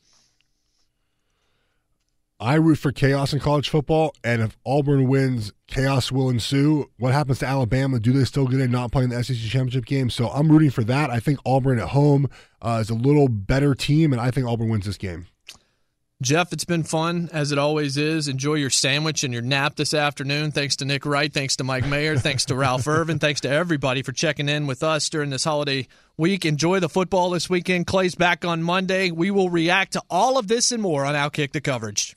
I 2.42 2.56
root 2.56 2.78
for 2.78 2.90
chaos 2.90 3.32
in 3.32 3.38
college 3.38 3.68
football, 3.68 4.16
and 4.24 4.42
if 4.42 4.58
Auburn 4.66 5.06
wins, 5.06 5.52
chaos 5.68 6.10
will 6.10 6.28
ensue. 6.28 6.90
What 6.98 7.12
happens 7.12 7.38
to 7.38 7.46
Alabama? 7.46 8.00
Do 8.00 8.12
they 8.12 8.24
still 8.24 8.48
get 8.48 8.58
in 8.60 8.72
not 8.72 8.90
playing 8.90 9.10
the 9.10 9.22
SEC 9.22 9.36
championship 9.36 9.86
game? 9.86 10.10
So 10.10 10.26
I'm 10.28 10.50
rooting 10.50 10.70
for 10.70 10.82
that. 10.82 11.08
I 11.08 11.20
think 11.20 11.38
Auburn 11.46 11.78
at 11.78 11.90
home 11.90 12.28
uh, 12.60 12.78
is 12.80 12.90
a 12.90 12.94
little 12.94 13.28
better 13.28 13.76
team, 13.76 14.12
and 14.12 14.20
I 14.20 14.32
think 14.32 14.48
Auburn 14.48 14.70
wins 14.70 14.86
this 14.86 14.96
game. 14.96 15.26
Geoff, 16.20 16.52
it's 16.52 16.64
been 16.64 16.82
fun 16.82 17.30
as 17.32 17.52
it 17.52 17.58
always 17.58 17.96
is. 17.96 18.26
Enjoy 18.26 18.54
your 18.54 18.70
sandwich 18.70 19.22
and 19.22 19.32
your 19.32 19.42
nap 19.42 19.76
this 19.76 19.94
afternoon. 19.94 20.50
Thanks 20.50 20.74
to 20.76 20.84
Nick 20.84 21.06
Wright. 21.06 21.32
Thanks 21.32 21.54
to 21.56 21.64
Mike 21.64 21.86
Mayer. 21.86 22.16
thanks 22.16 22.44
to 22.46 22.56
Ralph 22.56 22.88
Irvin. 22.88 23.20
Thanks 23.20 23.42
to 23.42 23.50
everybody 23.50 24.02
for 24.02 24.10
checking 24.10 24.48
in 24.48 24.66
with 24.66 24.82
us 24.82 25.08
during 25.08 25.30
this 25.30 25.44
holiday 25.44 25.86
week. 26.16 26.44
Enjoy 26.44 26.80
the 26.80 26.88
football 26.88 27.30
this 27.30 27.48
weekend. 27.48 27.86
Clay's 27.86 28.16
back 28.16 28.44
on 28.44 28.64
Monday. 28.64 29.12
We 29.12 29.30
will 29.30 29.48
react 29.48 29.92
to 29.92 30.02
all 30.10 30.38
of 30.38 30.48
this 30.48 30.72
and 30.72 30.82
more 30.82 31.04
on 31.04 31.14
Outkick 31.14 31.52
the 31.52 31.60
Coverage. 31.60 32.16